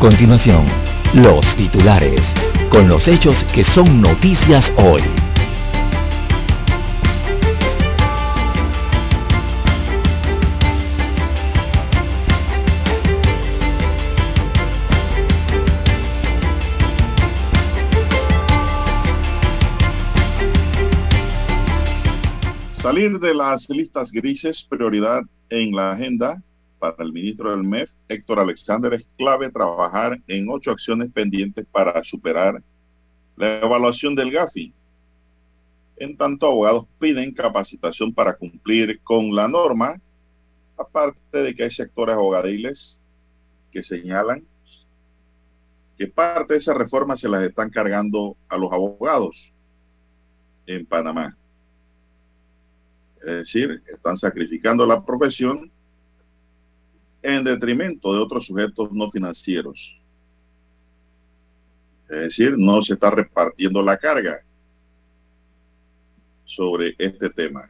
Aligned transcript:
Continuación, 0.00 0.64
los 1.12 1.44
titulares, 1.56 2.22
con 2.70 2.88
los 2.88 3.06
hechos 3.06 3.44
que 3.52 3.62
son 3.62 4.00
noticias 4.00 4.72
hoy. 4.78 5.02
Salir 22.72 23.18
de 23.18 23.34
las 23.34 23.68
listas 23.68 24.10
grises, 24.10 24.66
prioridad 24.66 25.20
en 25.50 25.72
la 25.72 25.92
agenda 25.92 26.42
para 26.80 27.04
el 27.04 27.12
ministro 27.12 27.50
del 27.50 27.62
MEF, 27.62 27.90
Héctor 28.08 28.40
Alexander, 28.40 28.94
es 28.94 29.06
clave 29.16 29.50
trabajar 29.50 30.18
en 30.26 30.48
ocho 30.48 30.70
acciones 30.70 31.12
pendientes 31.12 31.66
para 31.70 32.02
superar 32.02 32.60
la 33.36 33.60
evaluación 33.60 34.14
del 34.14 34.30
GAFI. 34.30 34.72
En 35.98 36.16
tanto, 36.16 36.46
abogados 36.46 36.86
piden 36.98 37.32
capacitación 37.32 38.12
para 38.12 38.34
cumplir 38.34 38.98
con 39.02 39.34
la 39.34 39.46
norma, 39.46 40.00
aparte 40.76 41.38
de 41.42 41.54
que 41.54 41.64
hay 41.64 41.70
sectores 41.70 42.14
abogadiles 42.14 43.00
que 43.70 43.82
señalan 43.82 44.42
que 45.98 46.06
parte 46.08 46.54
de 46.54 46.58
esa 46.58 46.72
reforma 46.72 47.14
se 47.18 47.28
las 47.28 47.42
están 47.42 47.68
cargando 47.68 48.34
a 48.48 48.56
los 48.56 48.72
abogados 48.72 49.52
en 50.66 50.86
Panamá. 50.86 51.36
Es 53.20 53.26
decir, 53.26 53.82
están 53.86 54.16
sacrificando 54.16 54.86
la 54.86 55.04
profesión 55.04 55.70
en 57.22 57.44
detrimento 57.44 58.12
de 58.12 58.20
otros 58.20 58.46
sujetos 58.46 58.90
no 58.92 59.10
financieros. 59.10 59.96
Es 62.08 62.18
decir, 62.18 62.56
no 62.58 62.82
se 62.82 62.94
está 62.94 63.10
repartiendo 63.10 63.82
la 63.82 63.96
carga 63.96 64.42
sobre 66.44 66.94
este 66.98 67.30
tema. 67.30 67.68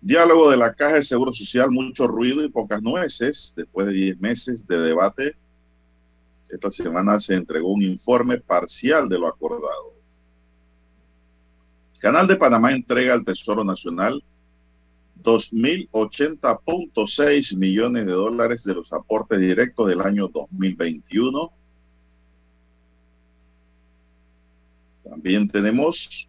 Diálogo 0.00 0.50
de 0.50 0.58
la 0.58 0.74
Caja 0.74 0.96
de 0.96 1.02
Seguro 1.02 1.32
Social, 1.32 1.70
mucho 1.70 2.06
ruido 2.06 2.44
y 2.44 2.50
pocas 2.50 2.82
nueces. 2.82 3.54
Después 3.56 3.86
de 3.86 3.94
10 3.94 4.20
meses 4.20 4.66
de 4.66 4.78
debate, 4.78 5.34
esta 6.50 6.70
semana 6.70 7.18
se 7.18 7.34
entregó 7.34 7.72
un 7.72 7.82
informe 7.82 8.38
parcial 8.38 9.08
de 9.08 9.18
lo 9.18 9.26
acordado. 9.26 9.94
Canal 11.98 12.26
de 12.26 12.36
Panamá 12.36 12.72
entrega 12.72 13.14
al 13.14 13.24
Tesoro 13.24 13.64
Nacional 13.64 14.22
2.080.6 15.22 17.56
millones 17.56 18.06
de 18.06 18.12
dólares 18.12 18.64
de 18.64 18.74
los 18.74 18.92
aportes 18.92 19.40
directos 19.40 19.88
del 19.88 20.00
año 20.00 20.28
2021. 20.28 21.52
También 25.04 25.48
tenemos 25.48 26.28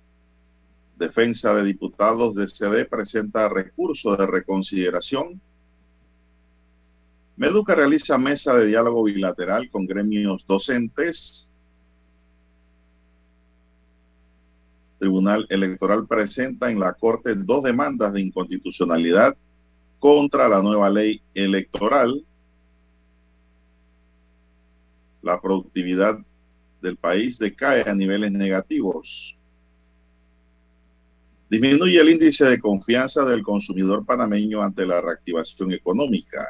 defensa 0.97 1.53
de 1.55 1.63
diputados 1.63 2.35
de 2.35 2.47
CD 2.47 2.85
presenta 2.85 3.49
recurso 3.49 4.15
de 4.15 4.27
reconsideración. 4.27 5.41
Meduca 7.37 7.75
realiza 7.75 8.17
mesa 8.17 8.55
de 8.55 8.67
diálogo 8.67 9.03
bilateral 9.03 9.69
con 9.69 9.85
gremios 9.85 10.45
docentes. 10.47 11.49
Tribunal 15.05 15.45
Electoral 15.49 16.07
presenta 16.07 16.71
en 16.71 16.79
la 16.79 16.91
Corte 16.93 17.35
dos 17.35 17.61
demandas 17.61 18.11
de 18.11 18.21
inconstitucionalidad 18.21 19.37
contra 19.99 20.49
la 20.49 20.63
nueva 20.63 20.89
ley 20.89 21.21
electoral. 21.35 22.25
La 25.21 25.39
productividad 25.39 26.17
del 26.81 26.97
país 26.97 27.37
decae 27.37 27.87
a 27.87 27.93
niveles 27.93 28.31
negativos. 28.31 29.37
Disminuye 31.51 32.01
el 32.01 32.09
índice 32.09 32.45
de 32.45 32.59
confianza 32.59 33.23
del 33.25 33.43
consumidor 33.43 34.03
panameño 34.07 34.59
ante 34.63 34.87
la 34.87 35.01
reactivación 35.01 35.71
económica. 35.71 36.47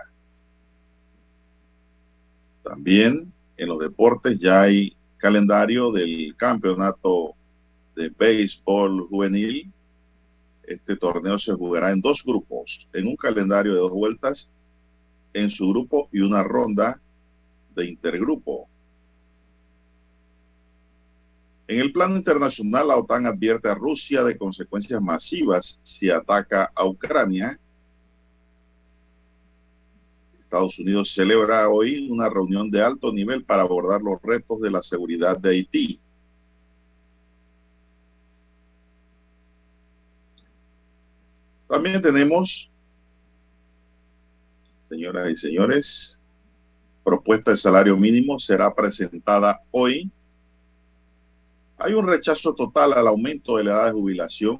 También 2.64 3.34
en 3.58 3.68
los 3.68 3.80
deportes 3.80 4.40
ya 4.40 4.62
hay 4.62 4.96
calendario 5.18 5.92
del 5.92 6.34
campeonato 6.38 7.36
de 7.96 8.10
béisbol 8.10 9.08
juvenil. 9.08 9.72
Este 10.64 10.96
torneo 10.96 11.38
se 11.38 11.54
jugará 11.54 11.92
en 11.92 12.02
dos 12.02 12.24
grupos, 12.24 12.88
en 12.94 13.08
un 13.08 13.16
calendario 13.16 13.74
de 13.74 13.80
dos 13.80 13.92
vueltas 13.92 14.50
en 15.34 15.50
su 15.50 15.70
grupo 15.70 16.10
y 16.12 16.22
una 16.22 16.44
ronda 16.44 17.00
de 17.76 17.86
intergrupo. 17.86 18.68
En 21.68 21.80
el 21.80 21.92
plano 21.92 22.16
internacional, 22.16 22.88
la 22.88 22.98
OTAN 22.98 23.26
advierte 23.26 23.70
a 23.70 23.76
Rusia 23.76 24.24
de 24.24 24.38
consecuencias 24.38 25.02
masivas 25.02 25.80
si 25.84 26.10
ataca 26.10 26.72
a 26.76 26.86
Ucrania. 26.86 27.60
Estados 30.40 30.78
Unidos 30.78 31.12
celebra 31.14 31.68
hoy 31.68 32.08
una 32.10 32.30
reunión 32.30 32.70
de 32.70 32.82
alto 32.82 33.12
nivel 33.12 33.44
para 33.44 33.64
abordar 33.64 34.02
los 34.02 34.22
retos 34.22 34.62
de 34.62 34.72
la 34.72 34.84
seguridad 34.84 35.38
de 35.38 35.50
Haití. 35.50 36.00
También 41.68 42.02
tenemos, 42.02 42.70
señoras 44.82 45.32
y 45.32 45.36
señores, 45.36 46.20
propuesta 47.04 47.52
de 47.52 47.58
salario 47.58 47.98
mínimo 47.98 48.40
será 48.40 48.74
presentada 48.74 49.62
hoy. 49.72 50.12
Hay 51.78 51.94
un 51.94 52.08
rechazo 52.08 52.54
total 52.54 52.94
al 52.94 53.08
aumento 53.08 53.58
de 53.58 53.64
la 53.64 53.72
edad 53.72 53.86
de 53.88 53.92
jubilación. 53.94 54.60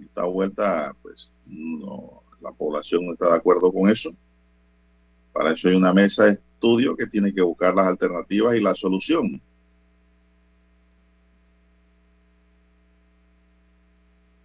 Esta 0.00 0.24
vuelta, 0.24 0.94
pues, 1.02 1.32
no, 1.46 2.22
la 2.40 2.52
población 2.52 3.06
no 3.06 3.12
está 3.12 3.30
de 3.30 3.36
acuerdo 3.36 3.72
con 3.72 3.90
eso. 3.90 4.14
Para 5.32 5.52
eso 5.52 5.68
hay 5.68 5.74
una 5.74 5.92
mesa 5.92 6.24
de 6.24 6.32
estudio 6.32 6.96
que 6.96 7.06
tiene 7.06 7.32
que 7.32 7.42
buscar 7.42 7.74
las 7.74 7.88
alternativas 7.88 8.54
y 8.56 8.60
la 8.60 8.74
solución. 8.74 9.40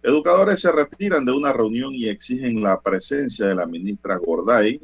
Educadores 0.02 0.60
se 0.60 0.72
retiran 0.72 1.24
de 1.24 1.32
una 1.32 1.52
reunión 1.52 1.94
y 1.94 2.08
exigen 2.08 2.62
la 2.62 2.80
presencia 2.80 3.46
de 3.46 3.54
la 3.54 3.66
ministra 3.66 4.16
Gorday. 4.16 4.80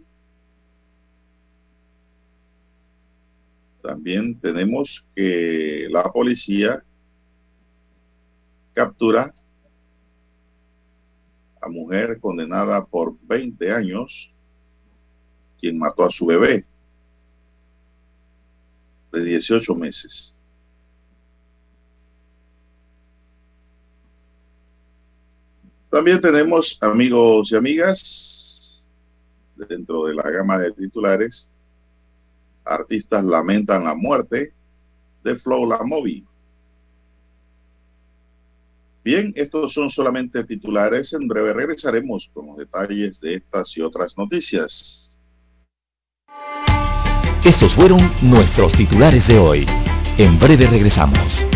También 3.82 4.38
tenemos 4.38 5.04
que 5.15 5.87
la 5.91 6.12
policía 6.12 6.84
captura 8.75 9.32
a 11.62 11.69
mujer 11.69 12.21
condenada 12.21 12.84
por 12.84 13.16
20 13.22 13.72
años, 13.72 14.31
quien 15.59 15.78
mató 15.78 16.04
a 16.04 16.10
su 16.10 16.27
bebé 16.27 16.66
de 19.12 19.24
18 19.24 19.74
meses. 19.74 20.35
También 25.97 26.21
tenemos, 26.21 26.77
amigos 26.83 27.51
y 27.51 27.57
amigas, 27.57 28.93
dentro 29.57 30.04
de 30.04 30.15
la 30.15 30.31
gama 30.31 30.59
de 30.59 30.71
titulares, 30.72 31.51
artistas 32.66 33.25
lamentan 33.25 33.84
la 33.84 33.95
muerte 33.95 34.53
de 35.25 35.37
Flow 35.37 35.66
La 35.66 35.83
Movi. 35.83 36.22
Bien, 39.03 39.33
estos 39.37 39.72
son 39.72 39.89
solamente 39.89 40.45
titulares. 40.45 41.15
En 41.15 41.27
breve 41.27 41.54
regresaremos 41.54 42.31
con 42.34 42.48
los 42.48 42.59
detalles 42.59 43.19
de 43.22 43.37
estas 43.37 43.75
y 43.78 43.81
otras 43.81 44.19
noticias. 44.19 45.19
Estos 47.43 47.75
fueron 47.75 48.13
nuestros 48.21 48.71
titulares 48.72 49.27
de 49.27 49.39
hoy. 49.39 49.66
En 50.19 50.39
breve 50.39 50.66
regresamos. 50.66 51.55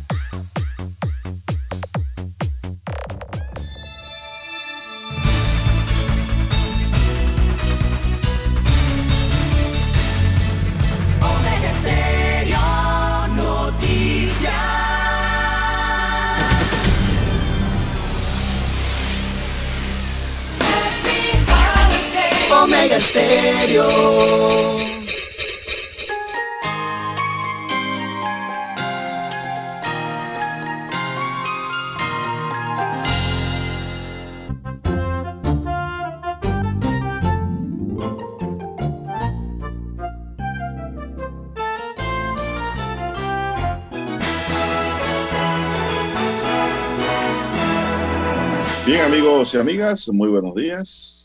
Bien 48.85 49.01
amigos 49.01 49.53
y 49.53 49.57
amigas, 49.57 50.09
muy 50.11 50.27
buenos 50.27 50.53
días. 50.55 51.20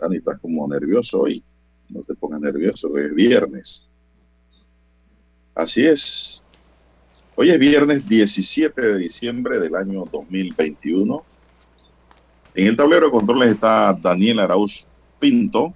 Dani, 0.00 0.16
estás 0.16 0.38
como 0.40 0.66
nervioso 0.68 1.20
hoy. 1.20 1.42
No 1.88 2.02
te 2.02 2.14
pongas 2.14 2.40
nervioso, 2.40 2.88
hoy 2.88 3.02
es 3.02 3.14
viernes. 3.14 3.86
Así 5.54 5.86
es. 5.86 6.42
Hoy 7.36 7.50
es 7.50 7.58
viernes 7.58 8.08
17 8.08 8.80
de 8.80 8.98
diciembre 8.98 9.58
del 9.58 9.74
año 9.74 10.04
2021. 10.10 11.24
En 12.54 12.66
el 12.66 12.76
tablero 12.76 13.06
de 13.06 13.12
controles 13.12 13.54
está 13.54 13.92
Daniel 13.92 14.40
Arauz 14.40 14.86
Pinto. 15.18 15.74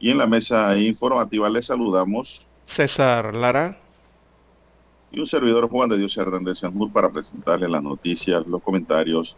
Y 0.00 0.10
en 0.10 0.18
la 0.18 0.26
mesa 0.26 0.76
informativa 0.78 1.50
le 1.50 1.60
saludamos 1.60 2.46
César 2.66 3.34
Lara 3.34 3.78
y 5.10 5.20
un 5.20 5.26
servidor 5.26 5.68
Juan 5.68 5.88
de 5.88 5.98
Dios 5.98 6.16
Hernández 6.16 6.58
Sanjur 6.58 6.92
para 6.92 7.10
presentarle 7.10 7.68
las 7.68 7.82
noticias, 7.82 8.46
los 8.46 8.62
comentarios 8.62 9.36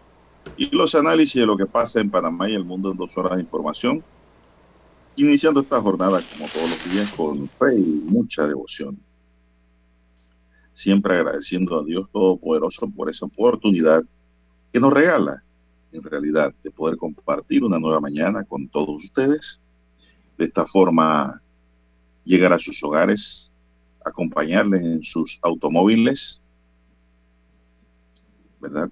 y 0.56 0.74
los 0.76 0.94
análisis 0.94 1.40
de 1.40 1.46
lo 1.46 1.56
que 1.56 1.66
pasa 1.66 2.00
en 2.00 2.10
Panamá 2.10 2.48
y 2.50 2.54
el 2.54 2.64
mundo 2.64 2.90
en 2.92 2.96
dos 2.96 3.16
horas 3.16 3.36
de 3.36 3.42
información, 3.42 4.06
iniciando 5.14 5.60
esta 5.60 5.80
jornada 5.80 6.24
como 6.24 6.50
todos 6.50 6.68
los 6.68 6.82
días 6.82 7.08
con 7.12 7.48
fe 7.50 7.78
y 7.78 7.84
mucha 8.02 8.46
devoción. 8.48 9.00
Siempre 10.72 11.14
agradeciendo 11.14 11.78
a 11.80 11.84
Dios 11.84 12.08
Todopoderoso 12.12 12.90
por 12.90 13.10
esa 13.10 13.26
oportunidad 13.26 14.02
que 14.72 14.80
nos 14.80 14.92
regala, 14.92 15.44
en 15.92 16.02
realidad, 16.02 16.54
de 16.62 16.70
poder 16.72 16.96
compartir 16.98 17.64
una 17.64 17.78
nueva 17.80 18.00
mañana 18.00 18.44
con 18.44 18.68
todos 18.70 19.04
ustedes. 19.04 19.60
De 20.38 20.46
esta 20.46 20.66
forma, 20.66 21.42
llegar 22.24 22.52
a 22.54 22.58
sus 22.60 22.82
hogares, 22.84 23.52
acompañarles 24.04 24.82
en 24.82 25.02
sus 25.04 25.38
automóviles, 25.42 26.42
¿verdad? 28.60 28.90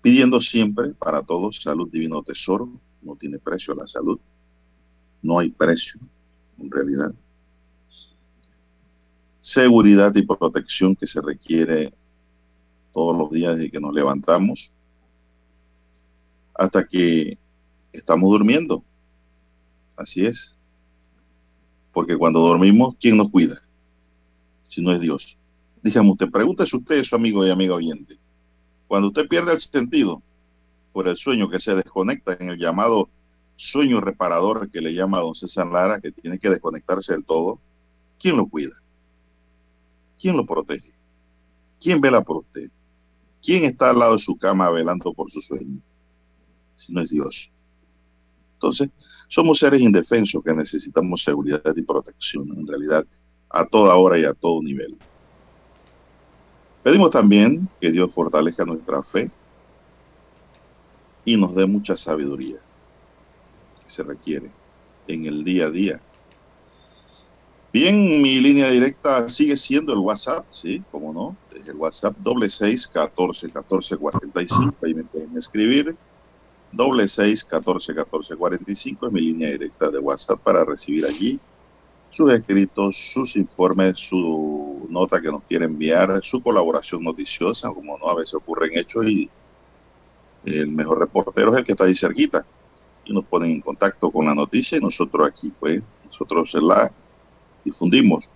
Pidiendo 0.00 0.40
siempre 0.40 0.90
para 0.94 1.22
todos 1.22 1.62
salud 1.62 1.90
divino 1.90 2.22
tesoro, 2.22 2.68
no 3.02 3.16
tiene 3.16 3.38
precio 3.38 3.74
la 3.74 3.86
salud, 3.86 4.18
no 5.22 5.38
hay 5.38 5.50
precio 5.50 6.00
en 6.58 6.70
realidad. 6.70 7.14
Seguridad 9.40 10.14
y 10.14 10.22
protección 10.22 10.94
que 10.94 11.06
se 11.06 11.20
requiere 11.20 11.92
todos 12.92 13.16
los 13.16 13.30
días 13.30 13.56
desde 13.56 13.70
que 13.70 13.80
nos 13.80 13.94
levantamos 13.94 14.74
hasta 16.54 16.86
que 16.86 17.38
estamos 17.92 18.30
durmiendo. 18.30 18.82
Así 19.96 20.26
es. 20.26 20.54
Porque 21.92 22.16
cuando 22.16 22.40
dormimos, 22.40 22.96
¿quién 23.00 23.16
nos 23.16 23.30
cuida? 23.30 23.62
Si 24.68 24.82
no 24.82 24.92
es 24.92 25.00
Dios. 25.00 25.38
Dígame 25.82 26.10
usted, 26.10 26.30
pregúntese 26.30 26.76
usted, 26.76 27.04
su 27.04 27.14
amigo 27.14 27.46
y 27.46 27.50
amiga 27.50 27.74
oyente. 27.74 28.18
Cuando 28.88 29.08
usted 29.08 29.28
pierde 29.28 29.52
el 29.52 29.60
sentido 29.60 30.22
por 30.92 31.06
el 31.06 31.16
sueño 31.16 31.48
que 31.48 31.60
se 31.60 31.74
desconecta 31.74 32.36
en 32.40 32.48
el 32.48 32.58
llamado 32.58 33.08
sueño 33.56 34.00
reparador 34.00 34.70
que 34.70 34.80
le 34.80 34.94
llama 34.94 35.18
a 35.18 35.22
don 35.22 35.34
César 35.34 35.66
Lara, 35.66 36.00
que 36.00 36.10
tiene 36.10 36.38
que 36.38 36.48
desconectarse 36.48 37.12
del 37.12 37.24
todo, 37.24 37.60
¿quién 38.18 38.36
lo 38.36 38.48
cuida? 38.48 38.74
¿Quién 40.18 40.36
lo 40.36 40.46
protege? 40.46 40.92
¿Quién 41.80 42.00
vela 42.00 42.22
por 42.22 42.38
usted? 42.38 42.70
¿Quién 43.42 43.64
está 43.64 43.90
al 43.90 43.98
lado 43.98 44.12
de 44.14 44.18
su 44.18 44.36
cama 44.36 44.70
velando 44.70 45.12
por 45.12 45.30
su 45.30 45.40
sueño? 45.40 45.80
Si 46.76 46.92
no 46.92 47.02
es 47.02 47.10
Dios. 47.10 47.50
Entonces, 48.54 48.90
somos 49.28 49.58
seres 49.58 49.80
indefensos 49.80 50.42
que 50.42 50.54
necesitamos 50.54 51.22
seguridad 51.22 51.62
y 51.76 51.82
protección, 51.82 52.48
en 52.56 52.66
realidad, 52.66 53.06
a 53.50 53.64
toda 53.66 53.94
hora 53.96 54.18
y 54.18 54.24
a 54.24 54.34
todo 54.34 54.62
nivel. 54.62 54.96
Pedimos 56.82 57.10
también 57.10 57.68
que 57.80 57.90
Dios 57.90 58.14
fortalezca 58.14 58.64
nuestra 58.64 59.02
fe 59.02 59.30
y 61.24 61.36
nos 61.36 61.54
dé 61.54 61.66
mucha 61.66 61.96
sabiduría 61.96 62.56
que 63.84 63.90
se 63.90 64.02
requiere 64.02 64.50
en 65.06 65.26
el 65.26 65.44
día 65.44 65.66
a 65.66 65.70
día. 65.70 66.00
Bien, 67.72 68.22
mi 68.22 68.40
línea 68.40 68.70
directa 68.70 69.28
sigue 69.28 69.56
siendo 69.56 69.92
el 69.92 69.98
WhatsApp, 69.98 70.46
sí, 70.50 70.82
como 70.90 71.12
no, 71.12 71.36
es 71.54 71.68
el 71.68 71.76
WhatsApp 71.76 72.16
doble 72.16 72.48
seis 72.48 72.88
catorce 72.88 73.50
catorce 73.50 73.96
cuarenta 73.96 74.40
y 74.40 74.48
cinco, 74.48 74.76
ahí 74.82 74.94
me 74.94 75.04
pueden 75.04 75.36
escribir. 75.36 75.94
Doble 76.72 77.08
seis 77.08 77.44
catorce 77.44 77.94
catorce 77.94 78.36
cuarenta 78.36 78.72
y 78.72 78.76
cinco 78.76 79.06
es 79.06 79.12
mi 79.12 79.20
línea 79.20 79.50
directa 79.50 79.90
de 79.90 79.98
WhatsApp 79.98 80.40
para 80.42 80.64
recibir 80.64 81.04
allí 81.04 81.38
sus 82.10 82.32
escritos, 82.32 82.96
sus 83.12 83.36
informes, 83.36 83.98
su 83.98 84.86
nota 84.88 85.20
que 85.20 85.30
nos 85.30 85.42
quiere 85.44 85.66
enviar, 85.66 86.20
su 86.22 86.42
colaboración 86.42 87.04
noticiosa, 87.04 87.68
como 87.70 87.98
no 87.98 88.08
a 88.08 88.14
veces 88.14 88.34
ocurren 88.34 88.76
hechos 88.76 89.06
y 89.06 89.30
el 90.44 90.68
mejor 90.68 90.98
reportero 90.98 91.52
es 91.52 91.58
el 91.58 91.64
que 91.64 91.72
está 91.72 91.84
ahí 91.84 91.94
cerquita 91.94 92.44
y 93.04 93.12
nos 93.12 93.24
ponen 93.24 93.50
en 93.50 93.60
contacto 93.60 94.10
con 94.10 94.26
la 94.26 94.34
noticia 94.34 94.78
y 94.78 94.80
nosotros 94.80 95.26
aquí 95.28 95.52
pues 95.58 95.82
nosotros 96.06 96.54
la 96.54 96.90
difundimos. 97.64 98.30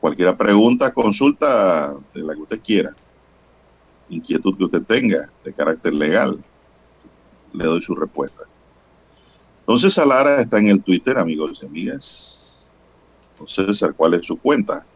Cualquier 0.00 0.36
pregunta, 0.36 0.92
consulta 0.92 1.96
de 2.14 2.22
la 2.22 2.34
que 2.34 2.42
usted 2.42 2.60
quiera, 2.62 2.90
inquietud 4.08 4.56
que 4.56 4.64
usted 4.64 4.82
tenga 4.82 5.30
de 5.44 5.52
carácter 5.52 5.94
legal, 5.94 6.42
le 7.52 7.64
doy 7.64 7.80
su 7.82 7.94
respuesta. 7.94 8.44
Entonces 9.66 9.94
Salara 9.94 10.40
está 10.40 10.60
en 10.60 10.68
el 10.68 10.80
Twitter, 10.80 11.18
amigos 11.18 11.58
y 11.60 11.66
amigas. 11.66 12.68
Entonces, 13.32 13.66
César, 13.66 13.94
¿cuál 13.96 14.14
es 14.14 14.24
su 14.24 14.38
cuenta? 14.38 14.86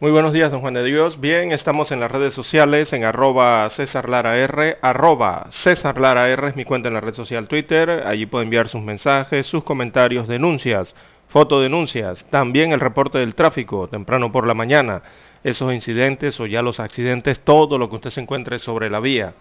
Muy 0.00 0.10
buenos 0.10 0.32
días, 0.32 0.50
don 0.50 0.62
Juan 0.62 0.72
de 0.72 0.84
Dios. 0.84 1.20
Bien, 1.20 1.52
estamos 1.52 1.92
en 1.92 2.00
las 2.00 2.10
redes 2.10 2.32
sociales, 2.32 2.94
en 2.94 3.04
arroba 3.04 3.68
César 3.68 4.08
R, 4.08 4.78
arroba 4.80 5.48
César 5.50 6.00
Lara 6.00 6.30
es 6.30 6.56
mi 6.56 6.64
cuenta 6.64 6.88
en 6.88 6.94
la 6.94 7.02
red 7.02 7.12
social 7.12 7.46
Twitter. 7.46 8.04
Allí 8.06 8.24
puede 8.24 8.44
enviar 8.44 8.68
sus 8.68 8.80
mensajes, 8.80 9.46
sus 9.46 9.62
comentarios, 9.64 10.28
denuncias, 10.28 10.94
fotodenuncias, 11.28 12.24
también 12.30 12.72
el 12.72 12.80
reporte 12.80 13.18
del 13.18 13.34
tráfico 13.34 13.86
temprano 13.86 14.32
por 14.32 14.46
la 14.46 14.54
mañana, 14.54 15.02
esos 15.44 15.74
incidentes 15.74 16.40
o 16.40 16.46
ya 16.46 16.62
los 16.62 16.80
accidentes, 16.80 17.40
todo 17.40 17.76
lo 17.76 17.90
que 17.90 17.96
usted 17.96 18.10
se 18.10 18.22
encuentre 18.22 18.60
sobre 18.60 18.88
la 18.88 19.00
vía. 19.00 19.34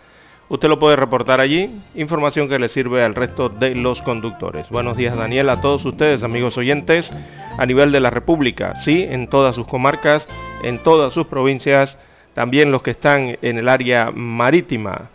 Usted 0.50 0.70
lo 0.70 0.80
puede 0.80 0.96
reportar 0.96 1.42
allí, 1.42 1.70
información 1.94 2.48
que 2.48 2.58
le 2.58 2.70
sirve 2.70 3.04
al 3.04 3.16
resto 3.16 3.50
de 3.50 3.76
los 3.76 4.02
conductores. 4.02 4.70
Buenos 4.70 4.96
días 4.96 5.18
Daniel, 5.18 5.50
a 5.50 5.60
todos 5.60 5.84
ustedes 5.84 6.24
amigos 6.24 6.58
oyentes 6.58 7.14
a 7.58 7.66
nivel 7.66 7.92
de 7.92 8.00
la 8.00 8.12
República, 8.12 8.80
sí, 8.80 9.06
en 9.10 9.28
todas 9.28 9.56
sus 9.56 9.68
comarcas, 9.68 10.26
en 10.64 10.80
todas 10.80 11.14
sus 11.14 11.28
provincias, 11.28 11.98
también 12.34 12.72
los 12.72 12.82
que 12.82 12.92
están 12.92 13.38
en 13.42 13.58
el 13.58 13.68
área 13.68 14.10
marítima. 14.12 15.10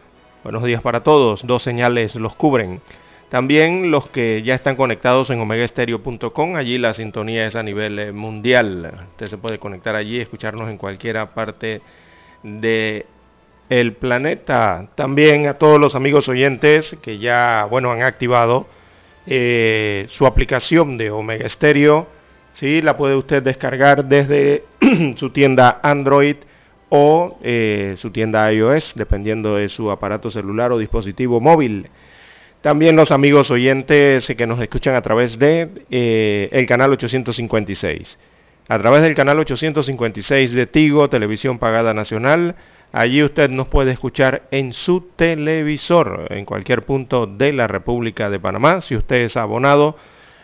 Buenos 0.45 0.65
días 0.65 0.83
para 0.83 1.03
todos, 1.03 1.47
dos 1.47 1.63
señales 1.63 2.15
los 2.17 2.35
cubren. 2.35 2.83
También 3.31 3.91
los 3.91 4.11
que 4.11 4.43
ya 4.43 4.55
están 4.55 4.77
conectados 4.77 5.31
en 5.31 5.41
omegaestereo.com, 5.41 6.57
allí 6.57 6.77
la 6.77 6.93
sintonía 6.93 7.47
es 7.47 7.57
a 7.57 7.63
nivel 7.63 7.99
eh, 7.99 8.13
mundial. 8.13 9.07
Usted 9.13 9.25
se 9.25 9.39
puede 9.39 9.59
conectar 9.59 9.97
allí 9.97 10.21
escucharnos 10.21 10.69
en 10.69 10.77
cualquier 10.77 11.27
parte 11.29 11.81
de 12.43 13.07
el 13.81 13.95
planeta. 13.95 14.89
También 14.95 15.47
a 15.47 15.55
todos 15.55 15.81
los 15.81 15.95
amigos 15.95 16.29
oyentes 16.29 16.95
que 17.01 17.19
ya, 17.19 17.67
bueno, 17.71 17.91
han 17.91 18.03
activado 18.03 18.67
eh, 19.27 20.07
su 20.11 20.27
aplicación 20.27 20.99
de 20.99 21.11
Omega 21.11 21.49
Stereo. 21.49 22.07
¿sí? 22.55 22.83
La 22.83 22.99
puede 22.99 23.17
usted 23.17 23.43
descargar 23.43 24.05
desde 24.05 24.65
su 25.17 25.31
tienda 25.31 25.81
Android 25.83 26.37
o 26.91 27.39
eh, 27.43 27.97
su 27.99 28.11
tienda 28.11 28.53
iOS, 28.53 28.93
dependiendo 28.95 29.57
de 29.57 29.71
su 29.71 29.91
aparato 29.91 30.31
celular 30.31 30.71
o 30.73 30.79
dispositivo 30.79 31.41
móvil. 31.41 31.89
También 32.61 32.95
los 32.95 33.11
amigos 33.11 33.51
oyentes 33.51 34.31
que 34.37 34.47
nos 34.47 34.61
escuchan 34.61 34.97
a 34.97 35.01
través 35.01 35.39
de 35.39 35.71
eh, 35.91 36.51
el 36.53 36.67
canal 36.67 36.93
856. 36.93 38.19
A 38.69 38.79
través 38.79 39.03
del 39.03 39.15
canal 39.15 39.39
856 39.41 40.53
de 40.53 40.67
Tigo, 40.67 41.09
Televisión 41.09 41.59
Pagada 41.59 41.95
Nacional. 41.95 42.55
Allí 42.93 43.23
usted 43.23 43.49
nos 43.49 43.69
puede 43.69 43.93
escuchar 43.93 44.43
en 44.51 44.75
su 44.75 45.01
televisor, 45.17 46.27
en 46.31 46.45
cualquier 46.45 46.85
punto 46.85 47.27
de 47.27 47.53
la 47.53 47.67
República 47.67 48.29
de 48.29 48.39
Panamá. 48.39 48.83
Si 48.83 48.95
usted 48.95 49.25
es 49.25 49.37
abonado, 49.37 49.97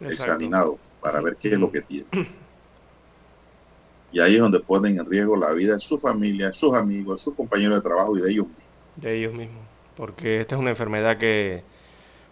examinado 0.00 0.78
para 1.00 1.20
ver 1.20 1.36
qué 1.36 1.50
es 1.50 1.58
lo 1.58 1.70
que 1.70 1.82
tienen. 1.82 2.28
Y 4.12 4.20
ahí 4.20 4.36
es 4.36 4.40
donde 4.40 4.60
ponen 4.60 4.98
en 4.98 5.10
riesgo 5.10 5.36
la 5.36 5.52
vida 5.52 5.74
de 5.74 5.80
su 5.80 5.98
familia, 5.98 6.52
sus 6.52 6.74
amigos, 6.74 7.22
sus 7.22 7.34
compañeros 7.34 7.76
de 7.76 7.82
trabajo 7.82 8.16
y 8.16 8.22
de 8.22 8.30
ellos 8.30 8.46
mismos. 8.46 8.64
De 8.96 9.18
ellos 9.18 9.34
mismos 9.34 9.76
porque 9.96 10.42
esta 10.42 10.54
es 10.54 10.60
una 10.60 10.70
enfermedad 10.70 11.18
que, 11.18 11.64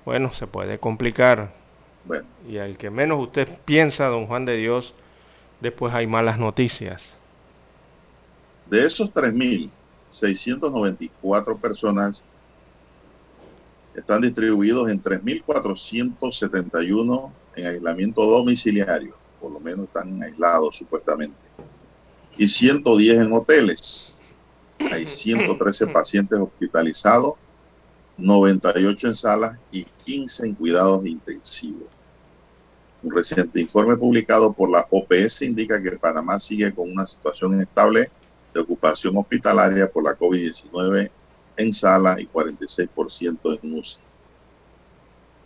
bueno, 0.04 0.32
se 0.34 0.46
puede 0.46 0.78
complicar. 0.78 1.52
Bueno. 2.04 2.28
Y 2.46 2.58
al 2.58 2.76
que 2.76 2.90
menos 2.90 3.18
usted 3.20 3.48
piensa, 3.64 4.06
don 4.08 4.26
Juan 4.26 4.44
de 4.44 4.58
Dios, 4.58 4.92
después 5.60 5.94
hay 5.94 6.06
malas 6.06 6.38
noticias. 6.38 7.14
De 8.66 8.86
esos 8.86 9.14
3.694 9.14 11.58
personas, 11.58 12.22
están 13.94 14.22
distribuidos 14.22 14.90
en 14.90 15.00
3.471 15.02 17.30
en 17.56 17.66
aislamiento 17.66 18.24
domiciliario, 18.24 19.14
por 19.40 19.52
lo 19.52 19.60
menos 19.60 19.86
están 19.86 20.20
aislados 20.22 20.76
supuestamente, 20.76 21.36
y 22.36 22.48
110 22.48 23.20
en 23.20 23.32
hoteles. 23.32 24.18
Hay 24.90 25.06
113 25.06 25.86
pacientes 25.92 26.38
hospitalizados 26.38 27.34
98 28.16 29.08
en 29.08 29.14
salas 29.14 29.58
y 29.72 29.84
15 29.84 30.46
en 30.46 30.54
cuidados 30.54 31.04
intensivos. 31.06 31.88
Un 33.02 33.14
reciente 33.14 33.60
informe 33.60 33.96
publicado 33.96 34.52
por 34.52 34.70
la 34.70 34.86
OPS 34.90 35.42
indica 35.42 35.82
que 35.82 35.92
Panamá 35.92 36.40
sigue 36.40 36.72
con 36.72 36.90
una 36.90 37.06
situación 37.06 37.60
estable 37.60 38.10
de 38.54 38.60
ocupación 38.60 39.16
hospitalaria 39.16 39.90
por 39.90 40.04
la 40.04 40.16
COVID-19 40.16 41.10
en 41.56 41.72
sala 41.72 42.20
y 42.20 42.26
46% 42.26 43.60
en 43.62 43.78
UCI. 43.78 44.00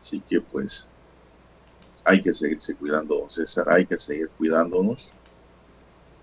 Así 0.00 0.21
que 0.21 0.41
pues 0.41 0.88
hay 2.05 2.23
que 2.23 2.33
seguirse 2.33 2.75
cuidando, 2.75 3.29
César, 3.29 3.67
hay 3.69 3.85
que 3.85 3.99
seguir 3.99 4.31
cuidándonos 4.38 5.12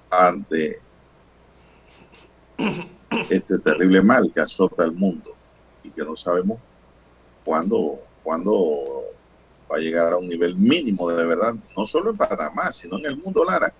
ante 0.09 0.79
este 3.29 3.59
terrible 3.59 4.01
mal 4.01 4.31
que 4.33 4.41
azota 4.41 4.83
al 4.83 4.93
mundo 4.93 5.35
y 5.83 5.89
que 5.89 6.03
no 6.03 6.15
sabemos 6.15 6.59
cuándo, 7.43 7.99
cuándo 8.23 9.03
va 9.71 9.77
a 9.77 9.79
llegar 9.79 10.13
a 10.13 10.17
un 10.17 10.27
nivel 10.27 10.55
mínimo 10.55 11.09
de 11.09 11.25
verdad, 11.25 11.55
no 11.75 11.85
solo 11.85 12.11
en 12.11 12.17
Panamá, 12.17 12.71
sino 12.71 12.97
en 12.97 13.05
el 13.05 13.17
mundo, 13.17 13.43
Lara. 13.43 13.73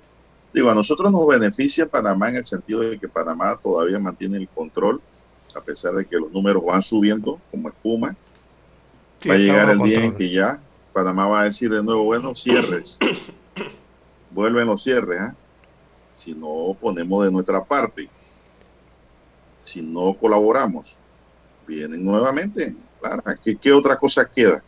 Digo, 0.53 0.69
a 0.69 0.75
nosotros 0.75 1.11
nos 1.11 1.27
beneficia 1.27 1.87
Panamá 1.87 2.29
en 2.29 2.37
el 2.37 2.45
sentido 2.45 2.81
de 2.81 2.99
que 2.99 3.09
Panamá 3.09 3.59
todavía 3.61 3.99
mantiene 3.99 4.37
el 4.37 4.47
control, 4.47 5.01
a 5.55 5.61
pesar 5.61 5.93
de 5.93 6.05
que 6.05 6.17
los 6.17 6.31
números 6.31 6.63
van 6.63 6.81
subiendo 6.81 7.39
como 7.49 7.69
espuma. 7.69 8.15
va 9.27 9.33
a 9.33 9.37
llegar 9.37 9.69
el 9.69 9.79
día 9.79 10.03
en 10.03 10.15
que 10.15 10.29
ya 10.29 10.59
Panamá 10.93 11.27
va 11.27 11.41
a 11.41 11.43
decir 11.45 11.69
de 11.69 11.83
nuevo, 11.83 12.03
bueno, 12.03 12.35
cierres. 12.35 12.97
Vuelven 14.31 14.67
los 14.67 14.83
cierres, 14.83 15.21
¿eh? 15.21 15.31
si 16.15 16.33
no 16.33 16.75
ponemos 16.79 17.25
de 17.25 17.31
nuestra 17.31 17.63
parte, 17.63 18.09
si 19.63 19.81
no 19.81 20.13
colaboramos 20.13 20.97
vienen 21.67 22.03
nuevamente. 22.03 22.75
Claro, 23.01 23.23
¿qué, 23.61 23.73
otra 23.73 23.97
cosa 23.97 24.29
queda? 24.29 24.63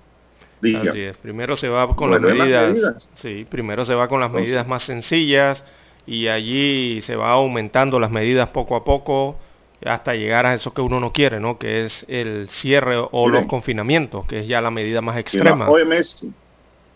Así 0.59 1.01
es. 1.01 1.17
Primero 1.17 1.55
se 1.55 1.69
va 1.69 1.87
con 1.95 2.11
las 2.11 2.21
medidas, 2.21 3.09
Sí, 3.15 3.45
primero 3.49 3.85
se 3.85 3.93
va 3.93 4.07
con 4.07 4.19
las 4.19 4.31
medidas 4.31 4.67
más 4.67 4.83
sencillas 4.83 5.63
y 6.05 6.27
allí 6.27 7.01
se 7.01 7.15
va 7.15 7.31
aumentando 7.31 7.99
las 7.99 8.11
medidas 8.11 8.49
poco 8.49 8.75
a 8.75 8.83
poco 8.83 9.37
hasta 9.85 10.13
llegar 10.15 10.45
a 10.45 10.53
eso 10.53 10.73
que 10.73 10.81
uno 10.81 10.99
no 10.99 11.13
quiere, 11.13 11.39
¿no? 11.39 11.57
Que 11.59 11.85
es 11.85 12.05
el 12.07 12.49
cierre 12.49 12.95
o 12.97 13.29
los 13.29 13.45
confinamientos, 13.45 14.25
que 14.25 14.41
es 14.41 14.47
ya 14.47 14.61
la 14.61 14.71
medida 14.71 15.01
más 15.01 15.17
extrema. 15.17 15.65
La 15.65 15.71
OMS, 15.71 16.27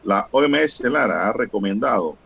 la 0.04 0.28
OMS 0.32 0.82
Lara 0.82 1.28
ha 1.28 1.34
recomendado 1.34 2.18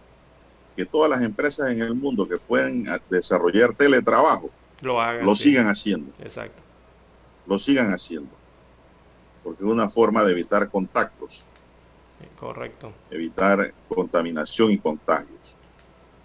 que 0.76 0.86
todas 0.86 1.10
las 1.10 1.22
empresas 1.22 1.70
en 1.70 1.82
el 1.82 1.96
mundo 1.96 2.28
que 2.28 2.38
pueden 2.38 2.86
desarrollar 3.10 3.74
teletrabajo 3.74 4.50
lo, 4.82 5.02
hagan, 5.02 5.26
lo 5.26 5.36
sigan 5.36 5.68
haciendo. 5.68 6.12
Exacto 6.20 6.66
lo 7.48 7.60
sigan 7.60 7.94
haciendo, 7.94 8.32
porque 9.44 9.64
es 9.64 9.70
una 9.70 9.90
forma 9.90 10.24
de 10.24 10.32
evitar 10.32 10.70
contactos. 10.70 11.46
Correcto. 12.40 12.94
Evitar 13.12 13.74
contaminación 13.88 14.72
y 14.72 14.78
contagios. 14.78 15.56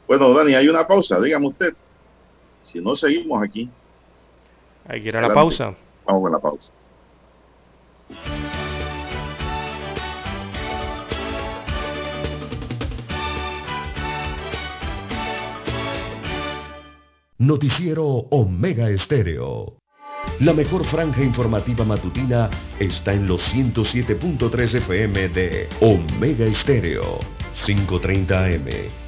Bueno, 0.06 0.32
Dani, 0.32 0.54
hay 0.54 0.68
una 0.68 0.86
pausa, 0.86 1.20
dígame 1.20 1.48
usted. 1.48 1.74
Si 2.62 2.80
no 2.80 2.94
seguimos 2.94 3.42
aquí. 3.42 3.70
Hay 4.90 5.00
que 5.02 5.08
ir 5.10 5.16
a 5.16 5.20
la 5.20 5.32
pausa. 5.32 5.72
Vamos 6.04 6.26
a 6.26 6.30
la 6.30 6.38
pausa. 6.40 6.72
Noticiero 17.38 18.04
Omega 18.04 18.90
Estéreo. 18.90 19.76
La 20.40 20.52
mejor 20.52 20.84
franja 20.84 21.22
informativa 21.22 21.84
matutina 21.84 22.50
está 22.80 23.12
en 23.12 23.28
los 23.28 23.54
107.3 23.54 24.74
FM 24.74 25.28
de 25.28 25.68
Omega 25.80 26.46
Estéreo. 26.46 27.20
5.30 27.64 28.56
AM. 28.56 28.99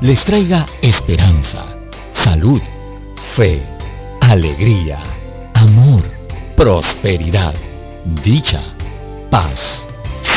les 0.00 0.22
traiga 0.24 0.64
esperanza, 0.80 1.64
salud, 2.12 2.60
fe, 3.34 3.60
alegría, 4.20 5.00
amor, 5.54 6.02
prosperidad, 6.56 7.54
dicha, 8.22 8.62
paz. 9.30 9.86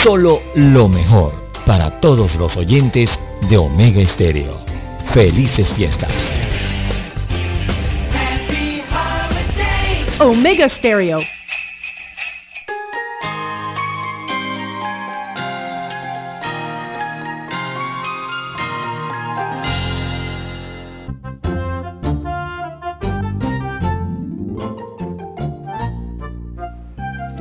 Solo 0.03 0.41
lo 0.55 0.89
mejor 0.89 1.33
para 1.65 1.91
todos 1.99 2.35
los 2.35 2.57
oyentes 2.57 3.19
de 3.49 3.57
Omega 3.57 4.01
Estéreo. 4.01 4.57
Felices 5.13 5.71
fiestas. 5.73 6.11
Omega 10.19 10.69
Stereo. 10.69 11.19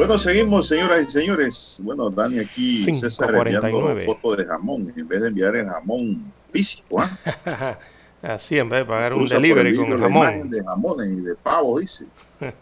Bueno, 0.00 0.16
seguimos, 0.16 0.66
señoras 0.66 1.06
y 1.06 1.10
señores. 1.10 1.78
Bueno, 1.82 2.08
Dani 2.08 2.38
aquí, 2.38 2.86
César 2.94 3.34
enviando 3.34 3.94
fotos 4.06 4.38
de 4.38 4.46
jamón, 4.46 4.90
en 4.96 5.06
vez 5.06 5.20
de 5.20 5.28
enviar 5.28 5.54
el 5.54 5.66
jamón 5.66 6.32
físico. 6.50 7.02
¿ah? 7.02 7.78
Así, 8.22 8.56
en 8.56 8.70
vez 8.70 8.78
de 8.80 8.84
pagar 8.86 9.12
un 9.12 9.26
delivery 9.26 9.76
con 9.76 10.00
jamón. 10.00 10.48
De 10.48 10.64
jamones 10.64 11.18
y 11.18 11.20
de 11.20 11.34
pavo, 11.34 11.80
dice. 11.80 12.06
No, 12.40 12.46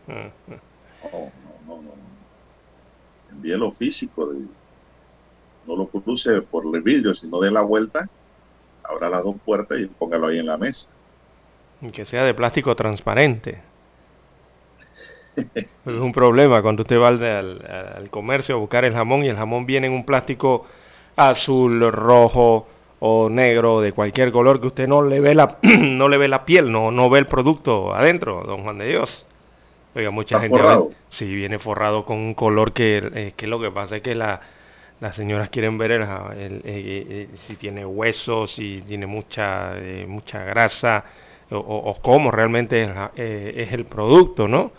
no, 1.12 1.30
no, 1.68 1.82
no. 1.82 1.92
Envíe 3.30 3.56
lo 3.56 3.70
físico. 3.70 4.32
no 5.64 5.76
lo 5.76 5.86
cruce 5.86 6.42
por 6.42 6.64
el 6.74 6.82
vidrio, 6.82 7.14
sino 7.14 7.38
de 7.38 7.52
la 7.52 7.62
vuelta. 7.62 8.08
Abra 8.82 9.10
las 9.10 9.22
dos 9.22 9.36
puertas 9.44 9.78
y 9.78 9.86
póngalo 9.86 10.26
ahí 10.26 10.40
en 10.40 10.46
la 10.46 10.58
mesa. 10.58 10.88
Que 11.92 12.04
sea 12.04 12.24
de 12.24 12.34
plástico 12.34 12.74
transparente. 12.74 13.62
Es 15.54 15.92
un 16.00 16.12
problema 16.12 16.62
cuando 16.62 16.82
usted 16.82 17.00
va 17.00 17.08
al, 17.08 17.22
al, 17.22 18.10
comercio 18.10 18.54
a 18.54 18.58
buscar 18.58 18.84
el 18.84 18.92
jamón 18.92 19.24
y 19.24 19.28
el 19.28 19.36
jamón 19.36 19.66
viene 19.66 19.86
en 19.86 19.92
un 19.92 20.04
plástico 20.04 20.66
azul, 21.16 21.90
rojo 21.90 22.66
o 23.00 23.28
negro, 23.28 23.80
de 23.80 23.92
cualquier 23.92 24.32
color 24.32 24.60
que 24.60 24.68
usted 24.68 24.88
no 24.88 25.02
le 25.02 25.20
ve 25.20 25.34
la, 25.34 25.58
no 25.62 26.08
le 26.08 26.18
ve 26.18 26.28
la 26.28 26.44
piel, 26.44 26.70
no, 26.70 26.90
no 26.90 27.10
ve 27.10 27.20
el 27.20 27.26
producto 27.26 27.94
adentro, 27.94 28.42
don 28.44 28.62
Juan 28.62 28.78
de 28.78 28.88
Dios. 28.88 29.26
Oiga, 29.94 30.10
mucha 30.10 30.40
gente 30.40 30.60
si 31.08 31.26
viene 31.26 31.58
forrado 31.58 32.04
con 32.04 32.18
un 32.18 32.34
color 32.34 32.72
que, 32.72 32.98
eh, 33.14 33.32
que 33.36 33.46
lo 33.46 33.60
que 33.60 33.70
pasa 33.70 33.96
es 33.96 34.02
que 34.02 34.14
la, 34.14 34.40
las 35.00 35.16
señoras 35.16 35.48
quieren 35.48 35.78
ver 35.78 35.92
el, 35.92 36.02
el, 36.02 36.62
eh, 36.64 37.28
si 37.46 37.56
tiene 37.56 37.84
huesos, 37.84 38.52
si 38.52 38.82
tiene 38.86 39.06
mucha, 39.06 39.76
eh, 39.76 40.04
mucha 40.06 40.44
grasa 40.44 41.04
o, 41.50 41.56
o, 41.56 41.94
cómo 42.02 42.30
realmente 42.30 42.82
es, 42.82 42.90
es, 43.16 43.72
el 43.72 43.86
producto, 43.86 44.46
¿no? 44.46 44.70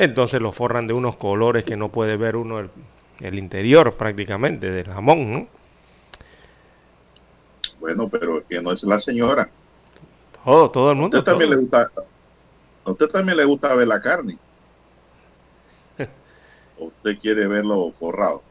Entonces 0.00 0.40
lo 0.40 0.50
forran 0.50 0.86
de 0.86 0.94
unos 0.94 1.16
colores 1.16 1.62
que 1.62 1.76
no 1.76 1.90
puede 1.90 2.16
ver 2.16 2.34
uno 2.34 2.58
el, 2.58 2.70
el 3.20 3.38
interior 3.38 3.92
prácticamente 3.96 4.70
del 4.70 4.86
jamón, 4.86 5.30
¿no? 5.30 5.46
Bueno, 7.78 8.08
pero 8.08 8.42
que 8.48 8.62
no 8.62 8.72
es 8.72 8.82
la 8.82 8.98
señora. 8.98 9.50
Todo, 10.42 10.70
todo 10.70 10.90
el 10.92 10.96
mundo. 10.96 11.18
Usted 11.18 11.30
también 11.30 11.50
le 11.50 11.56
gusta, 11.56 11.90
a 12.82 12.90
usted 12.90 13.08
también 13.08 13.36
le 13.36 13.44
gusta 13.44 13.74
ver 13.74 13.88
la 13.88 14.00
carne. 14.00 14.38
¿O 16.78 16.86
usted 16.86 17.18
quiere 17.18 17.46
verlo 17.46 17.92
forrado? 17.92 18.42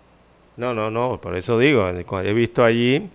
No, 0.55 0.75
no, 0.75 0.91
no, 0.91 1.19
por 1.19 1.35
eso 1.35 1.57
digo, 1.57 1.87
he 1.87 2.33
visto 2.33 2.63
allí 2.63 3.09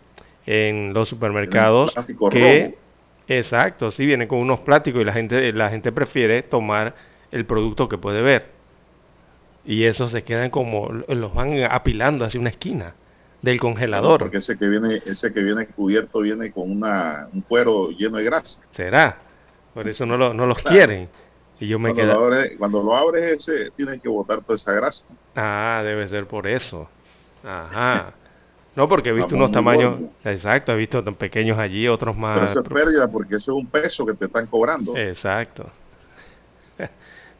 en 0.45 0.93
los 0.93 1.09
supermercados 1.09 1.95
que 2.33 2.77
exacto, 3.29 3.93
sí 3.93 4.05
vienen 4.07 4.27
con 4.27 4.41
unos 4.41 4.59
plásticos 4.59 5.03
y 5.03 5.05
la 5.05 5.13
gente 5.13 5.53
la 5.53 5.71
gente 5.71 5.93
prefiere 5.93 6.43
tomar 6.43 6.95
el 7.35 7.47
producto 7.47 7.89
que 7.89 7.99
puede 7.99 8.23
ver. 8.23 8.47
Y 9.65 9.85
eso 9.85 10.07
se 10.07 10.23
quedan 10.23 10.51
como 10.51 10.89
los 10.91 11.35
van 11.35 11.53
apilando 11.69 12.25
hacia 12.25 12.39
una 12.39 12.51
esquina 12.51 12.95
del 13.43 13.59
congelador. 13.59 14.21
porque 14.21 14.39
ese 14.39 14.57
que 14.57 14.69
viene 14.69 15.03
ese 15.05 15.33
que 15.33 15.43
viene 15.43 15.67
cubierto 15.67 16.21
viene 16.21 16.53
con 16.53 16.71
una 16.71 17.29
un 17.33 17.41
cuero 17.41 17.91
lleno 17.91 18.19
de 18.19 18.25
grasa. 18.25 18.61
¿Será? 18.71 19.19
Por 19.75 19.89
eso 19.89 20.07
no, 20.07 20.17
lo, 20.17 20.33
no 20.33 20.47
los 20.47 20.63
quieren. 20.63 21.09
Y 21.59 21.67
yo 21.67 21.79
me 21.79 21.93
cuando, 21.93 22.13
lo 22.13 22.25
abres, 22.25 22.53
cuando 22.57 22.83
lo 22.83 22.97
abres, 22.97 23.25
ese, 23.25 23.71
tienes 23.73 24.01
que 24.01 24.09
botar 24.09 24.41
toda 24.43 24.55
esa 24.55 24.73
grasa. 24.73 25.05
Ah, 25.35 25.83
debe 25.85 26.07
ser 26.07 26.27
por 26.27 26.47
eso. 26.47 26.89
Ajá. 27.43 28.13
No, 28.77 28.89
porque 28.89 29.11
he 29.11 29.13
visto 29.13 29.35
unos 29.35 29.51
tamaños, 29.51 30.01
exacto, 30.25 30.73
he 30.73 30.77
visto 30.77 31.03
tan 31.03 31.15
pequeños 31.15 31.59
allí, 31.59 31.89
otros 31.89 32.17
más. 32.17 32.35
Pero 32.39 32.47
eso 32.47 32.61
es 32.61 32.69
pérdida 32.69 33.09
porque 33.09 33.37
eso 33.37 33.53
es 33.53 33.59
un 33.59 33.67
peso 33.67 34.07
que 34.07 34.15
te 34.15 34.27
están 34.27 34.47
cobrando. 34.47 34.97
Exacto. 34.97 35.71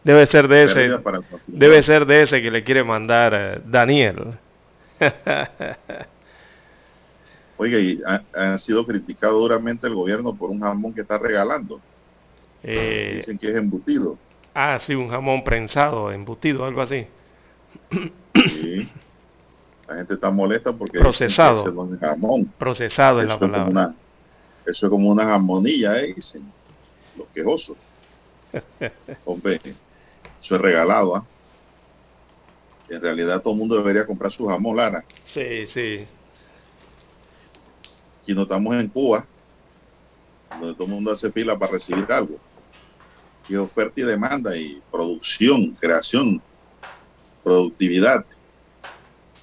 Debe 0.05 0.27
ser 0.27 0.49
de 0.49 0.65
ese, 0.65 0.99
debe 1.47 1.83
ser 1.83 2.05
de 2.05 2.23
ese 2.23 2.43
que 2.43 2.51
le 2.51 2.63
quiere 2.63 2.85
mandar 2.85 3.63
Daniel. 3.65 4.35
Oiga, 7.57 7.79
y 7.79 8.03
ha, 8.35 8.59
sido 8.59 8.85
criticado 8.85 9.39
duramente 9.39 9.87
el 9.87 9.95
gobierno 9.95 10.35
por 10.35 10.51
un 10.51 10.61
jamón 10.61 10.93
que 10.93 11.01
está 11.01 11.17
regalando. 11.19 11.81
Eh, 12.63 13.15
Dicen 13.17 13.39
que 13.39 13.49
es 13.49 13.57
embutido. 13.57 14.19
Ah, 14.55 14.79
sí, 14.81 14.95
un 14.95 15.09
jamón 15.09 15.43
prensado, 15.43 16.13
embutido, 16.13 16.67
algo 16.67 16.83
así. 16.83 17.07
Sí. 17.91 18.89
La 19.89 19.97
gente 19.97 20.15
está 20.15 20.31
molesta 20.31 20.73
porque 20.73 20.99
procesado. 20.99 21.93
es 21.93 22.01
jamón. 22.01 22.53
Procesado 22.59 23.21
es 23.21 23.27
la 23.27 23.39
palabra. 23.39 23.95
eso 24.67 24.87
es 24.87 24.91
como 24.91 25.11
una 25.11 25.25
jamonilla, 25.25 25.99
¿eh? 26.01 26.13
dicen 26.15 26.43
los 27.17 27.27
quejosos. 27.29 27.77
Hombre, 29.25 29.61
eso 30.45 30.57
es 30.57 30.61
regalado, 30.61 31.17
¿ah? 31.17 31.27
En 32.91 33.01
realidad 33.01 33.41
todo 33.41 33.55
el 33.55 33.61
mundo 33.61 33.79
debería 33.79 34.07
comprar 34.07 34.31
su 34.31 34.47
jamón, 34.47 34.77
Lara. 34.77 35.03
Sí, 35.25 35.67
sí. 35.67 36.05
Aquí 38.23 38.35
no 38.35 38.43
estamos 38.43 38.75
en 38.75 38.89
Cuba, 38.89 39.27
donde 40.61 40.75
todo 40.75 40.85
el 40.85 40.93
mundo 40.93 41.13
hace 41.13 41.33
fila 41.33 41.59
para 41.59 41.73
recibir 41.73 42.05
algo. 42.13 42.37
Y 43.49 43.57
oferta 43.57 43.99
y 44.03 44.05
demanda 44.05 44.55
y 44.55 44.83
producción, 44.91 45.71
creación, 45.81 46.43
productividad, 47.43 48.27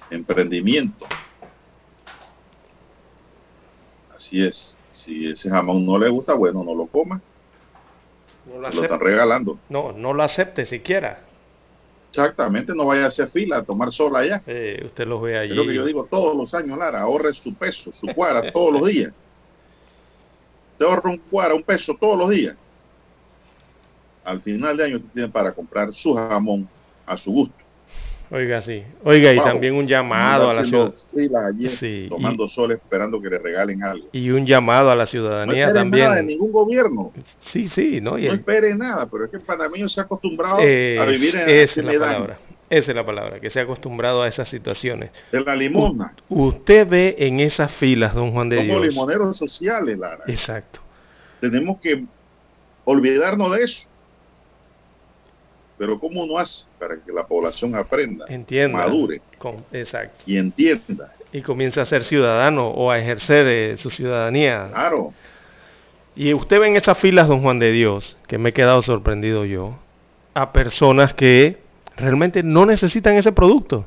emprendimiento. 0.08 1.04
Así 4.14 4.44
es. 4.44 4.78
Si 4.92 5.26
ese 5.26 5.50
jamón 5.50 5.84
no 5.84 5.98
le 5.98 6.08
gusta, 6.10 6.34
bueno, 6.34 6.62
no 6.62 6.76
lo 6.76 6.86
coma. 6.86 7.20
No 8.44 8.60
lo, 8.60 8.70
lo 8.70 8.82
están 8.82 9.00
regalando. 9.00 9.58
No, 9.68 9.92
no 9.92 10.12
lo 10.12 10.22
acepte 10.22 10.66
siquiera. 10.66 11.20
Exactamente, 12.10 12.74
no 12.74 12.84
vaya 12.86 13.04
a 13.04 13.08
hacer 13.08 13.28
fila 13.30 13.58
a 13.58 13.62
tomar 13.62 13.90
sol 13.90 14.14
allá. 14.14 14.42
Eh, 14.46 14.82
usted 14.84 15.06
los 15.06 15.22
ve 15.22 15.38
allí. 15.38 15.52
Es 15.52 15.56
lo 15.56 15.66
que 15.66 15.74
yo 15.74 15.84
digo 15.84 16.04
todos 16.04 16.36
los 16.36 16.52
años, 16.54 16.76
Lara, 16.76 17.00
ahorre 17.00 17.32
su 17.32 17.54
peso, 17.54 17.90
su 17.90 18.06
cuara 18.08 18.42
todos 18.52 18.72
los 18.72 18.86
días. 18.86 19.12
Te 20.78 20.84
ahorra 20.84 21.10
un 21.10 21.18
cuara, 21.18 21.54
un 21.54 21.62
peso 21.62 21.96
todos 21.98 22.18
los 22.18 22.28
días. 22.28 22.54
Al 24.24 24.42
final 24.42 24.76
de 24.76 24.84
año 24.84 24.96
usted 24.96 25.08
tiene 25.10 25.28
para 25.28 25.52
comprar 25.52 25.94
su 25.94 26.14
jamón 26.14 26.68
a 27.06 27.16
su 27.16 27.32
gusto. 27.32 27.61
Oiga, 28.32 28.62
sí. 28.62 28.82
Oiga, 29.04 29.34
y 29.34 29.36
también 29.36 29.74
un 29.74 29.86
llamado 29.86 30.48
a 30.48 30.54
la 30.54 30.64
ciudadanía. 30.64 31.68
Sí, 31.68 32.06
tomando 32.08 32.48
sol 32.48 32.72
esperando 32.72 33.20
que 33.20 33.28
le 33.28 33.38
regalen 33.38 33.84
algo. 33.84 34.08
Y 34.12 34.30
un 34.30 34.46
llamado 34.46 34.90
a 34.90 34.96
la 34.96 35.04
ciudadanía 35.04 35.66
no 35.66 35.74
también. 35.74 36.04
Nada 36.04 36.16
de 36.16 36.22
ningún 36.22 36.50
gobierno. 36.50 37.12
Sí, 37.40 37.68
sí, 37.68 38.00
no. 38.00 38.12
no 38.12 38.32
espere 38.32 38.74
nada, 38.74 39.06
pero 39.10 39.26
es 39.26 39.30
que 39.30 39.36
el 39.36 39.42
panameño 39.42 39.86
se 39.86 40.00
ha 40.00 40.04
acostumbrado 40.04 40.56
a 40.56 41.04
vivir 41.04 41.36
en 41.36 41.48
esa 41.48 41.80
es 41.80 41.84
la 41.84 41.92
palabra. 41.92 42.38
Esa 42.70 42.92
es 42.92 42.96
la 42.96 43.04
palabra, 43.04 43.38
que 43.38 43.50
se 43.50 43.60
ha 43.60 43.64
acostumbrado 43.64 44.22
a 44.22 44.28
esas 44.28 44.48
situaciones. 44.48 45.10
De 45.30 45.40
la 45.42 45.54
limona. 45.54 46.14
usted 46.30 46.88
ve 46.88 47.14
en 47.18 47.38
esas 47.40 47.70
filas, 47.70 48.14
don 48.14 48.32
Juan 48.32 48.48
de 48.48 48.62
Dios. 48.62 48.74
Como 48.74 48.86
limoneros 48.86 49.36
sociales, 49.36 49.98
Lara. 49.98 50.24
Exacto. 50.26 50.80
Tenemos 51.38 51.78
que 51.82 52.06
olvidarnos 52.84 53.52
de 53.52 53.64
eso. 53.64 53.91
Pero 55.82 55.98
¿cómo 55.98 56.24
no 56.26 56.38
hace 56.38 56.64
para 56.78 56.94
que 56.94 57.10
la 57.10 57.26
población 57.26 57.74
aprenda, 57.74 58.24
entienda, 58.28 58.86
madure 58.86 59.20
exacto. 59.72 60.22
y 60.28 60.36
entienda? 60.36 61.12
Y 61.32 61.42
comience 61.42 61.80
a 61.80 61.84
ser 61.84 62.04
ciudadano 62.04 62.68
o 62.68 62.92
a 62.92 63.00
ejercer 63.00 63.48
eh, 63.48 63.76
su 63.76 63.90
ciudadanía. 63.90 64.68
Claro. 64.70 65.12
Y 66.14 66.34
usted 66.34 66.60
ve 66.60 66.68
en 66.68 66.76
esas 66.76 66.96
filas, 66.98 67.26
don 67.26 67.40
Juan 67.40 67.58
de 67.58 67.72
Dios, 67.72 68.16
que 68.28 68.38
me 68.38 68.50
he 68.50 68.52
quedado 68.52 68.80
sorprendido 68.82 69.44
yo, 69.44 69.76
a 70.34 70.52
personas 70.52 71.14
que 71.14 71.58
realmente 71.96 72.44
no 72.44 72.64
necesitan 72.64 73.16
ese 73.16 73.32
producto, 73.32 73.84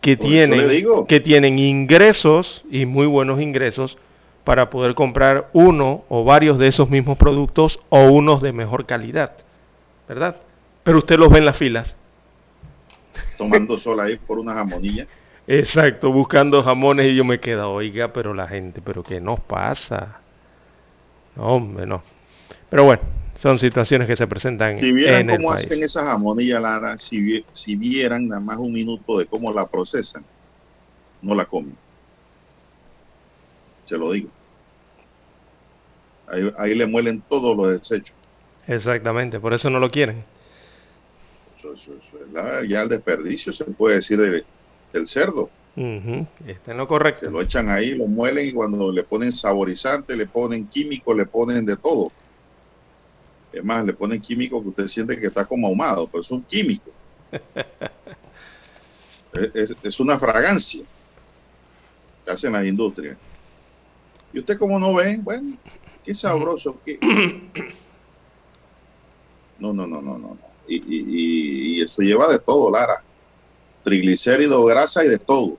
que, 0.00 0.16
tienen, 0.16 0.58
que 1.06 1.20
tienen 1.20 1.60
ingresos 1.60 2.64
y 2.68 2.84
muy 2.84 3.06
buenos 3.06 3.40
ingresos 3.40 3.96
para 4.42 4.70
poder 4.70 4.96
comprar 4.96 5.50
uno 5.52 6.02
o 6.08 6.24
varios 6.24 6.58
de 6.58 6.66
esos 6.66 6.90
mismos 6.90 7.16
productos 7.16 7.78
o 7.90 8.08
unos 8.08 8.42
de 8.42 8.52
mejor 8.52 8.86
calidad, 8.86 9.34
¿verdad? 10.08 10.40
Pero 10.86 10.98
usted 10.98 11.18
los 11.18 11.28
ve 11.28 11.38
en 11.38 11.44
las 11.46 11.56
filas. 11.56 11.96
Tomando 13.36 13.76
sol 13.76 13.98
ahí 13.98 14.16
por 14.18 14.38
una 14.38 14.54
jamonilla. 14.54 15.04
Exacto, 15.48 16.12
buscando 16.12 16.62
jamones 16.62 17.06
y 17.06 17.16
yo 17.16 17.24
me 17.24 17.40
quedo, 17.40 17.72
oiga, 17.72 18.12
pero 18.12 18.32
la 18.32 18.46
gente, 18.46 18.80
pero 18.80 19.02
¿qué 19.02 19.20
nos 19.20 19.40
pasa? 19.40 20.20
No, 21.34 21.42
hombre, 21.42 21.86
no. 21.86 22.04
Pero 22.70 22.84
bueno, 22.84 23.02
son 23.36 23.58
situaciones 23.58 24.06
que 24.06 24.14
se 24.14 24.28
presentan. 24.28 24.76
Si 24.76 24.92
vieran 24.92 25.26
cómo 25.26 25.50
hacen 25.50 25.82
esa 25.82 26.06
jamonilla, 26.06 26.60
Lara, 26.60 26.96
si, 26.98 27.44
si 27.52 27.74
vieran 27.74 28.28
nada 28.28 28.40
más 28.40 28.58
un 28.58 28.72
minuto 28.72 29.18
de 29.18 29.26
cómo 29.26 29.52
la 29.52 29.66
procesan, 29.66 30.24
no 31.20 31.34
la 31.34 31.46
comen. 31.46 31.76
Se 33.86 33.98
lo 33.98 34.12
digo. 34.12 34.28
Ahí, 36.28 36.52
ahí 36.56 36.74
le 36.76 36.86
muelen 36.86 37.24
todos 37.28 37.56
los 37.56 37.70
desechos. 37.70 38.14
Exactamente, 38.68 39.40
por 39.40 39.52
eso 39.52 39.68
no 39.68 39.80
lo 39.80 39.90
quieren 39.90 40.35
ya 42.68 42.82
el 42.82 42.88
desperdicio, 42.88 43.52
se 43.52 43.64
puede 43.64 43.96
decir, 43.96 44.44
del, 44.92 45.08
cerdo. 45.08 45.50
Está 46.46 46.72
en 46.72 46.78
lo 46.78 46.88
correcto. 46.88 47.26
Se 47.26 47.30
lo 47.30 47.40
echan 47.40 47.68
ahí, 47.68 47.94
lo 47.94 48.06
muelen 48.06 48.48
y 48.48 48.52
cuando 48.52 48.90
le 48.90 49.04
ponen 49.04 49.32
saborizante, 49.32 50.16
le 50.16 50.26
ponen 50.26 50.66
químico, 50.68 51.14
le 51.14 51.26
ponen 51.26 51.66
de 51.66 51.76
todo. 51.76 52.10
Es 53.52 53.64
más, 53.64 53.84
le 53.84 53.92
ponen 53.92 54.20
químico 54.20 54.62
que 54.62 54.68
usted 54.68 54.88
siente 54.88 55.18
que 55.18 55.26
está 55.26 55.44
como 55.44 55.66
ahumado, 55.66 56.06
pero 56.06 56.22
es 56.22 56.30
un 56.30 56.42
químico. 56.42 56.90
es, 59.82 60.00
una 60.00 60.18
fragancia 60.18 60.82
que 62.24 62.30
hacen 62.30 62.52
las 62.52 62.64
industrias. 62.64 63.16
Y 64.32 64.40
usted 64.40 64.58
como 64.58 64.78
no 64.78 64.94
ve, 64.94 65.18
bueno, 65.22 65.56
qué 66.04 66.14
sabroso. 66.14 66.80
Qué... 66.84 66.98
No, 69.58 69.72
no, 69.72 69.86
no, 69.86 70.02
no, 70.02 70.18
no 70.18 70.36
y, 70.68 71.80
eso 71.80 72.02
lleva 72.02 72.28
de 72.28 72.38
todo, 72.38 72.70
Lara. 72.70 73.02
Triglicérido, 73.82 74.64
grasa 74.64 75.04
y 75.04 75.08
de 75.08 75.18
todo. 75.18 75.56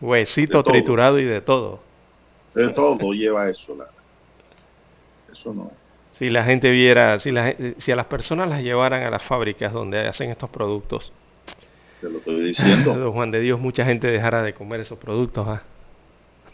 Huesito 0.00 0.62
triturado 0.62 1.18
y 1.18 1.24
de 1.24 1.40
todo. 1.40 1.80
De 2.54 2.68
todo 2.70 3.12
lleva 3.12 3.48
eso, 3.48 3.74
Lara. 3.74 3.90
Eso 5.30 5.52
no. 5.52 5.72
Si 6.12 6.30
la 6.30 6.44
gente 6.44 6.70
viera, 6.70 7.18
si, 7.20 7.30
la, 7.30 7.54
si 7.78 7.92
a 7.92 7.96
las 7.96 8.06
personas 8.06 8.48
las 8.48 8.62
llevaran 8.62 9.02
a 9.02 9.10
las 9.10 9.22
fábricas 9.22 9.72
donde 9.72 10.06
hacen 10.06 10.30
estos 10.30 10.48
productos. 10.48 11.12
Te 12.00 12.08
lo 12.08 12.18
estoy 12.18 12.40
diciendo. 12.40 13.12
Juan 13.14 13.30
de 13.30 13.40
Dios, 13.40 13.60
mucha 13.60 13.84
gente 13.84 14.06
dejara 14.06 14.42
de 14.42 14.54
comer 14.54 14.80
esos 14.80 14.98
productos. 14.98 15.46
¿ah? 15.46 15.62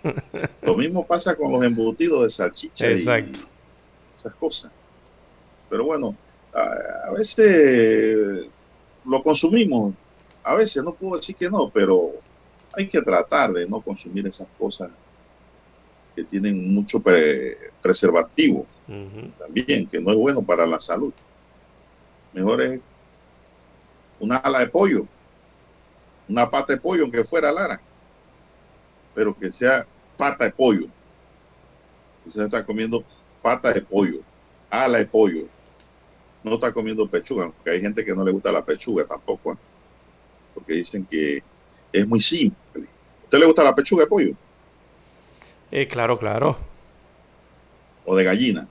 Lo 0.63 0.77
mismo 0.77 1.07
pasa 1.07 1.37
con 1.37 1.53
los 1.53 1.63
embutidos 1.65 2.25
de 2.25 2.31
salchicha 2.31 2.89
Exacto. 2.89 3.39
y 3.39 4.17
esas 4.17 4.35
cosas. 4.35 4.73
Pero 5.69 5.85
bueno, 5.85 6.17
a, 6.55 7.11
veces 7.17 8.47
lo 9.05 9.23
consumimos, 9.23 9.95
a 10.43 10.55
veces 10.55 10.83
no 10.83 10.95
puedo 10.95 11.17
decir 11.17 11.37
que 11.37 11.49
no, 11.49 11.71
pero 11.71 12.13
hay 12.73 12.89
que 12.89 13.01
tratar 13.01 13.53
de 13.53 13.69
no 13.69 13.81
consumir 13.81 14.27
esas 14.27 14.49
cosas 14.59 14.91
que 16.15 16.25
tienen 16.25 16.73
mucho 16.75 17.03
preservativo 17.81 18.67
también, 19.39 19.87
que 19.87 20.01
no 20.01 20.11
es 20.11 20.17
bueno 20.17 20.43
para 20.43 20.67
la 20.67 20.79
salud. 20.79 21.13
Mejor 22.33 22.63
es 22.63 22.81
una 24.21 24.37
ala 24.37 24.61
de 24.61 24.69
pollo, 24.69 25.07
una 26.29 26.51
pata 26.51 26.75
de 26.75 26.81
pollo, 26.81 27.03
aunque 27.03 27.25
fuera 27.25 27.53
Lara, 27.53 27.81
pero 29.15 29.37
que 29.37 29.51
sea 29.51 29.87
pata 30.17 30.45
de 30.45 30.51
pollo. 30.51 30.87
Usted 32.27 32.43
está 32.43 32.65
comiendo 32.65 33.05
pata 33.41 33.73
de 33.73 33.81
pollo, 33.81 34.21
ala 34.71 34.99
de 34.99 35.07
pollo, 35.07 35.47
no 36.43 36.55
está 36.55 36.73
comiendo 36.73 37.09
pechuga, 37.09 37.45
aunque 37.45 37.71
hay 37.71 37.81
gente 37.81 38.05
que 38.05 38.15
no 38.15 38.25
le 38.25 38.33
gusta 38.33 38.53
la 38.53 38.65
pechuga 38.65 39.05
tampoco, 39.05 39.53
¿eh? 39.53 39.57
porque 40.55 40.75
dicen 40.75 41.07
que 41.07 41.43
es 41.93 42.07
muy 42.07 42.21
simple. 42.21 42.87
¿Usted 43.25 43.39
le 43.39 43.47
gusta 43.47 43.63
la 43.63 43.75
pechuga 43.75 44.05
de 44.05 44.09
pollo? 44.09 44.35
Eh, 45.71 45.89
claro, 45.89 46.19
claro. 46.19 46.57
¿O 48.05 48.17
de 48.17 48.25
gallina? 48.25 48.69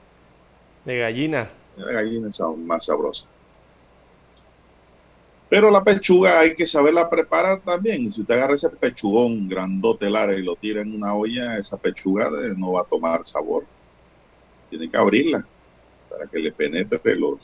De 0.84 0.98
gallina. 0.98 1.50
De 1.76 1.92
gallina 1.92 2.28
es 2.28 2.40
más 2.58 2.84
sabrosa. 2.84 3.26
Pero 5.48 5.70
la 5.70 5.84
pechuga 5.84 6.40
hay 6.40 6.54
que 6.54 6.66
saberla 6.66 7.10
preparar 7.10 7.60
también. 7.60 8.12
Si 8.12 8.22
usted 8.22 8.34
agarra 8.34 8.54
ese 8.54 8.70
pechugón 8.70 9.48
grandote, 9.48 10.08
lara 10.08 10.34
y 10.34 10.42
lo 10.42 10.56
tira 10.56 10.80
en 10.80 10.94
una 10.94 11.14
olla, 11.14 11.58
esa 11.58 11.76
pechuga 11.76 12.30
no 12.56 12.72
va 12.72 12.82
a 12.82 12.84
tomar 12.84 13.26
sabor. 13.26 13.64
Tiene 14.70 14.88
que 14.88 14.96
abrirla 14.96 15.44
para 16.08 16.26
que 16.26 16.38
le 16.38 16.52
penetre 16.52 17.16
los, 17.16 17.38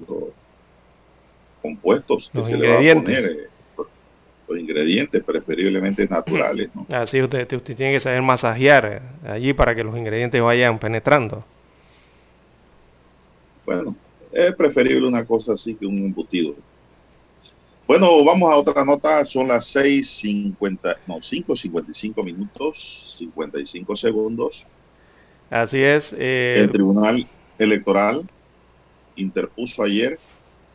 los 0.00 0.24
compuestos 1.62 2.30
que 2.32 2.44
se 2.44 2.56
le 2.56 2.68
va 2.68 2.74
a 2.76 2.94
poner. 2.94 3.24
Eh, 3.24 3.48
los 4.48 4.58
ingredientes 4.58 5.22
preferiblemente 5.24 6.06
naturales. 6.06 6.70
¿no? 6.74 6.86
Así 6.90 7.20
usted, 7.20 7.52
usted 7.52 7.76
tiene 7.76 7.94
que 7.94 8.00
saber 8.00 8.22
masajear 8.22 9.02
allí 9.26 9.52
para 9.52 9.74
que 9.74 9.82
los 9.82 9.96
ingredientes 9.96 10.40
vayan 10.40 10.78
penetrando. 10.78 11.44
Bueno, 13.64 13.96
es 14.30 14.54
preferible 14.54 15.08
una 15.08 15.24
cosa 15.24 15.54
así 15.54 15.74
que 15.74 15.86
un 15.86 15.98
embutido. 15.98 16.54
Bueno, 17.86 18.24
vamos 18.24 18.52
a 18.52 18.56
otra 18.56 18.84
nota. 18.84 19.24
Son 19.24 19.48
las 19.48 19.74
6.50, 19.74 20.96
no, 21.06 21.16
5.55 21.16 22.24
minutos, 22.24 23.16
55 23.18 23.96
segundos. 23.96 24.64
Así 25.50 25.80
es. 25.80 26.12
Eh, 26.16 26.56
el 26.58 26.70
Tribunal 26.70 27.26
Electoral 27.58 28.24
interpuso 29.16 29.82
ayer 29.82 30.18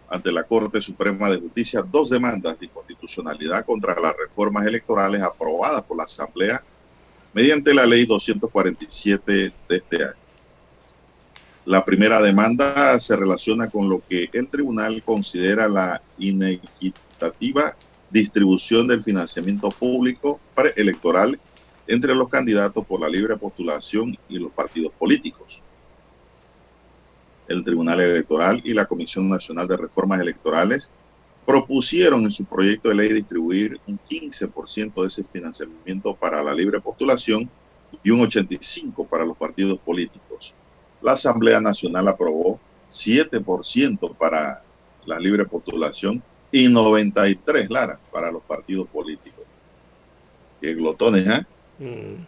ante 0.08 0.32
la 0.32 0.44
Corte 0.44 0.82
Suprema 0.82 1.30
de 1.30 1.40
Justicia 1.40 1.82
dos 1.82 2.10
demandas 2.10 2.60
de 2.60 2.66
inconstitucionalidad 2.66 3.66
contra 3.66 4.00
las 4.00 4.14
reformas 4.18 4.66
electorales 4.66 5.22
aprobadas 5.22 5.84
por 5.84 5.98
la 5.98 6.04
Asamblea 6.04 6.62
mediante 7.34 7.74
la 7.74 7.86
Ley 7.86 8.06
247 8.06 9.32
de 9.32 9.54
este 9.70 10.04
año. 10.04 10.14
La 11.64 11.86
primera 11.86 12.22
demanda 12.22 13.00
se 13.00 13.16
relaciona 13.16 13.70
con 13.70 13.88
lo 13.88 14.04
que 14.08 14.30
el 14.34 14.50
tribunal 14.50 15.02
considera 15.04 15.70
la 15.70 16.02
inequitativa 16.18 17.78
distribución 18.10 18.88
del 18.88 19.04
financiamiento 19.04 19.72
público 19.72 20.42
preelectoral 20.54 21.40
entre 21.88 22.16
los 22.16 22.30
candidatos 22.30 22.86
por 22.86 23.00
la 23.00 23.08
libre 23.08 23.38
postulación 23.38 24.18
y 24.28 24.40
los 24.40 24.52
partidos 24.52 24.92
políticos. 24.98 25.64
El 27.48 27.64
Tribunal 27.64 28.00
Electoral 28.00 28.62
y 28.64 28.74
la 28.74 28.86
Comisión 28.86 29.30
Nacional 29.30 29.68
de 29.68 29.78
Reformas 29.78 30.22
Electorales 30.22 30.90
propusieron 31.46 32.24
en 32.24 32.32
su 32.32 32.46
proyecto 32.46 32.90
de 32.90 32.96
ley 32.96 33.14
distribuir 33.14 33.80
un 33.88 34.00
15% 34.00 35.02
de 35.02 35.08
ese 35.08 35.24
financiamiento 35.24 36.16
para 36.16 36.44
la 36.44 36.54
libre 36.54 36.80
postulación 36.80 37.50
y 38.04 38.12
un 38.12 38.22
85% 38.22 39.08
para 39.08 39.26
los 39.26 39.36
partidos 39.38 39.80
políticos 39.80 40.54
la 41.02 41.14
Asamblea 41.14 41.60
Nacional 41.60 42.08
aprobó 42.08 42.60
7% 42.92 44.16
para 44.16 44.62
la 45.06 45.20
libre 45.20 45.46
postulación 45.46 46.22
y 46.52 46.68
93, 46.68 47.70
Lara, 47.70 48.00
para 48.12 48.32
los 48.32 48.44
partidos 48.44 48.88
políticos. 48.88 49.46
Qué 50.62 50.74
glotones, 50.76 51.28
¿eh? 51.28 51.46
Mm. 51.80 52.26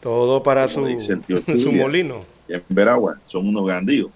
Todo 0.00 0.42
para 0.42 0.68
su, 0.68 0.86
su 1.58 1.72
molino. 1.72 2.24
en 2.48 2.62
Veragua, 2.68 3.18
son 3.24 3.48
unos 3.48 3.66
gandíos. 3.66 4.10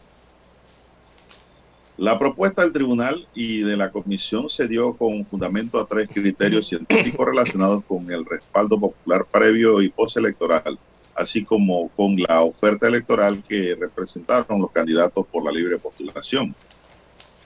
La 2.01 2.19
propuesta 2.19 2.63
del 2.63 2.73
tribunal 2.73 3.29
y 3.35 3.61
de 3.61 3.77
la 3.77 3.91
comisión 3.91 4.49
se 4.49 4.67
dio 4.67 4.97
con 4.97 5.23
fundamento 5.27 5.79
a 5.79 5.85
tres 5.85 6.09
criterios 6.09 6.67
científicos 6.67 7.27
relacionados 7.27 7.85
con 7.85 8.11
el 8.11 8.25
respaldo 8.25 8.81
popular 8.81 9.27
previo 9.31 9.83
y 9.83 9.91
postelectoral 9.91 10.79
así 11.15 11.45
como 11.45 11.91
con 11.91 12.17
la 12.17 12.41
oferta 12.41 12.89
electoral 12.89 13.45
que 13.47 13.77
representaron 13.79 14.63
los 14.63 14.71
candidatos 14.71 15.27
por 15.27 15.45
la 15.45 15.53
libre 15.53 15.77
postulación. 15.77 16.55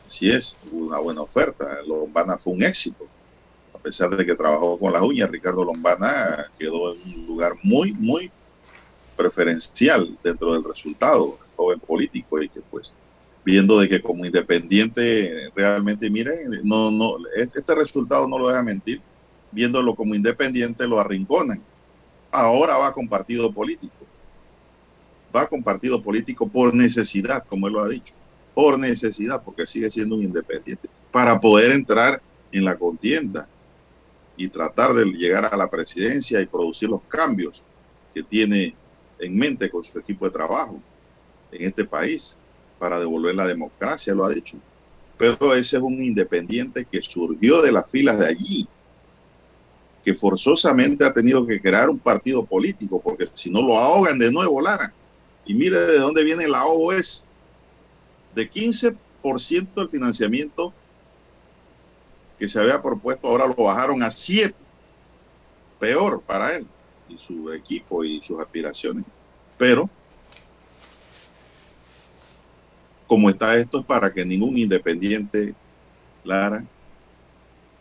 Así 0.06 0.30
es, 0.30 0.56
una 0.70 0.98
buena 0.98 1.22
oferta. 1.22 1.78
Lombana 1.84 2.38
fue 2.38 2.52
un 2.52 2.62
éxito. 2.62 3.08
A 3.74 3.78
pesar 3.78 4.16
de 4.16 4.24
que 4.24 4.36
trabajó 4.36 4.78
con 4.78 4.92
las 4.92 5.02
uñas, 5.02 5.32
Ricardo 5.32 5.64
Lombana 5.64 6.46
quedó 6.56 6.94
en 6.94 7.00
un 7.02 7.26
lugar 7.26 7.54
muy, 7.64 7.92
muy 7.92 8.30
preferencial 9.16 10.16
dentro 10.22 10.52
del 10.52 10.62
resultado, 10.62 11.40
joven 11.56 11.80
político, 11.80 12.40
y 12.40 12.48
que 12.48 12.60
pues 12.70 12.94
viendo 13.44 13.78
de 13.78 13.88
que 13.88 14.00
como 14.00 14.24
independiente 14.24 15.50
realmente, 15.54 16.08
miren, 16.08 16.60
no, 16.64 16.90
no, 16.90 17.16
este 17.36 17.74
resultado 17.74 18.26
no 18.26 18.38
lo 18.38 18.48
deja 18.48 18.62
mentir, 18.62 19.00
viéndolo 19.52 19.94
como 19.94 20.14
independiente 20.14 20.86
lo 20.86 20.98
arrinconan 20.98 21.62
ahora 22.34 22.76
va 22.76 22.92
con 22.92 23.08
partido 23.08 23.52
político. 23.52 23.94
Va 25.34 25.46
con 25.48 25.62
partido 25.62 26.02
político 26.02 26.48
por 26.48 26.74
necesidad, 26.74 27.44
como 27.48 27.68
él 27.68 27.74
lo 27.74 27.82
ha 27.82 27.88
dicho. 27.88 28.12
Por 28.54 28.78
necesidad, 28.78 29.42
porque 29.42 29.66
sigue 29.66 29.90
siendo 29.90 30.16
un 30.16 30.22
independiente. 30.22 30.88
Para 31.10 31.40
poder 31.40 31.72
entrar 31.72 32.20
en 32.52 32.64
la 32.64 32.76
contienda 32.76 33.48
y 34.36 34.48
tratar 34.48 34.94
de 34.94 35.04
llegar 35.04 35.44
a 35.46 35.56
la 35.56 35.70
presidencia 35.70 36.40
y 36.40 36.46
producir 36.46 36.88
los 36.88 37.02
cambios 37.02 37.62
que 38.12 38.22
tiene 38.22 38.74
en 39.18 39.36
mente 39.36 39.70
con 39.70 39.84
su 39.84 39.96
equipo 39.98 40.24
de 40.24 40.32
trabajo 40.32 40.80
en 41.52 41.68
este 41.68 41.84
país 41.84 42.36
para 42.84 43.00
devolver 43.00 43.34
la 43.34 43.46
democracia, 43.46 44.12
lo 44.12 44.26
ha 44.26 44.28
dicho. 44.28 44.58
Pero 45.16 45.54
ese 45.54 45.78
es 45.78 45.82
un 45.82 46.04
independiente 46.04 46.84
que 46.84 47.00
surgió 47.00 47.62
de 47.62 47.72
las 47.72 47.90
filas 47.90 48.18
de 48.18 48.26
allí, 48.26 48.68
que 50.04 50.12
forzosamente 50.12 51.02
ha 51.02 51.14
tenido 51.14 51.46
que 51.46 51.62
crear 51.62 51.88
un 51.88 51.98
partido 51.98 52.44
político, 52.44 53.00
porque 53.00 53.26
si 53.32 53.48
no 53.48 53.62
lo 53.62 53.78
ahogan 53.78 54.18
de 54.18 54.30
nuevo, 54.30 54.60
Lara. 54.60 54.92
Y 55.46 55.54
mire 55.54 55.80
de 55.80 55.98
dónde 55.98 56.24
viene 56.24 56.46
la 56.46 56.66
OS. 56.66 57.24
De 58.34 58.50
15% 58.50 59.74
del 59.74 59.88
financiamiento 59.88 60.74
que 62.38 62.46
se 62.50 62.60
había 62.60 62.82
propuesto, 62.82 63.28
ahora 63.28 63.46
lo 63.46 63.54
bajaron 63.54 64.02
a 64.02 64.10
7. 64.10 64.54
Peor 65.80 66.20
para 66.20 66.56
él 66.56 66.66
y 67.08 67.16
su 67.16 67.50
equipo 67.50 68.04
y 68.04 68.20
sus 68.20 68.38
aspiraciones. 68.38 69.06
Pero, 69.56 69.88
como 73.06 73.30
está 73.30 73.56
esto, 73.56 73.80
es 73.80 73.86
para 73.86 74.12
que 74.12 74.24
ningún 74.24 74.56
independiente, 74.58 75.54
Lara, 76.24 76.64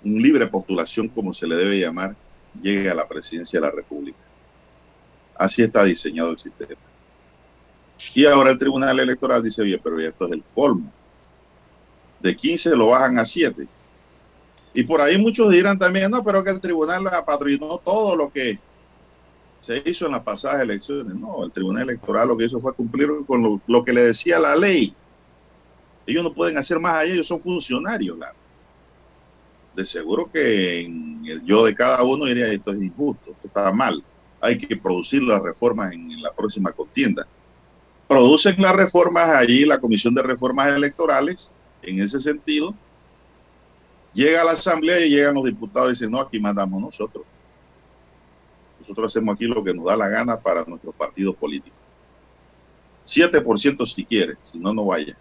un 0.03 0.21
libre 0.21 0.47
postulación, 0.47 1.07
como 1.07 1.33
se 1.33 1.47
le 1.47 1.55
debe 1.55 1.79
llamar, 1.79 2.15
llegue 2.61 2.89
a 2.89 2.93
la 2.93 3.07
presidencia 3.07 3.59
de 3.59 3.65
la 3.65 3.71
República. 3.71 4.17
Así 5.35 5.61
está 5.61 5.83
diseñado 5.83 6.31
el 6.31 6.37
sistema. 6.37 6.79
Y 8.13 8.25
ahora 8.25 8.51
el 8.51 8.57
Tribunal 8.57 8.99
Electoral 8.99 9.41
dice, 9.41 9.63
bien, 9.63 9.79
pero 9.83 9.99
esto 9.99 10.25
es 10.25 10.33
el 10.33 10.43
colmo. 10.53 10.91
De 12.19 12.35
15 12.35 12.75
lo 12.75 12.87
bajan 12.87 13.17
a 13.17 13.25
7. 13.25 13.67
Y 14.73 14.83
por 14.83 15.01
ahí 15.01 15.17
muchos 15.17 15.49
dirán 15.51 15.77
también, 15.77 16.11
no, 16.11 16.23
pero 16.23 16.43
que 16.43 16.49
el 16.49 16.59
tribunal 16.59 17.07
apadrinó 17.07 17.77
todo 17.77 18.15
lo 18.15 18.31
que 18.31 18.59
se 19.59 19.81
hizo 19.85 20.07
en 20.07 20.13
las 20.13 20.23
pasadas 20.23 20.61
elecciones. 20.61 21.15
No, 21.15 21.45
el 21.45 21.51
Tribunal 21.51 21.83
Electoral 21.83 22.27
lo 22.27 22.37
que 22.37 22.45
hizo 22.45 22.59
fue 22.59 22.73
cumplir 22.73 23.09
con 23.25 23.61
lo 23.65 23.85
que 23.85 23.93
le 23.93 24.03
decía 24.03 24.39
la 24.39 24.55
ley. 24.55 24.93
Ellos 26.05 26.23
no 26.23 26.33
pueden 26.33 26.57
hacer 26.57 26.79
más 26.79 26.95
allá, 26.95 27.13
ellos 27.13 27.27
son 27.27 27.41
funcionarios. 27.41 28.17
De 29.75 29.85
seguro 29.85 30.29
que 30.31 30.81
en 30.81 31.25
el 31.25 31.43
yo 31.45 31.65
de 31.65 31.75
cada 31.75 32.03
uno 32.03 32.25
diría 32.25 32.47
esto 32.47 32.71
es 32.71 32.81
injusto, 32.81 33.31
esto 33.31 33.47
está 33.47 33.71
mal, 33.71 34.03
hay 34.41 34.57
que 34.57 34.75
producir 34.75 35.23
las 35.23 35.41
reformas 35.41 35.93
en, 35.93 36.21
la 36.21 36.31
próxima 36.31 36.71
contienda. 36.71 37.25
Producen 38.07 38.61
las 38.61 38.75
reformas 38.75 39.29
allí 39.29 39.65
la 39.65 39.79
Comisión 39.79 40.13
de 40.13 40.21
Reformas 40.21 40.67
Electorales, 40.67 41.51
en 41.81 41.99
ese 41.99 42.19
sentido, 42.19 42.73
llega 44.13 44.41
a 44.41 44.45
la 44.45 44.51
Asamblea 44.51 44.99
y 44.99 45.09
llegan 45.09 45.35
los 45.35 45.45
diputados 45.45 45.89
y 45.89 45.93
dicen, 45.93 46.11
no, 46.11 46.19
aquí 46.19 46.39
mandamos 46.39 46.81
nosotros. 46.81 47.25
Nosotros 48.81 49.07
hacemos 49.07 49.35
aquí 49.35 49.45
lo 49.45 49.63
que 49.63 49.73
nos 49.73 49.85
da 49.85 49.95
la 49.95 50.09
gana 50.09 50.37
para 50.37 50.65
nuestros 50.65 50.93
partidos 50.93 51.35
políticos. 51.35 51.79
7% 53.05 53.85
si 53.85 54.05
quiere, 54.05 54.35
si 54.41 54.59
no, 54.59 54.73
no 54.73 54.85
vaya. 54.85 55.17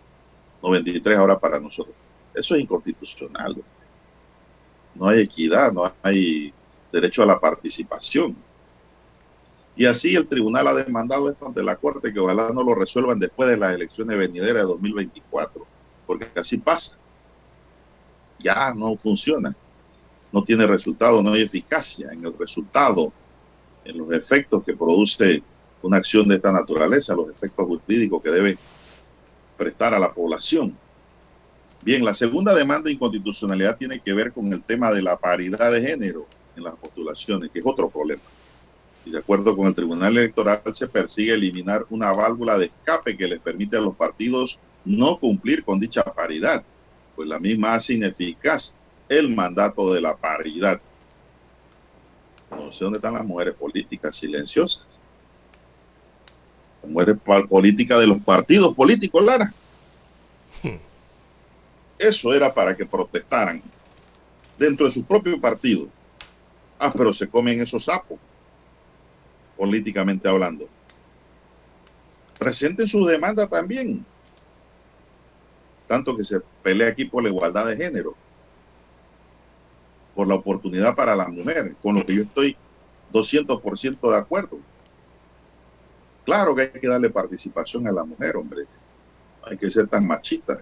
93 0.63 1.19
ahora 1.19 1.39
para 1.39 1.59
nosotros. 1.59 1.95
Eso 2.35 2.55
es 2.55 2.63
inconstitucional 2.63 3.57
no 4.95 5.09
hay 5.09 5.21
equidad, 5.21 5.73
no 5.73 5.93
hay 6.03 6.53
derecho 6.93 7.23
a 7.23 7.27
la 7.27 7.41
participación. 7.41 8.37
Y 9.75 9.87
así 9.87 10.15
el 10.15 10.27
tribunal 10.27 10.67
ha 10.69 10.75
demandado 10.75 11.31
esto 11.31 11.47
ante 11.47 11.63
la 11.63 11.77
Corte, 11.77 12.13
que 12.13 12.21
ojalá 12.21 12.51
no 12.53 12.63
lo 12.63 12.75
resuelvan 12.75 13.19
después 13.19 13.49
de 13.49 13.57
las 13.57 13.75
elecciones 13.75 14.19
venideras 14.19 14.63
de 14.63 14.69
2024, 14.69 15.67
porque 16.07 16.29
así 16.37 16.59
pasa. 16.59 16.99
Ya 18.39 18.75
no 18.75 18.97
funciona, 18.97 19.55
no 20.31 20.45
tiene 20.45 20.67
resultado, 20.67 21.23
no 21.23 21.33
hay 21.33 21.43
eficacia 21.43 22.13
en 22.13 22.27
el 22.27 22.37
resultado, 22.37 23.13
en 23.85 23.99
los 23.99 24.13
efectos 24.13 24.63
que 24.65 24.77
produce 24.77 25.43
una 25.81 25.97
acción 25.97 26.29
de 26.29 26.37
esta 26.37 26.53
naturaleza, 26.53 27.15
los 27.15 27.31
efectos 27.31 27.67
jurídicos 27.67 28.23
que 28.23 28.31
debe 28.31 28.59
prestar 29.57 29.95
a 29.95 29.99
la 29.99 30.13
población. 30.13 30.77
Bien, 31.83 32.05
la 32.05 32.15
segunda 32.15 32.55
demanda 32.55 32.87
de 32.87 32.93
inconstitucionalidad 32.93 33.77
tiene 33.77 34.01
que 34.01 34.13
ver 34.13 34.33
con 34.33 34.53
el 34.53 34.63
tema 34.63 34.93
de 34.93 35.03
la 35.03 35.17
paridad 35.17 35.73
de 35.73 35.81
género 35.81 36.27
en 36.57 36.65
las 36.65 36.75
postulaciones, 36.75 37.51
que 37.51 37.59
es 37.59 37.67
otro 37.67 37.89
problema. 37.91 38.23
Y 39.05 39.11
de 39.11 39.19
acuerdo 39.19 39.57
con 39.57 39.67
el 39.67 39.75
Tribunal 39.75 40.17
Electoral 40.17 40.63
se 40.73 40.87
persigue 40.87 41.35
eliminar 41.35 41.85
una 41.91 42.13
válvula 42.13 42.57
de 42.57 42.67
escape 42.67 43.17
que 43.17 43.27
les 43.27 43.41
permite 43.41 43.77
a 43.77 43.81
los 43.81 43.97
partidos 43.97 44.61
no 44.85 45.19
cumplir 45.19 45.65
con 45.65 45.81
dicha 45.81 46.03
paridad, 46.05 46.63
pues 47.17 47.29
la 47.29 47.41
misma 47.41 47.75
hace 47.75 47.95
ineficaz 47.95 48.75
el 49.09 49.35
mandato 49.35 49.93
de 49.93 50.01
la 50.01 50.17
paridad. 50.17 50.81
No 52.51 52.71
sé 52.71 52.85
dónde 52.85 52.99
están 52.99 53.15
las 53.15 53.25
mujeres 53.25 53.55
políticas 53.55 54.15
silenciosas. 54.17 55.01
Las 56.83 56.91
mujeres 56.91 57.17
políticas 57.49 58.01
de 58.01 58.07
los 58.07 58.19
partidos 58.21 58.75
políticos, 58.75 59.25
Lara. 59.25 59.53
Eso 61.99 62.35
era 62.35 62.53
para 62.53 62.77
que 62.77 62.85
protestaran 62.85 63.63
dentro 64.59 64.87
de 64.87 64.93
su 64.93 65.05
propio 65.05 65.41
partido 65.41 65.89
Ah, 66.85 66.93
pero 66.93 67.13
se 67.13 67.29
comen 67.29 67.61
esos 67.61 67.85
sapos, 67.85 68.19
políticamente 69.57 70.29
hablando. 70.29 70.69
Presenten 72.37 72.89
sus 72.89 73.07
demandas 73.07 73.49
también. 73.49 74.05
Tanto 75.87 76.17
que 76.17 76.25
se 76.25 76.41
pelea 76.61 76.89
aquí 76.89 77.05
por 77.05 77.23
la 77.23 77.29
igualdad 77.29 77.67
de 77.67 77.77
género, 77.77 78.17
por 80.17 80.27
la 80.27 80.35
oportunidad 80.35 80.97
para 80.97 81.15
la 81.15 81.29
mujer, 81.29 81.77
con 81.81 81.95
lo 81.95 82.05
que 82.05 82.17
yo 82.17 82.23
estoy 82.23 82.57
200% 83.13 84.11
de 84.11 84.17
acuerdo. 84.19 84.59
Claro 86.25 86.55
que 86.55 86.63
hay 86.63 86.81
que 86.81 86.89
darle 86.89 87.11
participación 87.11 87.87
a 87.89 87.93
la 87.93 88.05
mujer, 88.05 88.37
hombre. 88.37 88.63
Hay 89.45 89.57
que 89.57 89.71
ser 89.71 89.89
tan 89.89 90.07
machista. 90.07 90.61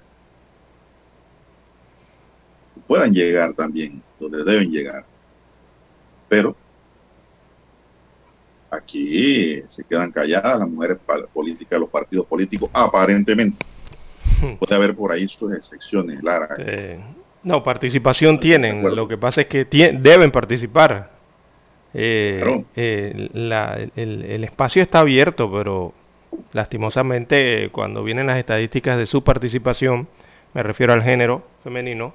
Puedan 2.87 3.13
llegar 3.13 3.53
también 3.53 4.03
donde 4.19 4.43
deben 4.43 4.71
llegar. 4.71 5.05
Pero 6.29 6.57
aquí 8.71 9.63
se 9.67 9.85
quedan 9.85 10.13
calladas 10.13 10.61
las 10.61 10.69
mujeres 10.69 10.99
políticas, 11.33 11.79
los 11.79 11.91
partidos 11.91 12.27
políticos, 12.27 12.71
aparentemente. 12.73 13.67
Puede 14.59 14.75
haber 14.75 14.95
por 14.95 15.13
ahí 15.13 15.29
sus 15.29 15.53
excepciones, 15.53 16.23
Lara. 16.23 16.57
no, 17.43 17.63
participación 17.63 18.41
tienen. 18.41 18.83
Lo 18.95 19.07
que 19.07 19.19
pasa 19.19 19.43
es 19.43 19.47
que 19.49 19.65
deben 19.65 20.31
participar. 20.31 21.20
Eh, 21.93 22.65
eh, 22.77 23.29
el, 23.97 24.45
espacio 24.45 24.83
está 24.83 25.01
abierto, 25.01 25.51
pero 25.51 25.93
lastimosamente 26.53 27.69
cuando 27.73 28.05
vienen 28.05 28.27
las 28.27 28.39
estadísticas 28.39 28.97
de 28.97 29.07
su 29.07 29.25
participación, 29.25 30.09
me 30.55 30.63
refiero 30.63 30.93
al 30.93 31.03
género 31.03 31.45
femenino, 31.65 32.15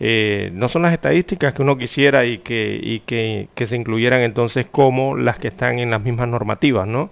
eh, 0.00 0.50
no 0.52 0.68
son 0.68 0.82
las 0.82 0.92
estadísticas 0.92 1.54
que 1.54 1.62
uno 1.62 1.76
quisiera 1.78 2.24
y, 2.24 2.38
que, 2.38 3.48
que, 3.54 3.66
se 3.66 3.76
incluyeran 3.76 4.20
entonces 4.20 4.66
como 4.70 5.16
las 5.16 5.38
que 5.38 5.48
están 5.48 5.78
en 5.78 5.90
las 5.90 6.02
mismas 6.02 6.28
normativas, 6.28 6.86
¿no? 6.86 7.10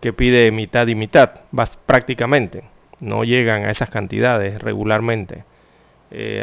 Que 0.00 0.12
pide 0.12 0.50
mitad 0.50 0.86
y 0.86 0.94
mitad, 0.94 1.42
prácticamente. 1.86 2.64
No 3.00 3.24
llegan 3.24 3.64
a 3.64 3.70
esas 3.70 3.90
cantidades 3.90 4.60
regularmente. 4.62 5.44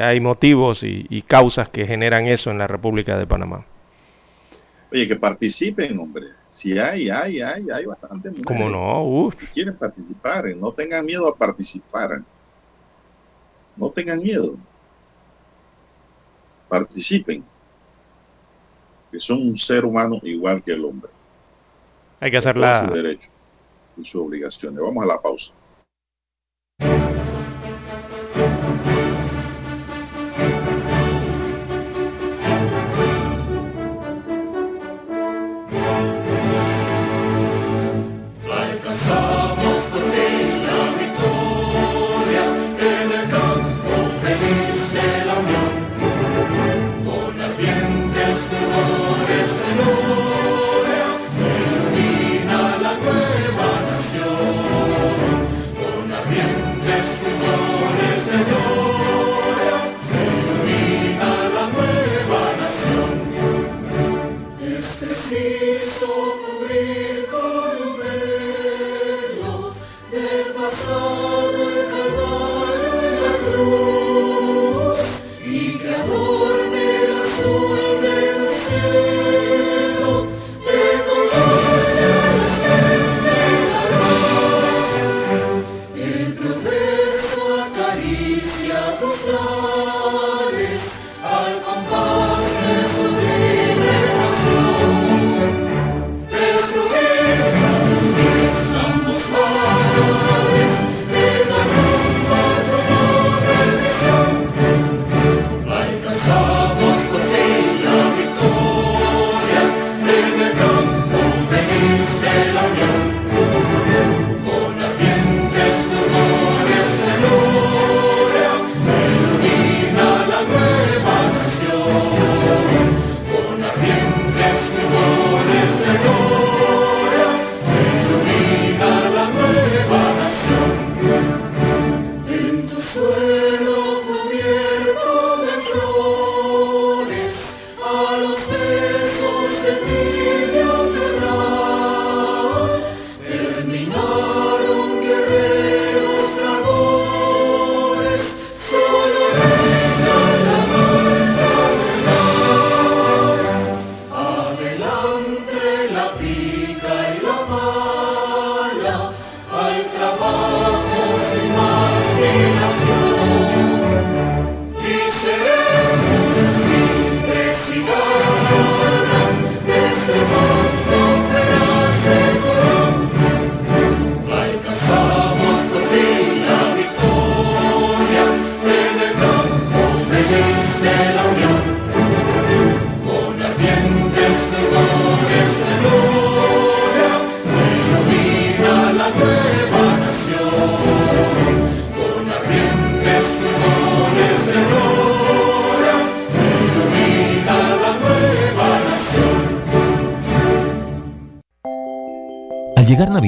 hay 0.02 0.20
motivos 0.20 0.84
y 0.84 1.22
causas 1.24 1.70
que 1.70 1.88
generan 1.88 2.28
eso 2.28 2.52
en 2.52 2.58
la 2.58 2.68
República 2.68 3.18
de 3.18 3.28
Panamá. 3.28 3.66
Oye, 4.92 5.08
que 5.08 5.16
participen, 5.16 5.98
hombre. 6.00 6.28
Si 6.50 6.78
hay, 6.78 7.10
hay, 7.10 7.40
hay, 7.40 7.66
hay 7.70 7.86
bastante 7.86 8.30
mujeres. 8.30 8.46
¿Cómo 8.46 8.70
no? 8.70 9.30
quieren 9.54 9.78
participar, 9.78 10.54
no 10.56 10.74
tengan 10.74 11.06
miedo 11.06 11.28
a 11.28 11.36
participar. 11.36 12.22
No 13.78 13.90
tengan 13.90 14.20
miedo. 14.22 14.58
Participen. 16.68 17.44
Que 19.12 19.20
son 19.20 19.38
un 19.38 19.58
ser 19.58 19.86
humano 19.86 20.20
igual 20.24 20.62
que 20.62 20.74
el 20.74 20.84
hombre. 20.84 21.12
Hay 22.20 22.30
que 22.30 22.38
hacer 22.38 22.58
la... 22.58 22.88
Su 22.88 22.94
derecho 22.94 23.30
y 23.98 24.06
sus 24.06 24.22
obligaciones. 24.22 24.80
Vamos 24.80 25.04
a 25.04 25.08
la 25.08 25.22
pausa. 25.22 25.54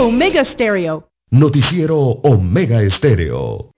Omega 0.00 0.42
Stereo. 0.46 1.10
Noticiero 1.30 1.98
Omega 1.98 2.80
Estéreo. 2.80 3.74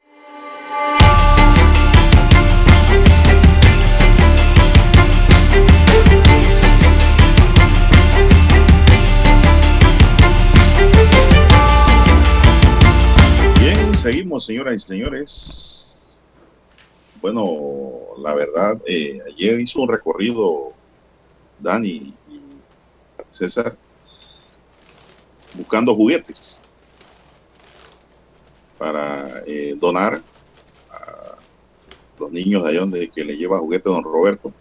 Bien, 13.58 13.92
seguimos, 13.96 14.46
señoras 14.46 14.76
y 14.76 14.78
señores. 14.78 16.20
Bueno, 17.20 18.14
la 18.18 18.32
verdad, 18.34 18.80
eh, 18.86 19.18
ayer 19.26 19.58
hizo 19.58 19.80
un 19.80 19.88
recorrido 19.88 20.72
Dani 21.58 22.14
y 22.30 22.40
César 23.30 23.76
buscando 25.54 25.94
juguetes 25.94 26.58
para 28.78 29.42
eh, 29.46 29.74
donar 29.78 30.22
a 30.90 31.36
los 32.18 32.32
niños 32.32 32.64
de 32.64 32.70
allá 32.70 32.80
donde 32.80 33.10
que 33.10 33.24
le 33.24 33.36
lleva 33.36 33.58
juguete 33.58 33.88
don 33.88 34.02
Roberto. 34.02 34.52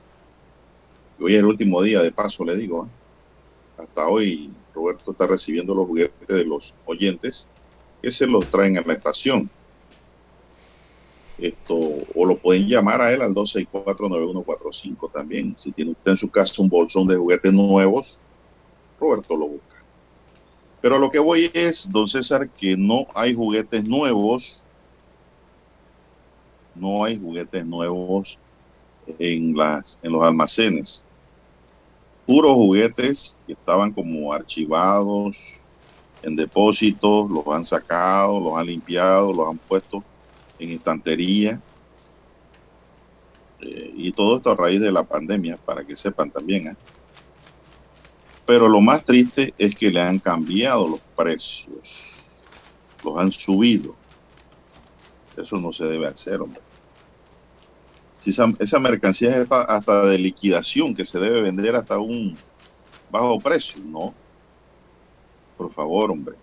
Y 1.20 1.24
hoy 1.24 1.34
es 1.34 1.40
el 1.40 1.46
último 1.46 1.82
día, 1.82 2.02
de 2.02 2.12
paso 2.12 2.44
le 2.44 2.56
digo. 2.56 2.86
¿eh? 2.86 3.82
Hasta 3.82 4.08
hoy 4.08 4.52
Roberto 4.74 5.12
está 5.12 5.28
recibiendo 5.28 5.74
los 5.74 5.88
juguetes 5.88 6.28
de 6.28 6.46
los 6.46 6.74
oyentes 6.86 7.50
que 8.02 8.12
se 8.12 8.28
los 8.28 8.50
traen 8.50 8.78
a 8.78 8.82
la 8.82 8.94
estación. 8.94 9.50
Esto, 11.38 11.76
o 12.14 12.26
lo 12.26 12.38
pueden 12.38 12.68
llamar 12.68 13.02
a 13.02 13.12
él 13.12 13.22
al 13.22 13.34
264-9145 13.34 15.12
también. 15.12 15.56
Si 15.58 15.72
tiene 15.72 15.92
usted 15.92 16.12
en 16.12 16.18
su 16.18 16.30
casa 16.30 16.62
un 16.62 16.70
bolsón 16.70 17.08
de 17.08 17.16
juguetes 17.16 17.52
nuevos, 17.52 18.20
Roberto 19.00 19.36
lo 19.36 19.48
busca. 19.48 19.71
Pero 20.82 20.98
lo 20.98 21.12
que 21.12 21.20
voy 21.20 21.52
es, 21.54 21.88
don 21.92 22.08
César, 22.08 22.50
que 22.50 22.76
no 22.76 23.08
hay 23.14 23.36
juguetes 23.36 23.84
nuevos. 23.84 24.64
No 26.74 27.04
hay 27.04 27.20
juguetes 27.20 27.66
nuevos 27.66 28.38
en, 29.20 29.56
las, 29.56 30.00
en 30.02 30.12
los 30.12 30.24
almacenes. 30.24 31.06
Puros 32.26 32.54
juguetes 32.54 33.38
que 33.46 33.54
estaban 33.54 33.92
como 33.92 34.34
archivados 34.34 35.38
en 36.24 36.36
depósitos, 36.36 37.30
los 37.30 37.46
han 37.48 37.66
sacado, 37.66 38.40
los 38.40 38.58
han 38.58 38.68
limpiado, 38.68 39.34
los 39.34 39.50
han 39.50 39.58
puesto 39.58 40.04
en 40.60 40.72
estantería. 40.72 41.60
Eh, 43.62 43.94
y 43.96 44.12
todo 44.12 44.38
esto 44.38 44.52
a 44.52 44.56
raíz 44.56 44.82
de 44.82 44.92
la 44.92 45.04
pandemia, 45.04 45.58
para 45.58 45.84
que 45.84 45.96
sepan 45.96 46.32
también. 46.32 46.68
¿eh? 46.70 46.76
Pero 48.52 48.68
lo 48.68 48.82
más 48.82 49.06
triste 49.06 49.54
es 49.58 49.74
que 49.74 49.90
le 49.90 50.02
han 50.02 50.20
cambiado 50.20 50.86
los 50.86 51.00
precios, 51.16 52.04
los 53.02 53.18
han 53.18 53.32
subido. 53.32 53.96
Eso 55.38 55.56
no 55.56 55.72
se 55.72 55.86
debe 55.86 56.08
hacer, 56.08 56.42
hombre. 56.42 56.60
Si 58.20 58.32
esa, 58.60 58.80
mercancía 58.80 59.38
es 59.38 59.48
hasta, 59.50 60.04
de 60.04 60.18
liquidación, 60.18 60.94
que 60.94 61.06
se 61.06 61.18
debe 61.18 61.40
vender 61.40 61.78
hasta 61.78 61.98
un 61.98 62.38
bajo 63.10 63.40
precio, 63.40 63.82
no. 63.86 64.14
Por 65.56 65.72
favor, 65.72 66.12
hombre. 66.12 66.36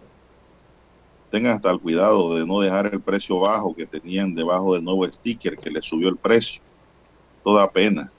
Tengan 1.31 1.57
hasta 1.57 1.71
el 1.71 1.79
cuidado 1.79 2.37
de 2.37 2.47
no 2.47 2.61
dejar 2.61 2.87
el 2.87 3.03
precio 3.03 3.39
bajo 3.41 3.77
que 3.77 3.85
tenían 3.85 4.35
debajo 4.35 4.73
del 4.73 4.83
nuevo 4.83 5.07
sticker 5.07 5.59
que 5.59 5.69
le 5.69 5.83
subió 5.83 6.09
el 6.09 6.17
precio. 6.17 6.63
Toda 7.45 7.71
pena. 7.71 8.11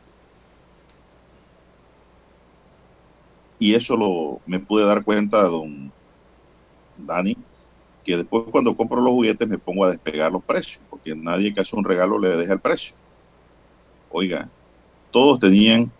Y 3.59 3.75
eso 3.75 3.97
lo 3.97 4.39
me 4.45 4.59
pude 4.59 4.85
dar 4.85 5.03
cuenta, 5.03 5.41
don 5.43 5.91
Dani, 6.97 7.35
que 8.05 8.15
después 8.15 8.45
cuando 8.51 8.75
compro 8.75 9.01
los 9.01 9.11
juguetes 9.11 9.47
me 9.47 9.57
pongo 9.57 9.83
a 9.83 9.91
despegar 9.91 10.31
los 10.31 10.43
precios, 10.43 10.79
porque 10.89 11.13
nadie 11.13 11.53
que 11.53 11.59
hace 11.59 11.75
un 11.75 11.83
regalo 11.83 12.17
le 12.17 12.29
deja 12.29 12.53
el 12.53 12.59
precio. 12.61 12.95
Oiga, 14.09 14.49
todos 15.11 15.39
tenían 15.39 15.91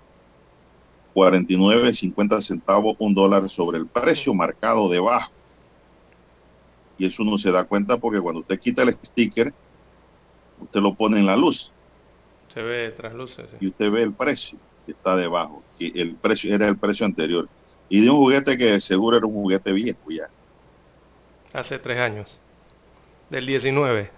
49, 1.14 1.94
50 1.94 2.42
centavos, 2.42 2.96
un 2.98 3.14
dólar 3.14 3.50
sobre 3.50 3.78
el 3.78 3.88
precio 3.88 4.34
marcado 4.34 4.88
debajo. 4.90 5.32
Y 6.98 7.06
eso 7.06 7.24
uno 7.24 7.38
se 7.38 7.52
da 7.52 7.66
cuenta 7.66 7.98
porque 7.98 8.22
cuando 8.22 8.42
usted 8.42 8.60
quita 8.60 8.84
el 8.84 8.98
sticker, 9.04 9.54
usted 10.62 10.80
lo 10.80 10.94
pone 10.94 11.20
en 11.20 11.26
la 11.26 11.36
luz. 11.36 11.72
Se 12.48 12.62
ve 12.62 12.92
tras 12.92 13.14
luces. 13.14 13.48
Sí. 13.52 13.58
Y 13.62 13.68
usted 13.68 13.92
ve 13.92 14.02
el 14.02 14.14
precio 14.14 14.58
está 14.92 15.16
debajo, 15.16 15.64
que 15.78 15.88
el 15.96 16.16
precio 16.16 16.54
era 16.54 16.68
el 16.68 16.78
precio 16.78 17.06
anterior. 17.06 17.48
Y 17.90 18.02
de 18.02 18.10
un 18.10 18.18
juguete 18.18 18.58
que 18.58 18.80
seguro 18.80 19.18
era 19.18 19.26
un 19.26 19.34
juguete 19.34 19.72
viejo 19.72 20.00
ya. 20.10 20.30
Hace 21.54 21.80
tres 21.80 22.00
años. 22.00 22.38
Del 23.30 23.46
19. 23.46 24.12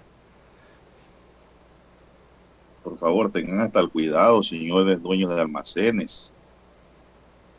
Por 2.83 2.97
favor, 2.97 3.31
tengan 3.31 3.61
hasta 3.61 3.79
el 3.79 3.89
cuidado, 3.89 4.41
señores 4.43 5.01
dueños 5.01 5.29
de 5.33 5.39
almacenes. 5.39 6.33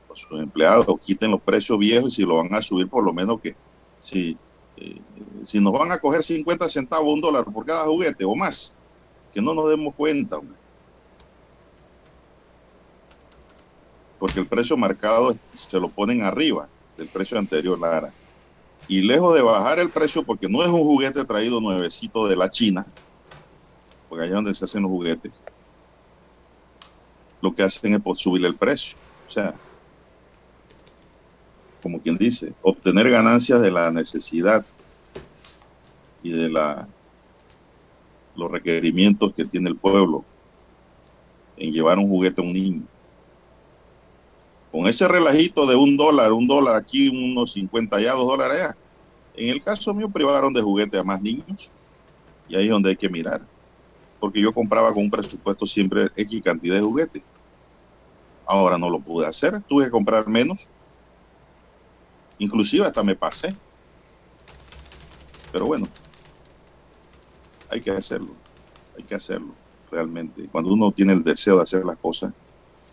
Los 0.08 0.18
sus 0.18 0.40
empleados 0.40 0.86
quiten 1.02 1.30
los 1.30 1.40
precios 1.40 1.78
viejos 1.78 2.12
y 2.12 2.16
si 2.16 2.22
lo 2.22 2.36
van 2.36 2.54
a 2.54 2.60
subir, 2.60 2.88
por 2.88 3.04
lo 3.04 3.12
menos 3.12 3.40
que 3.40 3.54
si, 4.00 4.36
eh, 4.76 5.00
si 5.44 5.60
nos 5.60 5.72
van 5.72 5.92
a 5.92 5.98
coger 5.98 6.22
50 6.22 6.68
centavos, 6.68 7.14
un 7.14 7.20
dólar 7.20 7.44
por 7.44 7.64
cada 7.64 7.84
juguete 7.84 8.24
o 8.24 8.34
más, 8.34 8.74
que 9.32 9.40
no 9.40 9.54
nos 9.54 9.70
demos 9.70 9.94
cuenta, 9.94 10.38
hombre. 10.38 10.61
Porque 14.22 14.38
el 14.38 14.46
precio 14.46 14.76
marcado 14.76 15.36
se 15.52 15.80
lo 15.80 15.90
ponen 15.90 16.22
arriba 16.22 16.70
del 16.96 17.08
precio 17.08 17.36
anterior, 17.36 17.76
Lara. 17.76 18.14
Y 18.86 19.00
lejos 19.00 19.34
de 19.34 19.42
bajar 19.42 19.80
el 19.80 19.90
precio, 19.90 20.24
porque 20.24 20.48
no 20.48 20.62
es 20.62 20.68
un 20.68 20.84
juguete 20.84 21.24
traído 21.24 21.60
nuevecito 21.60 22.28
de 22.28 22.36
la 22.36 22.48
China, 22.48 22.86
porque 24.06 24.26
allá 24.26 24.36
donde 24.36 24.54
se 24.54 24.64
hacen 24.64 24.82
los 24.82 24.92
juguetes, 24.92 25.42
lo 27.40 27.52
que 27.52 27.64
hacen 27.64 27.94
es 27.94 28.00
subir 28.20 28.44
el 28.44 28.56
precio. 28.56 28.96
O 29.26 29.28
sea, 29.28 29.60
como 31.82 32.00
quien 32.00 32.16
dice, 32.16 32.54
obtener 32.60 33.10
ganancias 33.10 33.60
de 33.60 33.72
la 33.72 33.90
necesidad 33.90 34.64
y 36.22 36.30
de 36.30 36.48
la, 36.48 36.88
los 38.36 38.52
requerimientos 38.52 39.34
que 39.34 39.46
tiene 39.46 39.68
el 39.68 39.80
pueblo 39.80 40.24
en 41.56 41.72
llevar 41.72 41.98
un 41.98 42.08
juguete 42.08 42.40
a 42.40 42.44
un 42.44 42.52
niño 42.52 42.86
con 44.72 44.86
ese 44.86 45.06
relajito 45.06 45.66
de 45.66 45.76
un 45.76 45.98
dólar, 45.98 46.32
un 46.32 46.48
dólar 46.48 46.76
aquí, 46.76 47.10
unos 47.10 47.52
50 47.52 48.00
ya, 48.00 48.12
dos 48.12 48.26
dólares 48.26 48.62
allá. 48.62 48.76
En 49.34 49.50
el 49.50 49.62
caso 49.62 49.92
mío 49.92 50.08
privaron 50.08 50.52
de 50.54 50.62
juguete 50.62 50.98
a 50.98 51.04
más 51.04 51.20
niños 51.20 51.70
y 52.48 52.56
ahí 52.56 52.64
es 52.64 52.70
donde 52.70 52.88
hay 52.88 52.96
que 52.96 53.10
mirar. 53.10 53.46
Porque 54.18 54.40
yo 54.40 54.54
compraba 54.54 54.92
con 54.94 55.04
un 55.04 55.10
presupuesto 55.10 55.66
siempre 55.66 56.06
X 56.16 56.40
cantidad 56.42 56.76
de 56.76 56.80
juguetes. 56.80 57.22
Ahora 58.46 58.78
no 58.78 58.88
lo 58.88 58.98
pude 58.98 59.26
hacer, 59.26 59.62
tuve 59.68 59.84
que 59.84 59.90
comprar 59.90 60.26
menos. 60.26 60.66
Inclusive 62.38 62.86
hasta 62.86 63.02
me 63.02 63.14
pasé. 63.14 63.54
Pero 65.52 65.66
bueno, 65.66 65.86
hay 67.68 67.82
que 67.82 67.90
hacerlo, 67.90 68.34
hay 68.96 69.04
que 69.04 69.14
hacerlo 69.14 69.54
realmente. 69.90 70.48
Cuando 70.48 70.72
uno 70.72 70.92
tiene 70.92 71.12
el 71.12 71.22
deseo 71.22 71.56
de 71.56 71.62
hacer 71.62 71.84
las 71.84 71.98
cosas, 71.98 72.32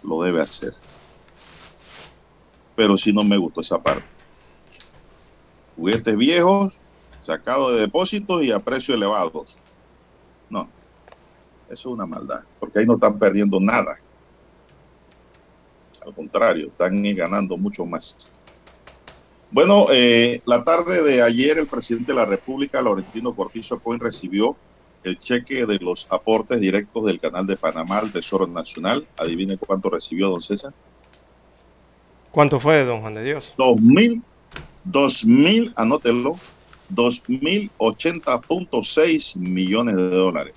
lo 0.03 0.21
debe 0.23 0.41
hacer 0.41 0.73
pero 2.79 2.97
sí 2.97 3.11
no 3.11 3.25
me 3.25 3.35
gustó 3.35 3.59
esa 3.59 3.83
parte. 3.83 4.07
Juguetes 5.75 6.15
viejos, 6.15 6.79
sacados 7.19 7.73
de 7.73 7.81
depósitos 7.81 8.41
y 8.41 8.53
a 8.53 8.59
precios 8.61 8.95
elevados. 8.95 9.61
No, 10.47 10.71
eso 11.67 11.89
es 11.89 11.93
una 11.93 12.05
maldad, 12.05 12.39
porque 12.57 12.79
ahí 12.79 12.85
no 12.85 12.93
están 12.93 13.19
perdiendo 13.19 13.59
nada. 13.59 13.97
Al 15.99 16.15
contrario, 16.15 16.67
están 16.67 17.03
ganando 17.03 17.57
mucho 17.57 17.85
más. 17.85 18.31
Bueno, 19.49 19.87
eh, 19.91 20.41
la 20.45 20.63
tarde 20.63 21.03
de 21.03 21.21
ayer 21.21 21.57
el 21.57 21.67
presidente 21.67 22.13
de 22.13 22.15
la 22.15 22.25
República, 22.25 22.81
Laurentino 22.81 23.35
Cortizo 23.35 23.81
Coin, 23.81 23.99
recibió 23.99 24.57
el 25.03 25.19
cheque 25.19 25.65
de 25.65 25.79
los 25.79 26.07
aportes 26.09 26.61
directos 26.61 27.03
del 27.05 27.19
canal 27.19 27.45
de 27.45 27.57
Panamá 27.57 27.97
al 27.97 28.13
Tesoro 28.13 28.47
Nacional. 28.47 29.09
Adivine 29.17 29.57
cuánto 29.57 29.89
recibió, 29.89 30.29
don 30.29 30.41
César. 30.41 30.73
¿Cuánto 32.31 32.59
fue, 32.59 32.83
don 32.85 33.01
Juan 33.01 33.15
de 33.15 33.23
Dios? 33.23 33.53
Dos 33.57 33.81
mil, 33.81 34.23
dos 34.83 35.25
mil, 35.25 35.73
anótelo, 35.75 36.43
dos 36.87 37.23
mil 37.27 37.73
ochenta 37.77 38.41
punto 38.41 38.83
seis 38.83 39.35
millones 39.35 39.95
de 39.95 40.09
dólares 40.09 40.55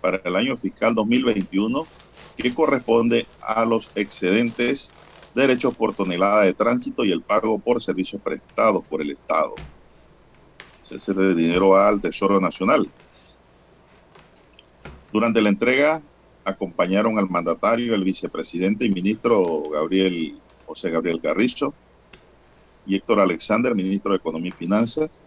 para 0.00 0.20
el 0.24 0.36
año 0.36 0.56
fiscal 0.56 0.94
2021, 0.94 1.90
que 2.36 2.54
corresponde 2.54 3.30
a 3.40 3.64
los 3.64 3.90
excedentes 3.94 4.94
derechos 5.34 5.74
por 5.76 5.94
tonelada 5.94 6.42
de 6.44 6.54
tránsito 6.54 7.04
y 7.04 7.12
el 7.12 7.24
pago 7.24 7.60
por 7.60 7.82
servicios 7.82 8.22
prestados 8.22 8.84
por 8.88 9.02
el 9.02 9.10
Estado. 9.10 9.62
Ese 10.90 11.14
dinero 11.34 11.70
va 11.70 11.88
al 11.88 12.00
Tesoro 12.00 12.40
Nacional. 12.40 12.92
Durante 15.10 15.42
la 15.42 15.50
entrega 15.50 16.02
acompañaron 16.44 17.18
al 17.18 17.28
mandatario, 17.28 17.94
el 17.94 18.04
vicepresidente 18.04 18.86
y 18.86 18.90
ministro 18.90 19.68
Gabriel 19.70 20.42
José 20.68 20.90
Gabriel 20.90 21.20
Carrizo 21.20 21.74
y 22.84 22.96
Héctor 22.96 23.20
Alexander, 23.20 23.74
ministro 23.74 24.12
de 24.12 24.18
Economía 24.18 24.50
y 24.50 24.52
Finanzas. 24.52 25.24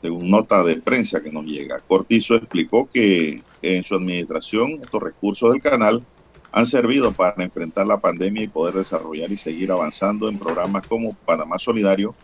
Según 0.00 0.30
nota 0.30 0.62
de 0.62 0.80
prensa 0.80 1.22
que 1.22 1.30
nos 1.30 1.44
llega, 1.44 1.80
Cortizo 1.80 2.34
explicó 2.36 2.88
que 2.90 3.44
en 3.60 3.82
su 3.84 3.94
administración 3.94 4.80
estos 4.82 5.02
recursos 5.02 5.52
del 5.52 5.60
canal 5.60 6.06
han 6.50 6.66
servido 6.66 7.14
para 7.14 7.44
enfrentar 7.44 7.86
la 7.86 8.00
pandemia 8.00 8.44
y 8.44 8.48
poder 8.48 8.74
desarrollar 8.74 9.30
y 9.30 9.36
seguir 9.36 9.70
avanzando 9.70 10.28
en 10.28 10.38
programas 10.38 10.84
como 10.86 11.14
Panamá 11.24 11.58
Solidario, 11.58 12.16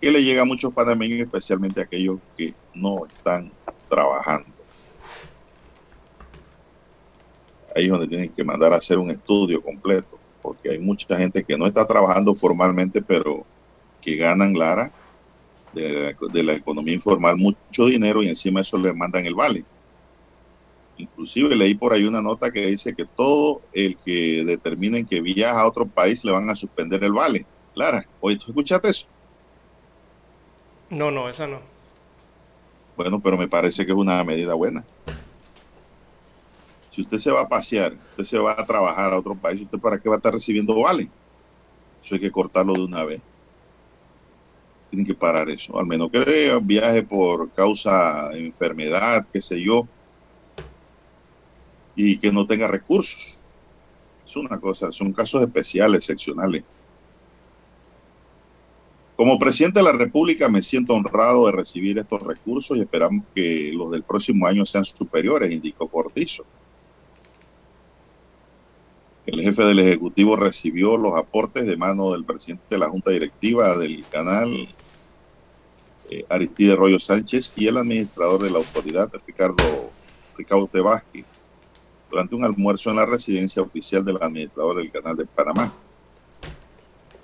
que 0.00 0.10
le 0.10 0.22
llega 0.22 0.42
a 0.42 0.46
muchos 0.46 0.72
panameños, 0.72 1.20
especialmente 1.20 1.80
a 1.80 1.84
aquellos 1.84 2.20
que 2.36 2.56
no 2.72 3.06
están 3.06 3.52
trabajando. 3.88 4.54
Ahí 7.74 7.84
es 7.84 7.90
donde 7.90 8.08
tienen 8.08 8.32
que 8.32 8.44
mandar 8.44 8.72
a 8.72 8.76
hacer 8.76 8.98
un 8.98 9.10
estudio 9.10 9.62
completo, 9.62 10.18
porque 10.48 10.70
hay 10.70 10.80
mucha 10.80 11.18
gente 11.18 11.44
que 11.44 11.58
no 11.58 11.66
está 11.66 11.86
trabajando 11.86 12.34
formalmente, 12.34 13.02
pero 13.02 13.46
que 14.00 14.16
ganan, 14.16 14.54
Lara, 14.54 14.94
de 15.72 15.88
la, 15.90 16.16
de 16.32 16.42
la 16.44 16.54
economía 16.54 16.94
informal 16.94 17.36
mucho 17.38 17.86
dinero 17.86 18.22
y 18.22 18.28
encima 18.28 18.62
eso 18.62 18.78
le 18.78 18.94
mandan 18.94 19.26
el 19.26 19.34
vale. 19.34 19.66
Inclusive 20.96 21.54
leí 21.56 21.74
por 21.76 21.92
ahí 21.92 22.04
una 22.04 22.20
nota 22.22 22.50
que 22.50 22.66
dice 22.66 22.94
que 22.94 23.06
todo 23.06 23.62
el 23.72 23.98
que 24.04 24.44
determinen 24.44 25.06
que 25.06 25.20
viaja 25.22 25.60
a 25.60 25.66
otro 25.68 25.88
país 25.88 26.24
le 26.24 26.32
van 26.32 26.50
a 26.50 26.56
suspender 26.56 27.04
el 27.04 27.12
vale. 27.12 27.48
Lara, 27.74 28.04
oye, 28.18 28.36
¿tú 28.38 28.46
escuchaste 28.50 28.88
eso? 28.90 29.06
No, 30.90 31.10
no, 31.10 31.28
esa 31.30 31.46
no. 31.46 31.62
Bueno, 32.96 33.20
pero 33.22 33.38
me 33.38 33.48
parece 33.48 33.86
que 33.86 33.92
es 33.92 33.98
una 33.98 34.22
medida 34.24 34.52
buena. 34.54 34.86
Si 36.98 37.02
usted 37.02 37.18
se 37.18 37.30
va 37.30 37.42
a 37.42 37.48
pasear, 37.48 37.92
usted 37.92 38.24
se 38.24 38.38
va 38.40 38.56
a 38.58 38.66
trabajar 38.66 39.12
a 39.12 39.18
otro 39.18 39.36
país, 39.36 39.62
¿usted 39.62 39.78
para 39.78 40.00
qué 40.00 40.08
va 40.08 40.16
a 40.16 40.18
estar 40.18 40.32
recibiendo 40.32 40.74
vale? 40.80 41.08
Eso 42.04 42.16
hay 42.16 42.20
que 42.20 42.32
cortarlo 42.32 42.72
de 42.72 42.82
una 42.82 43.04
vez. 43.04 43.20
Tienen 44.90 45.06
que 45.06 45.14
parar 45.14 45.48
eso. 45.48 45.78
Al 45.78 45.86
menos 45.86 46.10
que 46.10 46.58
viaje 46.60 47.04
por 47.04 47.52
causa 47.52 48.30
de 48.30 48.46
enfermedad, 48.46 49.24
qué 49.32 49.40
sé 49.40 49.62
yo, 49.62 49.86
y 51.94 52.18
que 52.18 52.32
no 52.32 52.44
tenga 52.48 52.66
recursos. 52.66 53.38
Es 54.26 54.34
una 54.34 54.58
cosa, 54.58 54.90
son 54.90 55.12
casos 55.12 55.42
especiales, 55.42 56.00
excepcionales. 56.00 56.64
Como 59.14 59.38
presidente 59.38 59.78
de 59.78 59.84
la 59.84 59.92
República 59.92 60.48
me 60.48 60.64
siento 60.64 60.94
honrado 60.94 61.46
de 61.46 61.52
recibir 61.52 61.96
estos 61.96 62.24
recursos 62.24 62.76
y 62.76 62.80
esperamos 62.80 63.24
que 63.36 63.70
los 63.72 63.92
del 63.92 64.02
próximo 64.02 64.48
año 64.48 64.66
sean 64.66 64.84
superiores, 64.84 65.52
indicó 65.52 65.86
Cortizo. 65.86 66.44
El 69.28 69.42
jefe 69.42 69.62
del 69.62 69.78
Ejecutivo 69.80 70.36
recibió 70.36 70.96
los 70.96 71.14
aportes 71.14 71.66
de 71.66 71.76
mano 71.76 72.12
del 72.12 72.24
presidente 72.24 72.64
de 72.70 72.78
la 72.78 72.88
Junta 72.88 73.10
Directiva 73.10 73.76
del 73.76 74.08
canal, 74.08 74.48
eh, 76.04 76.24
Aristide 76.30 76.74
Rollo 76.74 76.98
Sánchez, 76.98 77.52
y 77.54 77.66
el 77.66 77.76
administrador 77.76 78.42
de 78.42 78.50
la 78.50 78.56
autoridad, 78.56 79.10
Ricardo, 79.26 79.92
Ricardo 80.34 80.66
Tebasqui 80.72 81.26
durante 82.08 82.36
un 82.36 82.44
almuerzo 82.44 82.88
en 82.88 82.96
la 82.96 83.04
residencia 83.04 83.60
oficial 83.60 84.02
del 84.02 84.16
administrador 84.18 84.78
del 84.78 84.90
Canal 84.90 85.14
de 85.18 85.26
Panamá. 85.26 85.74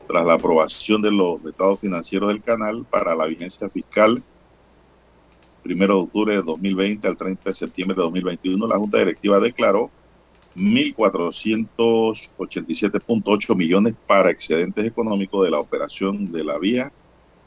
Tras 0.06 0.26
la 0.26 0.34
aprobación 0.34 1.00
de 1.00 1.10
los 1.10 1.42
estados 1.46 1.80
financieros 1.80 2.28
del 2.28 2.42
canal 2.42 2.84
para 2.90 3.16
la 3.16 3.26
vigencia 3.26 3.70
fiscal 3.70 4.22
1 5.64 5.86
de 5.86 5.92
octubre 5.94 6.36
de 6.36 6.42
2020 6.42 7.08
al 7.08 7.16
30 7.16 7.48
de 7.48 7.54
septiembre 7.54 7.96
de 7.96 8.02
2021, 8.02 8.66
la 8.66 8.76
Junta 8.76 8.98
Directiva 8.98 9.40
declaró 9.40 9.90
1.487.8 10.56 13.56
millones 13.56 13.94
para 14.06 14.30
excedentes 14.30 14.84
económicos 14.84 15.44
de 15.44 15.50
la 15.50 15.60
operación 15.60 16.30
de 16.30 16.44
la 16.44 16.58
vía, 16.58 16.92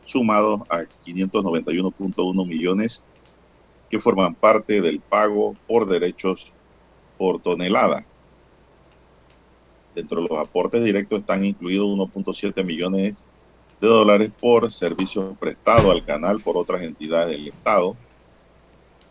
sumados 0.05 0.61
a 0.69 0.85
591.1 1.05 2.47
millones 2.47 3.03
que 3.89 3.99
forman 3.99 4.35
parte 4.35 4.81
del 4.81 4.99
pago 4.99 5.55
por 5.67 5.87
derechos 5.87 6.51
por 7.17 7.41
tonelada. 7.41 8.05
Dentro 9.95 10.21
de 10.21 10.27
los 10.29 10.37
aportes 10.37 10.83
directos 10.83 11.19
están 11.19 11.45
incluidos 11.45 11.87
1.7 11.87 12.63
millones 12.63 13.15
de 13.81 13.87
dólares 13.87 14.31
por 14.39 14.71
servicios 14.71 15.37
prestados 15.37 15.91
al 15.91 16.05
canal 16.05 16.39
por 16.41 16.57
otras 16.57 16.81
entidades 16.81 17.35
del 17.35 17.47
Estado. 17.47 17.95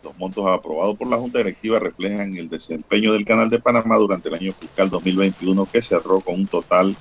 Los 0.07 0.15
montos 0.15 0.45
aprobados 0.47 0.95
por 0.97 1.09
la 1.09 1.17
Junta 1.17 1.39
Directiva 1.39 1.79
reflejan 1.79 2.37
el 2.37 2.47
desempeño 2.49 3.11
del 3.11 3.25
Canal 3.25 3.49
de 3.49 3.59
Panamá 3.59 3.97
durante 3.97 4.29
el 4.29 4.35
año 4.35 4.53
fiscal 4.53 4.89
2021 4.89 5.67
que 5.67 5.81
cerró 5.81 6.21
con 6.23 6.35
un 6.35 6.47
total 6.47 6.97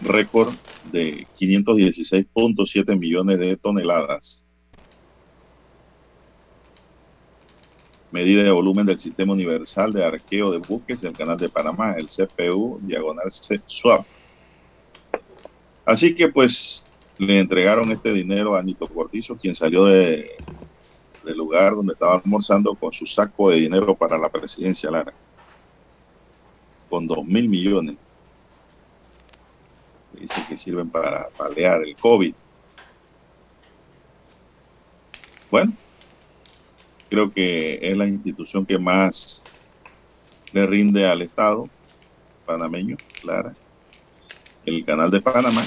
récord 0.00 0.54
de 0.82 1.26
516.7 1.34 2.98
millones 2.98 3.38
de 3.38 3.56
toneladas 3.56 4.44
medida 8.10 8.42
de 8.44 8.50
volumen 8.50 8.84
del 8.86 8.98
Sistema 8.98 9.32
Universal 9.32 9.92
de 9.94 10.04
Arqueo 10.04 10.50
de 10.52 10.58
Buques 10.58 11.00
del 11.00 11.16
Canal 11.16 11.38
de 11.38 11.48
Panamá, 11.48 11.94
el 11.98 12.08
CPU, 12.08 12.80
diagonal 12.82 13.30
SWAP. 13.30 14.06
Así 15.86 16.14
que 16.14 16.28
pues 16.28 16.86
le 17.16 17.38
entregaron 17.40 17.90
este 17.92 18.12
dinero 18.12 18.56
a 18.56 18.62
Nito 18.62 18.88
Cortizo, 18.88 19.36
quien 19.38 19.54
salió 19.54 19.84
de, 19.86 20.30
del 21.24 21.38
lugar 21.38 21.74
donde 21.74 21.94
estaba 21.94 22.14
almorzando 22.14 22.74
con 22.74 22.92
su 22.92 23.06
saco 23.06 23.50
de 23.50 23.56
dinero 23.56 23.94
para 23.94 24.18
la 24.18 24.28
presidencia 24.28 24.90
Lara, 24.90 25.12
con 26.88 27.06
dos 27.06 27.24
mil 27.24 27.48
millones. 27.48 27.96
Dice 30.12 30.46
que 30.48 30.56
sirven 30.56 30.88
para 30.88 31.28
paliar 31.30 31.82
el 31.82 31.96
COVID. 31.96 32.34
Bueno, 35.50 35.72
creo 37.10 37.32
que 37.32 37.78
es 37.82 37.96
la 37.96 38.06
institución 38.06 38.64
que 38.64 38.78
más 38.78 39.44
le 40.52 40.66
rinde 40.66 41.06
al 41.06 41.22
Estado 41.22 41.68
panameño, 42.44 42.96
Clara, 43.20 43.54
el 44.64 44.84
Canal 44.84 45.10
de 45.10 45.20
Panamá, 45.20 45.64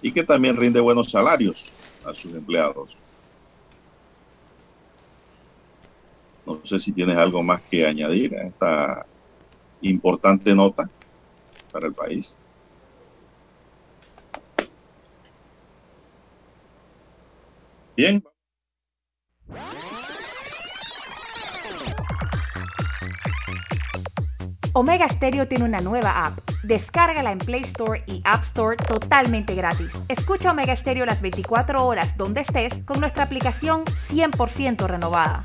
y 0.00 0.12
que 0.12 0.22
también 0.22 0.56
rinde 0.56 0.80
buenos 0.80 1.10
salarios 1.10 1.72
a 2.04 2.12
sus 2.14 2.34
empleados. 2.34 2.96
No 6.44 6.60
sé 6.64 6.80
si 6.80 6.92
tienes 6.92 7.16
algo 7.18 7.42
más 7.42 7.62
que 7.70 7.86
añadir 7.86 8.34
a 8.36 8.46
esta 8.48 9.06
importante 9.80 10.54
nota 10.54 10.90
para 11.70 11.88
el 11.88 11.94
país. 11.94 12.38
Bien. 17.96 18.22
Omega 24.74 25.06
Stereo 25.10 25.46
tiene 25.46 25.64
una 25.64 25.80
nueva 25.80 26.26
app. 26.26 26.38
Descárgala 26.62 27.30
en 27.32 27.38
Play 27.38 27.62
Store 27.64 28.02
y 28.06 28.22
App 28.24 28.44
Store 28.44 28.76
totalmente 28.76 29.54
gratis. 29.54 29.90
Escucha 30.08 30.50
Omega 30.50 30.74
Stereo 30.76 31.04
las 31.04 31.20
24 31.20 31.84
horas 31.84 32.16
donde 32.16 32.40
estés 32.40 32.72
con 32.86 33.00
nuestra 33.00 33.24
aplicación 33.24 33.84
100% 34.08 34.86
renovada. 34.86 35.44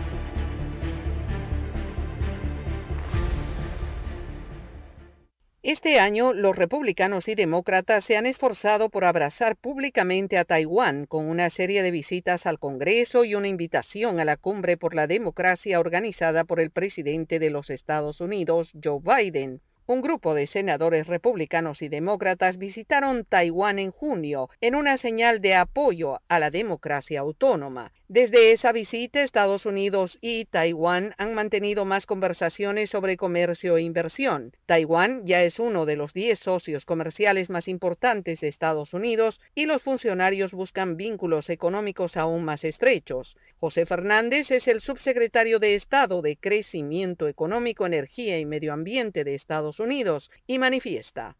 Este 5.63 5.99
año, 5.99 6.33
los 6.33 6.55
republicanos 6.55 7.27
y 7.27 7.35
demócratas 7.35 8.03
se 8.03 8.17
han 8.17 8.25
esforzado 8.25 8.89
por 8.89 9.05
abrazar 9.05 9.55
públicamente 9.55 10.39
a 10.39 10.43
Taiwán 10.43 11.05
con 11.05 11.29
una 11.29 11.51
serie 11.51 11.83
de 11.83 11.91
visitas 11.91 12.47
al 12.47 12.57
Congreso 12.57 13.25
y 13.25 13.35
una 13.35 13.47
invitación 13.47 14.19
a 14.19 14.25
la 14.25 14.37
cumbre 14.37 14.75
por 14.75 14.95
la 14.95 15.05
democracia 15.05 15.79
organizada 15.79 16.45
por 16.45 16.59
el 16.59 16.71
presidente 16.71 17.37
de 17.37 17.51
los 17.51 17.69
Estados 17.69 18.21
Unidos, 18.21 18.71
Joe 18.83 19.01
Biden. 19.03 19.61
Un 19.87 20.01
grupo 20.01 20.35
de 20.35 20.45
senadores 20.45 21.07
republicanos 21.07 21.81
y 21.81 21.89
demócratas 21.89 22.57
visitaron 22.57 23.25
Taiwán 23.25 23.79
en 23.79 23.91
junio 23.91 24.49
en 24.61 24.75
una 24.75 24.97
señal 24.97 25.41
de 25.41 25.55
apoyo 25.55 26.19
a 26.27 26.39
la 26.39 26.51
democracia 26.51 27.19
autónoma. 27.19 27.91
Desde 28.07 28.51
esa 28.51 28.73
visita, 28.73 29.23
Estados 29.23 29.65
Unidos 29.65 30.17
y 30.21 30.45
Taiwán 30.45 31.15
han 31.17 31.33
mantenido 31.33 31.85
más 31.85 32.05
conversaciones 32.05 32.89
sobre 32.89 33.15
comercio 33.17 33.77
e 33.77 33.81
inversión. 33.81 34.51
Taiwán 34.65 35.25
ya 35.25 35.43
es 35.43 35.59
uno 35.59 35.85
de 35.85 35.95
los 35.95 36.13
10 36.13 36.37
socios 36.37 36.85
comerciales 36.85 37.49
más 37.49 37.67
importantes 37.67 38.41
de 38.41 38.49
Estados 38.49 38.93
Unidos 38.93 39.39
y 39.55 39.65
los 39.65 39.81
funcionarios 39.81 40.51
buscan 40.51 40.97
vínculos 40.97 41.49
económicos 41.49 42.17
aún 42.17 42.43
más 42.43 42.65
estrechos. 42.65 43.35
José 43.61 43.85
Fernández 43.85 44.51
es 44.51 44.67
el 44.67 44.81
subsecretario 44.81 45.59
de 45.59 45.75
Estado 45.75 46.21
de 46.21 46.35
Crecimiento 46.35 47.27
Económico, 47.27 47.85
Energía 47.85 48.39
y 48.39 48.45
Medio 48.45 48.73
Ambiente 48.73 49.23
de 49.23 49.35
Estados 49.35 49.70
Unidos 49.79 50.29
y 50.47 50.59
manifiesta. 50.59 51.37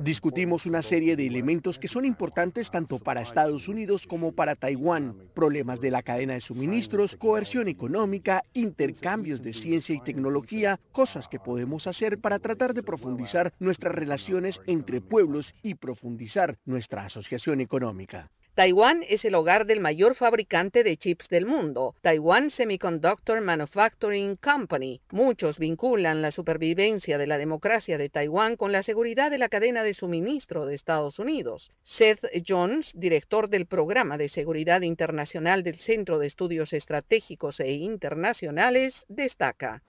Discutimos 0.00 0.64
una 0.64 0.80
serie 0.80 1.14
de 1.14 1.26
elementos 1.26 1.78
que 1.78 1.88
son 1.88 2.06
importantes 2.06 2.70
tanto 2.70 2.98
para 2.98 3.20
Estados 3.20 3.68
Unidos 3.68 4.06
como 4.06 4.32
para 4.32 4.54
Taiwán. 4.54 5.14
Problemas 5.34 5.78
de 5.80 5.90
la 5.90 6.02
cadena 6.02 6.32
de 6.32 6.40
suministros, 6.40 7.16
coerción 7.16 7.68
económica, 7.68 8.42
intercambios 8.54 9.42
de 9.42 9.52
ciencia 9.52 9.94
y 9.94 10.00
tecnología, 10.00 10.80
cosas 10.90 11.28
que 11.28 11.38
podemos 11.38 11.86
hacer 11.86 12.18
para 12.18 12.38
tratar 12.38 12.72
de 12.72 12.82
profundizar 12.82 13.52
nuestras 13.58 13.94
relaciones 13.94 14.58
entre 14.66 15.02
pueblos 15.02 15.54
y 15.62 15.74
profundizar 15.74 16.56
nuestra 16.64 17.04
asociación 17.04 17.60
económica. 17.60 18.30
Taiwán 18.58 19.04
es 19.08 19.24
el 19.24 19.36
hogar 19.36 19.66
del 19.66 19.78
mayor 19.78 20.16
fabricante 20.16 20.82
de 20.82 20.96
chips 20.96 21.28
del 21.28 21.46
mundo, 21.46 21.94
Taiwan 22.00 22.50
Semiconductor 22.50 23.40
Manufacturing 23.40 24.34
Company. 24.34 25.00
Muchos 25.12 25.60
vinculan 25.60 26.22
la 26.22 26.32
supervivencia 26.32 27.18
de 27.18 27.28
la 27.28 27.38
democracia 27.38 27.98
de 27.98 28.08
Taiwán 28.08 28.56
con 28.56 28.72
la 28.72 28.82
seguridad 28.82 29.30
de 29.30 29.38
la 29.38 29.48
cadena 29.48 29.84
de 29.84 29.94
suministro 29.94 30.66
de 30.66 30.74
Estados 30.74 31.20
Unidos. 31.20 31.70
Seth 31.84 32.26
Jones, 32.44 32.90
director 32.94 33.48
del 33.48 33.66
Programa 33.66 34.18
de 34.18 34.28
Seguridad 34.28 34.80
Internacional 34.80 35.62
del 35.62 35.76
Centro 35.76 36.18
de 36.18 36.26
Estudios 36.26 36.72
Estratégicos 36.72 37.60
e 37.60 37.70
Internacionales, 37.70 39.04
destaca. 39.06 39.84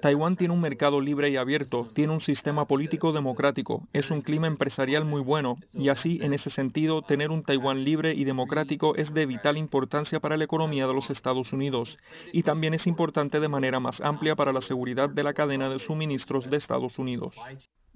Taiwán 0.00 0.36
tiene 0.36 0.54
un 0.54 0.60
mercado 0.62 0.98
libre 1.02 1.28
y 1.28 1.36
abierto, 1.36 1.88
tiene 1.92 2.14
un 2.14 2.22
sistema 2.22 2.66
político 2.66 3.12
democrático, 3.12 3.86
es 3.92 4.10
un 4.10 4.22
clima 4.22 4.46
empresarial 4.46 5.04
muy 5.04 5.20
bueno 5.20 5.58
y 5.74 5.90
así 5.90 6.05
en 6.06 6.32
ese 6.32 6.50
sentido, 6.50 7.02
tener 7.02 7.30
un 7.30 7.42
Taiwán 7.42 7.84
libre 7.84 8.14
y 8.14 8.24
democrático 8.24 8.94
es 8.94 9.12
de 9.12 9.26
vital 9.26 9.56
importancia 9.56 10.20
para 10.20 10.36
la 10.36 10.44
economía 10.44 10.86
de 10.86 10.94
los 10.94 11.10
Estados 11.10 11.52
Unidos 11.52 11.98
y 12.32 12.42
también 12.42 12.74
es 12.74 12.86
importante 12.86 13.40
de 13.40 13.48
manera 13.48 13.80
más 13.80 14.00
amplia 14.00 14.36
para 14.36 14.52
la 14.52 14.60
seguridad 14.60 15.10
de 15.10 15.24
la 15.24 15.34
cadena 15.34 15.68
de 15.68 15.78
suministros 15.78 16.48
de 16.48 16.56
Estados 16.56 16.98
Unidos. 16.98 17.34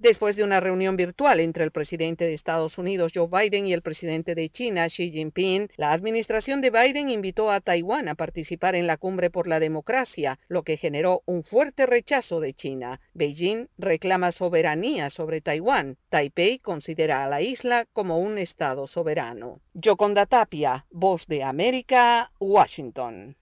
Después 0.01 0.35
de 0.35 0.43
una 0.43 0.59
reunión 0.59 0.97
virtual 0.97 1.39
entre 1.39 1.63
el 1.63 1.69
presidente 1.69 2.25
de 2.25 2.33
Estados 2.33 2.79
Unidos, 2.79 3.11
Joe 3.13 3.27
Biden, 3.27 3.67
y 3.67 3.73
el 3.73 3.83
presidente 3.83 4.33
de 4.33 4.49
China, 4.49 4.87
Xi 4.87 5.11
Jinping, 5.11 5.69
la 5.77 5.91
administración 5.91 6.59
de 6.59 6.71
Biden 6.71 7.07
invitó 7.07 7.51
a 7.51 7.61
Taiwán 7.61 8.07
a 8.07 8.15
participar 8.15 8.73
en 8.73 8.87
la 8.87 8.97
cumbre 8.97 9.29
por 9.29 9.45
la 9.45 9.59
democracia, 9.59 10.39
lo 10.47 10.63
que 10.63 10.77
generó 10.77 11.21
un 11.27 11.43
fuerte 11.43 11.85
rechazo 11.85 12.39
de 12.39 12.55
China. 12.55 12.99
Beijing 13.13 13.67
reclama 13.77 14.31
soberanía 14.31 15.11
sobre 15.11 15.39
Taiwán. 15.39 15.97
Taipei 16.09 16.57
considera 16.57 17.23
a 17.23 17.29
la 17.29 17.43
isla 17.43 17.85
como 17.93 18.17
un 18.17 18.39
estado 18.39 18.87
soberano. 18.87 19.59
Yoconda 19.75 20.25
Tapia, 20.25 20.87
Voz 20.89 21.27
de 21.27 21.43
América, 21.43 22.31
Washington. 22.39 23.35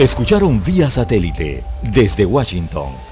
Escucharon 0.00 0.64
vía 0.64 0.90
satélite 0.90 1.62
desde 1.94 2.26
Washington 2.26 3.11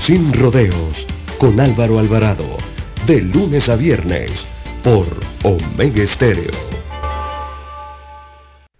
sin 0.00 0.32
rodeos, 0.32 1.06
con 1.38 1.58
Álvaro 1.60 1.98
Alvarado, 1.98 2.56
de 3.06 3.20
lunes 3.20 3.68
a 3.68 3.76
viernes, 3.76 4.46
por 4.84 5.06
Omega 5.42 6.02
Estéreo. 6.02 6.52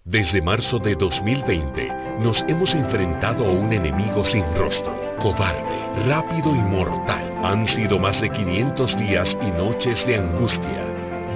Desde 0.05 0.41
marzo 0.41 0.79
de 0.79 0.95
2020 0.95 1.93
nos 2.21 2.45
hemos 2.49 2.75
enfrentado 2.75 3.45
a 3.45 3.51
un 3.51 3.73
enemigo 3.73 4.25
sin 4.25 4.45
rostro, 4.57 4.95
cobarde, 5.21 6.07
rápido 6.07 6.55
y 6.55 6.59
mortal. 6.59 7.41
Han 7.43 7.67
sido 7.67 7.99
más 7.99 8.21
de 8.21 8.31
500 8.31 8.97
días 8.99 9.37
y 9.43 9.51
noches 9.51 10.07
de 10.07 10.17
angustia, 10.17 10.87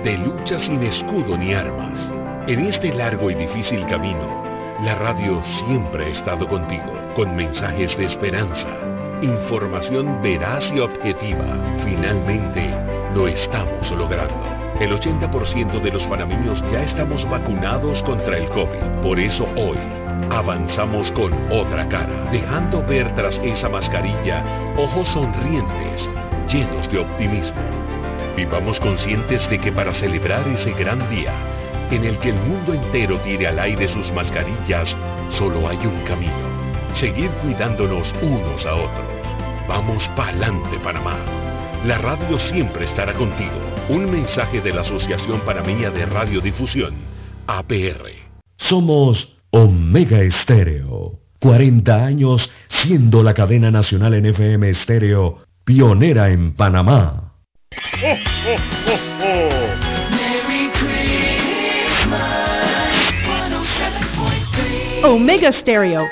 de 0.04 0.18
lucha 0.18 0.60
sin 0.60 0.82
escudo 0.84 1.36
ni 1.36 1.52
armas. 1.52 2.12
En 2.46 2.60
este 2.60 2.92
largo 2.94 3.30
y 3.30 3.34
difícil 3.34 3.84
camino, 3.86 4.44
la 4.84 4.94
radio 4.94 5.42
siempre 5.42 6.06
ha 6.06 6.08
estado 6.08 6.46
contigo, 6.46 6.92
con 7.16 7.34
mensajes 7.34 7.96
de 7.96 8.04
esperanza 8.06 8.68
Información 9.22 10.22
veraz 10.22 10.72
y 10.74 10.80
objetiva. 10.80 11.44
Finalmente, 11.84 12.74
lo 13.14 13.28
estamos 13.28 13.90
logrando. 13.92 14.34
El 14.80 14.92
80% 14.92 15.82
de 15.82 15.90
los 15.92 16.06
panameños 16.06 16.64
ya 16.72 16.82
estamos 16.82 17.28
vacunados 17.28 18.02
contra 18.02 18.38
el 18.38 18.48
COVID. 18.48 19.02
Por 19.02 19.20
eso 19.20 19.46
hoy 19.56 19.76
avanzamos 20.30 21.12
con 21.12 21.34
otra 21.52 21.86
cara, 21.90 22.30
dejando 22.32 22.82
ver 22.82 23.14
tras 23.14 23.38
esa 23.40 23.68
mascarilla 23.68 24.42
ojos 24.78 25.08
sonrientes, 25.08 26.08
llenos 26.50 26.90
de 26.90 27.00
optimismo. 27.00 27.60
Vivamos 28.38 28.80
conscientes 28.80 29.50
de 29.50 29.58
que 29.58 29.70
para 29.70 29.92
celebrar 29.92 30.48
ese 30.48 30.72
gran 30.72 31.10
día, 31.10 31.34
en 31.90 32.06
el 32.06 32.18
que 32.20 32.30
el 32.30 32.36
mundo 32.36 32.72
entero 32.72 33.18
tire 33.18 33.48
al 33.48 33.58
aire 33.58 33.86
sus 33.86 34.10
mascarillas, 34.12 34.96
solo 35.28 35.68
hay 35.68 35.76
un 35.84 36.00
camino 36.04 36.49
seguir 36.94 37.30
cuidándonos 37.42 38.14
unos 38.22 38.66
a 38.66 38.74
otros. 38.74 39.06
Vamos 39.68 40.08
pa'lante 40.16 40.78
Panamá. 40.78 41.16
La 41.86 41.98
radio 41.98 42.38
siempre 42.38 42.84
estará 42.84 43.12
contigo. 43.14 43.52
Un 43.88 44.10
mensaje 44.10 44.60
de 44.60 44.72
la 44.72 44.82
Asociación 44.82 45.40
Panameña 45.40 45.90
de 45.90 46.06
Radiodifusión, 46.06 46.94
APR. 47.46 48.10
Somos 48.56 49.38
Omega 49.50 50.20
Estéreo. 50.20 51.18
40 51.40 52.04
años 52.04 52.50
siendo 52.68 53.22
la 53.22 53.32
cadena 53.32 53.70
nacional 53.70 54.12
en 54.14 54.26
FM 54.26 54.68
Estéreo, 54.68 55.38
pionera 55.64 56.28
en 56.28 56.52
Panamá. 56.52 57.32
Omega 65.02 65.50
Stereo 65.50 66.06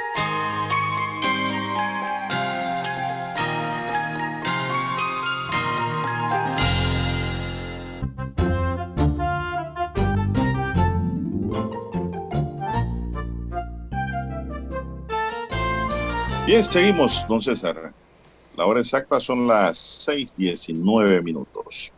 Bien, 16.48 16.64
seguimos, 16.64 17.26
don 17.28 17.42
César. 17.42 17.92
La 18.56 18.64
hora 18.64 18.80
exacta 18.80 19.20
son 19.20 19.46
las 19.46 19.76
6:19 19.76 21.22
minutos. 21.22 21.92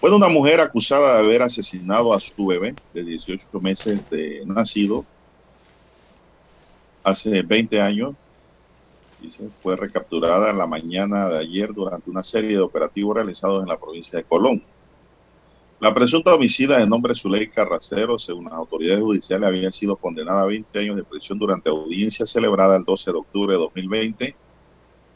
Fue 0.00 0.14
una 0.14 0.28
mujer 0.28 0.60
acusada 0.60 1.14
de 1.14 1.18
haber 1.18 1.42
asesinado 1.42 2.14
a 2.14 2.20
su 2.20 2.46
bebé 2.46 2.76
de 2.92 3.02
18 3.02 3.48
meses 3.60 4.08
de 4.08 4.44
nacido 4.46 5.04
hace 7.02 7.42
20 7.42 7.80
años. 7.80 8.14
Dice, 9.20 9.50
fue 9.64 9.74
recapturada 9.74 10.50
en 10.50 10.58
la 10.58 10.68
mañana 10.68 11.28
de 11.28 11.38
ayer 11.40 11.74
durante 11.74 12.08
una 12.10 12.22
serie 12.22 12.50
de 12.50 12.60
operativos 12.60 13.16
realizados 13.16 13.64
en 13.64 13.68
la 13.68 13.80
provincia 13.80 14.16
de 14.16 14.22
Colón. 14.22 14.62
La 15.84 15.92
presunta 15.92 16.34
homicida 16.34 16.78
de 16.78 16.86
nombre 16.86 17.14
Zuleika 17.14 17.62
Racero, 17.62 18.18
según 18.18 18.46
las 18.46 18.54
autoridades 18.54 19.02
judiciales, 19.02 19.46
había 19.46 19.70
sido 19.70 19.96
condenada 19.96 20.40
a 20.40 20.46
20 20.46 20.78
años 20.78 20.96
de 20.96 21.04
prisión 21.04 21.38
durante 21.38 21.68
audiencia 21.68 22.24
celebrada 22.24 22.76
el 22.76 22.84
12 22.84 23.12
de 23.12 23.18
octubre 23.18 23.52
de 23.52 23.60
2020, 23.60 24.34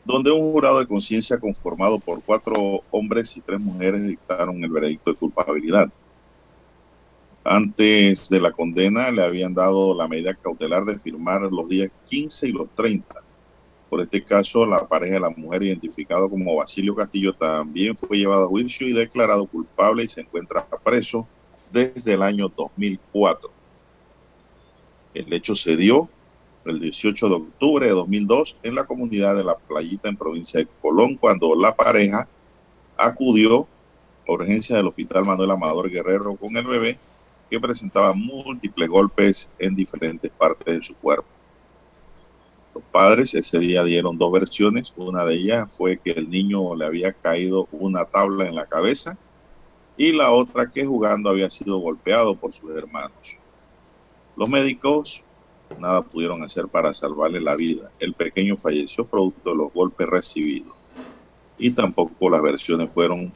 donde 0.05 0.31
un 0.31 0.53
jurado 0.53 0.81
de 0.81 0.87
conciencia 0.87 1.39
conformado 1.39 1.99
por 1.99 2.23
cuatro 2.23 2.83
hombres 2.91 3.35
y 3.35 3.41
tres 3.41 3.59
mujeres 3.59 4.07
dictaron 4.07 4.63
el 4.63 4.69
veredicto 4.69 5.11
de 5.11 5.17
culpabilidad. 5.17 5.89
Antes 7.45 8.29
de 8.29 8.39
la 8.39 8.53
condena 8.53 9.11
le 9.11 9.23
habían 9.23 9.55
dado 9.55 9.97
la 9.97 10.07
medida 10.07 10.35
cautelar 10.35 10.85
de 10.85 10.99
firmar 10.99 11.41
los 11.51 11.67
días 11.67 11.91
15 12.09 12.47
y 12.47 12.53
los 12.53 12.69
30 12.77 13.23
Por 13.89 14.01
este 14.03 14.23
caso, 14.23 14.67
la 14.67 14.87
pareja 14.87 15.15
de 15.15 15.21
la 15.21 15.31
mujer, 15.31 15.63
identificado 15.63 16.29
como 16.29 16.57
Basilio 16.57 16.95
Castillo, 16.95 17.33
también 17.33 17.97
fue 17.97 18.19
llevado 18.19 18.45
a 18.45 18.49
juicio 18.49 18.87
y 18.87 18.93
declarado 18.93 19.47
culpable 19.47 20.05
y 20.05 20.09
se 20.09 20.21
encuentra 20.21 20.67
preso 20.85 21.27
desde 21.73 22.13
el 22.13 22.23
año 22.23 22.49
2004. 22.49 23.51
El 25.15 25.33
hecho 25.33 25.57
se 25.57 25.77
dio 25.77 26.09
el 26.67 26.81
18 26.81 27.29
de 27.29 27.35
octubre 27.35 27.87
de 27.87 27.93
2002 27.93 28.57
en 28.63 28.75
la 28.75 28.85
comunidad 28.85 29.35
de 29.35 29.45
La 29.45 29.57
Playita 29.57 30.09
en 30.11 30.17
provincia 30.17 30.61
de 30.61 30.69
Colón, 30.83 31.17
cuando 31.17 31.55
la 31.55 31.75
pareja 31.75 32.29
acudió 32.97 33.67
a 34.29 34.33
urgencia 34.33 34.77
del 34.77 34.89
Hospital 34.89 35.25
Manuel 35.25 35.51
Amador 35.51 35.91
Guerrero 35.91 36.37
con 36.37 36.55
el 36.57 36.67
bebé 36.67 36.99
que 37.51 37.59
presentaba 37.59 38.13
múltiples 38.13 38.89
golpes 38.89 39.51
en 39.59 39.75
diferentes 39.75 40.31
partes 40.31 40.75
de 40.75 40.83
su 40.83 40.95
cuerpo. 40.97 41.38
Los 42.79 42.87
padres 42.93 43.35
ese 43.35 43.59
día 43.59 43.83
dieron 43.83 44.19
dos 44.19 44.31
versiones. 44.31 44.95
Una 44.97 45.25
de 45.25 45.35
ellas 45.35 45.69
fue 45.77 45.99
que 45.99 46.13
el 46.13 46.31
niño 46.31 46.77
le 46.77 46.85
había 46.85 47.13
caído 47.13 47.67
una 47.73 48.05
tabla 48.05 48.47
en 48.47 48.55
la 48.55 48.67
cabeza 48.67 49.19
y 49.97 50.13
la 50.13 50.31
otra 50.31 50.71
que 50.71 50.87
jugando 50.87 51.29
había 51.29 51.51
sido 51.51 51.79
golpeado 51.79 52.37
por 52.37 52.53
sus 52.53 52.71
hermanos. 52.71 53.37
Los 54.37 54.49
médicos 54.49 55.25
nada 55.77 56.03
pudieron 56.03 56.45
hacer 56.45 56.69
para 56.69 56.95
salvarle 56.95 57.41
la 57.41 57.57
vida. 57.57 57.91
El 57.99 58.15
pequeño 58.15 58.57
falleció 58.57 59.05
producto 59.05 59.51
de 59.51 59.57
los 59.57 59.73
golpes 59.73 60.07
recibidos 60.07 60.77
y 61.59 61.73
tampoco 61.73 62.31
las 62.31 62.43
versiones 62.43 62.93
fueron 62.93 63.33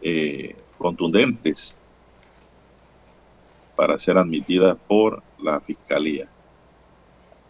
eh, 0.00 0.54
contundentes 0.78 1.76
para 3.74 3.98
ser 3.98 4.16
admitida 4.16 4.76
por 4.76 5.24
la 5.40 5.60
fiscalía. 5.60 6.28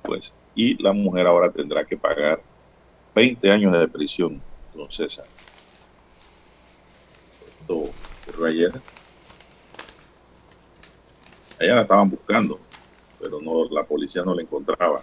Pues, 0.03 0.33
y 0.55 0.83
la 0.83 0.93
mujer 0.93 1.27
ahora 1.27 1.51
tendrá 1.51 1.85
que 1.85 1.97
pagar 1.97 2.43
20 3.15 3.51
años 3.51 3.73
de 3.73 3.89
prisión, 3.89 4.43
don 4.75 4.91
César. 4.91 5.27
Esto 7.61 7.95
ocurrió 8.27 8.47
ayer. 8.47 8.83
Allá 11.59 11.75
la 11.77 11.83
estaban 11.83 12.11
buscando, 12.11 12.61
pero 13.21 13.41
no, 13.41 13.69
la 13.71 13.85
policía 13.85 14.23
no 14.23 14.35
la 14.35 14.43
encontraba. 14.43 15.03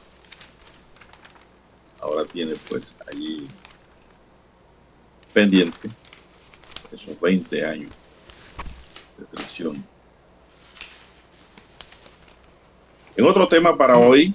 Ahora 1.99 2.25
tiene 2.25 2.55
pues 2.67 2.95
allí 3.07 3.47
pendiente 5.33 5.89
esos 6.91 7.19
20 7.19 7.65
años 7.65 7.91
de 9.17 9.25
prisión. 9.25 9.83
En 13.15 13.25
otro 13.25 13.47
tema 13.47 13.77
para 13.77 13.97
hoy, 13.97 14.33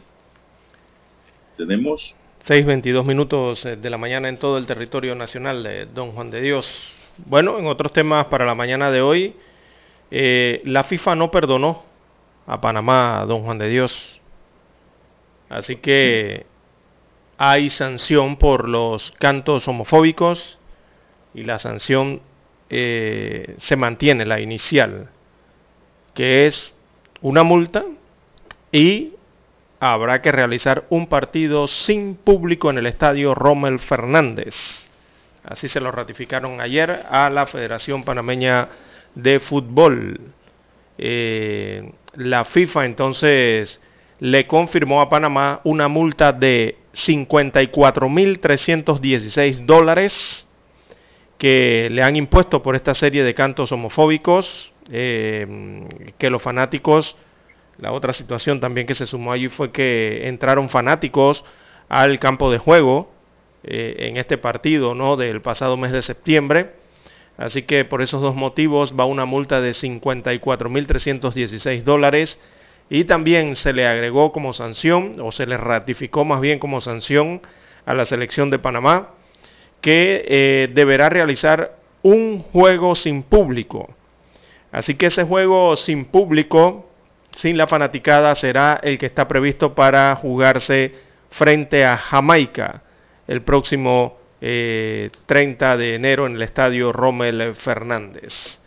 tenemos... 1.57 2.15
6.22 2.47 3.05
minutos 3.05 3.65
eh, 3.65 3.77
de 3.77 3.89
la 3.89 3.97
mañana 3.97 4.29
en 4.29 4.37
todo 4.37 4.59
el 4.59 4.67
territorio 4.67 5.15
nacional 5.15 5.63
de 5.63 5.87
Don 5.87 6.13
Juan 6.13 6.31
de 6.31 6.43
Dios. 6.43 6.93
Bueno, 7.17 7.59
en 7.59 7.67
otros 7.67 7.93
temas 7.93 8.27
para 8.27 8.45
la 8.45 8.55
mañana 8.55 8.91
de 8.91 9.01
hoy, 9.01 9.35
eh, 10.11 10.61
la 10.65 10.85
FIFA 10.85 11.15
no 11.15 11.31
perdonó 11.31 11.83
a 12.47 12.61
Panamá, 12.61 13.25
Don 13.27 13.45
Juan 13.45 13.57
de 13.57 13.69
Dios. 13.71 14.21
Así 15.49 15.77
que 15.77 16.45
hay 17.39 17.71
sanción 17.71 18.37
por 18.37 18.69
los 18.69 19.13
cantos 19.13 19.67
homofóbicos 19.67 20.59
y 21.33 21.45
la 21.45 21.59
sanción 21.59 22.21
eh, 22.69 23.57
se 23.59 23.77
mantiene, 23.77 24.27
la 24.27 24.41
inicial, 24.41 25.09
que 26.15 26.47
es 26.47 26.77
una 27.23 27.43
multa 27.43 27.85
y 28.71 29.14
habrá 29.93 30.23
que 30.23 30.33
realizar 30.33 30.87
un 30.89 31.09
partido 31.09 31.69
sin 31.69 32.15
público 32.15 32.71
en 32.71 32.79
el 32.79 32.87
estadio 32.87 33.35
Rommel 33.35 33.79
Fernández. 33.79 34.89
Así 35.45 35.69
se 35.69 35.79
lo 35.79 35.93
ratificaron 35.93 36.63
ayer 36.63 37.05
a 37.11 37.29
la 37.29 37.47
Federación 37.47 38.03
Panameña 38.03 38.71
de 39.15 39.41
Fútbol. 39.41 40.19
Eh, 40.97 41.93
la 42.15 42.47
FIFA 42.47 42.87
entonces 42.87 43.83
le 44.21 44.47
confirmó 44.47 45.03
a 45.03 45.11
Panamá 45.11 45.61
una 45.65 45.89
multa 45.89 46.33
de 46.33 46.79
54.316 46.95 49.67
dólares 49.67 50.49
que 51.37 51.89
le 51.91 52.03
han 52.03 52.17
impuesto 52.17 52.63
por 52.63 52.75
esta 52.75 52.95
serie 52.95 53.23
de 53.23 53.35
cantos 53.35 53.71
homofóbicos 53.71 54.73
eh, 54.91 55.87
que 56.17 56.31
los 56.31 56.41
fanáticos 56.41 57.19
la 57.79 57.93
otra 57.93 58.13
situación 58.13 58.61
también 58.61 58.87
que 58.87 58.95
se 58.95 59.07
sumó 59.07 59.33
allí 59.33 59.49
fue 59.49 59.73
que 59.73 60.29
entraron 60.29 60.69
fanáticos 60.69 61.45
al 61.89 62.19
campo 62.19 62.51
de 62.51 62.59
juego 62.59 63.11
eh, 63.65 64.09
en 64.09 64.17
este 64.17 64.39
partido 64.39 64.95
¿no? 64.95 65.17
del 65.17 65.41
pasado 65.41 65.77
mes 65.77 65.93
de 65.93 66.03
septiembre. 66.03 66.73
Así 67.37 67.63
que 67.63 67.85
por 67.85 68.01
esos 68.01 68.23
dos 68.23 68.37
motivos 68.37 68.95
va 68.99 69.07
una 69.07 69.25
multa 69.25 69.61
de 69.61 69.73
54.316 69.73 71.83
dólares 71.83 72.39
y 72.91 73.05
también 73.05 73.57
se 73.57 73.73
le 73.73 73.87
agregó 73.87 74.31
como 74.31 74.53
sanción, 74.53 75.17
o 75.21 75.33
se 75.33 75.47
le 75.47 75.57
ratificó 75.57 76.25
más 76.25 76.41
bien 76.41 76.59
como 76.59 76.81
sanción 76.81 77.41
a 77.87 77.95
la 77.95 78.05
selección 78.05 78.51
de 78.51 78.59
Panamá, 78.59 79.11
que 79.81 80.25
eh, 80.29 80.71
deberá 80.73 81.09
realizar 81.09 81.77
un 82.03 82.41
juego 82.41 82.95
sin 82.95 83.23
público. 83.23 83.89
Así 84.71 84.95
que 84.95 85.07
ese 85.07 85.25
juego 85.25 85.77
sin 85.77 86.05
público 86.05 86.87
sin 87.37 87.57
la 87.57 87.67
fanaticada 87.67 88.35
será 88.35 88.81
el 88.83 88.99
que 88.99 89.07
está 89.07 89.27
previsto 89.27 89.75
para 89.75 90.15
jugarse 90.17 90.95
frente 91.31 91.85
a 91.85 91.97
Jamaica 91.97 92.83
el 93.27 93.43
próximo 93.43 94.19
30 94.41 94.41
eh, 94.41 95.77
de 95.79 95.95
enero 95.95 96.27
en 96.27 96.37
el 96.37 96.43
estadio 96.43 96.93
Rommel 96.93 97.55
Fernández. 97.55 98.59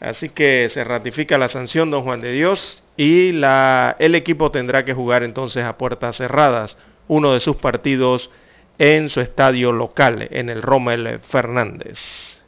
Así 0.00 0.28
que 0.28 0.68
se 0.68 0.84
ratifica 0.84 1.38
la 1.38 1.48
sanción, 1.48 1.90
don 1.90 2.04
Juan 2.04 2.20
de 2.20 2.32
Dios, 2.32 2.84
y 2.96 3.32
la, 3.32 3.96
el 3.98 4.14
equipo 4.14 4.50
tendrá 4.50 4.84
que 4.84 4.94
jugar 4.94 5.24
entonces 5.24 5.64
a 5.64 5.76
puertas 5.76 6.16
cerradas 6.16 6.78
uno 7.08 7.32
de 7.32 7.40
sus 7.40 7.56
partidos 7.56 8.30
en 8.78 9.10
su 9.10 9.20
estadio 9.20 9.72
local, 9.72 10.28
en 10.30 10.50
el 10.50 10.62
Rommel 10.62 11.18
Fernández. 11.20 12.44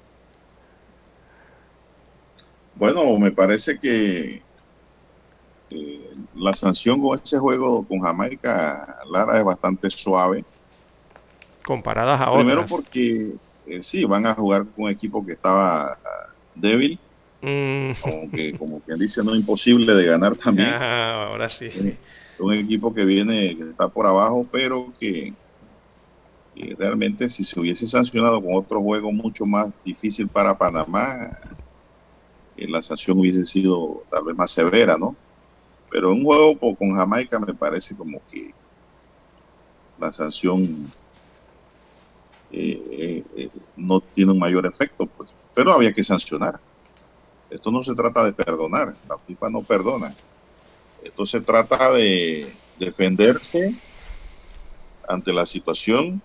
Bueno, 2.77 3.19
me 3.19 3.33
parece 3.33 3.79
que 3.79 4.43
eh, 5.71 6.15
la 6.35 6.55
sanción 6.57 7.01
con 7.01 7.21
ese 7.23 7.39
juego 7.39 7.87
con 7.87 8.01
Jamaica, 8.01 8.99
Lara, 9.11 9.39
es 9.39 9.45
bastante 9.45 9.89
suave. 9.91 10.45
Comparadas 11.65 12.21
a 12.21 12.33
Primero 12.35 12.67
porque 12.67 13.35
eh, 13.67 13.83
sí, 13.83 14.05
van 14.05 14.27
a 14.27 14.35
jugar 14.35 14.67
con 14.67 14.87
un 14.87 14.91
equipo 14.91 15.25
que 15.25 15.33
estaba 15.33 15.97
débil. 16.55 16.99
Mm. 17.43 17.93
Aunque, 18.05 18.59
como 18.59 18.81
quien 18.81 18.99
dice, 18.99 19.23
no 19.23 19.33
es 19.33 19.41
imposible 19.41 19.95
de 19.95 20.07
ganar 20.07 20.35
también. 20.37 20.75
ahora 20.75 21.49
sí. 21.49 21.67
Eh, 21.67 21.97
un 22.41 22.53
equipo 22.55 22.93
que 22.93 23.05
viene, 23.05 23.57
que 23.57 23.71
está 23.71 23.87
por 23.89 24.07
abajo, 24.07 24.47
pero 24.51 24.93
que, 24.99 25.33
que 26.57 26.75
realmente 26.77 27.29
si 27.29 27.45
se 27.45 27.61
hubiese 27.61 27.87
sancionado 27.87 28.43
con 28.43 28.55
otro 28.55 28.83
juego 28.83 29.13
mucho 29.13 29.47
más 29.47 29.69
difícil 29.85 30.27
para 30.27 30.57
Panamá, 30.59 31.39
la 32.57 32.83
sanción 32.83 33.19
hubiese 33.19 33.47
sido 33.47 34.03
tal 34.11 34.25
vez 34.25 34.37
más 34.37 34.51
severa, 34.51 34.97
¿no? 34.99 35.17
Pero 35.91 36.13
un 36.13 36.25
juego 36.25 36.57
con 36.77 36.95
Jamaica 36.95 37.39
me 37.39 37.53
parece 37.53 37.97
como 37.97 38.21
que 38.31 38.55
la 39.99 40.13
sanción 40.13 40.91
eh, 42.53 42.83
eh, 42.91 43.25
eh, 43.37 43.51
no 43.77 44.01
tiene 44.01 44.33
un 44.33 44.39
mayor 44.39 44.67
efecto, 44.67 45.07
pues. 45.07 45.31
Pero 45.55 45.73
había 45.73 45.93
que 45.93 46.05
sancionar. 46.05 46.59
Esto 47.51 47.71
no 47.71 47.83
se 47.83 47.95
trata 47.95 48.25
de 48.25 48.33
perdonar, 48.33 48.95
la 49.09 49.19
FIFA 49.19 49.51
no 49.51 49.63
perdona. 49.63 50.15
Esto 51.03 51.27
se 51.27 51.41
trata 51.41 51.93
de 51.93 52.55
defenderse 52.79 53.75
ante 55.09 55.33
la 55.33 55.45
situación 55.45 56.23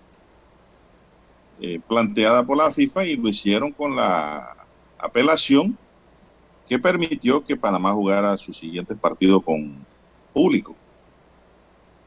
planteada 1.88 2.44
por 2.44 2.58
la 2.58 2.70
FIFA 2.70 3.06
y 3.06 3.16
lo 3.16 3.30
hicieron 3.30 3.72
con 3.72 3.96
la 3.96 4.54
apelación 4.98 5.76
que 6.68 6.78
permitió 6.78 7.44
que 7.44 7.56
Panamá 7.56 7.92
jugara 7.92 8.36
su 8.38 8.52
siguiente 8.52 8.96
partido 8.96 9.40
con 9.40 9.84
público. 10.32 10.74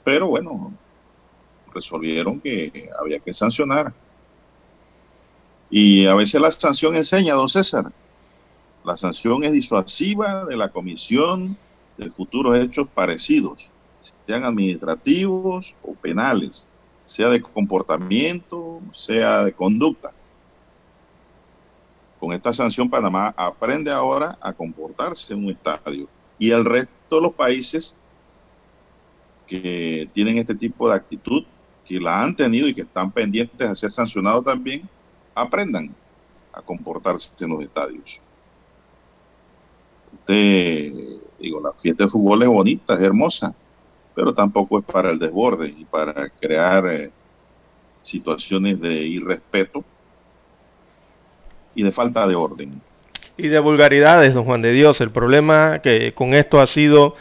Pero 0.04 0.28
bueno, 0.28 0.74
resolvieron 1.74 2.40
que 2.40 2.90
había 3.00 3.20
que 3.20 3.34
sancionar. 3.34 3.94
Y 5.70 6.06
a 6.08 6.16
veces 6.16 6.42
la 6.42 6.52
sanción 6.52 6.96
enseña, 6.96 7.36
don 7.36 7.48
César. 7.48 7.92
La 8.84 8.98
sanción 8.98 9.44
es 9.44 9.52
disuasiva 9.52 10.46
de 10.46 10.58
la 10.58 10.70
comisión 10.70 11.58
de 11.98 12.10
futuros 12.10 12.58
hechos 12.58 12.88
parecidos, 12.94 13.72
sean 14.26 14.46
administrativos 14.46 15.76
o 15.84 15.94
penales, 15.94 16.68
sea 17.06 17.30
de 17.30 17.42
comportamiento, 17.42 18.80
sea 18.94 19.44
de 19.44 19.54
conducta. 19.54 20.12
Con 22.20 22.34
esta 22.34 22.52
sanción, 22.54 22.90
Panamá 22.90 23.34
aprende 23.38 23.92
ahora 23.92 24.38
a 24.42 24.52
comportarse 24.52 25.34
en 25.34 25.46
un 25.46 25.52
estadio. 25.52 26.08
Y 26.38 26.52
el 26.52 26.66
resto 26.66 27.16
de 27.16 27.22
los 27.22 27.34
países 27.34 27.96
que 29.48 30.10
tienen 30.14 30.38
este 30.38 30.54
tipo 30.54 30.90
de 30.90 30.96
actitud, 30.96 31.44
que 31.86 32.00
la 32.00 32.22
han 32.22 32.36
tenido 32.36 32.68
y 32.68 32.74
que 32.74 32.82
están 32.82 33.12
pendientes 33.12 33.68
de 33.68 33.76
ser 33.76 33.92
sancionados 33.92 34.44
también, 34.44 34.88
aprendan 35.34 35.96
a 36.54 36.62
comportarse 36.62 37.32
en 37.40 37.50
los 37.50 37.62
estadios. 37.62 38.22
Usted, 40.14 40.94
digo, 41.40 41.62
la 41.62 41.72
fiesta 41.74 42.04
de 42.04 42.10
fútbol 42.10 42.44
es 42.44 42.50
bonita, 42.50 42.96
es 42.96 43.02
hermosa, 43.02 43.56
pero 44.14 44.34
tampoco 44.34 44.80
es 44.80 44.86
para 44.86 45.12
el 45.12 45.20
desborde 45.20 45.70
y 45.70 45.86
para 45.86 46.30
crear 46.30 46.88
eh, 46.88 47.12
situaciones 48.02 48.80
de 48.82 49.08
irrespeto 49.08 49.84
y 51.80 51.84
de 51.84 51.94
falta 51.94 52.28
de 52.28 52.36
orden. 52.36 52.82
Y 53.38 53.48
de 53.48 53.60
vulgaridades, 53.60 54.34
don 54.34 54.44
Juan 54.44 54.62
de 54.62 54.74
Dios. 54.74 55.00
El 55.00 55.12
problema 55.12 55.80
que 55.82 56.14
con 56.14 56.34
esto 56.34 56.60
ha 56.60 56.68
sido 56.68 57.16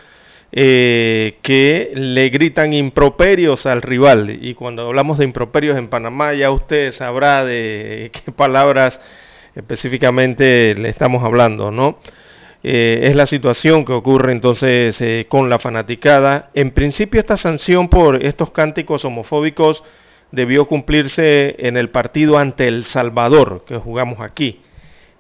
eh, 0.50 1.38
que 1.42 1.92
le 1.94 2.28
gritan 2.30 2.72
improperios 2.72 3.66
al 3.66 3.82
rival. 3.82 4.36
Y 4.42 4.54
cuando 4.54 4.88
hablamos 4.88 5.18
de 5.18 5.24
improperios 5.26 5.78
en 5.78 5.86
Panamá, 5.86 6.34
ya 6.34 6.50
usted 6.50 6.92
sabrá 6.92 7.44
de 7.44 8.10
qué 8.24 8.32
palabras 8.32 9.00
específicamente 9.54 10.74
le 10.74 10.88
estamos 10.88 11.22
hablando, 11.22 11.70
¿no? 11.70 12.00
Eh, 12.64 13.02
es 13.04 13.14
la 13.14 13.28
situación 13.28 13.84
que 13.84 13.92
ocurre 13.92 14.32
entonces 14.32 15.00
eh, 15.00 15.26
con 15.28 15.48
la 15.48 15.60
fanaticada. 15.60 16.50
En 16.52 16.72
principio 16.72 17.20
esta 17.20 17.36
sanción 17.36 17.88
por 17.88 18.24
estos 18.24 18.50
cánticos 18.50 19.04
homofóbicos 19.04 19.84
debió 20.32 20.66
cumplirse 20.66 21.56
en 21.58 21.76
el 21.76 21.90
partido 21.90 22.38
ante 22.38 22.68
El 22.68 22.84
Salvador, 22.84 23.64
que 23.66 23.76
jugamos 23.76 24.20
aquí, 24.20 24.60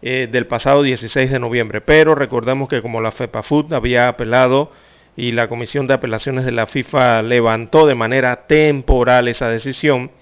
eh, 0.02 0.28
del 0.30 0.46
pasado 0.46 0.82
16 0.82 1.30
de 1.30 1.38
noviembre. 1.38 1.80
Pero 1.80 2.14
recordemos 2.14 2.68
que 2.68 2.82
como 2.82 3.00
la 3.00 3.12
FEPAFUT 3.12 3.72
había 3.72 4.08
apelado 4.08 4.70
y 5.16 5.32
la 5.32 5.48
Comisión 5.48 5.86
de 5.86 5.94
Apelaciones 5.94 6.44
de 6.44 6.52
la 6.52 6.66
FIFA 6.66 7.22
levantó 7.22 7.86
de 7.86 7.94
manera 7.94 8.46
temporal 8.46 9.28
esa 9.28 9.48
decisión 9.48 10.12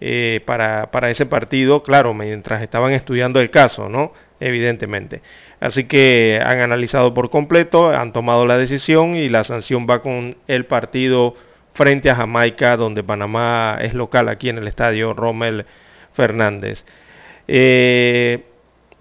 eh, 0.00 0.40
para, 0.44 0.90
para 0.90 1.10
ese 1.10 1.26
partido, 1.26 1.82
claro, 1.82 2.12
mientras 2.14 2.62
estaban 2.62 2.92
estudiando 2.92 3.40
el 3.40 3.50
caso, 3.50 3.88
¿no? 3.88 4.12
Evidentemente. 4.38 5.22
Así 5.58 5.84
que 5.84 6.38
han 6.44 6.60
analizado 6.60 7.14
por 7.14 7.30
completo, 7.30 7.90
han 7.90 8.12
tomado 8.12 8.46
la 8.46 8.58
decisión 8.58 9.16
y 9.16 9.30
la 9.30 9.42
sanción 9.42 9.86
va 9.88 10.02
con 10.02 10.36
el 10.46 10.66
partido 10.66 11.34
frente 11.76 12.10
a 12.10 12.16
Jamaica, 12.16 12.76
donde 12.76 13.04
Panamá 13.04 13.78
es 13.80 13.94
local 13.94 14.28
aquí 14.28 14.48
en 14.48 14.58
el 14.58 14.66
estadio 14.66 15.12
Rommel 15.12 15.66
Fernández. 16.14 16.84
Eh, 17.46 18.44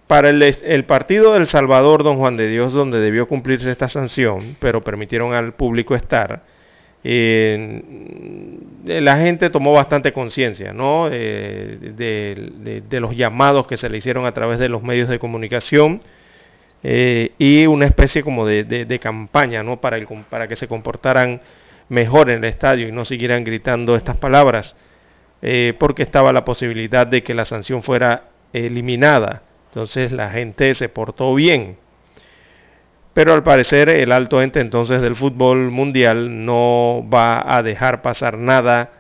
para 0.07 0.29
el, 0.29 0.85
partido 0.85 1.33
del 1.33 1.47
Salvador, 1.47 2.03
don 2.03 2.17
Juan 2.17 2.37
de 2.37 2.47
Dios, 2.47 2.73
donde 2.73 2.99
debió 2.99 3.27
cumplirse 3.27 3.71
esta 3.71 3.89
sanción, 3.89 4.55
pero 4.59 4.81
permitieron 4.81 5.33
al 5.33 5.53
público 5.53 5.95
estar, 5.95 6.43
eh, 7.03 7.81
la 8.85 9.17
gente 9.17 9.49
tomó 9.49 9.73
bastante 9.73 10.11
conciencia 10.11 10.73
¿no? 10.73 11.09
de, 11.09 12.83
los 12.91 13.15
llamados 13.15 13.67
que 13.67 13.77
se 13.77 13.89
le 13.89 13.97
hicieron 13.97 14.25
a 14.25 14.33
través 14.33 14.59
de 14.59 14.69
los 14.69 14.83
medios 14.83 15.07
de 15.09 15.19
comunicación 15.19 16.01
eh, 16.83 17.31
y 17.37 17.67
una 17.67 17.85
especie 17.85 18.23
como 18.23 18.45
de, 18.45 18.99
campaña 19.01 19.63
¿no? 19.63 19.79
para 19.79 20.47
que 20.47 20.55
se 20.55 20.67
comportaran 20.67 21.41
mejor 21.89 22.29
en 22.29 22.43
el 22.43 22.49
estadio 22.49 22.87
y 22.87 22.91
no 22.91 23.05
siguieran 23.05 23.43
gritando 23.43 23.95
estas 23.95 24.17
palabras, 24.17 24.75
eh, 25.41 25.73
porque 25.79 26.03
estaba 26.03 26.33
la 26.33 26.45
posibilidad 26.45 27.05
de 27.05 27.23
que 27.23 27.33
la 27.33 27.45
sanción 27.45 27.83
fuera 27.83 28.23
eliminada. 28.53 29.43
Entonces 29.69 30.11
la 30.11 30.29
gente 30.29 30.73
se 30.75 30.89
portó 30.89 31.35
bien. 31.35 31.77
Pero 33.13 33.33
al 33.33 33.43
parecer 33.43 33.89
el 33.89 34.11
alto 34.11 34.41
ente 34.41 34.59
entonces 34.59 35.01
del 35.01 35.15
fútbol 35.15 35.71
mundial 35.71 36.45
no 36.45 37.05
va 37.13 37.55
a 37.55 37.63
dejar 37.63 38.01
pasar 38.01 38.37
nada 38.37 38.91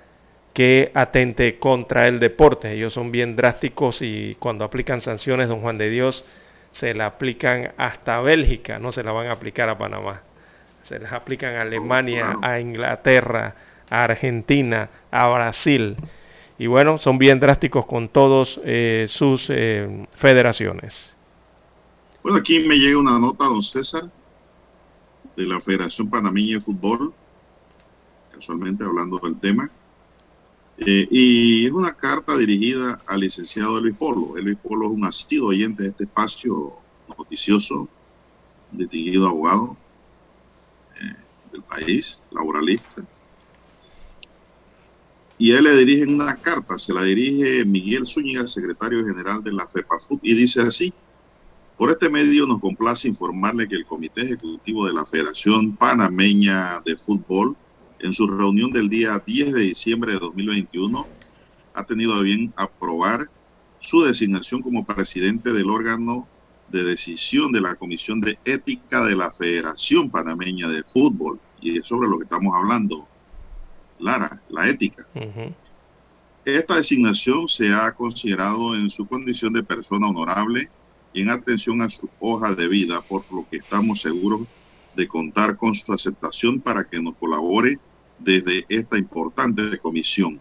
que 0.53 0.91
atente 0.93 1.59
contra 1.59 2.07
el 2.07 2.19
deporte. 2.19 2.71
Ellos 2.71 2.93
son 2.93 3.11
bien 3.11 3.35
drásticos 3.35 4.01
y 4.01 4.35
cuando 4.39 4.63
aplican 4.63 5.01
sanciones, 5.01 5.49
don 5.49 5.59
Juan 5.59 5.77
de 5.77 5.89
Dios, 5.89 6.25
se 6.71 6.93
la 6.93 7.07
aplican 7.07 7.73
hasta 7.77 8.21
Bélgica, 8.21 8.79
no 8.79 8.91
se 8.93 9.03
la 9.03 9.11
van 9.11 9.27
a 9.27 9.33
aplicar 9.33 9.67
a 9.67 9.77
Panamá 9.77 10.24
se 10.85 10.99
les 10.99 11.11
aplican 11.11 11.55
a 11.55 11.61
Alemania, 11.63 12.37
a 12.43 12.59
Inglaterra, 12.59 13.55
a 13.89 14.03
Argentina, 14.03 14.89
a 15.09 15.27
Brasil. 15.27 15.95
Y 16.59 16.67
bueno, 16.67 16.99
son 16.99 17.17
bien 17.17 17.39
drásticos 17.39 17.87
con 17.87 18.07
todas 18.07 18.59
eh, 18.63 19.07
sus 19.09 19.47
eh, 19.49 20.07
federaciones. 20.15 21.15
Bueno, 22.21 22.37
aquí 22.37 22.59
me 22.59 22.75
llega 22.75 22.99
una 22.99 23.19
nota, 23.19 23.45
don 23.45 23.63
César, 23.63 24.03
de 25.35 25.45
la 25.45 25.59
Federación 25.59 26.07
Panameña 26.07 26.55
de 26.55 26.61
Fútbol, 26.61 27.13
casualmente 28.31 28.83
hablando 28.83 29.19
del 29.19 29.39
tema. 29.39 29.69
Eh, 30.77 31.07
y 31.09 31.65
es 31.65 31.71
una 31.71 31.93
carta 31.93 32.37
dirigida 32.37 32.99
al 33.07 33.21
licenciado 33.21 33.81
Luis 33.81 33.95
Polo. 33.95 34.35
Luis 34.39 34.57
Polo 34.61 34.85
es 34.85 34.91
un 34.91 35.05
asistido 35.05 35.47
oyente 35.47 35.83
de 35.83 35.89
este 35.89 36.03
espacio 36.03 36.73
noticioso, 37.17 37.89
distinguido 38.71 39.27
abogado, 39.27 39.77
del 41.55 41.63
país, 41.63 42.21
laboralista. 42.31 43.03
Y 45.37 45.51
él 45.51 45.65
le 45.65 45.75
dirige 45.77 46.05
una 46.05 46.35
carta, 46.37 46.77
se 46.77 46.93
la 46.93 47.03
dirige 47.03 47.65
Miguel 47.65 48.05
Zúñiga, 48.05 48.47
secretario 48.47 49.05
general 49.05 49.43
de 49.43 49.51
la 49.51 49.67
FEPAFUT, 49.67 50.19
y 50.21 50.33
dice 50.33 50.61
así, 50.61 50.93
por 51.77 51.91
este 51.91 52.09
medio 52.09 52.47
nos 52.47 52.61
complace 52.61 53.07
informarle 53.09 53.67
que 53.67 53.75
el 53.75 53.85
Comité 53.85 54.21
Ejecutivo 54.21 54.85
de 54.85 54.93
la 54.93 55.05
Federación 55.05 55.75
Panameña 55.75 56.81
de 56.85 56.95
Fútbol, 56.95 57.55
en 57.99 58.13
su 58.13 58.27
reunión 58.27 58.71
del 58.71 58.87
día 58.87 59.21
10 59.25 59.53
de 59.53 59.61
diciembre 59.61 60.13
de 60.13 60.19
2021, 60.19 61.05
ha 61.73 61.83
tenido 61.85 62.13
a 62.13 62.21
bien 62.21 62.53
aprobar 62.55 63.29
su 63.79 64.03
designación 64.03 64.61
como 64.61 64.85
presidente 64.85 65.51
del 65.51 65.69
órgano 65.69 66.27
de 66.69 66.83
decisión 66.83 67.51
de 67.51 67.61
la 67.61 67.75
Comisión 67.75 68.19
de 68.21 68.37
Ética 68.45 69.03
de 69.03 69.15
la 69.15 69.31
Federación 69.31 70.09
Panameña 70.09 70.67
de 70.67 70.83
Fútbol. 70.83 71.39
Y 71.61 71.77
es 71.77 71.87
sobre 71.87 72.09
lo 72.09 72.17
que 72.17 72.25
estamos 72.25 72.53
hablando, 72.55 73.07
Lara, 73.99 74.41
la 74.49 74.67
ética. 74.67 75.07
Esta 76.43 76.75
designación 76.75 77.47
se 77.47 77.73
ha 77.73 77.91
considerado 77.93 78.75
en 78.75 78.89
su 78.89 79.07
condición 79.07 79.53
de 79.53 79.63
persona 79.63 80.07
honorable 80.07 80.69
y 81.13 81.21
en 81.21 81.29
atención 81.29 81.81
a 81.81 81.89
su 81.89 82.09
hoja 82.19 82.53
de 82.53 82.67
vida, 82.67 83.01
por 83.01 83.23
lo 83.31 83.47
que 83.49 83.57
estamos 83.57 84.01
seguros 84.01 84.41
de 84.95 85.07
contar 85.07 85.57
con 85.57 85.73
su 85.73 85.91
aceptación 85.91 86.59
para 86.59 86.87
que 86.87 87.01
nos 87.01 87.15
colabore 87.15 87.79
desde 88.19 88.65
esta 88.69 88.97
importante 88.97 89.77
comisión. 89.79 90.39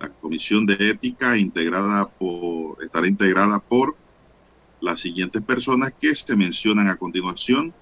La 0.00 0.08
comisión 0.08 0.66
de 0.66 0.76
ética 0.90 1.36
integrada 1.36 2.08
por, 2.08 2.82
estará 2.82 3.06
integrada 3.06 3.58
por 3.58 3.96
las 4.80 5.00
siguientes 5.00 5.42
personas 5.42 5.92
que 6.00 6.14
se 6.14 6.36
mencionan 6.36 6.88
a 6.88 6.96
continuación. 6.96 7.72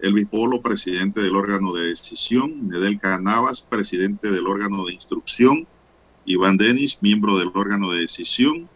Elvis 0.00 0.28
Polo, 0.28 0.60
presidente 0.60 1.22
del 1.22 1.36
órgano 1.36 1.72
de 1.72 1.88
decisión. 1.88 2.68
Nedel 2.68 2.98
Canavas, 3.00 3.62
presidente 3.62 4.30
del 4.30 4.46
órgano 4.46 4.84
de 4.84 4.94
instrucción. 4.94 5.66
Iván 6.24 6.56
Denis, 6.56 6.98
miembro 7.00 7.38
del 7.38 7.50
órgano 7.54 7.92
de 7.92 8.00
decisión. 8.00 8.68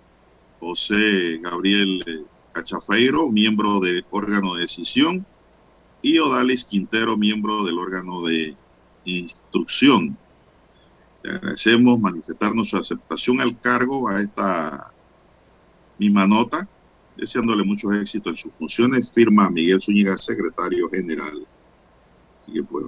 José 0.60 1.38
Gabriel 1.42 2.02
eh, 2.06 2.24
Cachafeiro, 2.52 3.28
miembro 3.30 3.80
del 3.80 4.04
órgano 4.10 4.54
de 4.54 4.62
decisión. 4.62 5.26
Y 6.02 6.18
Odalis 6.18 6.64
Quintero, 6.64 7.16
miembro 7.16 7.64
del 7.64 7.78
órgano 7.78 8.22
de 8.22 8.54
instrucción. 9.04 10.16
Le 11.22 11.32
agradecemos 11.32 12.00
manifestarnos 12.00 12.70
su 12.70 12.78
aceptación 12.78 13.40
al 13.40 13.58
cargo 13.60 14.08
a 14.08 14.22
esta 14.22 14.90
misma 15.98 16.26
nota 16.26 16.66
deseándole 17.16 17.64
muchos 17.64 17.92
éxitos 17.94 18.32
en 18.32 18.36
sus 18.36 18.54
funciones, 18.54 19.12
firma 19.12 19.50
Miguel 19.50 19.80
Zúñiga, 19.80 20.16
secretario 20.18 20.88
general. 20.88 21.46
Así 22.42 22.52
que 22.52 22.62
pues, 22.62 22.86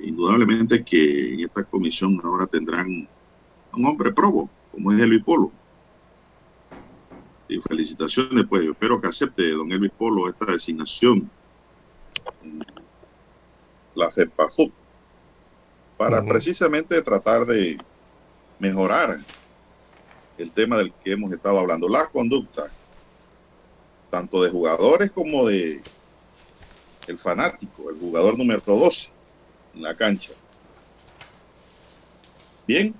indudablemente 0.00 0.84
que 0.84 1.34
en 1.34 1.40
esta 1.40 1.64
comisión 1.64 2.20
ahora 2.22 2.46
tendrán 2.46 3.08
un 3.72 3.86
hombre 3.86 4.12
probo, 4.12 4.50
como 4.72 4.92
es 4.92 5.00
Elvis 5.00 5.22
Polo. 5.22 5.50
Y 7.48 7.60
felicitaciones, 7.60 8.44
pues, 8.48 8.68
espero 8.68 9.00
que 9.00 9.08
acepte 9.08 9.50
don 9.50 9.70
Elvis 9.70 9.92
Polo 9.92 10.28
esta 10.28 10.46
designación. 10.46 11.30
La 13.94 14.10
CEPAFUP, 14.10 14.72
para 15.96 16.22
precisamente 16.22 17.00
tratar 17.02 17.46
de 17.46 17.78
mejorar 18.58 19.20
el 20.36 20.50
tema 20.50 20.76
del 20.76 20.92
que 20.92 21.12
hemos 21.12 21.32
estado 21.32 21.58
hablando, 21.58 21.88
la 21.88 22.06
conducta 22.08 22.70
tanto 24.16 24.42
de 24.42 24.50
jugadores 24.50 25.10
como 25.10 25.46
de 25.46 25.82
el 27.06 27.18
fanático, 27.18 27.90
el 27.90 28.00
jugador 28.00 28.38
número 28.38 28.62
12 28.64 29.10
en 29.74 29.82
la 29.82 29.94
cancha. 29.94 30.32
Bien, 32.66 32.94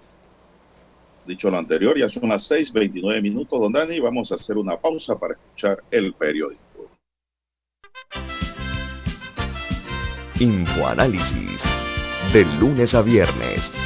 dicho 1.25 1.51
lo 1.51 1.57
anterior, 1.57 1.97
ya 1.97 2.11
son 2.11 2.29
las 2.29 2.51
6:29 2.51 3.23
minutos, 3.23 3.59
don 3.59 3.73
Dani, 3.73 3.99
vamos 3.99 4.31
a 4.31 4.35
hacer 4.35 4.59
una 4.59 4.77
pausa 4.77 5.19
para 5.19 5.33
escuchar 5.33 5.83
el 5.91 6.13
periódico. 6.13 6.91
Infoanálisis, 10.39 11.63
de 12.35 12.45
lunes 12.61 12.95
a 12.95 13.01
viernes 13.01 13.86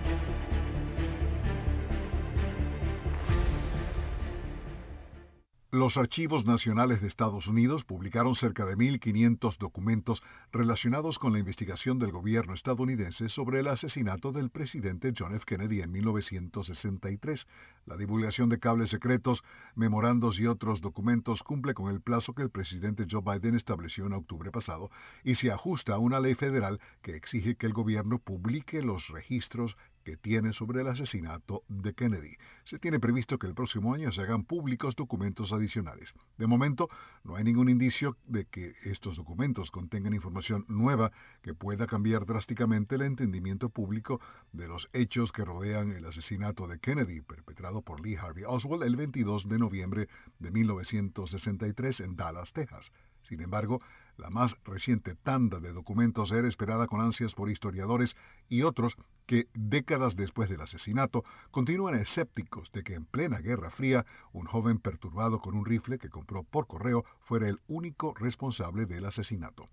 Los 5.73 5.95
archivos 5.95 6.45
nacionales 6.45 6.99
de 6.99 7.07
Estados 7.07 7.47
Unidos 7.47 7.85
publicaron 7.85 8.35
cerca 8.35 8.65
de 8.65 8.75
1.500 8.75 9.57
documentos 9.57 10.21
relacionados 10.51 11.17
con 11.17 11.31
la 11.31 11.39
investigación 11.39 11.97
del 11.97 12.11
gobierno 12.11 12.53
estadounidense 12.53 13.29
sobre 13.29 13.61
el 13.61 13.67
asesinato 13.69 14.33
del 14.33 14.49
presidente 14.49 15.13
John 15.17 15.33
F. 15.33 15.45
Kennedy 15.45 15.81
en 15.81 15.93
1963. 15.93 17.47
La 17.85 17.95
divulgación 17.95 18.49
de 18.49 18.59
cables 18.59 18.89
secretos, 18.89 19.45
memorandos 19.73 20.41
y 20.41 20.47
otros 20.47 20.81
documentos 20.81 21.41
cumple 21.41 21.73
con 21.73 21.89
el 21.89 22.01
plazo 22.01 22.33
que 22.33 22.43
el 22.43 22.49
presidente 22.49 23.07
Joe 23.09 23.21
Biden 23.21 23.55
estableció 23.55 24.07
en 24.07 24.11
octubre 24.11 24.51
pasado 24.51 24.91
y 25.23 25.35
se 25.35 25.53
ajusta 25.53 25.93
a 25.93 25.99
una 25.99 26.19
ley 26.19 26.35
federal 26.35 26.81
que 27.01 27.15
exige 27.15 27.55
que 27.55 27.67
el 27.67 27.71
gobierno 27.71 28.19
publique 28.19 28.81
los 28.81 29.07
registros 29.07 29.77
que 30.03 30.17
tiene 30.17 30.53
sobre 30.53 30.81
el 30.81 30.87
asesinato 30.87 31.63
de 31.67 31.93
Kennedy. 31.93 32.37
Se 32.63 32.79
tiene 32.79 32.99
previsto 32.99 33.37
que 33.37 33.47
el 33.47 33.53
próximo 33.53 33.93
año 33.93 34.11
se 34.11 34.21
hagan 34.21 34.43
públicos 34.43 34.95
documentos 34.95 35.53
adicionales. 35.53 36.13
De 36.37 36.47
momento, 36.47 36.89
no 37.23 37.35
hay 37.35 37.43
ningún 37.43 37.69
indicio 37.69 38.17
de 38.25 38.45
que 38.45 38.75
estos 38.83 39.15
documentos 39.15 39.71
contengan 39.71 40.13
información 40.13 40.65
nueva 40.67 41.11
que 41.41 41.53
pueda 41.53 41.87
cambiar 41.87 42.25
drásticamente 42.25 42.95
el 42.95 43.01
entendimiento 43.01 43.69
público 43.69 44.19
de 44.51 44.67
los 44.67 44.89
hechos 44.93 45.31
que 45.31 45.45
rodean 45.45 45.91
el 45.91 46.05
asesinato 46.05 46.67
de 46.67 46.79
Kennedy, 46.79 47.21
perpetrado 47.21 47.81
por 47.81 48.01
Lee 48.01 48.15
Harvey 48.15 48.43
Oswald 48.45 48.83
el 48.83 48.95
22 48.95 49.47
de 49.47 49.59
noviembre 49.59 50.07
de 50.39 50.51
1963 50.51 51.99
en 52.01 52.15
Dallas, 52.15 52.53
Texas. 52.53 52.91
Sin 53.23 53.41
embargo, 53.41 53.81
la 54.17 54.29
más 54.29 54.55
reciente 54.63 55.15
tanda 55.15 55.59
de 55.59 55.73
documentos 55.73 56.31
era 56.31 56.47
esperada 56.47 56.87
con 56.87 57.01
ansias 57.01 57.33
por 57.33 57.49
historiadores 57.49 58.15
y 58.49 58.63
otros 58.63 58.95
que, 59.25 59.47
décadas 59.53 60.15
después 60.15 60.49
del 60.49 60.61
asesinato, 60.61 61.23
continúan 61.51 61.95
escépticos 61.95 62.71
de 62.71 62.83
que 62.83 62.95
en 62.95 63.05
plena 63.05 63.39
Guerra 63.39 63.71
Fría 63.71 64.05
un 64.33 64.45
joven 64.45 64.79
perturbado 64.79 65.39
con 65.39 65.55
un 65.55 65.65
rifle 65.65 65.97
que 65.97 66.09
compró 66.09 66.43
por 66.43 66.67
correo 66.67 67.05
fuera 67.21 67.47
el 67.47 67.59
único 67.67 68.13
responsable 68.13 68.85
del 68.85 69.05
asesinato. 69.05 69.69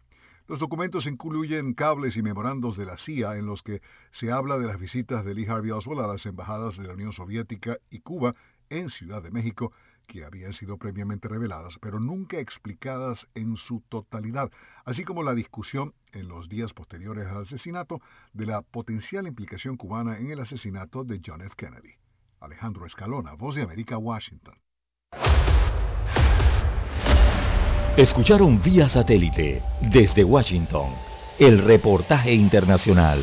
Los 0.48 0.60
documentos 0.60 1.06
incluyen 1.06 1.74
cables 1.74 2.16
y 2.16 2.22
memorandos 2.22 2.78
de 2.78 2.86
la 2.86 2.96
CIA 2.96 3.36
en 3.36 3.44
los 3.44 3.62
que 3.62 3.82
se 4.12 4.32
habla 4.32 4.58
de 4.58 4.66
las 4.66 4.78
visitas 4.78 5.22
de 5.22 5.34
Lee 5.34 5.46
Harvey 5.46 5.72
Oswald 5.72 6.00
a 6.00 6.06
las 6.06 6.24
embajadas 6.24 6.78
de 6.78 6.86
la 6.86 6.94
Unión 6.94 7.12
Soviética 7.12 7.76
y 7.90 8.00
Cuba 8.00 8.32
en 8.70 8.88
Ciudad 8.88 9.22
de 9.22 9.30
México 9.30 9.72
que 10.08 10.24
habían 10.24 10.52
sido 10.52 10.78
previamente 10.78 11.28
reveladas, 11.28 11.78
pero 11.80 12.00
nunca 12.00 12.38
explicadas 12.38 13.28
en 13.34 13.56
su 13.56 13.82
totalidad, 13.88 14.50
así 14.84 15.04
como 15.04 15.22
la 15.22 15.34
discusión 15.34 15.94
en 16.12 16.26
los 16.26 16.48
días 16.48 16.72
posteriores 16.72 17.28
al 17.28 17.42
asesinato 17.42 18.00
de 18.32 18.46
la 18.46 18.62
potencial 18.62 19.28
implicación 19.28 19.76
cubana 19.76 20.18
en 20.18 20.32
el 20.32 20.40
asesinato 20.40 21.04
de 21.04 21.20
John 21.24 21.42
F. 21.42 21.54
Kennedy. 21.56 21.94
Alejandro 22.40 22.86
Escalona, 22.86 23.34
Voz 23.34 23.54
de 23.54 23.62
América, 23.62 23.98
Washington. 23.98 24.56
Escucharon 27.96 28.62
vía 28.62 28.88
satélite 28.88 29.62
desde 29.92 30.24
Washington 30.24 30.92
el 31.38 31.58
reportaje 31.58 32.32
internacional. 32.32 33.22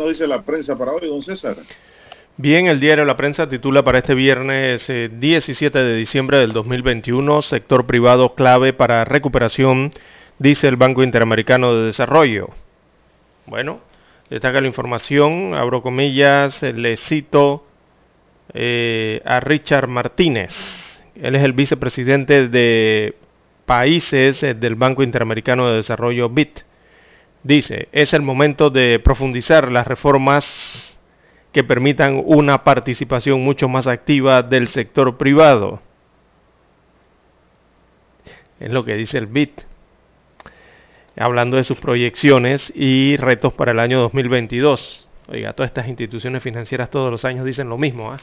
Nos 0.00 0.08
dice 0.08 0.26
la 0.26 0.42
prensa 0.42 0.76
para 0.76 0.92
hoy, 0.92 1.06
don 1.06 1.22
César? 1.22 1.56
Bien, 2.38 2.68
el 2.68 2.80
diario 2.80 3.04
La 3.04 3.18
Prensa 3.18 3.48
titula 3.48 3.84
para 3.84 3.98
este 3.98 4.14
viernes 4.14 4.86
17 4.88 5.78
eh, 5.78 5.82
de 5.82 5.94
diciembre 5.94 6.38
del 6.38 6.54
2021, 6.54 7.42
sector 7.42 7.84
privado 7.84 8.34
clave 8.34 8.72
para 8.72 9.04
recuperación, 9.04 9.92
dice 10.38 10.68
el 10.68 10.76
Banco 10.76 11.02
Interamericano 11.02 11.74
de 11.74 11.84
Desarrollo. 11.84 12.48
Bueno, 13.44 13.80
destaca 14.30 14.62
la 14.62 14.68
información, 14.68 15.52
abro 15.54 15.82
comillas, 15.82 16.62
eh, 16.62 16.72
le 16.72 16.96
cito 16.96 17.66
eh, 18.54 19.20
a 19.26 19.38
Richard 19.40 19.86
Martínez. 19.86 21.02
Él 21.14 21.34
es 21.34 21.42
el 21.42 21.52
vicepresidente 21.52 22.48
de 22.48 23.16
países 23.66 24.40
del 24.40 24.76
Banco 24.76 25.02
Interamericano 25.02 25.68
de 25.68 25.76
Desarrollo, 25.76 26.30
BIT. 26.30 26.69
Dice, 27.42 27.88
es 27.92 28.12
el 28.12 28.22
momento 28.22 28.68
de 28.68 28.98
profundizar 28.98 29.72
las 29.72 29.86
reformas 29.86 30.98
que 31.52 31.64
permitan 31.64 32.22
una 32.24 32.64
participación 32.64 33.42
mucho 33.42 33.68
más 33.68 33.86
activa 33.86 34.42
del 34.42 34.68
sector 34.68 35.16
privado. 35.16 35.80
Es 38.60 38.70
lo 38.70 38.84
que 38.84 38.94
dice 38.94 39.16
el 39.18 39.26
BIT. 39.26 39.62
Hablando 41.16 41.56
de 41.56 41.64
sus 41.64 41.78
proyecciones 41.78 42.72
y 42.74 43.16
retos 43.16 43.52
para 43.54 43.72
el 43.72 43.80
año 43.80 44.00
2022. 44.00 45.08
Oiga, 45.28 45.52
todas 45.54 45.70
estas 45.70 45.88
instituciones 45.88 46.42
financieras 46.42 46.90
todos 46.90 47.10
los 47.10 47.24
años 47.24 47.46
dicen 47.46 47.68
lo 47.68 47.78
mismo. 47.78 48.12
¿ah? 48.12 48.18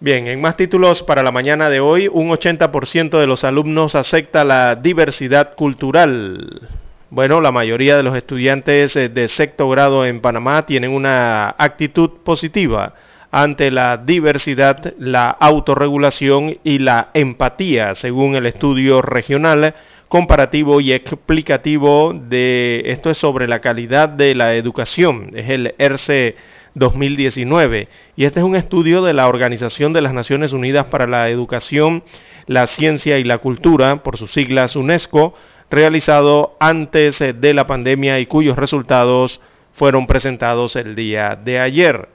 Bien, 0.00 0.26
en 0.26 0.40
más 0.40 0.56
títulos 0.56 1.02
para 1.02 1.22
la 1.22 1.30
mañana 1.30 1.70
de 1.70 1.80
hoy, 1.80 2.08
un 2.08 2.30
80% 2.30 3.18
de 3.18 3.26
los 3.26 3.44
alumnos 3.44 3.94
acepta 3.94 4.44
la 4.44 4.74
diversidad 4.74 5.54
cultural. 5.54 6.68
Bueno, 7.08 7.40
la 7.40 7.52
mayoría 7.52 7.96
de 7.96 8.02
los 8.02 8.16
estudiantes 8.16 8.96
eh, 8.96 9.08
de 9.08 9.28
sexto 9.28 9.68
grado 9.68 10.04
en 10.04 10.20
Panamá 10.20 10.66
tienen 10.66 10.90
una 10.90 11.54
actitud 11.56 12.10
positiva 12.24 12.94
ante 13.30 13.70
la 13.70 13.96
diversidad, 13.96 14.92
la 14.98 15.30
autorregulación 15.30 16.58
y 16.64 16.80
la 16.80 17.10
empatía, 17.14 17.94
según 17.94 18.34
el 18.34 18.46
estudio 18.46 19.02
regional 19.02 19.74
comparativo 20.08 20.80
y 20.80 20.92
explicativo 20.92 22.12
de 22.12 22.82
esto 22.86 23.10
es 23.10 23.18
sobre 23.18 23.46
la 23.46 23.60
calidad 23.60 24.08
de 24.08 24.34
la 24.34 24.54
educación, 24.54 25.30
es 25.34 25.48
el 25.48 25.76
ERCE 25.78 26.34
2019 26.74 27.88
y 28.16 28.24
este 28.24 28.40
es 28.40 28.44
un 28.44 28.56
estudio 28.56 29.02
de 29.02 29.14
la 29.14 29.28
Organización 29.28 29.92
de 29.92 30.02
las 30.02 30.12
Naciones 30.12 30.52
Unidas 30.52 30.86
para 30.86 31.06
la 31.06 31.28
Educación, 31.28 32.02
la 32.46 32.66
Ciencia 32.66 33.18
y 33.18 33.24
la 33.24 33.38
Cultura, 33.38 34.02
por 34.02 34.18
sus 34.18 34.32
siglas 34.32 34.74
UNESCO, 34.74 35.34
realizado 35.70 36.56
antes 36.60 37.20
eh, 37.20 37.32
de 37.32 37.54
la 37.54 37.66
pandemia 37.66 38.18
y 38.20 38.26
cuyos 38.26 38.56
resultados 38.56 39.40
fueron 39.74 40.06
presentados 40.06 40.76
el 40.76 40.94
día 40.94 41.36
de 41.36 41.60
ayer. 41.60 42.08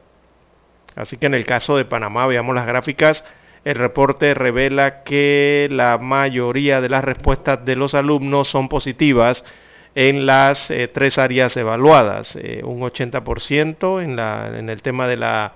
Así 0.95 1.17
que 1.17 1.27
en 1.27 1.33
el 1.33 1.45
caso 1.45 1.77
de 1.77 1.85
Panamá, 1.85 2.27
veamos 2.27 2.55
las 2.55 2.65
gráficas, 2.65 3.23
el 3.63 3.75
reporte 3.75 4.33
revela 4.33 5.03
que 5.03 5.69
la 5.71 5.97
mayoría 5.97 6.81
de 6.81 6.89
las 6.89 7.03
respuestas 7.03 7.63
de 7.63 7.75
los 7.75 7.93
alumnos 7.93 8.49
son 8.49 8.67
positivas 8.67 9.45
en 9.93 10.25
las 10.25 10.71
eh, 10.71 10.87
tres 10.87 11.17
áreas 11.17 11.55
evaluadas, 11.57 12.35
eh, 12.37 12.61
un 12.63 12.81
80% 12.81 14.01
en, 14.01 14.69
el 14.69 14.81
tema 14.81 15.07
de 15.07 15.17
la 15.17 15.53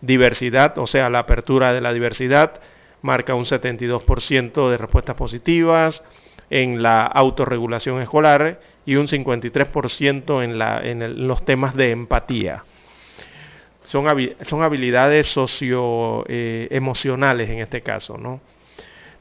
diversidad, 0.00 0.76
o 0.78 0.86
sea, 0.86 1.10
la 1.10 1.20
apertura 1.20 1.72
de 1.72 1.80
la 1.80 1.92
diversidad, 1.92 2.60
marca 3.02 3.34
un 3.34 3.44
72% 3.44 4.70
de 4.70 4.78
respuestas 4.78 5.16
positivas, 5.16 6.02
en 6.50 6.82
la 6.82 7.06
autorregulación 7.06 8.02
escolar 8.02 8.60
y 8.86 8.96
un 8.96 9.06
53% 9.06 10.42
en, 10.42 10.58
la, 10.58 10.80
en, 10.82 11.26
los 11.26 11.42
temas 11.44 11.74
de 11.74 11.90
empatía. 11.90 12.64
Son, 13.84 14.06
habilidades 14.62 15.26
socioemocionales 15.28 17.50
en 17.50 17.58
este 17.60 17.82
caso, 17.82 18.18
¿no? 18.18 18.40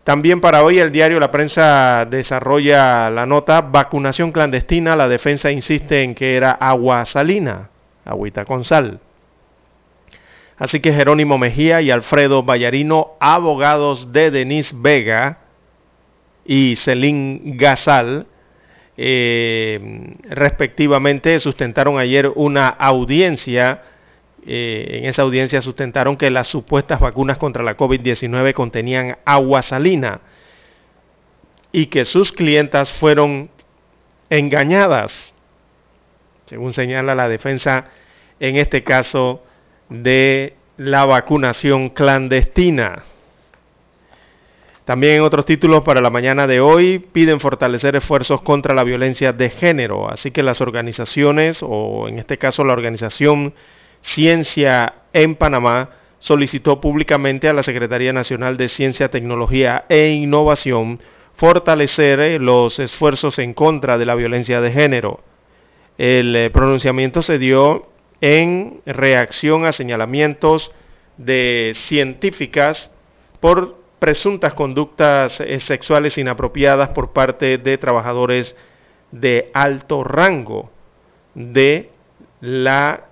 También 0.03 0.41
para 0.41 0.63
hoy 0.63 0.80
el 0.80 0.91
diario 0.91 1.19
La 1.19 1.32
Prensa 1.32 2.05
desarrolla 2.05 3.09
la 3.09 3.26
nota 3.26 3.61
Vacunación 3.61 4.34
clandestina, 4.34 4.97
la 4.97 5.07
defensa 5.07 5.49
insiste 5.49 6.03
en 6.03 6.13
que 6.13 6.36
era 6.36 6.51
agua 6.51 7.05
salina, 7.05 7.69
agüita 8.03 8.43
con 8.43 8.65
sal. 8.65 8.99
Así 10.57 10.82
que 10.82 10.91
Jerónimo 10.91 11.38
Mejía 11.38 11.80
y 11.82 11.89
Alfredo 11.89 12.43
Vallarino, 12.43 13.11
abogados 13.19 14.11
de 14.11 14.30
Denise 14.30 14.76
Vega 14.78 15.38
y 16.45 16.75
Celín 16.75 17.57
Gazal, 17.57 18.27
eh, 18.97 20.15
respectivamente, 20.23 21.39
sustentaron 21.39 21.97
ayer 21.97 22.31
una 22.35 22.67
audiencia 22.67 23.81
eh, 24.45 24.99
en 24.99 25.05
esa 25.05 25.21
audiencia 25.21 25.61
sustentaron 25.61 26.17
que 26.17 26.29
las 26.29 26.47
supuestas 26.47 26.99
vacunas 26.99 27.37
contra 27.37 27.63
la 27.63 27.77
COVID-19 27.77 28.53
contenían 28.53 29.17
agua 29.23 29.61
salina 29.61 30.19
y 31.71 31.85
que 31.85 32.03
sus 32.03 32.33
clientas 32.33 32.91
fueron 32.91 33.49
engañadas, 34.29 35.33
según 36.47 36.73
señala 36.73 37.15
la 37.15 37.29
defensa 37.29 37.85
en 38.39 38.57
este 38.57 38.83
caso 38.83 39.43
de 39.89 40.55
la 40.75 41.05
vacunación 41.05 41.89
clandestina. 41.89 43.03
También 44.86 45.21
otros 45.21 45.45
títulos 45.45 45.84
para 45.84 46.01
la 46.01 46.09
mañana 46.09 46.45
de 46.45 46.59
hoy 46.59 46.99
piden 46.99 47.39
fortalecer 47.39 47.95
esfuerzos 47.95 48.41
contra 48.41 48.75
la 48.75 48.84
violencia 48.84 49.31
de 49.31 49.49
género, 49.49 50.09
así 50.09 50.31
que 50.31 50.43
las 50.43 50.59
organizaciones, 50.59 51.59
o 51.61 52.07
en 52.09 52.19
este 52.19 52.38
caso 52.38 52.63
la 52.63 52.73
organización 52.73 53.53
Ciencia 54.01 54.95
en 55.13 55.36
Panamá 55.36 55.91
solicitó 56.19 56.81
públicamente 56.81 57.47
a 57.47 57.53
la 57.53 57.63
Secretaría 57.63 58.11
Nacional 58.11 58.57
de 58.57 58.67
Ciencia, 58.67 59.09
Tecnología 59.09 59.86
e 59.88 60.09
Innovación 60.09 60.99
fortalecer 61.36 62.19
eh, 62.19 62.39
los 62.39 62.79
esfuerzos 62.79 63.39
en 63.39 63.53
contra 63.53 63.97
de 63.97 64.05
la 64.05 64.15
violencia 64.15 64.61
de 64.61 64.71
género. 64.71 65.21
El 65.97 66.36
eh, 66.36 66.49
pronunciamiento 66.49 67.21
se 67.21 67.39
dio 67.39 67.88
en 68.21 68.81
reacción 68.86 69.65
a 69.65 69.73
señalamientos 69.73 70.71
de 71.17 71.73
científicas 71.75 72.91
por 73.39 73.82
presuntas 74.04 74.54
conductas 74.54 75.39
eh, 75.39 75.62
sexuales 75.62 76.18
inapropiadas 76.18 76.89
por 76.89 77.14
parte 77.14 77.58
de 77.58 77.78
trabajadores 77.78 78.58
de 79.14 79.49
alto 79.54 80.04
rango 80.04 80.70
de 81.36 81.89
la 82.41 83.06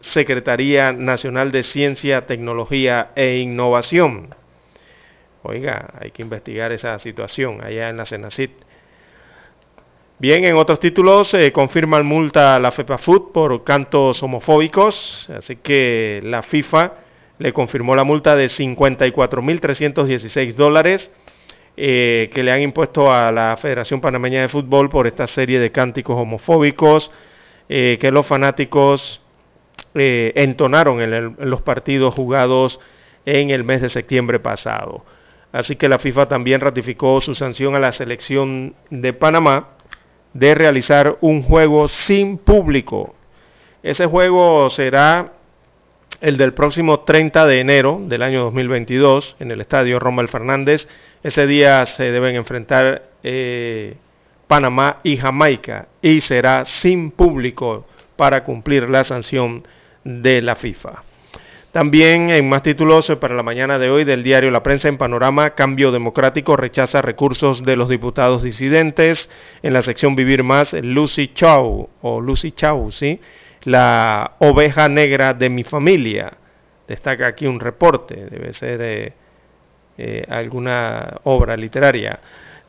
Secretaría 0.00 0.92
Nacional 0.92 1.52
de 1.52 1.62
Ciencia, 1.62 2.26
Tecnología 2.26 3.12
e 3.16 3.38
Innovación. 3.38 4.34
Oiga, 5.42 5.88
hay 5.98 6.10
que 6.10 6.20
investigar 6.20 6.70
esa 6.70 6.98
situación 6.98 7.64
allá 7.64 7.88
en 7.88 7.96
la 7.96 8.04
Senacit. 8.04 8.50
Bien, 10.18 10.44
en 10.44 10.54
otros 10.56 10.80
títulos 10.80 11.30
se 11.30 11.50
confirma 11.50 11.96
el 11.96 12.04
multa 12.04 12.56
a 12.56 12.60
la 12.60 12.72
FEPAFUT 12.72 13.32
por 13.32 13.64
cantos 13.64 14.22
homofóbicos, 14.22 15.30
así 15.30 15.56
que 15.56 16.20
la 16.22 16.42
FIFA 16.42 16.92
le 17.40 17.52
confirmó 17.54 17.96
la 17.96 18.04
multa 18.04 18.36
de 18.36 18.46
54.316 18.46 20.54
dólares 20.54 21.10
eh, 21.76 22.30
que 22.34 22.42
le 22.42 22.50
han 22.52 22.60
impuesto 22.60 23.10
a 23.10 23.32
la 23.32 23.56
Federación 23.56 24.02
Panameña 24.02 24.42
de 24.42 24.48
Fútbol 24.48 24.90
por 24.90 25.06
esta 25.06 25.26
serie 25.26 25.58
de 25.58 25.72
cánticos 25.72 26.16
homofóbicos 26.16 27.10
eh, 27.70 27.96
que 27.98 28.10
los 28.10 28.26
fanáticos 28.26 29.22
eh, 29.94 30.32
entonaron 30.36 31.00
en, 31.00 31.36
los 31.38 31.62
partidos 31.62 32.14
jugados 32.14 32.78
en 33.24 33.48
el 33.48 33.64
mes 33.64 33.80
de 33.80 33.88
septiembre 33.88 34.38
pasado. 34.38 35.06
Así 35.50 35.76
que 35.76 35.88
la 35.88 35.98
FIFA 35.98 36.28
también 36.28 36.60
ratificó 36.60 37.22
su 37.22 37.34
sanción 37.34 37.74
a 37.74 37.78
la 37.78 37.92
selección 37.92 38.74
de 38.90 39.14
Panamá 39.14 39.68
de 40.34 40.54
realizar 40.54 41.16
un 41.22 41.42
juego 41.42 41.88
sin 41.88 42.36
público. 42.36 43.14
Ese 43.82 44.04
juego 44.04 44.68
será 44.68 45.39
el 46.20 46.36
del 46.36 46.52
próximo 46.52 47.00
30 47.00 47.46
de 47.46 47.60
enero 47.60 48.00
del 48.02 48.22
año 48.22 48.40
2022 48.44 49.36
en 49.40 49.50
el 49.50 49.60
estadio 49.60 49.98
Rommel 49.98 50.28
Fernández. 50.28 50.88
Ese 51.22 51.46
día 51.46 51.86
se 51.86 52.12
deben 52.12 52.36
enfrentar 52.36 53.02
eh, 53.22 53.96
Panamá 54.46 54.98
y 55.02 55.16
Jamaica 55.16 55.88
y 56.02 56.20
será 56.20 56.64
sin 56.66 57.10
público 57.10 57.86
para 58.16 58.44
cumplir 58.44 58.88
la 58.88 59.04
sanción 59.04 59.66
de 60.04 60.42
la 60.42 60.56
FIFA. 60.56 61.04
También 61.72 62.30
en 62.30 62.48
más 62.48 62.64
títulos 62.64 63.08
eh, 63.08 63.16
para 63.16 63.34
la 63.34 63.44
mañana 63.44 63.78
de 63.78 63.90
hoy 63.90 64.04
del 64.04 64.24
diario 64.24 64.50
La 64.50 64.62
Prensa 64.62 64.88
en 64.88 64.98
Panorama, 64.98 65.50
Cambio 65.50 65.92
Democrático 65.92 66.56
rechaza 66.56 67.00
recursos 67.00 67.64
de 67.64 67.76
los 67.76 67.88
diputados 67.88 68.42
disidentes. 68.42 69.30
En 69.62 69.72
la 69.72 69.82
sección 69.82 70.16
Vivir 70.16 70.42
Más, 70.42 70.72
Lucy 70.72 71.28
Chow, 71.32 71.88
o 72.02 72.20
Lucy 72.20 72.50
Chow, 72.50 72.90
¿sí? 72.90 73.20
La 73.64 74.32
oveja 74.38 74.88
negra 74.88 75.34
de 75.34 75.50
mi 75.50 75.64
familia. 75.64 76.32
Destaca 76.88 77.26
aquí 77.26 77.46
un 77.46 77.60
reporte, 77.60 78.26
debe 78.30 78.52
ser 78.52 78.80
eh, 78.82 79.12
eh, 79.98 80.24
alguna 80.28 81.20
obra 81.24 81.56
literaria. 81.56 82.18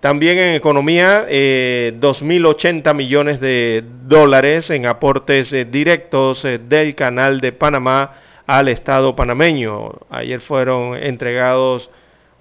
También 0.01 0.37
en 0.39 0.55
economía, 0.55 1.27
eh, 1.29 1.93
2.080 1.97 2.93
millones 2.95 3.39
de 3.39 3.83
dólares 4.03 4.71
en 4.71 4.87
aportes 4.87 5.53
eh, 5.53 5.63
directos 5.63 6.41
del 6.43 6.95
canal 6.95 7.39
de 7.39 7.51
Panamá 7.51 8.15
al 8.47 8.67
Estado 8.67 9.15
panameño. 9.15 9.93
Ayer 10.09 10.41
fueron 10.41 10.97
entregados 10.97 11.91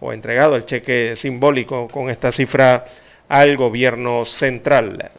o 0.01 0.13
entregado 0.13 0.57
el 0.57 0.65
cheque 0.65 1.15
simbólico 1.17 1.87
con 1.89 2.11
esta 2.11 2.33
cifra 2.33 2.87
al 3.29 3.57
gobierno 3.57 4.25
central. 4.25 5.11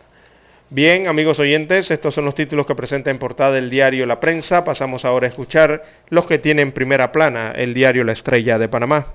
Bien, 0.74 1.10
amigos 1.10 1.38
oyentes, 1.38 1.92
estos 1.92 2.16
son 2.16 2.24
los 2.24 2.34
títulos 2.34 2.66
que 2.66 2.76
presenta 2.76 3.12
en 3.12 3.20
portada 3.20 3.58
el 3.58 3.70
diario 3.70 4.06
La 4.06 4.22
Prensa. 4.22 4.64
Pasamos 4.64 5.04
ahora 5.04 5.28
a 5.28 5.30
escuchar 5.30 5.84
los 6.08 6.26
que 6.26 6.38
tienen 6.38 6.72
primera 6.72 7.12
plana 7.12 7.52
el 7.52 7.74
diario 7.74 8.06
La 8.06 8.14
Estrella 8.14 8.58
de 8.58 8.70
Panamá. 8.70 9.08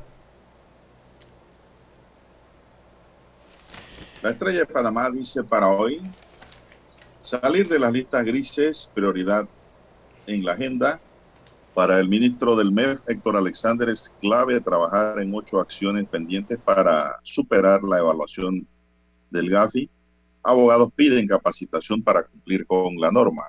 La 4.20 4.32
estrella 4.32 4.59
de 4.59 4.66
Panamá 4.66 5.09
dice 5.11 5.42
para 5.44 5.68
hoy 5.68 6.02
salir 7.22 7.66
de 7.68 7.78
las 7.78 7.90
listas 7.90 8.22
grises, 8.26 8.90
prioridad 8.92 9.48
en 10.26 10.44
la 10.44 10.52
agenda. 10.52 11.00
Para 11.72 11.98
el 11.98 12.07
ministro 12.11 12.54
del 12.54 12.70
MEF, 12.70 13.00
Héctor 13.07 13.34
Alexander, 13.34 13.88
es 13.88 14.12
clave 14.20 14.61
trabajar 14.61 15.20
en 15.20 15.34
ocho 15.34 15.59
acciones 15.59 16.07
pendientes 16.07 16.59
para 16.62 17.16
superar 17.22 17.82
la 17.82 17.96
evaluación 17.96 18.66
del 19.30 19.48
GAFI. 19.48 19.88
Abogados 20.47 20.90
piden 20.94 21.26
capacitación 21.26 22.03
para 22.03 22.22
cumplir 22.24 22.66
con 22.66 22.97
la 22.97 23.11
norma. 23.11 23.44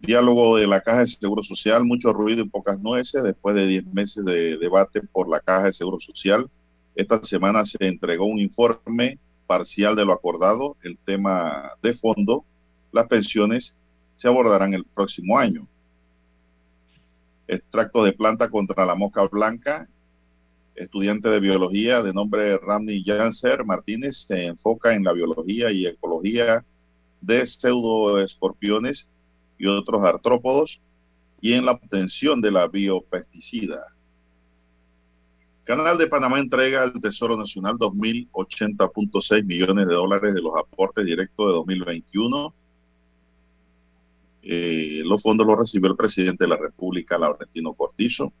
Diálogo 0.00 0.56
de 0.56 0.66
la 0.66 0.80
Caja 0.80 1.00
de 1.00 1.06
Seguro 1.06 1.42
Social, 1.42 1.84
mucho 1.84 2.12
ruido 2.12 2.42
y 2.42 2.48
pocas 2.48 2.78
nueces 2.80 3.22
después 3.22 3.54
de 3.54 3.66
diez 3.66 3.86
meses 3.86 4.24
de 4.24 4.56
debate 4.58 5.02
por 5.02 5.28
la 5.28 5.40
Caja 5.40 5.64
de 5.64 5.72
Seguro 5.72 5.98
Social 6.00 6.48
esta 6.96 7.22
semana 7.22 7.62
se 7.66 7.76
entregó 7.80 8.24
un 8.24 8.38
informe 8.38 9.18
parcial 9.46 9.94
de 9.94 10.06
lo 10.06 10.14
acordado. 10.14 10.78
El 10.82 10.96
tema 10.96 11.72
de 11.82 11.94
fondo, 11.94 12.44
las 12.90 13.06
pensiones, 13.06 13.76
se 14.16 14.28
abordarán 14.28 14.72
el 14.72 14.84
próximo 14.84 15.38
año. 15.38 15.68
Extracto 17.46 18.02
de 18.02 18.14
planta 18.14 18.48
contra 18.48 18.86
la 18.86 18.94
mosca 18.94 19.28
blanca. 19.28 19.86
Estudiante 20.76 21.30
de 21.30 21.40
biología 21.40 22.02
de 22.02 22.12
nombre 22.12 22.58
Randy 22.58 23.02
Janser 23.02 23.64
Martínez 23.64 24.26
se 24.28 24.44
enfoca 24.44 24.94
en 24.94 25.04
la 25.04 25.14
biología 25.14 25.72
y 25.72 25.86
ecología 25.86 26.64
de 27.22 27.46
pseudoescorpiones 27.46 29.08
y 29.58 29.66
otros 29.66 30.04
artrópodos 30.04 30.80
y 31.40 31.54
en 31.54 31.64
la 31.64 31.72
obtención 31.72 32.42
de 32.42 32.50
la 32.50 32.68
biopesticida. 32.68 33.86
Canal 35.64 35.96
de 35.96 36.06
Panamá 36.06 36.38
entrega 36.38 36.82
al 36.82 36.92
Tesoro 37.00 37.36
Nacional 37.36 37.76
2.080.6 37.76 39.44
millones 39.44 39.88
de 39.88 39.94
dólares 39.94 40.34
de 40.34 40.40
los 40.42 40.52
aportes 40.56 41.06
directos 41.06 41.46
de 41.46 41.52
2021. 41.54 42.54
Eh, 44.42 45.02
los 45.04 45.22
fondos 45.22 45.46
los 45.46 45.58
recibió 45.58 45.90
el 45.90 45.96
presidente 45.96 46.44
de 46.44 46.48
la 46.48 46.56
República, 46.56 47.18
Laurentino 47.18 47.72
Cortizo. 47.72 48.32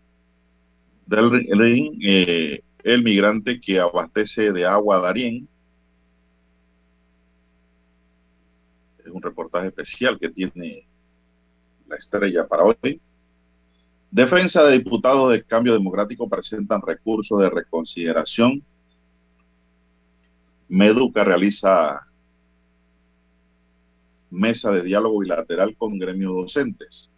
Del 1.06 1.30
RIN, 1.30 1.98
eh, 2.02 2.62
el 2.82 3.02
migrante 3.02 3.60
que 3.60 3.80
abastece 3.80 4.52
de 4.52 4.66
agua 4.66 4.96
a 4.96 5.00
Darién, 5.00 5.48
Es 9.06 9.12
un 9.12 9.22
reportaje 9.22 9.68
especial 9.68 10.18
que 10.18 10.28
tiene 10.30 10.84
la 11.86 11.94
estrella 11.96 12.48
para 12.48 12.64
hoy. 12.64 13.00
Defensa 14.10 14.64
de 14.64 14.78
diputados 14.78 15.30
de 15.30 15.44
Cambio 15.44 15.74
Democrático 15.74 16.28
presentan 16.28 16.82
recursos 16.82 17.38
de 17.38 17.48
reconsideración. 17.48 18.64
Meduca 20.68 21.22
realiza 21.22 22.00
mesa 24.28 24.72
de 24.72 24.82
diálogo 24.82 25.20
bilateral 25.20 25.76
con 25.76 25.98
gremios 26.00 26.34
docentes. 26.34 27.08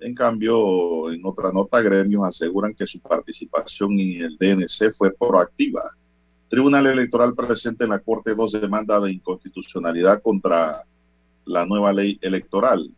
En 0.00 0.14
cambio, 0.14 1.10
en 1.12 1.20
otra 1.24 1.50
nota, 1.52 1.80
gremios 1.80 2.26
aseguran 2.26 2.74
que 2.74 2.86
su 2.86 3.00
participación 3.00 3.98
en 3.98 4.22
el 4.22 4.36
DNC 4.38 4.92
fue 4.96 5.12
proactiva. 5.12 5.82
Tribunal 6.48 6.86
Electoral 6.86 7.34
presenta 7.34 7.84
en 7.84 7.90
la 7.90 7.98
Corte 7.98 8.34
dos 8.34 8.52
demandas 8.52 9.02
de 9.02 9.12
inconstitucionalidad 9.12 10.22
contra 10.22 10.84
la 11.44 11.66
nueva 11.66 11.92
ley 11.92 12.18
electoral. 12.22 12.90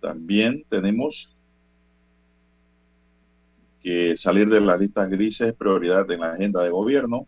También 0.00 0.64
tenemos 0.68 1.30
que 3.80 4.16
salir 4.16 4.48
de 4.48 4.60
las 4.60 4.80
listas 4.80 5.08
grises 5.08 5.48
es 5.48 5.54
prioridad 5.54 6.10
en 6.10 6.20
la 6.20 6.32
agenda 6.32 6.62
de 6.62 6.70
gobierno. 6.70 7.26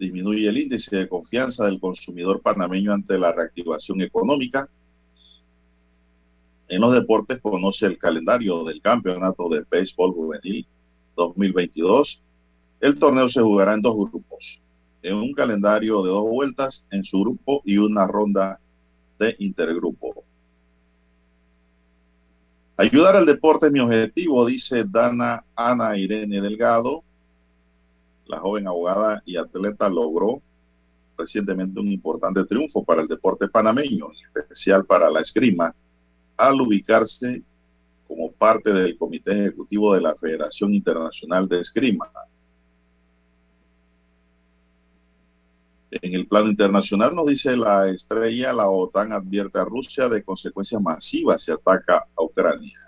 Disminuye 0.00 0.48
el 0.48 0.56
índice 0.56 0.96
de 0.96 1.08
confianza 1.10 1.66
del 1.66 1.78
consumidor 1.78 2.40
panameño 2.40 2.94
ante 2.94 3.18
la 3.18 3.32
reactivación 3.32 4.00
económica. 4.00 4.66
En 6.68 6.80
los 6.80 6.94
deportes 6.94 7.38
conoce 7.42 7.84
el 7.84 7.98
calendario 7.98 8.64
del 8.64 8.80
campeonato 8.80 9.50
de 9.50 9.62
béisbol 9.70 10.12
juvenil 10.12 10.66
2022. 11.16 12.22
El 12.80 12.98
torneo 12.98 13.28
se 13.28 13.42
jugará 13.42 13.74
en 13.74 13.82
dos 13.82 13.94
grupos, 13.94 14.62
en 15.02 15.16
un 15.16 15.34
calendario 15.34 16.02
de 16.02 16.08
dos 16.08 16.22
vueltas 16.22 16.86
en 16.90 17.04
su 17.04 17.20
grupo 17.20 17.60
y 17.66 17.76
una 17.76 18.06
ronda 18.06 18.58
de 19.18 19.36
intergrupo. 19.38 20.24
Ayudar 22.78 23.16
al 23.16 23.26
deporte 23.26 23.66
es 23.66 23.72
mi 23.72 23.80
objetivo, 23.80 24.46
dice 24.46 24.84
Dana 24.88 25.44
Ana 25.54 25.98
Irene 25.98 26.40
Delgado. 26.40 27.04
La 28.30 28.38
joven 28.38 28.68
abogada 28.68 29.20
y 29.26 29.36
atleta 29.36 29.88
logró 29.88 30.40
recientemente 31.18 31.80
un 31.80 31.88
importante 31.88 32.44
triunfo 32.44 32.84
para 32.84 33.02
el 33.02 33.08
deporte 33.08 33.48
panameño, 33.48 34.06
en 34.06 34.42
especial 34.42 34.86
para 34.86 35.10
la 35.10 35.20
esgrima, 35.20 35.74
al 36.36 36.60
ubicarse 36.60 37.42
como 38.06 38.30
parte 38.30 38.72
del 38.72 38.96
comité 38.96 39.32
ejecutivo 39.32 39.94
de 39.94 40.02
la 40.02 40.14
Federación 40.14 40.72
Internacional 40.72 41.48
de 41.48 41.58
Esgrima. 41.58 42.08
En 45.90 46.14
el 46.14 46.28
plano 46.28 46.50
internacional 46.50 47.16
nos 47.16 47.26
dice 47.26 47.56
la 47.56 47.88
estrella, 47.88 48.52
la 48.52 48.70
OTAN 48.70 49.12
advierte 49.12 49.58
a 49.58 49.64
Rusia 49.64 50.08
de 50.08 50.22
consecuencias 50.22 50.80
masivas 50.80 51.42
si 51.42 51.50
ataca 51.50 52.06
a 52.16 52.22
Ucrania. 52.22 52.78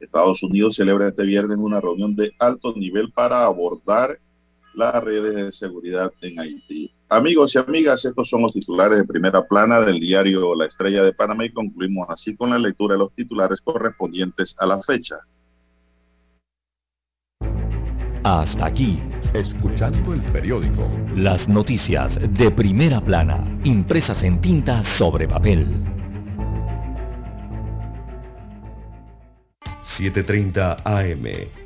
Estados 0.00 0.42
Unidos 0.42 0.76
celebra 0.76 1.08
este 1.08 1.24
viernes 1.24 1.58
una 1.58 1.80
reunión 1.80 2.16
de 2.16 2.32
alto 2.38 2.74
nivel 2.74 3.12
para 3.12 3.44
abordar 3.44 4.18
las 4.76 5.02
redes 5.02 5.34
de 5.34 5.52
seguridad 5.52 6.12
en 6.20 6.38
Haití. 6.38 6.92
Amigos 7.08 7.54
y 7.54 7.58
amigas, 7.58 8.04
estos 8.04 8.28
son 8.28 8.42
los 8.42 8.52
titulares 8.52 8.98
de 8.98 9.04
primera 9.04 9.46
plana 9.46 9.80
del 9.80 9.98
diario 9.98 10.54
La 10.54 10.66
Estrella 10.66 11.02
de 11.02 11.12
Panamá 11.12 11.46
y 11.46 11.52
concluimos 11.52 12.06
así 12.08 12.36
con 12.36 12.50
la 12.50 12.58
lectura 12.58 12.94
de 12.94 12.98
los 13.00 13.14
titulares 13.14 13.60
correspondientes 13.60 14.54
a 14.58 14.66
la 14.66 14.82
fecha. 14.82 15.16
Hasta 18.24 18.66
aquí, 18.66 19.00
escuchando 19.34 20.12
el 20.12 20.22
periódico. 20.32 20.88
Las 21.14 21.48
noticias 21.48 22.18
de 22.30 22.50
primera 22.50 23.00
plana, 23.00 23.60
impresas 23.64 24.22
en 24.24 24.40
tinta 24.40 24.82
sobre 24.98 25.28
papel. 25.28 25.64
7.30 29.96 30.82
AM. 30.84 31.65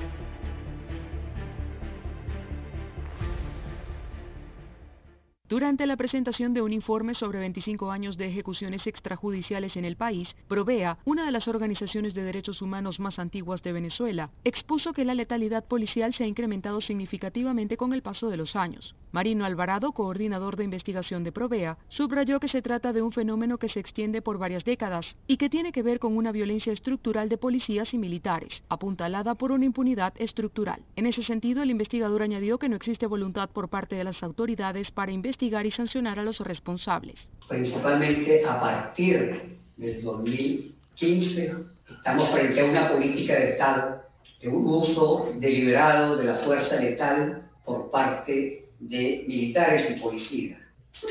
Durante 5.51 5.85
la 5.85 5.97
presentación 5.97 6.53
de 6.53 6.61
un 6.61 6.71
informe 6.71 7.13
sobre 7.13 7.39
25 7.39 7.91
años 7.91 8.15
de 8.15 8.25
ejecuciones 8.25 8.87
extrajudiciales 8.87 9.75
en 9.75 9.83
el 9.83 9.97
país, 9.97 10.37
Provea, 10.47 10.97
una 11.03 11.25
de 11.25 11.31
las 11.31 11.49
organizaciones 11.49 12.13
de 12.13 12.23
derechos 12.23 12.61
humanos 12.61 13.01
más 13.01 13.19
antiguas 13.19 13.61
de 13.61 13.73
Venezuela, 13.73 14.29
expuso 14.45 14.93
que 14.93 15.03
la 15.03 15.13
letalidad 15.13 15.65
policial 15.65 16.13
se 16.13 16.23
ha 16.23 16.27
incrementado 16.27 16.79
significativamente 16.79 17.75
con 17.75 17.91
el 17.91 18.01
paso 18.01 18.29
de 18.29 18.37
los 18.37 18.55
años. 18.55 18.95
Marino 19.11 19.43
Alvarado, 19.43 19.91
coordinador 19.91 20.55
de 20.55 20.63
investigación 20.63 21.25
de 21.25 21.33
Provea, 21.33 21.77
subrayó 21.89 22.39
que 22.39 22.47
se 22.47 22.61
trata 22.61 22.93
de 22.93 23.01
un 23.01 23.11
fenómeno 23.11 23.57
que 23.57 23.67
se 23.67 23.81
extiende 23.81 24.21
por 24.21 24.37
varias 24.37 24.63
décadas 24.63 25.17
y 25.27 25.35
que 25.35 25.49
tiene 25.49 25.73
que 25.73 25.83
ver 25.83 25.99
con 25.99 26.15
una 26.15 26.31
violencia 26.31 26.71
estructural 26.71 27.27
de 27.27 27.37
policías 27.37 27.93
y 27.93 27.97
militares, 27.97 28.63
apuntalada 28.69 29.35
por 29.35 29.51
una 29.51 29.65
impunidad 29.65 30.13
estructural. 30.15 30.85
En 30.95 31.07
ese 31.07 31.23
sentido, 31.23 31.61
el 31.61 31.71
investigador 31.71 32.21
añadió 32.21 32.57
que 32.57 32.69
no 32.69 32.77
existe 32.77 33.05
voluntad 33.05 33.49
por 33.49 33.67
parte 33.67 33.97
de 33.97 34.05
las 34.05 34.23
autoridades 34.23 34.91
para 34.91 35.11
investigar 35.11 35.40
y 35.41 35.71
sancionar 35.71 36.19
a 36.19 36.23
los 36.23 36.39
responsables. 36.39 37.31
Principalmente 37.47 38.45
a 38.45 38.59
partir 38.59 39.57
del 39.77 40.01
2015 40.03 41.55
estamos 41.89 42.29
frente 42.29 42.61
a 42.61 42.65
una 42.65 42.89
política 42.89 43.33
de 43.33 43.51
Estado 43.51 44.03
de 44.39 44.47
un 44.47 44.65
uso 44.67 45.33
deliberado 45.35 46.15
de 46.17 46.25
la 46.25 46.35
fuerza 46.35 46.75
letal 46.75 47.43
por 47.65 47.91
parte 47.91 48.69
de 48.79 49.25
militares 49.27 49.89
y 49.89 49.99
policías, 49.99 50.59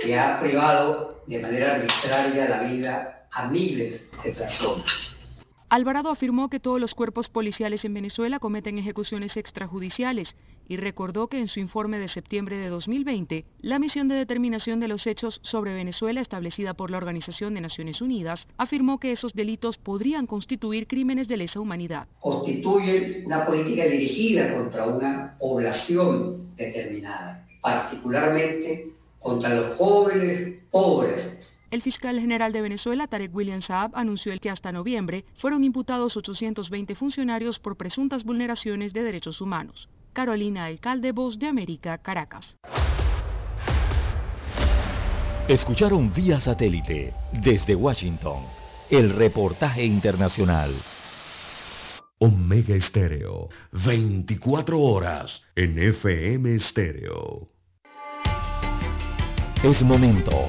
que 0.02 0.18
ha 0.18 0.40
privado 0.40 1.22
de 1.26 1.38
manera 1.38 1.76
arbitraria 1.76 2.48
la 2.48 2.62
vida 2.62 3.26
a 3.32 3.48
miles 3.48 4.00
de 4.24 4.30
personas. 4.32 5.09
Alvarado 5.70 6.10
afirmó 6.10 6.50
que 6.50 6.58
todos 6.58 6.80
los 6.80 6.96
cuerpos 6.96 7.28
policiales 7.28 7.84
en 7.84 7.94
Venezuela 7.94 8.40
cometen 8.40 8.76
ejecuciones 8.76 9.36
extrajudiciales 9.36 10.34
y 10.66 10.76
recordó 10.76 11.28
que 11.28 11.38
en 11.38 11.46
su 11.46 11.60
informe 11.60 12.00
de 12.00 12.08
septiembre 12.08 12.58
de 12.58 12.68
2020, 12.68 13.44
la 13.60 13.78
misión 13.78 14.08
de 14.08 14.16
determinación 14.16 14.80
de 14.80 14.88
los 14.88 15.06
hechos 15.06 15.38
sobre 15.44 15.72
Venezuela 15.72 16.20
establecida 16.20 16.74
por 16.74 16.90
la 16.90 16.96
Organización 16.96 17.54
de 17.54 17.60
Naciones 17.60 18.00
Unidas 18.02 18.48
afirmó 18.56 18.98
que 18.98 19.12
esos 19.12 19.32
delitos 19.32 19.78
podrían 19.78 20.26
constituir 20.26 20.88
crímenes 20.88 21.28
de 21.28 21.36
lesa 21.36 21.60
humanidad. 21.60 22.08
Constituyen 22.18 23.26
una 23.26 23.46
política 23.46 23.84
dirigida 23.84 24.52
contra 24.52 24.88
una 24.88 25.36
población 25.38 26.56
determinada, 26.56 27.46
particularmente 27.60 28.86
contra 29.20 29.54
los 29.54 29.76
jóvenes 29.76 30.58
pobres 30.72 31.48
el 31.70 31.82
fiscal 31.82 32.18
general 32.18 32.52
de 32.52 32.62
Venezuela, 32.62 33.06
Tarek 33.06 33.34
William 33.34 33.60
Saab, 33.60 33.92
anunció 33.94 34.32
el 34.32 34.40
que 34.40 34.50
hasta 34.50 34.72
noviembre 34.72 35.24
fueron 35.36 35.62
imputados 35.64 36.16
820 36.16 36.94
funcionarios 36.94 37.58
por 37.58 37.76
presuntas 37.76 38.24
vulneraciones 38.24 38.92
de 38.92 39.02
derechos 39.02 39.40
humanos. 39.40 39.88
Carolina 40.12 40.64
Alcalde, 40.64 41.12
Voz 41.12 41.38
de 41.38 41.46
América, 41.46 41.98
Caracas. 41.98 42.56
Escucharon 45.48 46.12
vía 46.12 46.40
satélite 46.40 47.14
desde 47.32 47.74
Washington 47.74 48.44
el 48.90 49.10
reportaje 49.10 49.84
internacional. 49.84 50.74
Omega 52.18 52.74
Estéreo, 52.74 53.48
24 53.72 54.78
horas 54.78 55.42
en 55.54 55.78
FM 55.78 56.54
Estéreo. 56.56 57.48
Es 59.62 59.82
momento 59.82 60.48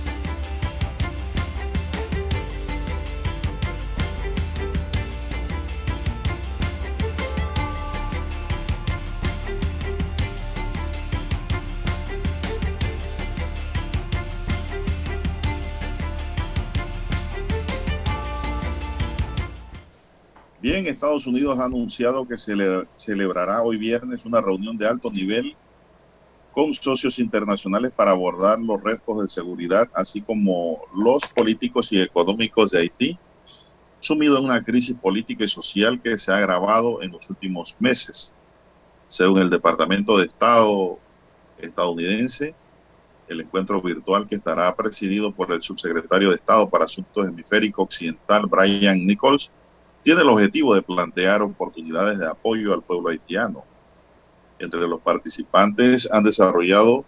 Estados 20.87 21.27
Unidos 21.27 21.59
ha 21.59 21.65
anunciado 21.65 22.27
que 22.27 22.37
se 22.37 22.53
celebrará 22.97 23.61
hoy 23.61 23.77
viernes 23.77 24.25
una 24.25 24.41
reunión 24.41 24.77
de 24.77 24.87
alto 24.87 25.11
nivel 25.11 25.55
con 26.53 26.73
socios 26.73 27.19
internacionales 27.19 27.91
para 27.95 28.11
abordar 28.11 28.59
los 28.59 28.81
retos 28.81 29.21
de 29.21 29.29
seguridad, 29.29 29.89
así 29.93 30.21
como 30.21 30.81
los 30.95 31.25
políticos 31.27 31.91
y 31.91 32.01
económicos 32.01 32.71
de 32.71 32.79
Haití, 32.79 33.17
sumido 33.99 34.37
en 34.37 34.45
una 34.45 34.63
crisis 34.63 34.95
política 34.95 35.45
y 35.45 35.47
social 35.47 36.01
que 36.01 36.17
se 36.17 36.31
ha 36.31 36.37
agravado 36.37 37.01
en 37.01 37.11
los 37.11 37.29
últimos 37.29 37.75
meses. 37.79 38.33
Según 39.07 39.39
el 39.39 39.49
Departamento 39.49 40.17
de 40.17 40.25
Estado 40.25 40.99
estadounidense, 41.57 42.55
el 43.27 43.41
encuentro 43.41 43.81
virtual 43.81 44.27
que 44.27 44.35
estará 44.35 44.75
presidido 44.75 45.31
por 45.31 45.51
el 45.51 45.61
subsecretario 45.61 46.29
de 46.29 46.35
Estado 46.35 46.69
para 46.69 46.85
Asuntos 46.85 47.25
Hemisférico 47.25 47.83
Occidental, 47.83 48.45
Brian 48.47 49.05
Nichols, 49.05 49.51
tiene 50.03 50.21
el 50.21 50.29
objetivo 50.29 50.75
de 50.75 50.81
plantear 50.81 51.41
oportunidades 51.41 52.17
de 52.17 52.27
apoyo 52.27 52.73
al 52.73 52.81
pueblo 52.81 53.09
haitiano. 53.09 53.63
Entre 54.59 54.81
los 54.81 55.01
participantes 55.01 56.09
han 56.11 56.23
desarrollado 56.23 57.05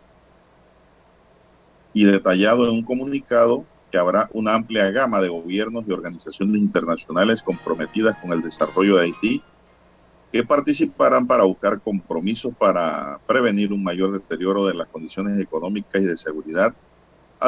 y 1.94 2.06
detallado 2.06 2.66
en 2.66 2.72
un 2.72 2.84
comunicado 2.84 3.66
que 3.92 3.98
habrá 4.00 4.28
una 4.34 4.56
amplia 4.56 4.90
gama 4.90 5.22
de 5.22 5.30
gobiernos 5.30 5.86
y 5.88 5.92
organizaciones 5.92 6.60
internacionales 6.60 7.44
comprometidas 7.44 8.18
con 8.20 8.34
el 8.34 8.42
desarrollo 8.42 8.96
de 8.96 9.04
Haití 9.04 9.44
que 10.32 10.44
participarán 10.44 11.28
para 11.28 11.44
buscar 11.44 11.80
compromisos 11.80 12.56
para 12.58 13.20
prevenir 13.28 13.72
un 13.72 13.84
mayor 13.84 14.12
deterioro 14.14 14.66
de 14.66 14.74
las 14.74 14.88
condiciones 14.88 15.40
económicas 15.40 16.02
y 16.02 16.06
de 16.06 16.18
seguridad, 16.18 16.74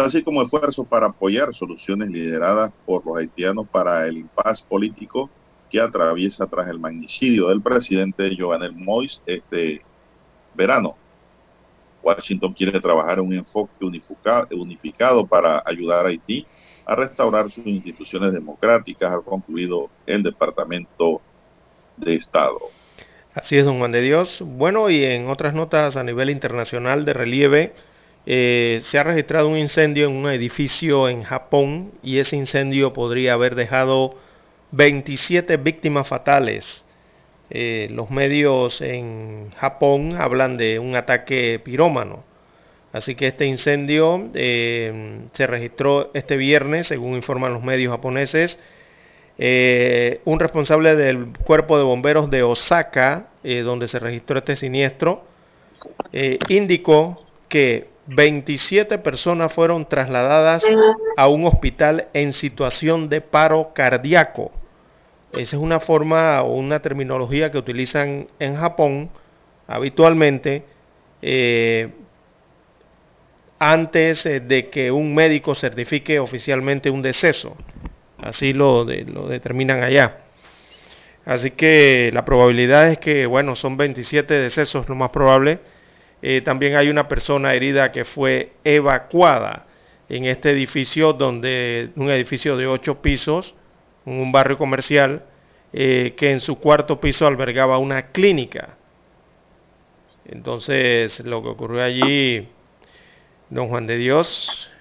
así 0.03 0.23
como 0.23 0.41
esfuerzos 0.41 0.85
para 0.87 1.07
apoyar 1.07 1.53
soluciones 1.53 2.09
lideradas 2.09 2.71
por 2.85 3.05
los 3.05 3.17
haitianos 3.17 3.67
para 3.69 4.05
el 4.07 4.17
impas 4.17 4.61
político 4.61 5.29
que 5.69 5.79
atraviesa 5.79 6.45
tras 6.47 6.67
el 6.67 6.79
magnicidio 6.79 7.47
del 7.47 7.61
presidente 7.61 8.35
Jovenel 8.37 8.75
Moïse 8.75 9.21
este 9.25 9.81
verano. 10.53 10.95
Washington 12.03 12.53
quiere 12.53 12.79
trabajar 12.79 13.19
un 13.19 13.33
enfoque 13.33 13.85
unificado 14.51 15.25
para 15.25 15.63
ayudar 15.65 16.05
a 16.05 16.09
Haití 16.09 16.45
a 16.85 16.95
restaurar 16.95 17.49
sus 17.49 17.65
instituciones 17.65 18.31
democráticas, 18.31 19.11
ha 19.11 19.19
concluido 19.21 19.89
el 20.05 20.21
Departamento 20.21 21.19
de 21.97 22.15
Estado. 22.15 22.59
Así 23.33 23.57
es, 23.57 23.65
don 23.65 23.79
Juan 23.79 23.91
de 23.91 24.01
Dios. 24.01 24.41
Bueno, 24.45 24.89
y 24.89 25.03
en 25.03 25.27
otras 25.29 25.53
notas 25.53 25.95
a 25.95 26.03
nivel 26.03 26.29
internacional 26.29 27.05
de 27.05 27.13
relieve, 27.13 27.73
eh, 28.27 28.81
se 28.83 28.97
ha 28.97 29.03
registrado 29.03 29.49
un 29.49 29.57
incendio 29.57 30.07
en 30.07 30.15
un 30.15 30.29
edificio 30.31 31.07
en 31.09 31.21
Japón 31.23 31.91
y 32.01 32.17
ese 32.17 32.35
incendio 32.35 32.91
podría 32.91 33.33
haber 33.33 33.53
dejado 33.53 34.15
27 34.71 35.57
víctimas 35.57 36.07
fatales 36.07 36.83
eh, 37.51 37.87
los 37.91 38.09
medios 38.09 38.81
en 38.81 39.51
Japón 39.51 40.15
hablan 40.17 40.57
de 40.57 40.79
un 40.79 40.95
ataque 40.95 41.61
pirómano. 41.63 42.23
Así 42.91 43.13
que 43.13 43.27
este 43.27 43.45
incendio 43.45 44.29
eh, 44.33 45.19
se 45.33 45.45
registró 45.45 46.09
este 46.15 46.37
viernes, 46.37 46.87
según 46.87 47.13
informan 47.13 47.53
los 47.53 47.61
medios 47.61 47.91
japoneses. 47.91 48.57
Un 49.37 50.39
responsable 50.39 50.95
del 50.95 51.27
cuerpo 51.45 51.77
de 51.77 51.83
bomberos 51.83 52.31
de 52.31 52.41
Osaka, 52.41 53.27
donde 53.43 53.87
se 53.89 53.99
registró 53.99 54.39
este 54.39 54.55
siniestro, 54.55 55.25
indicó 56.47 57.25
que 57.49 57.94
27 58.07 58.97
personas 58.99 59.51
fueron 59.51 59.87
trasladadas 59.87 60.63
a 61.17 61.27
un 61.27 61.45
hospital 61.45 62.07
en 62.13 62.33
situación 62.33 63.09
de 63.09 63.21
paro 63.21 63.71
cardíaco. 63.73 64.51
Esa 65.31 65.55
es 65.55 65.61
una 65.61 65.79
forma 65.79 66.41
o 66.43 66.55
una 66.55 66.81
terminología 66.81 67.51
que 67.51 67.57
utilizan 67.57 68.27
en 68.39 68.55
Japón 68.55 69.09
habitualmente 69.67 70.63
eh, 71.21 71.89
antes 73.57 74.25
eh, 74.25 74.39
de 74.39 74.69
que 74.69 74.91
un 74.91 75.15
médico 75.15 75.55
certifique 75.55 76.19
oficialmente 76.19 76.89
un 76.89 77.01
deceso. 77.01 77.57
Así 78.19 78.53
lo, 78.53 78.85
lo 78.85 79.27
determinan 79.27 79.83
allá. 79.83 80.21
Así 81.25 81.51
que 81.51 82.11
la 82.13 82.23
probabilidad 82.23 82.91
es 82.91 82.99
que, 82.99 83.25
bueno, 83.25 83.55
son 83.55 83.77
27 83.77 84.33
decesos, 84.35 84.87
lo 84.87 84.95
más 84.95 85.09
probable. 85.09 85.59
Eh, 86.27 86.41
también 86.41 86.75
hay 86.75 86.89
una 86.89 87.07
persona 87.07 87.53
herida 87.53 87.91
que 87.91 88.03
fue 88.03 88.53
evacuada 88.63 89.67
en 90.09 90.25
este 90.25 90.49
edificio, 90.49 91.13
donde 91.13 91.91
un 91.95 92.09
edificio 92.09 92.57
de 92.57 92.65
8 92.65 92.99
pisos, 92.99 93.53
un 94.05 94.31
barrio 94.31 94.57
comercial, 94.57 95.21
eh, 95.71 96.15
que 96.17 96.31
en 96.31 96.39
su 96.39 96.57
cuarto 96.57 96.99
piso 96.99 97.27
albergaba 97.27 97.77
una 97.77 98.07
clínica. 98.07 98.69
Entonces, 100.27 101.19
lo 101.19 101.43
que 101.43 101.49
ocurrió 101.49 101.83
allí, 101.83 102.47
don 103.51 103.69
Juan 103.69 103.85
de 103.85 103.97
Dios, 103.97 104.71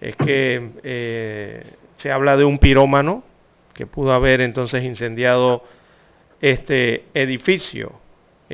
es 0.00 0.16
que 0.16 0.70
eh, 0.82 1.62
se 1.98 2.10
habla 2.10 2.36
de 2.36 2.44
un 2.44 2.58
pirómano 2.58 3.22
que 3.74 3.86
pudo 3.86 4.12
haber 4.12 4.40
entonces 4.40 4.82
incendiado 4.82 5.62
este 6.40 7.04
edificio 7.14 8.00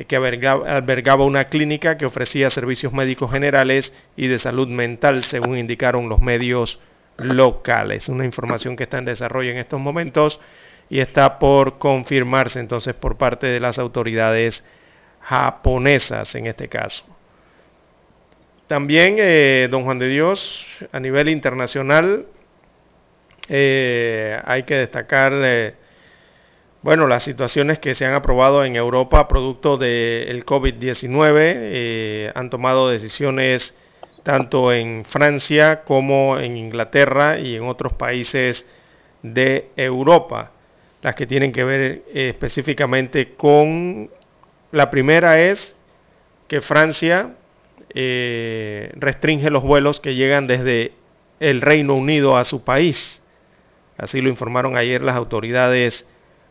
que 0.05 0.15
albergaba 0.15 1.25
una 1.25 1.45
clínica 1.45 1.97
que 1.97 2.05
ofrecía 2.05 2.49
servicios 2.49 2.93
médicos 2.93 3.31
generales 3.31 3.93
y 4.15 4.27
de 4.27 4.37
salud 4.37 4.67
mental, 4.67 5.23
según 5.23 5.57
indicaron 5.57 6.07
los 6.07 6.21
medios 6.21 6.79
locales. 7.17 8.07
Una 8.09 8.25
información 8.25 8.75
que 8.75 8.83
está 8.83 8.99
en 8.99 9.05
desarrollo 9.05 9.51
en 9.51 9.57
estos 9.57 9.81
momentos 9.81 10.39
y 10.89 10.99
está 10.99 11.39
por 11.39 11.79
confirmarse 11.79 12.59
entonces 12.59 12.93
por 12.93 13.17
parte 13.17 13.47
de 13.47 13.59
las 13.59 13.79
autoridades 13.79 14.63
japonesas 15.21 16.33
en 16.35 16.47
este 16.47 16.67
caso. 16.67 17.05
También, 18.67 19.15
eh, 19.17 19.67
don 19.71 19.83
Juan 19.83 19.97
de 19.97 20.09
Dios, 20.09 20.65
a 20.91 20.99
nivel 20.99 21.29
internacional, 21.29 22.25
eh, 23.47 24.39
hay 24.43 24.63
que 24.63 24.75
destacar, 24.75 25.31
eh, 25.35 25.73
bueno, 26.87 27.05
las 27.05 27.25
situaciones 27.25 27.79
que 27.79 27.95
se 27.95 28.05
han 28.05 28.13
aprobado 28.13 28.63
en 28.63 28.77
Europa 28.77 29.27
producto 29.27 29.75
del 29.75 30.45
COVID-19. 30.45 32.31
han 32.33 32.49
tomado 32.49 32.89
decisiones 32.89 33.73
tanto 34.23 34.71
en 34.71 35.03
Francia 35.03 35.83
como 35.83 36.39
en 36.39 36.55
Inglaterra 36.55 37.39
y 37.39 37.57
en 37.57 37.63
otros 37.63 37.91
países 37.91 38.65
de 39.21 39.69
Europa. 39.75 40.51
Las 41.01 41.15
que 41.15 41.27
tienen 41.27 41.51
que 41.51 41.65
ver 41.65 41.81
eh, 41.81 42.29
específicamente 42.29 43.33
con... 43.33 44.09
La 44.71 44.89
primera 44.89 45.41
es 45.41 45.75
que 46.47 46.61
Francia 46.61 47.35
eh, 47.95 48.93
restringe 48.95 49.49
los 49.49 49.63
vuelos 49.63 49.99
que 49.99 50.15
llegan 50.15 50.47
desde 50.47 50.93
el 51.41 51.59
Reino 51.59 51.95
Unido 51.95 52.37
a 52.37 52.45
su 52.45 52.63
país. 52.63 53.21
Así 53.97 54.21
lo 54.21 54.29
informaron 54.29 54.77
ayer 54.77 55.01
las 55.01 55.17
autoridades 55.17 56.05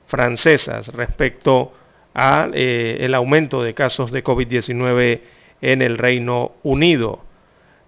francesas 0.07 0.89
respecto 0.89 1.73
al 2.15 2.53
eh, 2.55 3.09
aumento 3.15 3.63
de 3.63 3.75
casos 3.75 4.11
de 4.11 4.25
COVID-19 4.25 5.21
en 5.61 5.83
el 5.83 5.99
Reino 5.99 6.53
Unido. 6.63 7.21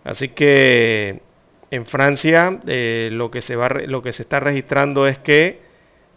Así 0.05 0.29
que 0.29 1.21
en 1.71 1.87
Francia 1.87 2.61
eh, 2.67 3.09
lo, 3.13 3.31
que 3.31 3.43
se 3.43 3.57
va, 3.57 3.69
lo 3.69 4.03
que 4.03 4.13
se 4.13 4.23
está 4.23 4.41
registrando 4.41 5.07
es 5.07 5.19
que 5.19 5.61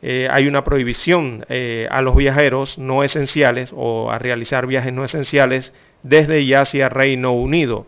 eh, 0.01 0.27
hay 0.31 0.47
una 0.47 0.63
prohibición 0.63 1.45
a 1.89 2.01
los 2.01 2.15
viajeros 2.15 2.77
no 2.77 3.03
esenciales 3.03 3.69
o 3.73 4.11
a 4.11 4.17
realizar 4.17 4.65
viajes 4.65 4.91
no 4.91 5.05
esenciales 5.05 5.73
desde 6.03 6.41
y 6.41 6.53
hacia 6.53 6.89
Reino 6.89 7.33
Unido. 7.33 7.85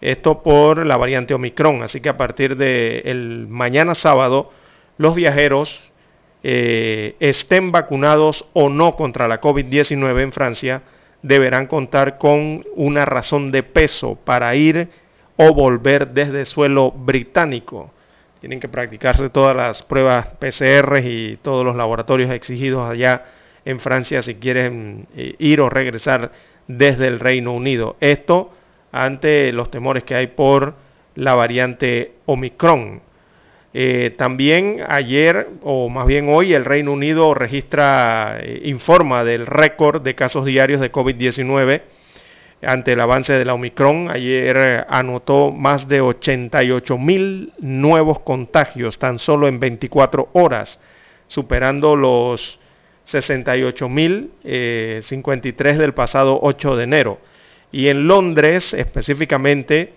Esto 0.00 0.42
por 0.42 0.84
la 0.84 0.98
variante 0.98 1.32
Omicron. 1.32 1.82
Así 1.82 2.00
que 2.00 2.10
a 2.10 2.16
partir 2.18 2.56
de 2.56 3.02
el 3.06 3.46
mañana 3.48 3.94
sábado, 3.94 4.50
los 4.98 5.14
viajeros 5.14 5.90
eh, 6.46 7.16
estén 7.20 7.72
vacunados 7.72 8.44
o 8.52 8.68
no 8.68 8.96
contra 8.96 9.26
la 9.26 9.40
COVID-19 9.40 10.20
en 10.20 10.32
Francia, 10.32 10.82
deberán 11.22 11.66
contar 11.66 12.18
con 12.18 12.66
una 12.76 13.06
razón 13.06 13.50
de 13.50 13.62
peso 13.62 14.14
para 14.14 14.54
ir 14.54 14.90
o 15.36 15.54
volver 15.54 16.08
desde 16.08 16.44
suelo 16.44 16.92
británico. 16.92 17.90
Tienen 18.40 18.60
que 18.60 18.68
practicarse 18.68 19.30
todas 19.30 19.56
las 19.56 19.82
pruebas 19.82 20.26
PCR 20.38 21.00
y 21.02 21.38
todos 21.40 21.64
los 21.64 21.76
laboratorios 21.76 22.30
exigidos 22.30 22.90
allá 22.90 23.24
en 23.64 23.80
Francia 23.80 24.20
si 24.20 24.34
quieren 24.34 25.06
eh, 25.16 25.36
ir 25.38 25.62
o 25.62 25.70
regresar 25.70 26.30
desde 26.68 27.06
el 27.06 27.20
Reino 27.20 27.54
Unido. 27.54 27.96
Esto 28.00 28.52
ante 28.92 29.50
los 29.50 29.70
temores 29.70 30.04
que 30.04 30.14
hay 30.14 30.26
por 30.26 30.74
la 31.14 31.32
variante 31.32 32.16
Omicron. 32.26 33.00
Eh, 33.76 34.14
también 34.16 34.84
ayer, 34.86 35.48
o 35.62 35.88
más 35.88 36.06
bien 36.06 36.28
hoy, 36.28 36.54
el 36.54 36.64
Reino 36.64 36.92
Unido 36.92 37.34
registra, 37.34 38.38
eh, 38.40 38.60
informa 38.66 39.24
del 39.24 39.46
récord 39.46 40.00
de 40.00 40.14
casos 40.14 40.44
diarios 40.44 40.80
de 40.80 40.92
COVID-19 40.92 41.82
ante 42.62 42.92
el 42.92 43.00
avance 43.00 43.32
de 43.32 43.44
la 43.44 43.54
Omicron. 43.54 44.12
Ayer 44.12 44.56
eh, 44.56 44.84
anotó 44.88 45.50
más 45.50 45.88
de 45.88 46.00
88 46.00 46.98
mil 46.98 47.52
nuevos 47.58 48.20
contagios 48.20 49.00
tan 49.00 49.18
solo 49.18 49.48
en 49.48 49.58
24 49.58 50.28
horas, 50.34 50.78
superando 51.26 51.96
los 51.96 52.60
68 53.06 53.88
mil 53.88 54.30
53 55.02 55.78
del 55.78 55.94
pasado 55.94 56.38
8 56.40 56.76
de 56.76 56.84
enero. 56.84 57.18
Y 57.72 57.88
en 57.88 58.06
Londres 58.06 58.72
específicamente 58.72 59.92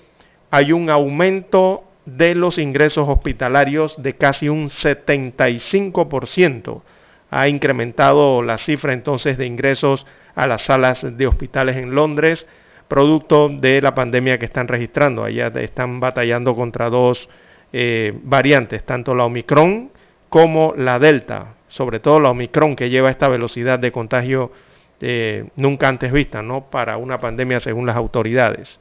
hay 0.49 0.71
un 0.71 0.89
aumento 0.89 1.86
de 2.07 2.33
los 2.35 2.57
ingresos 2.57 3.07
hospitalarios 3.09 4.01
de 4.01 4.15
casi 4.15 4.47
un 4.47 4.69
75%. 4.69 6.81
Ha 7.29 7.49
incrementado 7.49 8.41
la 8.41 8.57
cifra 8.57 8.93
entonces 8.93 9.37
de 9.37 9.45
ingresos 9.45 10.07
a 10.33 10.47
las 10.47 10.61
salas 10.63 11.05
de 11.17 11.27
hospitales 11.27 11.75
en 11.75 11.93
Londres, 11.93 12.47
producto 12.87 13.49
de 13.49 13.81
la 13.81 13.93
pandemia 13.93 14.39
que 14.39 14.45
están 14.45 14.69
registrando. 14.69 15.25
Allá 15.25 15.47
están 15.47 15.99
batallando 15.99 16.55
contra 16.55 16.89
dos 16.89 17.29
eh, 17.73 18.17
variantes, 18.23 18.85
tanto 18.85 19.13
la 19.13 19.25
Omicron 19.25 19.91
como 20.29 20.73
la 20.77 20.99
Delta, 20.99 21.55
sobre 21.67 21.99
todo 21.99 22.21
la 22.21 22.29
Omicron 22.29 22.77
que 22.77 22.89
lleva 22.89 23.09
esta 23.09 23.27
velocidad 23.27 23.79
de 23.79 23.91
contagio 23.91 24.53
eh, 25.01 25.49
nunca 25.57 25.89
antes 25.89 26.13
vista, 26.13 26.41
¿no? 26.41 26.69
Para 26.69 26.95
una 26.95 27.19
pandemia 27.19 27.59
según 27.59 27.85
las 27.85 27.97
autoridades. 27.97 28.79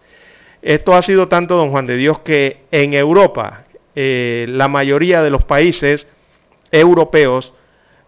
Esto 0.66 0.96
ha 0.96 1.02
sido 1.02 1.28
tanto, 1.28 1.56
don 1.56 1.70
Juan 1.70 1.86
de 1.86 1.96
Dios, 1.96 2.18
que 2.18 2.64
en 2.72 2.92
Europa 2.92 3.62
eh, 3.94 4.46
la 4.48 4.66
mayoría 4.66 5.22
de 5.22 5.30
los 5.30 5.44
países 5.44 6.08
europeos 6.72 7.54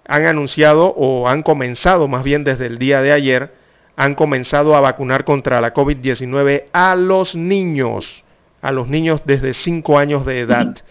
han 0.04 0.26
anunciado 0.26 0.92
o 0.96 1.28
han 1.28 1.44
comenzado, 1.44 2.08
más 2.08 2.24
bien 2.24 2.42
desde 2.42 2.66
el 2.66 2.78
día 2.78 3.00
de 3.00 3.12
ayer, 3.12 3.54
han 3.94 4.16
comenzado 4.16 4.74
a 4.74 4.80
vacunar 4.80 5.24
contra 5.24 5.60
la 5.60 5.72
COVID-19 5.72 6.64
a 6.72 6.96
los 6.96 7.36
niños, 7.36 8.24
a 8.60 8.72
los 8.72 8.88
niños 8.88 9.22
desde 9.24 9.54
5 9.54 9.96
años 9.96 10.26
de 10.26 10.40
edad. 10.40 10.76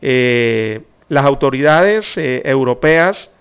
Eh, 0.00 0.82
las 1.08 1.24
autoridades 1.24 2.16
eh, 2.16 2.40
europeas 2.44 3.32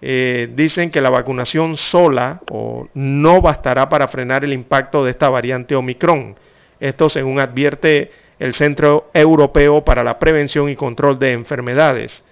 dicen 0.00 0.90
que 0.90 1.00
la 1.00 1.08
vacunación 1.08 1.76
sola 1.76 2.40
o 2.50 2.88
no 2.94 3.40
bastará 3.40 3.88
para 3.88 4.08
frenar 4.08 4.42
el 4.42 4.52
impacto 4.52 5.04
de 5.04 5.12
esta 5.12 5.28
variante 5.28 5.76
Omicron 5.76 6.34
esto 6.80 7.10
según 7.10 7.38
advierte 7.38 8.10
el 8.38 8.54
Centro 8.54 9.10
Europeo 9.12 9.84
para 9.84 10.02
la 10.02 10.18
Prevención 10.18 10.70
y 10.70 10.76
Control 10.76 11.18
de 11.18 11.32
Enfermedades. 11.32 12.24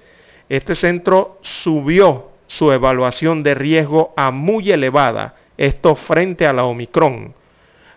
Este 0.49 0.75
centro 0.75 1.39
subió 1.43 2.31
su 2.47 2.73
evaluación 2.73 3.43
de 3.43 3.55
riesgo 3.55 4.15
a 4.17 4.31
muy 4.31 4.71
elevada, 4.73 5.35
esto 5.59 5.95
frente 5.95 6.47
a 6.47 6.55
la 6.55 6.65
Omicron. 6.65 7.35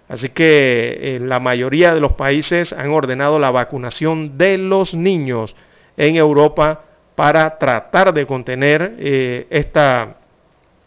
Así 0.10 0.28
que 0.28 0.98
eh, 1.02 1.19
la 1.22 1.40
mayoría 1.40 1.94
de 1.94 2.02
los 2.02 2.14
países 2.14 2.73
han 2.73 2.90
ordenado 2.90 3.40
la 3.40 3.49
vacunación 3.49 4.38
de 4.38 4.57
los 4.57 4.94
niños 4.94 5.56
en 5.95 6.18
Europa 6.18 6.84
para 7.15 7.57
tratar 7.57 8.14
de 8.14 8.26
contener 8.26 8.95
eh, 8.99 9.48
esta 9.49 10.18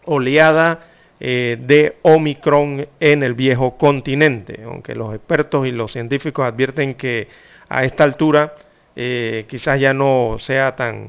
oleada 0.04 0.80
eh, 1.26 1.56
de 1.58 1.96
Omicron 2.02 2.86
en 3.00 3.22
el 3.22 3.32
viejo 3.32 3.78
continente, 3.78 4.60
aunque 4.62 4.94
los 4.94 5.14
expertos 5.14 5.66
y 5.66 5.70
los 5.70 5.90
científicos 5.90 6.44
advierten 6.46 6.96
que 6.96 7.28
a 7.66 7.82
esta 7.82 8.04
altura 8.04 8.54
eh, 8.94 9.46
quizás 9.48 9.80
ya 9.80 9.94
no 9.94 10.36
sea 10.38 10.76
tan, 10.76 11.08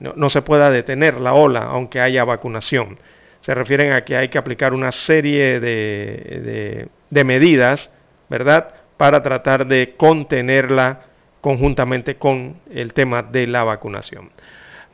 no, 0.00 0.30
se 0.30 0.40
pueda 0.40 0.70
detener 0.70 1.20
la 1.20 1.34
ola, 1.34 1.64
aunque 1.64 2.00
haya 2.00 2.24
vacunación. 2.24 2.98
Se 3.40 3.52
refieren 3.52 3.92
a 3.92 4.02
que 4.02 4.16
hay 4.16 4.28
que 4.28 4.38
aplicar 4.38 4.72
una 4.72 4.92
serie 4.92 5.60
de, 5.60 6.88
de 7.10 7.24
medidas, 7.24 7.92
¿verdad?, 8.30 8.76
para 8.96 9.22
tratar 9.22 9.66
de 9.66 9.92
contenerla 9.94 11.02
conjuntamente 11.42 12.16
con 12.16 12.62
el 12.70 12.94
tema 12.94 13.22
de 13.22 13.46
la 13.46 13.62
vacunación. 13.62 14.30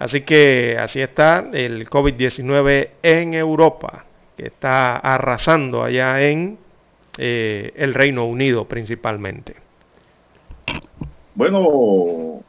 Así 0.01 0.23
que 0.23 0.77
así 0.77 1.01
está 1.01 1.49
el 1.53 1.89
COVID-19 1.89 2.89
en 3.01 3.35
Europa 3.35 4.07
que 4.37 4.47
está 4.47 4.97
arrasando 4.97 5.83
allá 5.83 6.23
en 6.23 6.59
eh, 7.19 7.73
el 7.77 7.95
Reino 7.95 8.25
Unido 8.25 8.67
principalmente. 8.67 9.57
Bueno, 11.35 12.43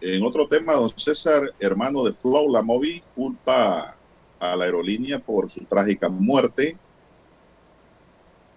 en 0.00 0.22
otro 0.22 0.46
tema, 0.48 0.74
don 0.74 0.90
César, 0.96 1.52
hermano 1.58 2.04
de 2.04 2.12
Flow 2.12 2.50
La 2.50 2.62
Movi, 2.62 3.02
culpa 3.14 3.96
a 4.38 4.56
la 4.56 4.64
aerolínea 4.64 5.18
por 5.18 5.50
su 5.50 5.64
trágica 5.64 6.08
muerte. 6.08 6.76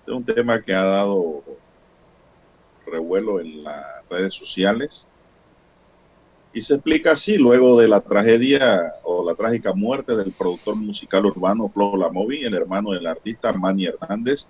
Es 0.05 0.13
un 0.13 0.23
tema 0.23 0.61
que 0.61 0.73
ha 0.73 0.83
dado 0.83 1.43
revuelo 2.85 3.39
en 3.39 3.63
las 3.63 3.85
redes 4.09 4.33
sociales. 4.33 5.07
Y 6.53 6.61
se 6.61 6.73
explica 6.75 7.13
así, 7.13 7.37
luego 7.37 7.79
de 7.79 7.87
la 7.87 8.01
tragedia 8.01 8.95
o 9.03 9.23
la 9.25 9.35
trágica 9.35 9.73
muerte 9.73 10.15
del 10.17 10.33
productor 10.33 10.75
musical 10.75 11.25
urbano 11.25 11.69
Flo 11.69 11.95
Lamovi, 11.95 12.43
el 12.43 12.53
hermano 12.53 12.91
del 12.91 13.07
artista 13.07 13.53
Manny 13.53 13.85
Hernández, 13.85 14.47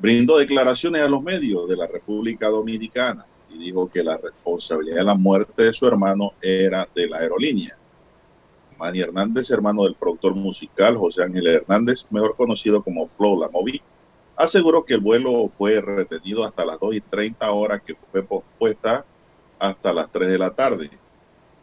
brindó 0.00 0.38
declaraciones 0.38 1.02
a 1.02 1.08
los 1.08 1.22
medios 1.22 1.68
de 1.68 1.76
la 1.76 1.86
República 1.86 2.48
Dominicana 2.48 3.26
y 3.48 3.58
dijo 3.58 3.88
que 3.88 4.02
la 4.02 4.16
responsabilidad 4.16 4.96
de 4.96 5.04
la 5.04 5.14
muerte 5.14 5.64
de 5.64 5.72
su 5.72 5.86
hermano 5.86 6.32
era 6.42 6.88
de 6.94 7.08
la 7.08 7.18
aerolínea. 7.18 7.76
Manny 8.76 9.00
Hernández, 9.00 9.50
hermano 9.50 9.84
del 9.84 9.94
productor 9.94 10.34
musical 10.34 10.96
José 10.96 11.22
Ángel 11.22 11.46
Hernández, 11.46 12.06
mejor 12.10 12.34
conocido 12.34 12.82
como 12.82 13.06
Flo 13.08 13.38
Lamovi, 13.38 13.80
aseguró 14.36 14.84
que 14.84 14.94
el 14.94 15.00
vuelo 15.00 15.48
fue 15.56 15.80
retenido 15.80 16.44
hasta 16.44 16.64
las 16.64 16.80
2 16.80 16.94
y 16.94 17.00
30 17.02 17.52
horas 17.52 17.82
que 17.82 17.94
fue 18.10 18.22
pospuesta 18.22 19.04
hasta 19.58 19.92
las 19.92 20.10
3 20.10 20.30
de 20.30 20.38
la 20.38 20.50
tarde. 20.50 20.90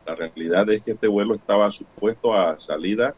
La 0.08 0.16
realidad 0.16 0.70
es 0.70 0.82
que 0.84 0.92
este 0.92 1.10
vuelo 1.10 1.36
estaba 1.36 1.70
supuesto 1.70 2.34
a 2.34 2.58
salida 2.58 3.14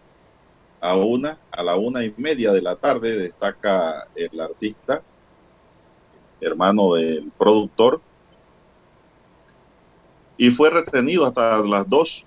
a 0.81 0.95
una, 0.95 1.37
a 1.51 1.61
la 1.61 1.75
una 1.75 2.03
y 2.03 2.11
media 2.17 2.51
de 2.51 2.63
la 2.63 2.75
tarde, 2.75 3.15
destaca 3.15 4.07
el 4.15 4.39
artista, 4.41 5.03
hermano 6.41 6.95
del 6.95 7.31
productor, 7.37 8.01
y 10.35 10.49
fue 10.49 10.71
retenido 10.71 11.27
hasta 11.27 11.59
las 11.59 11.87
dos 11.87 12.25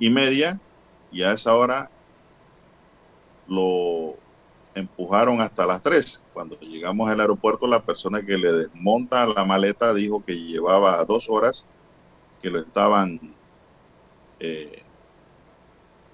y 0.00 0.10
media, 0.10 0.58
y 1.12 1.22
a 1.22 1.32
esa 1.32 1.54
hora 1.54 1.90
lo 3.46 4.16
empujaron 4.74 5.40
hasta 5.40 5.64
las 5.64 5.80
tres. 5.80 6.20
Cuando 6.32 6.58
llegamos 6.58 7.08
al 7.08 7.20
aeropuerto, 7.20 7.68
la 7.68 7.84
persona 7.84 8.20
que 8.20 8.36
le 8.36 8.52
desmonta 8.52 9.26
la 9.26 9.44
maleta 9.44 9.94
dijo 9.94 10.24
que 10.24 10.34
llevaba 10.34 11.04
dos 11.04 11.28
horas 11.28 11.66
que 12.42 12.50
lo 12.50 12.58
estaban 12.58 13.20
eh, 14.40 14.82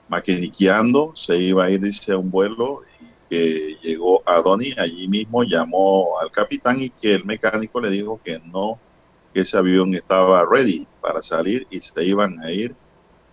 maquiniqueando, 0.09 1.12
se 1.16 1.36
iba 1.38 1.64
a 1.64 1.70
ir, 1.70 1.80
dice, 1.80 2.12
a 2.12 2.18
un 2.18 2.30
vuelo 2.30 2.82
y 3.00 3.06
que 3.28 3.78
llegó 3.82 4.22
a 4.26 4.40
Donny, 4.40 4.74
allí 4.78 5.09
mismo 5.09 5.42
llamó 5.42 6.18
al 6.20 6.30
capitán 6.30 6.80
y 6.80 6.90
que 6.90 7.14
el 7.14 7.24
mecánico 7.24 7.80
le 7.80 7.90
dijo 7.90 8.20
que 8.24 8.38
no, 8.38 8.78
que 9.32 9.40
ese 9.40 9.59
avión 9.59 9.94
estaba 9.94 10.46
ready 10.46 10.86
para 11.00 11.22
salir 11.22 11.66
y 11.70 11.80
se 11.80 12.05
iban 12.05 12.40
a 12.40 12.50
ir 12.50 12.74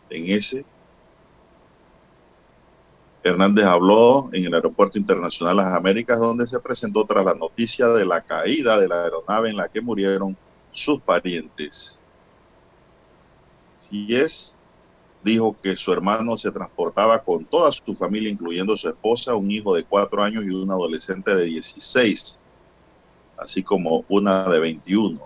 en 0.10 0.38
ese. 0.38 0.66
Hernández 3.24 3.66
habló 3.66 4.30
en 4.34 4.46
el 4.46 4.54
Aeropuerto 4.54 5.00
Internacional 5.00 5.58
las 5.58 5.74
Américas, 5.74 6.20
donde 6.20 6.46
se 6.46 6.60
presentó 6.60 7.06
tras 7.06 7.26
la 7.26 7.34
noticia 7.34 7.88
de 7.88 8.06
la 8.06 8.22
caída 8.22 8.78
de 8.78 8.88
la 8.88 9.04
aeronave 9.04 9.50
en 9.50 9.58
la 9.58 9.68
que 9.68 9.82
murieron 9.82 10.38
sus 10.72 11.02
parientes. 11.02 12.00
Es, 13.92 14.56
dijo 15.24 15.56
que 15.62 15.78
su 15.78 15.92
hermano 15.92 16.38
se 16.38 16.52
transportaba 16.52 17.24
con 17.24 17.46
toda 17.46 17.72
su 17.72 17.96
familia, 17.96 18.30
incluyendo 18.30 18.76
su 18.78 18.88
esposa, 18.88 19.36
un 19.36 19.50
hijo 19.52 19.76
de 19.76 19.84
cuatro 19.84 20.22
años 20.22 20.44
y 20.46 20.50
un 20.50 20.70
adolescente 20.72 21.36
de 21.36 21.46
16. 21.46 22.38
así 23.38 23.64
como 23.64 24.06
una 24.08 24.48
de 24.48 24.60
21. 24.60 25.20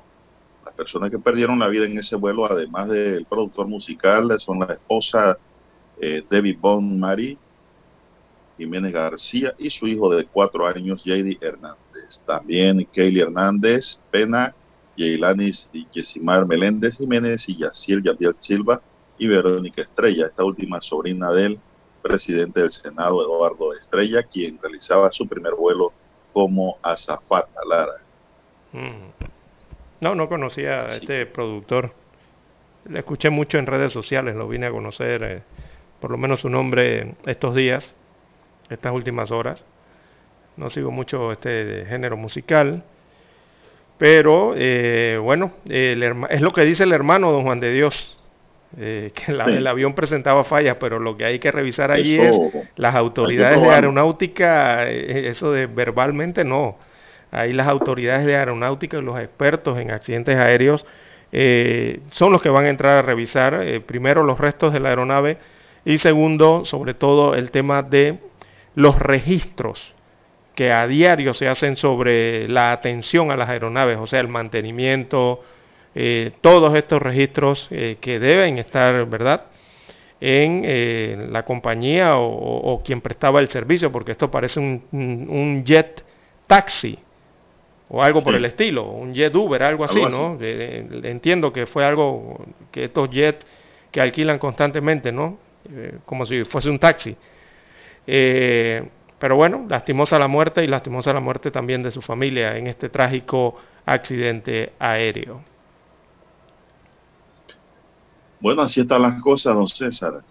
Las 0.65 0.73
personas 0.73 1.09
que 1.09 1.19
perdieron 1.19 1.59
la 1.59 1.67
vida 1.67 1.85
en 1.85 1.97
ese 1.97 2.15
vuelo, 2.15 2.45
además 2.45 2.89
del 2.89 3.25
productor 3.25 3.67
musical, 3.67 4.35
son 4.39 4.59
la 4.59 4.73
esposa 4.73 5.37
eh, 6.01 6.23
Debbie 6.29 6.57
Bond 6.59 6.97
Marie 6.97 7.37
Jiménez 8.59 8.91
García 8.91 9.55
y 9.57 9.69
su 9.69 9.87
hijo 9.87 10.13
de 10.13 10.25
cuatro 10.25 10.67
años, 10.67 11.01
JD 11.03 11.37
Hernández. 11.41 12.21
También 12.25 12.85
Kaylee 12.93 13.21
Hernández 13.21 13.99
Pena, 14.11 14.53
Yeilanis 14.99 15.69
y 15.71 15.87
Yesimar 15.93 16.45
Meléndez 16.45 16.97
Jiménez 16.97 17.47
y 17.47 17.55
Yacir 17.55 18.03
Yavier 18.03 18.35
Silva 18.39 18.81
y 19.17 19.27
Verónica 19.27 19.81
Estrella, 19.81 20.25
esta 20.25 20.43
última 20.43 20.81
sobrina 20.81 21.31
del 21.31 21.59
presidente 22.01 22.61
del 22.61 22.71
Senado, 22.71 23.21
Eduardo 23.21 23.73
Estrella, 23.73 24.23
quien 24.23 24.59
realizaba 24.61 25.11
su 25.11 25.27
primer 25.27 25.53
vuelo 25.55 25.93
como 26.33 26.77
azafata, 26.81 27.59
Lara. 27.67 27.97
Mm. 28.73 29.25
No, 30.01 30.15
no 30.15 30.29
conocía 30.29 30.83
a 30.83 30.95
este 30.95 31.25
productor. 31.25 31.93
Le 32.89 32.99
escuché 32.99 33.29
mucho 33.29 33.57
en 33.57 33.65
redes 33.65 33.91
sociales, 33.91 34.35
lo 34.35 34.47
vine 34.47 34.67
a 34.67 34.71
conocer, 34.71 35.23
eh, 35.23 35.43
por 35.99 36.11
lo 36.11 36.17
menos 36.17 36.41
su 36.41 36.49
nombre 36.49 37.15
estos 37.25 37.55
días 37.55 37.95
estas 38.69 38.93
últimas 38.93 39.31
horas. 39.31 39.65
No 40.57 40.69
sigo 40.69 40.91
mucho 40.91 41.31
este 41.31 41.85
género 41.87 42.17
musical. 42.17 42.83
Pero 43.99 44.53
eh, 44.55 45.19
bueno, 45.21 45.51
es 45.67 46.41
lo 46.41 46.51
que 46.53 46.63
dice 46.63 46.83
el 46.83 46.93
hermano 46.93 47.33
don 47.33 47.43
Juan 47.43 47.59
de 47.59 47.73
Dios, 47.73 48.17
eh, 48.77 49.11
que 49.13 49.33
el 49.33 49.67
avión 49.67 49.93
presentaba 49.93 50.45
fallas, 50.45 50.77
pero 50.79 50.99
lo 50.99 51.17
que 51.17 51.25
hay 51.25 51.37
que 51.37 51.51
revisar 51.51 51.91
allí 51.91 52.17
es 52.17 52.33
las 52.77 52.95
autoridades 52.95 53.61
de 53.61 53.69
aeronáutica, 53.69 54.89
eh, 54.89 55.27
eso 55.27 55.51
de 55.51 55.67
verbalmente 55.67 56.45
no. 56.45 56.77
Ahí 57.29 57.51
las 57.51 57.67
autoridades 57.67 58.25
de 58.25 58.37
aeronáutica 58.37 58.97
y 58.97 59.01
los 59.01 59.19
expertos 59.19 59.77
en 59.77 59.91
accidentes 59.91 60.35
aéreos 60.37 60.85
son 62.11 62.31
los 62.31 62.41
que 62.41 62.49
van 62.49 62.65
a 62.65 62.69
entrar 62.69 62.97
a 62.97 63.01
revisar 63.03 63.61
primero 63.85 64.23
los 64.23 64.39
restos 64.39 64.73
de 64.73 64.79
la 64.79 64.89
aeronave 64.89 65.37
y 65.85 65.99
segundo, 65.99 66.65
sobre 66.65 66.95
todo, 66.95 67.35
el 67.35 67.51
tema 67.51 67.83
de 67.83 68.17
los 68.73 68.97
registros 68.97 69.93
que 70.59 70.73
a 70.73 70.85
diario 70.87 71.33
se 71.33 71.47
hacen 71.47 71.77
sobre 71.77 72.45
la 72.49 72.73
atención 72.73 73.31
a 73.31 73.37
las 73.37 73.47
aeronaves, 73.47 73.97
o 73.97 74.05
sea, 74.05 74.19
el 74.19 74.27
mantenimiento, 74.27 75.41
eh, 75.95 76.33
todos 76.41 76.75
estos 76.75 77.01
registros 77.01 77.69
eh, 77.71 77.95
que 78.01 78.19
deben 78.19 78.57
estar, 78.57 79.05
¿verdad?, 79.05 79.45
en 80.19 80.63
eh, 80.65 81.27
la 81.31 81.45
compañía 81.45 82.17
o, 82.17 82.81
quien 82.83 82.99
prestaba 82.99 83.39
el 83.39 83.47
servicio, 83.47 83.89
porque 83.89 84.11
esto 84.11 84.29
parece 84.29 84.59
un, 84.59 85.63
jet 85.63 86.03
taxi 86.45 86.99
o 87.87 88.03
algo 88.03 88.21
por 88.21 88.35
el 88.35 88.43
estilo, 88.43 88.83
un 88.83 89.13
jet 89.13 89.33
Uber, 89.33 89.63
algo 89.63 89.85
así, 89.85 90.01
¿no? 90.01 90.37
entiendo 90.41 91.53
que 91.53 91.67
fue 91.67 91.85
algo 91.85 92.45
que 92.69 92.83
estos 92.83 93.09
jets 93.11 93.47
que 93.91 94.01
alquilan 94.01 94.37
constantemente, 94.37 95.09
¿no? 95.09 95.37
como 96.03 96.25
si 96.25 96.43
fuese 96.43 96.69
un 96.69 96.79
taxi. 96.79 97.15
Eh, 98.05 98.83
pero 99.19 99.35
bueno, 99.35 99.65
lastimosa 99.67 100.17
la 100.17 100.27
muerte 100.27 100.63
y 100.63 100.67
lastimosa 100.67 101.13
la 101.13 101.19
muerte 101.19 101.51
también 101.51 101.83
de 101.83 101.91
su 101.91 102.01
familia 102.01 102.57
en 102.57 102.67
este 102.67 102.89
trágico 102.89 103.55
accidente 103.85 104.73
aéreo. 104.79 105.41
Bueno, 108.39 108.61
así 108.61 108.81
están 108.81 109.01
las 109.01 109.21
cosas, 109.21 109.53
don 109.53 109.67
César. 109.67 110.23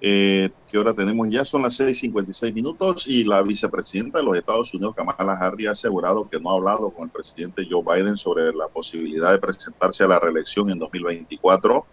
Eh, 0.00 0.50
¿Qué 0.70 0.78
hora 0.78 0.92
tenemos? 0.92 1.28
Ya 1.30 1.44
son 1.44 1.62
las 1.62 1.78
6:56 1.78 2.52
minutos 2.52 3.06
y 3.06 3.24
la 3.24 3.40
vicepresidenta 3.42 4.18
de 4.18 4.24
los 4.24 4.36
Estados 4.36 4.74
Unidos, 4.74 4.94
Kamala 4.94 5.34
Harris, 5.34 5.68
ha 5.68 5.70
asegurado 5.70 6.28
que 6.28 6.38
no 6.40 6.50
ha 6.50 6.54
hablado 6.54 6.90
con 6.90 7.04
el 7.04 7.10
presidente 7.10 7.66
Joe 7.70 7.82
Biden 7.82 8.16
sobre 8.16 8.52
la 8.52 8.68
posibilidad 8.68 9.32
de 9.32 9.38
presentarse 9.38 10.04
a 10.04 10.08
la 10.08 10.18
reelección 10.18 10.70
en 10.70 10.78
2024 10.78 11.86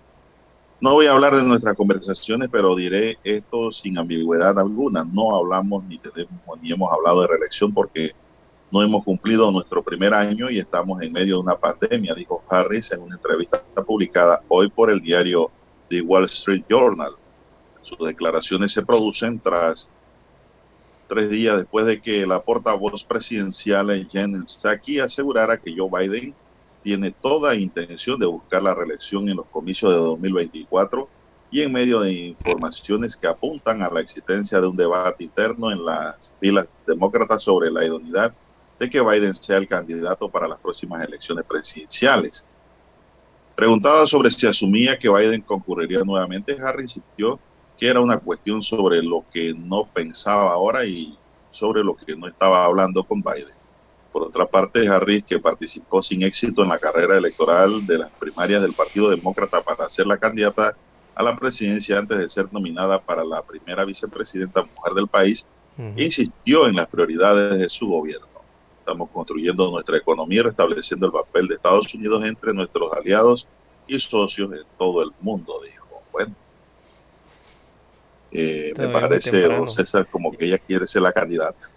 no 0.81 0.93
voy 0.93 1.05
a 1.05 1.13
hablar 1.13 1.35
de 1.35 1.43
nuestras 1.43 1.77
conversaciones, 1.77 2.49
pero 2.51 2.75
diré 2.75 3.17
esto 3.23 3.71
sin 3.71 3.97
ambigüedad 3.97 4.57
alguna. 4.59 5.03
No 5.03 5.35
hablamos 5.35 5.83
ni 5.85 5.97
tenemos 5.97 6.61
ni 6.61 6.71
hemos 6.71 6.91
hablado 6.91 7.21
de 7.21 7.27
reelección 7.27 7.73
porque 7.73 8.11
no 8.71 8.81
hemos 8.81 9.03
cumplido 9.03 9.51
nuestro 9.51 9.83
primer 9.83 10.13
año 10.13 10.49
y 10.49 10.59
estamos 10.59 11.01
en 11.01 11.13
medio 11.13 11.35
de 11.35 11.41
una 11.41 11.55
pandemia, 11.55 12.15
dijo 12.15 12.43
Harris 12.49 12.91
en 12.91 13.01
una 13.01 13.15
entrevista 13.15 13.61
publicada 13.85 14.41
hoy 14.47 14.69
por 14.69 14.89
el 14.89 14.99
diario 14.99 15.51
The 15.89 16.01
Wall 16.01 16.25
Street 16.25 16.63
Journal. 16.67 17.13
Sus 17.83 17.99
declaraciones 17.99 18.71
se 18.71 18.81
producen 18.81 19.39
tras 19.39 19.89
tres 21.07 21.29
días 21.29 21.57
después 21.57 21.85
de 21.85 22.01
que 22.01 22.25
la 22.25 22.41
portavoz 22.41 23.03
presidencial 23.03 24.07
Jen 24.11 24.47
Psaki 24.47 24.99
asegurara 24.99 25.57
que 25.57 25.75
Joe 25.77 25.89
Biden 25.89 26.33
tiene 26.84 27.11
toda 27.11 27.55
intención 27.55 28.19
de 28.19 28.27
buscar 28.27 28.61
la 28.61 28.76
reelección 28.76 29.27
en 29.30 29.38
los 29.38 29.47
comicios 29.47 29.91
de 29.91 29.97
2024 29.97 31.07
y 31.49 31.61
en 31.61 31.72
medio 31.72 32.01
de 32.01 32.11
informaciones 32.11 33.15
que 33.15 33.27
apuntan 33.27 33.81
a 33.81 33.89
la 33.89 34.01
existencia 34.01 34.60
de 34.60 34.68
un 34.68 34.76
debate 34.76 35.23
interno 35.23 35.72
en 35.72 35.85
las 35.85 36.34
filas 36.39 36.68
demócratas 36.85 37.43
sobre 37.43 37.72
la 37.72 37.85
idoneidad 37.85 38.34
de 38.80 38.89
que 38.89 39.01
Biden 39.01 39.34
sea 39.34 39.57
el 39.57 39.68
candidato 39.68 40.30
para 40.30 40.47
las 40.47 40.60
próximas 40.60 41.03
elecciones 41.03 41.45
presidenciales. 41.45 42.45
Preguntada 43.55 44.05
sobre 44.07 44.31
si 44.31 44.47
asumía 44.47 44.97
que 44.97 45.10
Biden 45.10 45.41
concurriría 45.41 45.99
nuevamente, 46.03 46.57
Harry 46.60 46.84
insistió 46.84 47.39
que 47.77 47.88
era 47.88 48.01
una 48.01 48.18
cuestión 48.18 48.61
sobre 48.61 49.01
lo 49.01 49.23
que 49.31 49.53
no 49.53 49.88
pensaba 49.93 50.51
ahora 50.51 50.85
y 50.85 51.18
sobre 51.51 51.84
lo 51.84 51.95
que 51.95 52.15
no 52.15 52.27
estaba 52.27 52.65
hablando 52.65 53.03
con 53.03 53.22
Biden. 53.22 53.62
Por 54.14 54.22
otra 54.22 54.45
parte, 54.45 54.88
Harris, 54.88 55.26
que 55.26 55.40
participó 55.40 56.03
sin 56.03 56.22
éxito 56.22 56.61
en 56.61 56.69
la 56.69 56.77
carrera 56.77 57.18
electoral 57.18 57.85
de 57.88 57.98
las 57.98 58.11
primarias 58.11 58.61
del 58.61 58.73
Partido 58.73 59.10
Demócrata 59.10 59.61
para 59.64 59.90
ser 59.90 60.06
la 60.06 60.18
candidata 60.18 60.77
a 61.15 61.23
la 61.23 61.35
presidencia 61.35 61.98
antes 61.98 62.19
de 62.19 62.30
ser 62.30 62.53
nominada 62.53 63.02
para 63.02 63.26
la 63.26 63.41
primera 63.41 63.84
vicepresidenta 63.84 64.61
mujer 64.61 64.94
del 64.94 65.07
país, 65.07 65.48
insistió 65.98 66.68
en 66.68 66.76
las 66.76 66.88
prioridades 66.88 67.57
de 67.57 67.68
su 67.69 67.88
gobierno. 67.88 68.27
Estamos 68.77 69.10
construyendo 69.10 69.72
nuestra 69.72 69.98
economía 69.98 70.41
y 70.41 70.44
restableciendo 70.44 71.07
el 71.07 71.11
papel 71.11 71.48
de 71.48 71.56
Estados 71.56 71.91
Unidos 71.95 72.23
entre 72.23 72.53
nuestros 72.53 72.94
aliados 72.94 73.48
y 73.88 73.99
socios 73.99 74.53
en 74.53 74.64
todo 74.77 75.02
el 75.02 75.10
mundo, 75.22 75.60
dijo. 75.64 76.03
Bueno, 76.11 76.35
eh, 78.31 78.73
me 78.77 78.90
parece, 78.90 79.48
César, 79.69 80.07
como 80.11 80.31
que 80.31 80.45
ella 80.45 80.60
quiere 80.60 80.85
ser 80.85 81.02
la 81.02 81.11
candidata. 81.11 81.72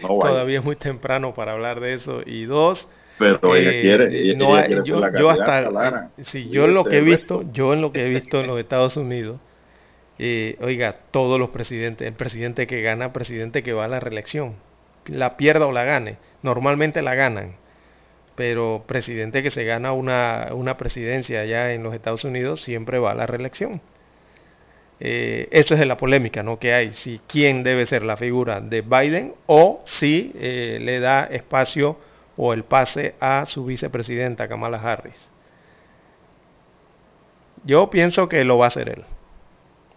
Todavía 0.00 0.58
es 0.58 0.64
muy 0.64 0.76
temprano 0.76 1.34
para 1.34 1.52
hablar 1.52 1.80
de 1.80 1.94
eso. 1.94 2.20
Y 2.24 2.44
dos, 2.44 2.88
pero 3.20 3.54
ella 3.54 3.72
eh, 3.72 3.80
quiere, 3.82 4.34
no, 4.36 4.82
yo, 4.82 5.28
hasta, 5.28 6.10
sí, 6.22 6.48
yo 6.48 6.64
en 6.64 6.72
lo 6.72 6.84
que 6.84 6.96
he 6.96 7.00
visto, 7.02 7.44
yo 7.52 7.74
en 7.74 7.82
lo 7.82 7.92
que 7.92 8.02
he 8.02 8.08
visto 8.08 8.40
en 8.40 8.46
los 8.46 8.58
Estados 8.58 8.96
Unidos, 8.96 9.38
eh, 10.18 10.56
oiga, 10.62 10.96
todos 11.10 11.38
los 11.38 11.50
presidentes, 11.50 12.08
el 12.08 12.14
presidente 12.14 12.66
que 12.66 12.80
gana, 12.80 13.12
presidente 13.12 13.62
que 13.62 13.74
va 13.74 13.84
a 13.84 13.88
la 13.88 14.00
reelección, 14.00 14.54
la 15.06 15.36
pierda 15.36 15.66
o 15.66 15.72
la 15.72 15.84
gane, 15.84 16.16
normalmente 16.42 17.02
la 17.02 17.14
ganan, 17.14 17.56
pero 18.36 18.84
presidente 18.86 19.42
que 19.42 19.50
se 19.50 19.64
gana 19.64 19.92
una, 19.92 20.48
una 20.52 20.78
presidencia 20.78 21.42
allá 21.42 21.74
en 21.74 21.82
los 21.82 21.92
Estados 21.92 22.24
Unidos 22.24 22.62
siempre 22.62 22.98
va 22.98 23.12
a 23.12 23.14
la 23.14 23.26
reelección. 23.26 23.82
Eh, 25.02 25.48
esa 25.50 25.76
es 25.76 25.86
la 25.86 25.96
polémica 25.96 26.42
¿no? 26.42 26.58
que 26.58 26.74
hay, 26.74 26.92
si 26.92 27.22
quién 27.26 27.62
debe 27.62 27.86
ser 27.86 28.02
la 28.02 28.18
figura 28.18 28.60
de 28.60 28.82
Biden 28.82 29.34
o 29.46 29.82
si 29.86 30.30
eh, 30.34 30.78
le 30.78 31.00
da 31.00 31.24
espacio 31.24 31.96
o 32.36 32.52
el 32.52 32.64
pase 32.64 33.14
a 33.18 33.46
su 33.46 33.64
vicepresidenta 33.64 34.46
Kamala 34.46 34.76
Harris. 34.76 35.30
Yo 37.64 37.88
pienso 37.88 38.28
que 38.28 38.44
lo 38.44 38.58
va 38.58 38.66
a 38.66 38.68
hacer 38.68 38.90
él, 38.90 39.04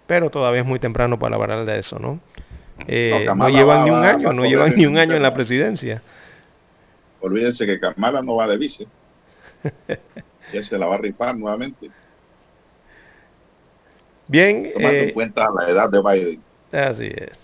pero 0.07 0.30
todavía 0.30 0.61
es 0.61 0.67
muy 0.67 0.80
temprano 0.80 1.19
para 1.19 1.35
hablar 1.35 1.65
de 1.65 1.80
eso, 1.80 1.99
¿no? 1.99 2.21
Eh, 2.88 3.27
no, 3.35 3.49
llevan 3.49 3.84
ni 3.84 3.91
un 3.91 4.03
año, 4.03 4.31
no 4.31 4.45
llevan 4.45 4.73
ni 4.75 4.85
un 4.85 4.97
año 4.97 5.15
en 5.15 5.23
la 5.23 5.34
presidencia. 5.34 6.01
Olvídense 7.19 7.65
que 7.65 7.80
Kamala 7.80 8.21
no 8.21 8.35
va 8.35 8.47
de 8.47 8.57
vice. 8.57 8.88
ya 10.53 10.63
se 10.63 10.77
la 10.77 10.85
va 10.88 10.95
a 10.95 10.97
rifar 10.97 11.35
nuevamente. 11.38 11.91
Bien. 14.27 14.71
Tomando 14.73 14.97
en 14.97 15.09
eh, 15.09 15.13
cuenta 15.13 15.47
la 15.55 15.69
edad 15.69 15.89
de 15.89 16.01
Biden. 16.01 16.41
Así 16.71 17.05
es. 17.05 17.37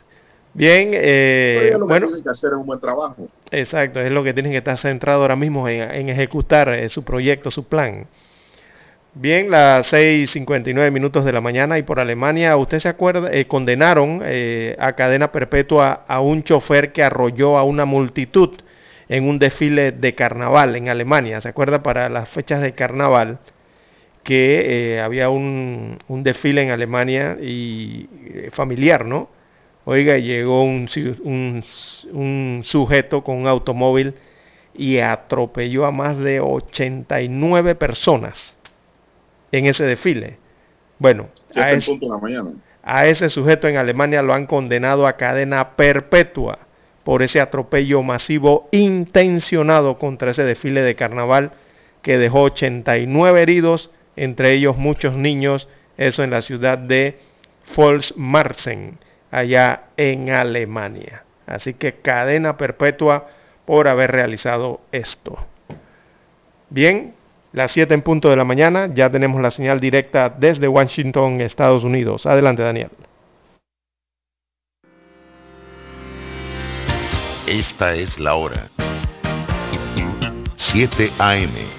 Bien, 0.53 0.89
eh, 0.93 1.75
bueno. 1.79 2.07
tienen 2.07 2.23
que 2.23 2.29
hacer 2.29 2.53
un 2.55 2.65
buen 2.65 2.79
trabajo. 2.79 3.27
Exacto, 3.51 3.99
es 3.99 4.11
lo 4.11 4.23
que 4.23 4.33
tienen 4.33 4.51
que 4.51 4.57
estar 4.57 4.77
centrado 4.77 5.21
ahora 5.21 5.35
mismo 5.35 5.69
en, 5.69 6.09
ejecutar 6.09 6.69
eh, 6.69 6.89
su 6.89 7.03
proyecto, 7.03 7.51
su 7.51 7.65
plan. 7.65 8.07
Bien, 9.13 9.49
las 9.49 9.91
6.59 9.93 10.91
minutos 10.91 11.25
de 11.25 11.33
la 11.33 11.41
mañana 11.41 11.77
y 11.77 11.83
por 11.83 11.99
Alemania, 11.99 12.55
usted 12.57 12.79
se 12.79 12.89
acuerda, 12.89 13.29
condenaron 13.47 14.21
a 14.77 14.93
cadena 14.93 15.31
perpetua 15.31 16.03
a 16.07 16.21
un 16.21 16.43
chofer 16.43 16.91
que 16.91 17.03
arrolló 17.03 17.57
a 17.57 17.63
una 17.63 17.85
multitud 17.85 18.51
en 19.09 19.27
un 19.27 19.39
desfile 19.39 19.91
de 19.91 20.15
carnaval 20.15 20.75
en 20.75 20.89
Alemania. 20.89 21.41
¿Se 21.41 21.49
acuerda? 21.49 21.83
Para 21.83 22.07
las 22.07 22.29
fechas 22.29 22.61
de 22.61 22.73
carnaval 22.73 23.39
que 24.29 24.93
eh, 24.93 25.01
había 25.01 25.31
un, 25.31 25.97
desfile 26.07 26.61
en 26.61 26.69
Alemania 26.69 27.35
y 27.41 28.07
eh, 28.27 28.49
familiar, 28.53 29.03
¿no? 29.03 29.27
Oiga, 29.85 30.19
llegó 30.19 30.63
un, 30.63 30.87
un, 32.13 32.61
sujeto 32.63 33.23
con 33.23 33.37
un 33.37 33.47
automóvil 33.47 34.13
y 34.75 34.99
atropelló 34.99 35.87
a 35.87 35.91
más 35.91 36.19
de 36.19 36.41
89 36.41 37.73
personas 37.73 38.53
en 39.51 39.65
ese 39.65 39.85
desfile. 39.85 40.37
Bueno, 40.99 41.29
a 41.55 41.71
ese, 41.71 41.99
a 42.83 43.07
ese 43.07 43.29
sujeto 43.29 43.67
en 43.67 43.77
Alemania 43.77 44.21
lo 44.21 44.35
han 44.35 44.45
condenado 44.45 45.07
a 45.07 45.17
cadena 45.17 45.75
perpetua 45.75 46.59
por 47.03 47.23
ese 47.23 47.41
atropello 47.41 48.03
masivo 48.03 48.69
intencionado 48.69 49.97
contra 49.97 50.29
ese 50.29 50.43
desfile 50.43 50.83
de 50.83 50.93
carnaval 50.93 51.53
que 52.03 52.19
dejó 52.19 52.43
89 52.43 53.41
heridos, 53.41 53.89
entre 54.19 54.51
ellos 54.51 54.75
muchos 54.77 55.15
niños, 55.15 55.69
eso 55.97 56.23
en 56.23 56.29
la 56.29 56.41
ciudad 56.41 56.77
de 56.77 57.17
Volksmarsen, 57.75 58.99
allá 59.31 59.83
en 59.95 60.29
Alemania. 60.31 61.23
Así 61.47 61.73
que 61.73 61.93
cadena 61.93 62.57
perpetua 62.57 63.27
por 63.65 63.87
haber 63.87 64.11
realizado 64.11 64.81
esto. 64.91 65.37
Bien, 66.69 67.13
las 67.53 67.71
7 67.71 67.93
en 67.93 68.01
punto 68.01 68.29
de 68.29 68.35
la 68.35 68.43
mañana, 68.43 68.89
ya 68.93 69.09
tenemos 69.09 69.41
la 69.41 69.51
señal 69.51 69.79
directa 69.79 70.29
desde 70.29 70.67
Washington, 70.67 71.39
Estados 71.39 71.83
Unidos. 71.85 72.25
Adelante, 72.25 72.61
Daniel. 72.61 72.89
Esta 77.47 77.95
es 77.95 78.19
la 78.19 78.35
hora. 78.35 78.69
7 80.57 81.09
AM. 81.17 81.78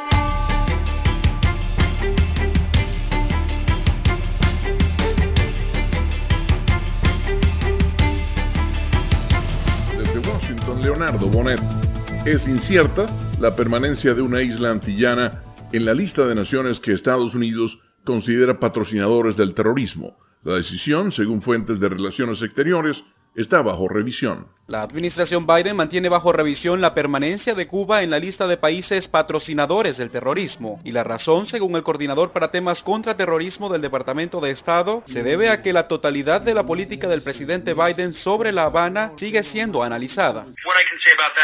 Leonardo 10.79 11.27
Bonet. 11.27 11.59
Es 12.25 12.47
incierta 12.47 13.07
la 13.39 13.55
permanencia 13.55 14.13
de 14.13 14.21
una 14.21 14.41
isla 14.41 14.71
antillana 14.71 15.43
en 15.73 15.85
la 15.85 15.93
lista 15.93 16.27
de 16.27 16.35
naciones 16.35 16.79
que 16.79 16.93
Estados 16.93 17.33
Unidos 17.35 17.79
considera 18.05 18.59
patrocinadores 18.59 19.35
del 19.35 19.53
terrorismo. 19.53 20.17
La 20.43 20.55
decisión, 20.55 21.11
según 21.11 21.41
fuentes 21.41 21.79
de 21.79 21.89
relaciones 21.89 22.41
exteriores, 22.41 23.03
está 23.35 23.61
bajo 23.61 23.87
revisión. 23.87 24.47
La 24.71 24.83
administración 24.83 25.45
Biden 25.45 25.75
mantiene 25.75 26.07
bajo 26.07 26.31
revisión 26.31 26.79
la 26.79 26.93
permanencia 26.93 27.53
de 27.53 27.67
Cuba 27.67 28.03
en 28.03 28.09
la 28.09 28.19
lista 28.19 28.47
de 28.47 28.55
países 28.55 29.09
patrocinadores 29.09 29.97
del 29.97 30.11
terrorismo. 30.11 30.79
Y 30.85 30.93
la 30.93 31.03
razón, 31.03 31.45
según 31.45 31.75
el 31.75 31.83
coordinador 31.83 32.31
para 32.31 32.51
temas 32.51 32.81
contra 32.81 33.17
terrorismo 33.17 33.67
del 33.67 33.81
Departamento 33.81 34.39
de 34.39 34.51
Estado, 34.51 35.03
se 35.07 35.23
debe 35.23 35.49
a 35.49 35.61
que 35.61 35.73
la 35.73 35.89
totalidad 35.89 36.39
de 36.39 36.53
la 36.53 36.65
política 36.65 37.09
del 37.09 37.21
presidente 37.21 37.73
Biden 37.73 38.13
sobre 38.13 38.53
La 38.53 38.63
Habana 38.63 39.11
sigue 39.17 39.43
siendo 39.43 39.83
analizada. 39.83 40.45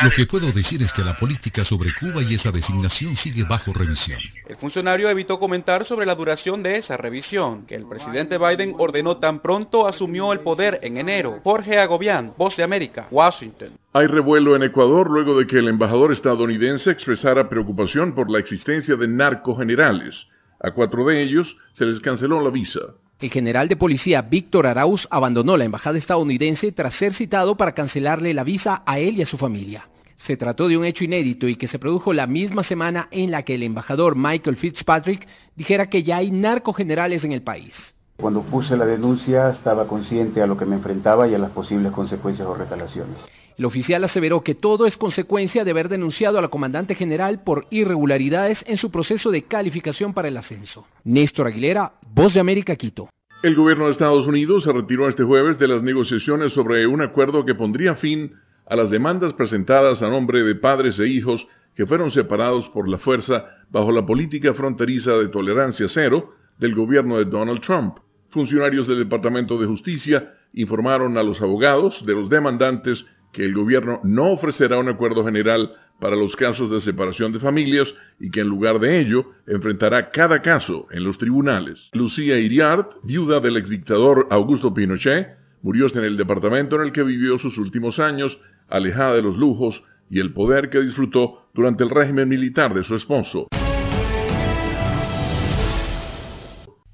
Lo 0.04 0.12
que 0.12 0.26
puedo 0.26 0.50
decir 0.54 0.82
es 0.82 0.94
que 0.94 1.04
la 1.04 1.18
política 1.18 1.66
sobre 1.66 1.90
Cuba 2.00 2.22
y 2.22 2.36
esa 2.36 2.52
designación 2.52 3.18
sigue 3.18 3.44
bajo 3.44 3.74
revisión. 3.74 4.20
El 4.48 4.56
funcionario 4.56 5.10
evitó 5.10 5.38
comentar 5.38 5.84
sobre 5.84 6.06
la 6.06 6.16
duración 6.16 6.64
de 6.64 6.78
esa 6.78 6.96
revisión, 6.96 7.66
que 7.66 7.76
el 7.76 7.88
presidente 7.88 8.38
Biden 8.38 8.74
ordenó 8.78 9.18
tan 9.18 9.42
pronto 9.42 9.86
asumió 9.86 10.32
el 10.32 10.40
poder 10.40 10.80
en 10.82 10.98
enero. 10.98 11.42
Jorge 11.44 11.78
Agobián, 11.78 12.34
Voz 12.38 12.56
de 12.56 12.64
América. 12.64 13.08
Washington. 13.18 13.72
Hay 13.94 14.06
revuelo 14.06 14.56
en 14.56 14.62
Ecuador 14.62 15.10
luego 15.10 15.40
de 15.40 15.48
que 15.48 15.58
el 15.58 15.68
embajador 15.68 16.14
estadounidense 16.14 16.92
expresara 16.92 17.50
preocupación 17.50 18.14
por 18.14 18.30
la 18.30 18.38
existencia 18.38 18.96
de 18.96 19.08
narcogenerales. 19.08 20.28
A 20.60 20.70
cuatro 20.70 21.04
de 21.06 21.24
ellos 21.24 21.58
se 21.74 21.86
les 21.86 22.00
canceló 22.00 22.44
la 22.44 22.52
visa. 22.52 22.80
El 23.20 23.32
general 23.32 23.70
de 23.70 23.76
policía 23.76 24.22
Víctor 24.22 24.68
Arauz 24.68 25.08
abandonó 25.10 25.58
la 25.58 25.66
embajada 25.66 25.98
estadounidense 25.98 26.72
tras 26.72 26.94
ser 26.94 27.16
citado 27.16 27.58
para 27.58 27.72
cancelarle 27.72 28.36
la 28.36 28.44
visa 28.44 28.84
a 28.86 29.00
él 29.00 29.18
y 29.18 29.24
a 29.24 29.26
su 29.26 29.38
familia. 29.38 29.90
Se 30.18 30.38
trató 30.38 30.68
de 30.68 30.78
un 30.78 30.86
hecho 30.86 31.04
inédito 31.04 31.48
y 31.48 31.56
que 31.56 31.68
se 31.68 31.80
produjo 31.80 32.14
la 32.14 32.28
misma 32.28 32.62
semana 32.62 33.08
en 33.10 33.32
la 33.32 33.42
que 33.42 33.56
el 33.56 33.64
embajador 33.64 34.16
Michael 34.16 34.58
Fitzpatrick 34.58 35.28
dijera 35.56 35.90
que 35.90 36.04
ya 36.04 36.18
hay 36.18 36.30
narcogenerales 36.30 37.24
en 37.24 37.32
el 37.32 37.42
país. 37.42 37.97
Cuando 38.20 38.42
puse 38.42 38.76
la 38.76 38.88
denuncia 38.88 39.50
estaba 39.52 39.86
consciente 39.86 40.42
a 40.42 40.48
lo 40.48 40.58
que 40.58 40.66
me 40.66 40.76
enfrentaba 40.76 41.28
y 41.28 41.36
a 41.36 41.38
las 41.38 41.52
posibles 41.52 41.92
consecuencias 41.92 42.48
o 42.48 42.56
retalaciones. 42.56 43.24
El 43.56 43.66
oficial 43.66 44.04
aseveró 44.04 44.42
que 44.42 44.56
todo 44.56 44.88
es 44.88 44.98
consecuencia 44.98 45.64
de 45.64 45.70
haber 45.70 45.88
denunciado 45.88 46.40
a 46.40 46.42
la 46.42 46.48
comandante 46.48 46.96
general 46.96 47.44
por 47.44 47.68
irregularidades 47.70 48.66
en 48.68 48.78
su 48.78 48.90
proceso 48.90 49.30
de 49.30 49.44
calificación 49.44 50.16
para 50.16 50.30
el 50.30 50.38
ascenso. 50.38 50.88
Néstor 51.04 51.48
Aguilera, 51.48 51.94
Voz 52.12 52.34
de 52.34 52.40
América, 52.40 52.76
Quito. 52.76 53.08
El 53.44 53.54
gobierno 53.54 53.86
de 53.86 53.92
Estados 53.92 54.26
Unidos 54.26 54.64
se 54.64 54.74
retiró 54.74 55.08
este 55.08 55.24
jueves 55.24 55.60
de 55.60 55.68
las 55.68 55.84
negociaciones 55.84 56.54
sobre 56.54 56.88
un 56.88 57.04
acuerdo 57.04 57.46
que 57.46 57.54
pondría 57.54 57.94
fin 57.94 58.34
a 58.66 58.76
las 58.76 58.90
demandas 58.90 59.34
presentadas 59.34 60.02
a 60.02 60.10
nombre 60.10 60.42
de 60.42 60.56
padres 60.56 61.00
e 61.00 61.08
hijos 61.08 61.48
que 61.76 61.86
fueron 61.86 62.10
separados 62.10 62.68
por 62.70 62.90
la 62.90 62.98
fuerza 62.98 63.46
bajo 63.70 63.92
la 63.92 64.08
política 64.08 64.56
fronteriza 64.56 65.14
de 65.14 65.30
tolerancia 65.30 65.88
cero 65.88 66.34
del 66.58 66.74
gobierno 66.74 67.18
de 67.18 67.26
Donald 67.26 67.62
Trump. 67.62 67.98
Funcionarios 68.38 68.88
del 68.88 69.00
Departamento 69.00 69.58
de 69.58 69.66
Justicia 69.66 70.32
informaron 70.54 71.18
a 71.18 71.24
los 71.24 71.42
abogados 71.42 72.06
de 72.06 72.14
los 72.14 72.30
demandantes 72.30 73.04
que 73.34 73.44
el 73.44 73.56
gobierno 73.56 74.00
no 74.04 74.32
ofrecerá 74.32 74.78
un 74.78 74.90
acuerdo 74.90 75.24
general 75.24 75.72
para 76.00 76.16
los 76.16 76.36
casos 76.36 76.70
de 76.70 76.80
separación 76.80 77.32
de 77.32 77.40
familias 77.40 77.96
y 78.20 78.30
que 78.30 78.42
en 78.42 78.48
lugar 78.48 78.80
de 78.80 79.00
ello 79.00 79.32
enfrentará 79.48 80.12
cada 80.12 80.44
caso 80.44 80.86
en 80.92 81.04
los 81.04 81.18
tribunales. 81.18 81.90
Lucía 81.94 82.38
Iriart, 82.38 82.92
viuda 83.02 83.40
del 83.40 83.58
exdictador 83.58 84.28
Augusto 84.30 84.72
Pinochet, 84.72 85.36
murió 85.64 85.88
en 85.92 86.04
el 86.04 86.16
departamento 86.16 86.76
en 86.76 86.84
el 86.84 86.92
que 86.92 87.02
vivió 87.02 87.40
sus 87.40 87.58
últimos 87.58 87.98
años, 87.98 88.40
alejada 88.70 89.16
de 89.16 89.24
los 89.24 89.36
lujos 89.36 89.84
y 90.12 90.20
el 90.20 90.32
poder 90.32 90.70
que 90.70 90.80
disfrutó 90.80 91.50
durante 91.56 91.84
el 91.84 91.90
régimen 91.90 92.30
militar 92.30 92.76
de 92.76 92.84
su 92.84 92.94
esposo. 92.94 93.48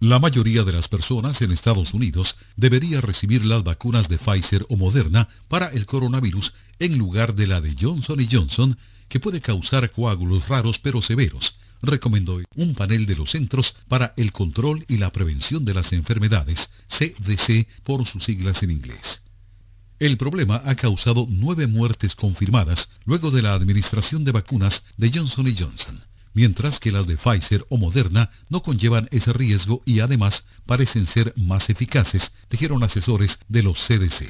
La 0.04 0.20
mayoría 0.20 0.66
de 0.66 0.74
las 0.74 0.90
personas 0.90 1.42
en 1.42 1.54
Estados 1.54 1.94
Unidos 1.94 2.36
debería 2.58 3.00
recibir 3.00 3.46
las 3.46 3.64
vacunas 3.64 4.10
de 4.10 4.18
Pfizer 4.18 4.66
o 4.68 4.76
Moderna 4.76 5.30
para 5.48 5.70
el 5.70 5.86
coronavirus 5.86 6.52
en 6.80 6.98
lugar 6.98 7.36
de 7.36 7.48
la 7.48 7.62
de 7.62 7.74
Johnson 7.80 8.20
Johnson, 8.30 8.78
que 9.08 9.22
puede 9.22 9.40
causar 9.40 9.90
coágulos 9.94 10.50
raros 10.50 10.78
pero 10.80 11.02
severos, 11.02 11.56
recomendó 11.82 12.42
un 12.58 12.76
panel 12.76 13.06
de 13.06 13.16
los 13.16 13.32
Centros 13.32 13.76
para 13.88 14.14
el 14.18 14.34
Control 14.34 14.84
y 14.90 14.98
la 14.98 15.10
Prevención 15.14 15.64
de 15.64 15.74
las 15.74 15.94
Enfermedades, 15.94 16.70
CDC 16.90 17.66
por 17.86 18.06
sus 18.06 18.26
siglas 18.26 18.62
en 18.62 18.72
inglés. 18.72 19.22
El 20.00 20.18
problema 20.18 20.62
ha 20.66 20.76
causado 20.76 21.28
nueve 21.30 21.68
muertes 21.68 22.14
confirmadas 22.14 22.90
luego 23.06 23.32
de 23.32 23.42
la 23.42 23.54
administración 23.54 24.26
de 24.26 24.34
vacunas 24.34 24.84
de 24.98 25.12
Johnson 25.14 25.56
Johnson 25.58 26.04
mientras 26.34 26.80
que 26.80 26.92
las 26.92 27.08
de 27.08 27.18
Pfizer 27.18 27.66
o 27.70 27.78
Moderna 27.78 28.30
no 28.50 28.62
conllevan 28.62 29.08
ese 29.12 29.34
riesgo 29.34 29.82
y 29.86 30.00
además 30.00 30.46
parecen 30.66 31.06
ser 31.06 31.34
más 31.36 31.70
eficaces, 31.70 32.34
dijeron 32.50 32.84
asesores 32.84 33.40
de 33.48 33.64
los 33.64 33.80
CDC. 33.86 34.30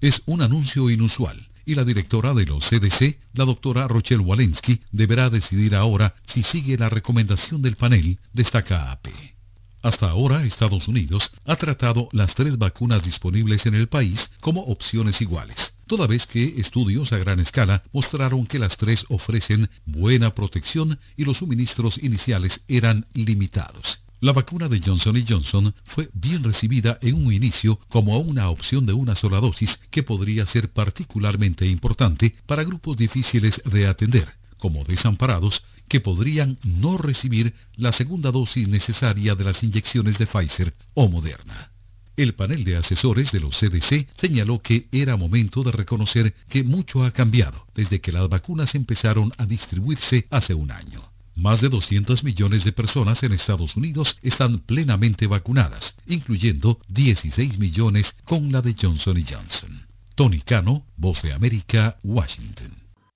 Es 0.00 0.22
un 0.26 0.42
anuncio 0.42 0.90
inusual 0.90 1.48
y 1.64 1.74
la 1.74 1.84
directora 1.84 2.32
de 2.32 2.46
los 2.46 2.64
CDC, 2.66 3.18
la 3.34 3.44
doctora 3.44 3.86
Rochelle 3.88 4.22
Walensky, 4.22 4.80
deberá 4.90 5.28
decidir 5.28 5.74
ahora 5.74 6.14
si 6.26 6.42
sigue 6.42 6.78
la 6.78 6.88
recomendación 6.88 7.60
del 7.60 7.76
panel, 7.76 8.18
destaca 8.32 8.90
AP. 8.90 9.37
Hasta 9.80 10.10
ahora, 10.10 10.44
Estados 10.44 10.88
Unidos 10.88 11.30
ha 11.44 11.54
tratado 11.54 12.08
las 12.12 12.34
tres 12.34 12.58
vacunas 12.58 13.02
disponibles 13.02 13.64
en 13.66 13.74
el 13.74 13.86
país 13.86 14.30
como 14.40 14.62
opciones 14.62 15.20
iguales, 15.20 15.74
toda 15.86 16.08
vez 16.08 16.26
que 16.26 16.60
estudios 16.60 17.12
a 17.12 17.18
gran 17.18 17.38
escala 17.38 17.84
mostraron 17.92 18.46
que 18.46 18.58
las 18.58 18.76
tres 18.76 19.04
ofrecen 19.08 19.70
buena 19.86 20.34
protección 20.34 20.98
y 21.16 21.24
los 21.24 21.38
suministros 21.38 21.98
iniciales 22.02 22.60
eran 22.66 23.06
limitados. 23.14 24.00
La 24.20 24.32
vacuna 24.32 24.68
de 24.68 24.80
Johnson 24.84 25.24
Johnson 25.28 25.72
fue 25.84 26.10
bien 26.12 26.42
recibida 26.42 26.98
en 27.00 27.14
un 27.14 27.32
inicio 27.32 27.78
como 27.88 28.18
una 28.18 28.50
opción 28.50 28.84
de 28.84 28.92
una 28.92 29.14
sola 29.14 29.38
dosis 29.38 29.78
que 29.92 30.02
podría 30.02 30.44
ser 30.46 30.70
particularmente 30.72 31.68
importante 31.68 32.34
para 32.46 32.64
grupos 32.64 32.96
difíciles 32.96 33.62
de 33.64 33.86
atender, 33.86 34.34
como 34.58 34.84
desamparados 34.84 35.62
que 35.88 36.00
podrían 36.00 36.58
no 36.62 36.98
recibir 36.98 37.54
la 37.76 37.92
segunda 37.92 38.30
dosis 38.30 38.68
necesaria 38.68 39.34
de 39.34 39.44
las 39.44 39.62
inyecciones 39.62 40.18
de 40.18 40.26
Pfizer 40.26 40.74
o 40.94 41.08
Moderna. 41.08 41.70
El 42.16 42.34
panel 42.34 42.64
de 42.64 42.76
asesores 42.76 43.30
de 43.30 43.38
los 43.38 43.56
CDC 43.56 44.08
señaló 44.20 44.60
que 44.60 44.88
era 44.90 45.16
momento 45.16 45.62
de 45.62 45.70
reconocer 45.70 46.34
que 46.48 46.64
mucho 46.64 47.04
ha 47.04 47.12
cambiado 47.12 47.64
desde 47.76 48.00
que 48.00 48.10
las 48.10 48.28
vacunas 48.28 48.74
empezaron 48.74 49.32
a 49.38 49.46
distribuirse 49.46 50.26
hace 50.30 50.52
un 50.52 50.72
año. 50.72 51.00
Más 51.36 51.60
de 51.60 51.68
200 51.68 52.24
millones 52.24 52.64
de 52.64 52.72
personas 52.72 53.22
en 53.22 53.32
Estados 53.32 53.76
Unidos 53.76 54.18
están 54.22 54.58
plenamente 54.58 55.28
vacunadas, 55.28 55.94
incluyendo 56.08 56.80
16 56.88 57.60
millones 57.60 58.16
con 58.24 58.50
la 58.50 58.62
de 58.62 58.74
Johnson 58.76 59.24
Johnson. 59.24 59.86
Tony 60.16 60.40
Cano, 60.40 60.84
Voz 60.96 61.22
de 61.22 61.32
América, 61.32 61.98
Washington. 62.02 62.87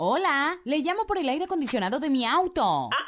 Hola, 0.00 0.60
le 0.62 0.78
llamo 0.78 1.06
por 1.08 1.18
el 1.18 1.28
aire 1.28 1.46
acondicionado 1.46 1.98
de 1.98 2.08
mi 2.08 2.24
auto. 2.24 2.62
Ah, 2.62 3.07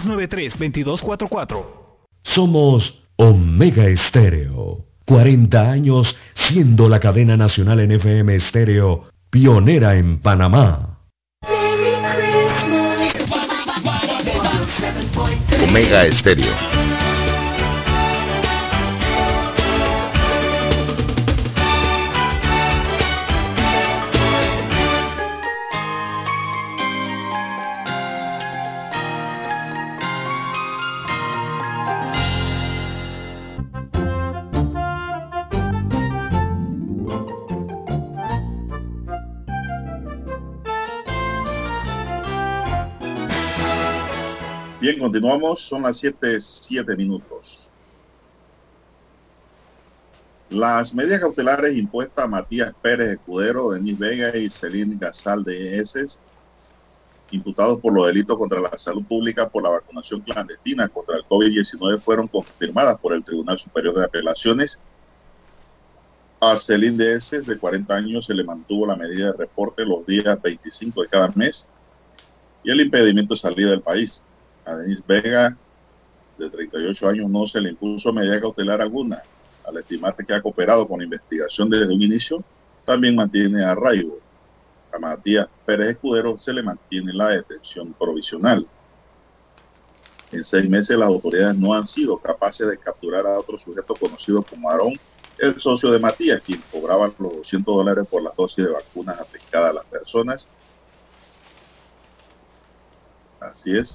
393-2244. 0.00 1.64
Somos 2.22 3.02
Omega 3.16 3.86
Estéreo. 3.86 4.84
40 5.06 5.70
años 5.70 6.16
siendo 6.34 6.88
la 6.88 6.98
cadena 6.98 7.36
nacional 7.36 7.80
en 7.80 7.92
FM 7.92 8.34
Estéreo, 8.34 9.04
pionera 9.30 9.94
en 9.94 10.18
Panamá. 10.18 10.98
Omega 15.62 16.02
Estéreo. 16.02 16.75
Continuamos. 45.06 45.60
Son 45.60 45.82
las 45.82 45.98
7, 45.98 46.40
7 46.40 46.96
minutos. 46.96 47.68
Las 50.50 50.92
medidas 50.92 51.20
cautelares 51.20 51.76
impuestas 51.76 52.24
a 52.24 52.28
Matías 52.28 52.74
Pérez 52.82 53.10
Escudero, 53.10 53.70
Denis 53.70 53.98
Vega 53.98 54.36
y 54.36 54.50
Celine 54.50 54.96
Gasal 54.98 55.44
de 55.44 55.78
Eses, 55.78 56.20
imputados 57.30 57.80
por 57.80 57.92
los 57.92 58.06
delitos 58.06 58.36
contra 58.36 58.60
la 58.60 58.76
salud 58.76 59.04
pública 59.04 59.48
por 59.48 59.62
la 59.62 59.70
vacunación 59.70 60.20
clandestina 60.22 60.88
contra 60.88 61.16
el 61.16 61.24
COVID-19, 61.24 62.00
fueron 62.00 62.26
confirmadas 62.26 62.98
por 62.98 63.12
el 63.12 63.22
Tribunal 63.22 63.58
Superior 63.58 63.94
de 63.94 64.04
Apelaciones. 64.04 64.80
A 66.40 66.56
Celine 66.56 66.96
de 66.96 67.14
Eses, 67.14 67.46
de 67.46 67.58
40 67.58 67.94
años, 67.94 68.26
se 68.26 68.34
le 68.34 68.42
mantuvo 68.42 68.86
la 68.86 68.96
medida 68.96 69.30
de 69.30 69.38
reporte 69.38 69.84
los 69.84 70.04
días 70.04 70.40
25 70.42 71.02
de 71.02 71.08
cada 71.08 71.28
mes 71.36 71.68
y 72.64 72.70
el 72.72 72.80
impedimento 72.80 73.34
de 73.34 73.40
salida 73.40 73.70
del 73.70 73.82
país. 73.82 74.22
A 74.66 74.74
Denis 74.74 74.98
Vega, 75.06 75.56
de 76.36 76.50
38 76.50 77.08
años, 77.08 77.30
no 77.30 77.46
se 77.46 77.60
le 77.60 77.70
impuso 77.70 78.12
medida 78.12 78.40
cautelar 78.40 78.80
alguna. 78.80 79.22
Al 79.64 79.76
estimar 79.78 80.16
que 80.16 80.34
ha 80.34 80.42
cooperado 80.42 80.88
con 80.88 80.98
la 80.98 81.04
investigación 81.04 81.70
desde 81.70 81.94
un 81.94 82.02
inicio, 82.02 82.42
también 82.84 83.14
mantiene 83.14 83.64
arraigo. 83.64 84.18
A 84.92 84.98
Matías 84.98 85.46
Pérez 85.64 85.90
Escudero 85.90 86.36
se 86.38 86.52
le 86.52 86.64
mantiene 86.64 87.12
la 87.12 87.28
detención 87.28 87.94
provisional. 87.94 88.68
En 90.32 90.42
seis 90.42 90.68
meses 90.68 90.98
las 90.98 91.08
autoridades 91.08 91.56
no 91.56 91.72
han 91.72 91.86
sido 91.86 92.18
capaces 92.18 92.68
de 92.68 92.78
capturar 92.78 93.24
a 93.24 93.38
otro 93.38 93.58
sujeto 93.58 93.94
conocido 93.94 94.42
como 94.42 94.68
Aarón, 94.68 94.94
el 95.38 95.60
socio 95.60 95.92
de 95.92 96.00
Matías, 96.00 96.40
quien 96.42 96.60
cobraba 96.72 97.06
los 97.06 97.36
200 97.36 97.72
dólares 97.72 98.04
por 98.10 98.22
las 98.22 98.34
dosis 98.34 98.64
de 98.64 98.72
vacunas 98.72 99.20
aplicadas 99.20 99.70
a 99.70 99.74
las 99.74 99.86
personas. 99.86 100.48
Así 103.38 103.76
es 103.76 103.94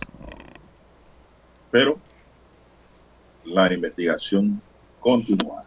pero 1.72 1.98
la 3.46 3.74
investigación 3.74 4.62
continúa. 5.00 5.64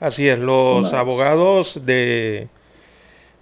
Así 0.00 0.28
es, 0.28 0.38
los 0.38 0.92
abogados 0.92 1.86
de, 1.86 2.48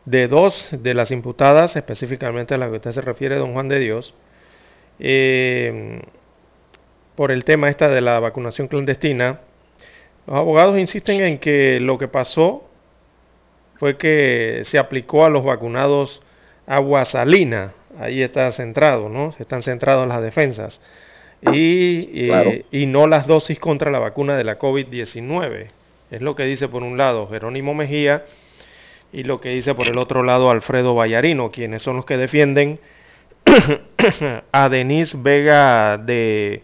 de 0.05 0.29
dos 0.29 0.69
de 0.71 0.95
las 0.95 1.11
imputadas, 1.11 1.75
específicamente 1.75 2.55
a 2.55 2.59
la 2.59 2.69
que 2.69 2.77
usted 2.77 2.93
se 2.93 3.01
refiere, 3.01 3.37
don 3.37 3.53
Juan 3.53 3.69
de 3.69 3.81
Dios, 3.81 4.15
eh, 5.01 6.03
por 7.17 7.33
el 7.33 7.45
tema 7.45 7.69
esta 7.69 7.89
de 7.89 8.01
la 8.01 8.21
vacunación 8.21 8.69
clandestina, 8.69 9.41
los 10.27 10.37
abogados 10.37 10.79
insisten 10.79 11.21
en 11.23 11.39
que 11.39 11.81
lo 11.81 11.99
que 11.99 12.07
pasó 12.07 12.69
fue 13.77 13.97
que 13.97 14.63
se 14.65 14.79
aplicó 14.79 15.25
a 15.25 15.31
los 15.31 15.45
vacunados 15.45 16.23
agua 16.67 17.05
salina, 17.05 17.73
ahí 17.99 18.23
está 18.23 18.51
centrado, 18.53 19.09
¿no? 19.09 19.35
Están 19.39 19.63
centrados 19.63 20.05
en 20.05 20.09
las 20.09 20.23
defensas. 20.23 20.81
Y, 21.53 22.31
y, 22.71 22.87
no 22.87 23.09
las 23.09 23.27
dosis 23.27 23.59
contra 23.59 23.91
la 23.91 23.99
vacuna 23.99 24.37
de 24.37 24.45
la 24.45 24.59
COVID-19. 24.59 25.67
Es 26.13 26.23
lo 26.23 26.37
que 26.37 26.45
dice 26.45 26.69
por 26.69 26.85
un 26.85 26.97
lado 26.97 27.27
Jerónimo 27.27 27.75
Mejía 27.75 28.25
y 29.13 29.25
lo 29.25 29.41
que 29.41 29.49
dice 29.49 29.75
por 29.75 29.89
el 29.89 29.99
otro 29.99 30.23
lado 30.23 30.51
Alfredo 30.51 30.95
Vallarino, 30.95 31.51
quienes 31.51 31.83
son 31.83 31.97
los 31.97 32.05
que 32.05 32.17
defienden 32.17 32.79
a 34.53 34.69
Denise 34.69 35.17
Vega 35.21 35.99
de 35.99 36.63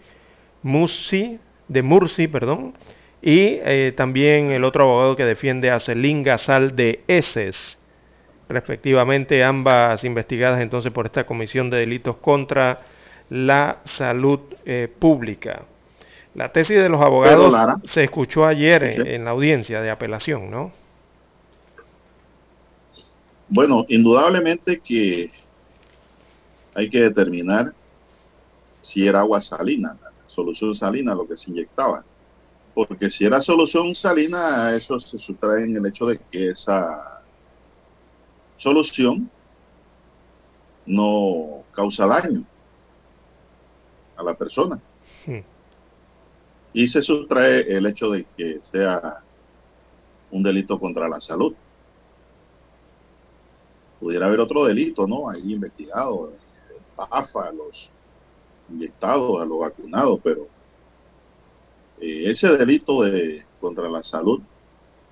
Mursi, 0.62 1.40
de 1.66 1.82
Mursi, 1.82 2.28
perdón, 2.28 2.74
y 3.20 3.58
eh, 3.64 3.92
también 3.96 4.52
el 4.52 4.62
otro 4.62 4.84
abogado 4.84 5.16
que 5.16 5.24
defiende 5.24 5.70
a 5.70 5.80
Celín 5.80 6.22
Gasal 6.22 6.76
de 6.76 7.00
Eses 7.08 7.77
respectivamente, 8.48 9.44
ambas 9.44 10.04
investigadas 10.04 10.60
entonces 10.60 10.92
por 10.92 11.06
esta 11.06 11.26
Comisión 11.26 11.70
de 11.70 11.78
Delitos 11.78 12.16
contra 12.16 12.80
la 13.30 13.78
Salud 13.84 14.40
eh, 14.64 14.88
Pública. 14.98 15.62
La 16.34 16.52
tesis 16.52 16.76
de 16.76 16.88
los 16.88 17.00
abogados 17.00 17.54
se 17.84 18.04
escuchó 18.04 18.46
ayer 18.46 18.84
en, 18.84 19.06
en 19.06 19.24
la 19.24 19.30
audiencia 19.30 19.80
de 19.80 19.90
apelación, 19.90 20.50
¿no? 20.50 20.72
Bueno, 23.48 23.84
indudablemente 23.88 24.78
que 24.80 25.30
hay 26.74 26.88
que 26.88 27.00
determinar 27.00 27.72
si 28.80 29.06
era 29.06 29.20
agua 29.20 29.40
salina, 29.40 29.96
solución 30.26 30.74
salina 30.74 31.14
lo 31.14 31.26
que 31.26 31.36
se 31.36 31.50
inyectaba. 31.50 32.04
Porque 32.74 33.10
si 33.10 33.24
era 33.24 33.42
solución 33.42 33.94
salina, 33.94 34.74
eso 34.76 35.00
se 35.00 35.18
sustrae 35.18 35.64
en 35.64 35.76
el 35.76 35.86
hecho 35.86 36.06
de 36.06 36.20
que 36.30 36.50
esa 36.50 37.17
solución 38.58 39.30
no 40.84 41.64
causa 41.74 42.06
daño 42.06 42.44
a 44.16 44.22
la 44.22 44.34
persona. 44.34 44.80
Hmm. 45.24 45.40
Y 46.72 46.88
se 46.88 47.02
sustrae 47.02 47.60
el 47.74 47.86
hecho 47.86 48.10
de 48.10 48.26
que 48.36 48.60
sea 48.62 49.22
un 50.30 50.42
delito 50.42 50.78
contra 50.78 51.08
la 51.08 51.20
salud. 51.20 51.54
Pudiera 54.00 54.26
haber 54.26 54.40
otro 54.40 54.64
delito, 54.64 55.06
¿no? 55.06 55.30
Ahí 55.30 55.52
investigado, 55.52 56.32
estafa 56.86 57.48
a 57.48 57.52
los 57.52 57.90
inyectados, 58.70 59.40
a 59.40 59.44
los 59.44 59.60
vacunados, 59.60 60.20
pero 60.22 60.46
eh, 62.00 62.30
ese 62.30 62.56
delito 62.56 63.02
de 63.02 63.44
contra 63.60 63.88
la 63.88 64.02
salud 64.02 64.40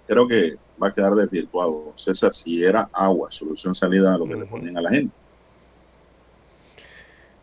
creo 0.06 0.28
que 0.28 0.56
va 0.82 0.89
a 0.89 0.94
quedar 0.94 1.15
desvirtuado. 1.15 1.94
César, 1.97 2.35
si 2.35 2.62
era 2.65 2.89
agua, 2.93 3.28
solución 3.31 3.74
salida 3.74 4.15
a 4.15 4.19
lo 4.19 4.27
que 4.27 4.36
le 4.36 4.47
ponen 4.47 4.77
a 4.78 4.82
la 4.82 4.90
gente. 4.90 5.15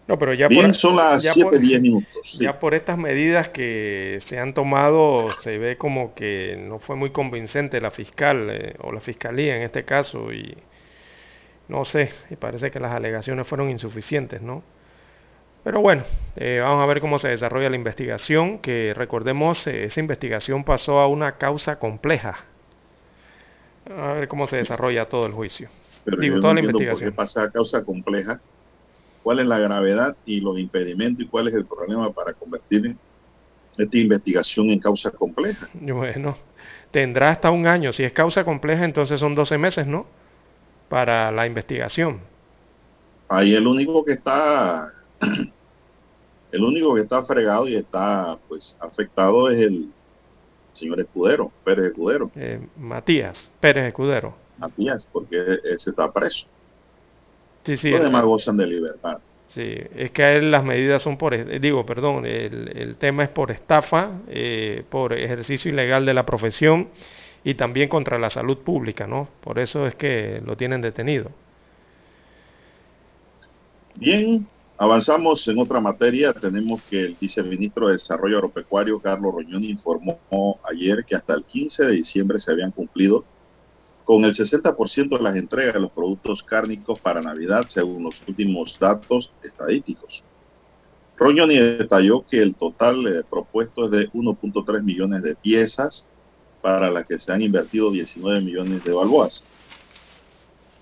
No, 0.07 0.17
pero 0.19 0.33
ya 0.33 0.49
Bien, 0.49 0.65
por, 0.67 0.75
son 0.75 0.97
las 0.97 1.23
ya 1.23 1.33
7, 1.33 1.49
por- 1.51 1.59
10 1.59 1.81
minutos. 1.81 2.35
sí. 2.37 2.43
Ya 2.43 2.59
por 2.59 2.73
estas 2.73 2.97
medidas 2.97 3.49
que 3.49 4.19
se 4.25 4.37
han 4.37 4.53
tomado, 4.53 5.27
se 5.41 5.57
ve 5.57 5.77
como 5.77 6.13
que 6.13 6.57
no 6.59 6.79
fue 6.79 6.95
muy 6.97 7.11
convincente 7.11 7.79
la 7.79 7.89
fiscal 7.91 8.49
eh, 8.51 8.75
o 8.81 8.91
la 8.91 8.99
fiscalía 8.99 9.55
en 9.55 9.63
este 9.63 9.85
caso 9.85 10.33
y 10.33 10.57
no 11.67 11.85
sé, 11.85 12.11
y 12.29 12.35
parece 12.35 12.71
que 12.71 12.79
las 12.79 12.91
alegaciones 12.93 13.47
fueron 13.47 13.69
insuficientes, 13.69 14.41
¿no? 14.41 14.63
Pero 15.63 15.81
bueno, 15.81 16.03
eh, 16.35 16.59
vamos 16.61 16.83
a 16.83 16.85
ver 16.87 17.01
cómo 17.01 17.19
se 17.19 17.29
desarrolla 17.29 17.69
la 17.69 17.75
investigación, 17.77 18.59
que 18.59 18.93
recordemos, 18.95 19.65
eh, 19.67 19.85
esa 19.85 19.99
investigación 20.01 20.63
pasó 20.65 20.99
a 20.99 21.07
una 21.07 21.37
causa 21.37 21.79
compleja. 21.79 22.45
A 23.89 24.13
ver 24.13 24.27
cómo 24.27 24.47
se 24.47 24.57
desarrolla 24.57 25.09
todo 25.09 25.25
el 25.25 25.33
juicio. 25.33 25.69
Pero 26.05 26.17
Digo, 26.17 26.35
yo 26.35 26.41
toda 26.41 26.53
no 26.53 26.61
la 26.61 26.67
entiendo 26.67 26.91
por 26.91 26.99
qué 26.99 27.05
investigación. 27.05 27.15
pasa 27.15 27.43
a 27.43 27.51
causa 27.51 27.83
compleja. 27.83 28.41
¿Cuál 29.23 29.39
es 29.39 29.45
la 29.47 29.57
gravedad 29.57 30.15
y 30.25 30.41
los 30.41 30.59
impedimentos 30.59 31.25
y 31.25 31.27
cuál 31.29 31.47
es 31.47 31.53
el 31.53 31.65
problema 31.65 32.11
para 32.11 32.33
convertir 32.33 32.95
esta 33.77 33.97
investigación 33.97 34.69
en 34.69 34.79
causa 34.79 35.11
compleja? 35.11 35.69
Bueno, 35.73 36.37
tendrá 36.91 37.31
hasta 37.31 37.49
un 37.51 37.65
año. 37.65 37.93
Si 37.93 38.03
es 38.03 38.11
causa 38.11 38.43
compleja, 38.43 38.83
entonces 38.83 39.19
son 39.19 39.33
12 39.33 39.57
meses, 39.57 39.87
¿no? 39.87 40.05
Para 40.89 41.31
la 41.31 41.45
investigación. 41.47 42.19
Ahí 43.29 43.55
el 43.55 43.65
único 43.65 44.03
que 44.03 44.13
está, 44.13 44.93
el 46.51 46.63
único 46.63 46.93
que 46.93 47.01
está 47.01 47.23
fregado 47.23 47.67
y 47.67 47.75
está 47.75 48.37
pues 48.47 48.75
afectado 48.79 49.49
es 49.49 49.59
el 49.59 49.89
señor 50.73 50.99
Escudero, 50.99 51.51
Pérez 51.63 51.85
Escudero, 51.87 52.31
Eh, 52.35 52.59
Matías 52.77 53.51
Pérez 53.59 53.85
Escudero. 53.87 54.35
Matías, 54.57 55.07
porque 55.11 55.59
ese 55.63 55.89
está 55.91 56.11
preso. 56.11 56.47
Sí, 57.63 57.77
sí. 57.77 57.91
Los 57.91 58.03
demás 58.03 58.25
gozan 58.25 58.57
de 58.57 58.67
libertad. 58.67 59.19
Sí, 59.45 59.75
es 59.95 60.11
que 60.11 60.23
a 60.23 60.33
él 60.33 60.51
las 60.51 60.63
medidas 60.63 61.01
son 61.01 61.17
por, 61.17 61.35
digo, 61.59 61.85
perdón, 61.85 62.25
el, 62.25 62.71
el 62.75 62.95
tema 62.97 63.23
es 63.23 63.29
por 63.29 63.51
estafa, 63.51 64.11
eh, 64.27 64.83
por 64.89 65.13
ejercicio 65.13 65.71
ilegal 65.71 66.05
de 66.05 66.13
la 66.13 66.25
profesión 66.25 66.89
y 67.43 67.55
también 67.55 67.89
contra 67.89 68.17
la 68.17 68.29
salud 68.29 68.57
pública, 68.59 69.05
¿no? 69.05 69.27
Por 69.41 69.59
eso 69.59 69.85
es 69.85 69.95
que 69.95 70.41
lo 70.45 70.57
tienen 70.57 70.81
detenido. 70.81 71.31
Bien, 73.95 74.47
avanzamos 74.83 75.47
en 75.47 75.57
otra 75.59 75.79
materia. 75.79 76.33
Tenemos 76.33 76.81
que 76.89 76.99
el 76.99 77.17
viceministro 77.19 77.87
de 77.87 77.93
Desarrollo 77.93 78.37
Agropecuario, 78.37 78.99
Carlos 78.99 79.33
Roñón, 79.33 79.63
informó 79.63 80.19
ayer 80.69 81.05
que 81.05 81.15
hasta 81.15 81.33
el 81.33 81.45
15 81.45 81.85
de 81.85 81.93
diciembre 81.93 82.39
se 82.39 82.51
habían 82.51 82.71
cumplido 82.71 83.23
con 84.03 84.25
el 84.25 84.33
60% 84.33 85.17
de 85.17 85.23
las 85.23 85.37
entregas 85.37 85.75
de 85.75 85.79
los 85.79 85.91
productos 85.91 86.43
cárnicos 86.43 86.99
para 86.99 87.21
Navidad, 87.21 87.65
según 87.69 88.03
los 88.03 88.21
últimos 88.27 88.77
datos 88.77 89.31
estadísticos. 89.41 90.21
Roñoni 91.15 91.57
detalló 91.57 92.25
que 92.29 92.41
el 92.41 92.53
total 92.53 93.07
eh, 93.07 93.23
propuesto 93.29 93.85
es 93.85 93.91
de 93.91 94.09
1.3 94.11 94.83
millones 94.83 95.23
de 95.23 95.35
piezas, 95.35 96.05
para 96.61 96.89
las 96.89 97.05
que 97.05 97.19
se 97.19 97.31
han 97.31 97.41
invertido 97.41 97.91
19 97.91 98.41
millones 98.41 98.83
de 98.83 98.93
balboas. 98.93 99.45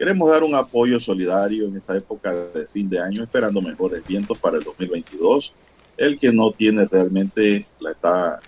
Queremos 0.01 0.31
dar 0.31 0.43
un 0.43 0.55
apoyo 0.55 0.99
solidario 0.99 1.67
en 1.67 1.77
esta 1.77 1.95
época 1.95 2.33
de 2.33 2.65
fin 2.65 2.89
de 2.89 2.99
año, 2.99 3.21
esperando 3.21 3.61
mejores 3.61 4.03
vientos 4.07 4.35
para 4.39 4.57
el 4.57 4.63
2022. 4.63 5.53
El 5.95 6.17
que 6.17 6.33
no 6.33 6.51
tiene 6.51 6.87
realmente 6.87 7.67
la 7.79 7.91
está 7.91 8.39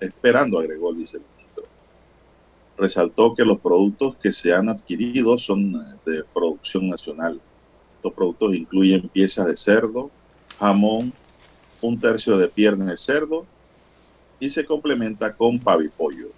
esperando, 0.00 0.58
agregó 0.58 0.88
el 0.88 0.96
viceministro. 0.96 1.64
Resaltó 2.78 3.34
que 3.34 3.44
los 3.44 3.60
productos 3.60 4.16
que 4.16 4.32
se 4.32 4.54
han 4.54 4.70
adquirido 4.70 5.36
son 5.36 5.74
eh, 5.74 6.10
de 6.10 6.24
producción 6.32 6.88
nacional. 6.88 7.38
Estos 7.96 8.14
productos 8.14 8.54
incluyen 8.54 9.06
piezas 9.10 9.48
de 9.48 9.56
cerdo, 9.58 10.10
jamón, 10.58 11.12
un 11.82 12.00
tercio 12.00 12.38
de 12.38 12.48
pierna 12.48 12.90
de 12.90 12.96
cerdo 12.96 13.44
y 14.40 14.48
se 14.48 14.64
complementa 14.64 15.34
con 15.34 15.58
pavipollo 15.58 16.28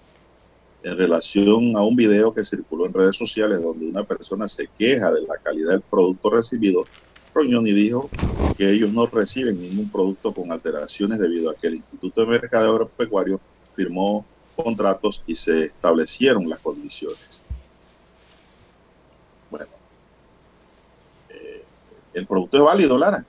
en 0.85 0.98
relación 0.98 1.77
a 1.77 1.82
un 1.82 1.97
video 1.97 2.35
que 2.35 2.44
circuló 2.44 2.85
en 2.85 2.93
redes 2.93 3.16
sociales 3.16 3.61
donde 3.62 3.86
una 3.86 4.05
persona 4.05 4.47
se 4.48 4.69
queja 4.78 5.11
de 5.11 5.23
la 5.23 5.39
calidad 5.43 5.70
del 5.70 5.82
producto 5.82 6.28
recibido, 6.31 6.86
Roñoni 7.32 7.73
dijo 7.73 8.11
que 8.59 8.70
ellos 8.70 8.93
no 8.93 9.06
reciben 9.06 9.59
ningún 9.62 9.90
producto 9.90 10.35
con 10.35 10.52
alteraciones 10.52 11.19
debido 11.19 11.51
a 11.51 11.55
que 11.55 11.69
el 11.69 11.77
Instituto 11.77 12.20
de 12.20 12.27
Mercadeo 12.27 12.73
Agropecuario 12.73 13.40
firmó 13.74 14.27
contratos 14.55 15.23
y 15.27 15.35
se 15.35 15.65
establecieron 15.65 16.48
las 16.51 16.61
condiciones. 16.61 17.43
Bueno, 19.51 19.66
eh, 21.31 21.65
el 22.12 22.27
producto 22.27 22.59
es 22.59 22.62
válido, 22.62 22.98
Lara. 22.98 23.24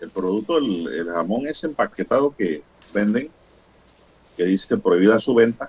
El 0.00 0.10
producto, 0.12 0.58
el 0.58 1.08
jamón 1.12 1.48
es 1.48 1.64
empaquetado 1.64 2.32
que 2.36 2.62
venden 2.94 3.32
que 4.38 4.44
dice 4.44 4.78
prohibida 4.78 5.18
su 5.18 5.34
venta, 5.34 5.68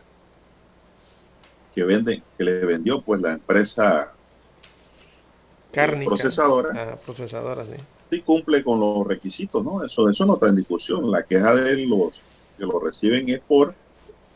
que 1.74 1.84
vende, 1.84 2.22
que 2.38 2.44
le 2.44 2.66
vendió 2.66 3.02
pues 3.02 3.20
la 3.20 3.34
empresa 3.34 4.14
Cárnica. 5.74 6.06
procesadora, 6.06 6.70
Ah, 6.94 6.96
procesadora, 7.04 7.66
sí. 7.66 7.72
sí 8.12 8.22
cumple 8.22 8.64
con 8.64 8.80
los 8.80 9.08
requisitos, 9.08 9.64
¿no? 9.64 9.84
Eso, 9.84 10.08
eso 10.08 10.26
no 10.26 10.36
está 10.36 10.50
en 10.50 10.58
discusión. 10.58 11.10
La 11.12 11.24
queja 11.24 11.56
de 11.56 11.78
los 11.88 12.22
que 12.58 12.66
lo 12.66 12.80
reciben 12.80 13.28
es 13.30 13.40
por 13.42 13.74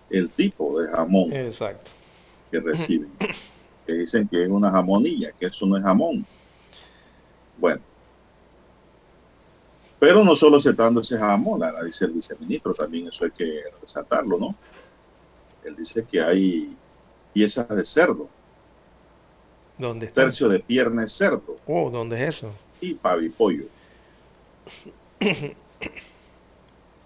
el 0.10 0.32
tipo 0.32 0.82
de 0.82 0.90
jamón 0.92 1.32
Exacto. 1.32 1.92
que 2.52 2.60
reciben. 2.66 3.12
Que 3.86 3.94
dicen 3.94 4.28
que 4.28 4.44
es 4.44 4.50
una 4.50 4.72
jamonilla, 4.72 5.32
que 5.40 5.46
eso 5.46 5.66
no 5.68 5.78
es 5.78 5.84
jamón. 5.84 6.26
Bueno. 7.60 7.82
Pero 10.04 10.22
no 10.22 10.36
solo 10.36 10.60
se 10.60 10.72
está 10.72 10.84
dando 10.84 11.00
ese 11.00 11.18
jamón, 11.18 11.62
la 11.62 11.82
dice 11.82 12.04
el 12.04 12.12
viceministro, 12.12 12.74
también 12.74 13.08
eso 13.08 13.24
hay 13.24 13.32
que 13.32 13.64
resaltarlo, 13.80 14.38
¿no? 14.38 14.54
Él 15.64 15.78
dice 15.78 16.06
que 16.06 16.22
hay 16.22 16.76
piezas 17.34 17.70
de 17.70 17.86
cerdo, 17.86 18.28
¿Dónde 19.78 20.08
está? 20.08 20.24
tercio 20.24 20.50
de 20.50 20.60
pierna 20.60 21.04
de 21.04 21.08
cerdo 21.08 21.56
Oh, 21.66 21.90
¿dónde 21.90 22.22
es 22.22 22.36
eso? 22.36 22.52
y 22.82 22.96
pavipollo. 22.96 23.64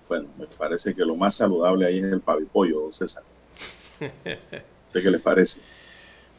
Bueno, 0.09 0.29
me 0.39 0.47
parece 0.47 0.95
que 0.95 1.03
lo 1.03 1.15
más 1.17 1.35
saludable 1.35 1.85
ahí 1.85 1.97
es 1.97 2.05
el 2.05 2.21
pavipollo, 2.21 2.79
don 2.79 2.93
César. 2.93 3.23
¿Usted 3.99 5.03
qué 5.03 5.11
les 5.11 5.21
parece? 5.21 5.59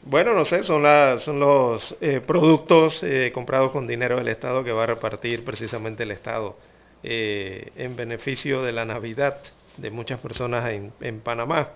Bueno, 0.02 0.32
no 0.32 0.44
sé, 0.44 0.62
son, 0.62 0.82
las, 0.84 1.26
los 1.26 1.96
eh, 2.00 2.20
productos 2.24 3.02
eh, 3.02 3.30
comprados 3.34 3.72
con 3.72 3.86
dinero 3.86 4.16
del 4.16 4.28
Estado 4.28 4.64
que 4.64 4.72
va 4.72 4.84
a 4.84 4.86
repartir 4.86 5.44
precisamente 5.44 6.04
el 6.04 6.12
Estado 6.12 6.56
eh, 7.02 7.72
en 7.76 7.94
beneficio 7.96 8.62
de 8.62 8.72
la 8.72 8.84
Navidad 8.84 9.38
de 9.76 9.90
muchas 9.90 10.18
personas 10.20 10.70
en, 10.70 10.92
en 11.00 11.20
Panamá. 11.20 11.70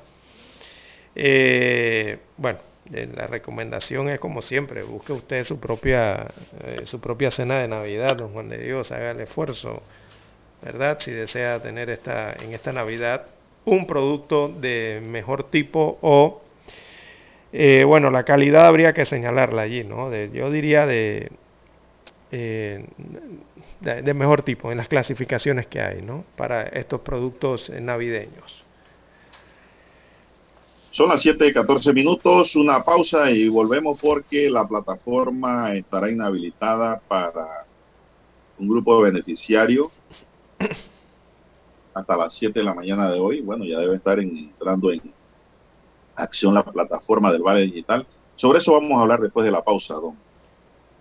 Bueno, 2.37 2.59
la 2.91 3.27
recomendación 3.27 4.09
es 4.09 4.19
como 4.19 4.41
siempre, 4.41 4.83
busque 4.83 5.13
usted 5.13 5.45
su 5.45 5.61
propia, 5.61 6.27
su 6.85 7.01
propia 7.01 7.31
cena 7.31 7.59
de 7.59 7.69
Navidad, 7.69 8.17
don 8.17 8.33
Juan 8.33 8.49
de 8.49 8.59
Dios, 8.59 8.91
haga 8.93 9.11
el 9.11 9.21
esfuerzo, 9.21 9.83
¿verdad? 10.63 10.99
Si 11.01 11.11
desea 11.11 11.61
tener 11.61 11.91
esta, 11.91 12.33
en 12.33 12.55
esta 12.55 12.73
Navidad 12.73 13.27
un 13.65 13.87
producto 13.87 14.49
de 14.49 15.01
mejor 15.05 15.45
tipo 15.51 15.99
o 16.01 16.42
eh, 17.53 17.85
bueno, 17.85 18.11
la 18.11 18.25
calidad 18.25 18.67
habría 18.67 18.93
que 18.93 19.07
señalarla 19.07 19.63
allí, 19.63 19.85
¿no? 19.85 20.11
De- 20.11 20.31
yo 20.33 20.51
diría 20.51 20.87
de, 20.87 21.31
eh, 22.31 22.87
de, 23.81 24.15
mejor 24.15 24.43
tipo 24.43 24.71
en 24.71 24.79
las 24.79 24.89
clasificaciones 24.89 25.67
que 25.67 25.81
hay, 25.81 26.03
¿no? 26.03 26.25
Para 26.37 26.63
estos 26.63 27.01
productos 27.01 27.71
navideños. 27.71 28.65
Son 30.91 31.09
las 31.09 31.23
7 31.23 31.47
de 31.47 31.53
14 31.55 31.93
minutos, 31.93 32.55
una 32.55 32.85
pausa 32.85 33.31
y 33.31 33.49
volvemos 33.49 33.99
porque 34.01 34.51
la 34.51 34.69
plataforma 34.69 35.75
estará 35.75 36.11
inhabilitada 36.11 37.01
para 37.09 37.47
un 38.57 38.69
grupo 38.69 38.97
de 39.05 39.11
beneficiarios 39.11 39.89
hasta 41.95 42.17
las 42.17 42.35
7 42.35 42.61
de 42.61 42.65
la 42.65 42.75
mañana 42.75 43.11
de 43.11 43.19
hoy. 43.21 43.41
Bueno, 43.43 43.65
ya 43.65 43.79
debe 43.79 43.97
estar 43.97 44.19
en- 44.21 44.37
entrando 44.37 44.93
en 44.93 45.15
acción 46.17 46.55
la 46.55 46.65
plataforma 46.65 47.33
del 47.33 47.43
Vale 47.43 47.63
Digital. 47.63 48.07
Sobre 48.37 48.59
eso 48.59 48.73
vamos 48.73 48.99
a 48.99 49.03
hablar 49.03 49.21
después 49.21 49.45
de 49.45 49.53
la 49.53 49.63
pausa, 49.63 49.95
don 49.95 50.17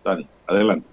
Dani. 0.04 0.28
Adelante. 0.48 0.88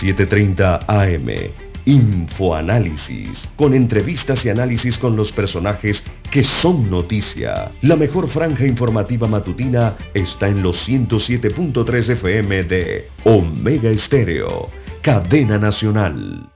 7.30 0.00 0.84
AM. 0.88 1.52
Infoanálisis. 1.86 3.48
Con 3.56 3.72
entrevistas 3.72 4.44
y 4.44 4.48
análisis 4.48 4.98
con 4.98 5.16
los 5.16 5.30
personajes 5.30 6.02
que 6.30 6.42
son 6.42 6.90
noticia. 6.90 7.70
La 7.82 7.96
mejor 7.96 8.28
franja 8.28 8.66
informativa 8.66 9.28
matutina 9.28 9.96
está 10.12 10.48
en 10.48 10.62
los 10.62 10.88
107.3 10.88 12.10
FM 12.10 12.64
de 12.64 13.08
Omega 13.24 13.88
Estéreo. 13.88 14.68
Cadena 15.00 15.58
Nacional. 15.58 16.55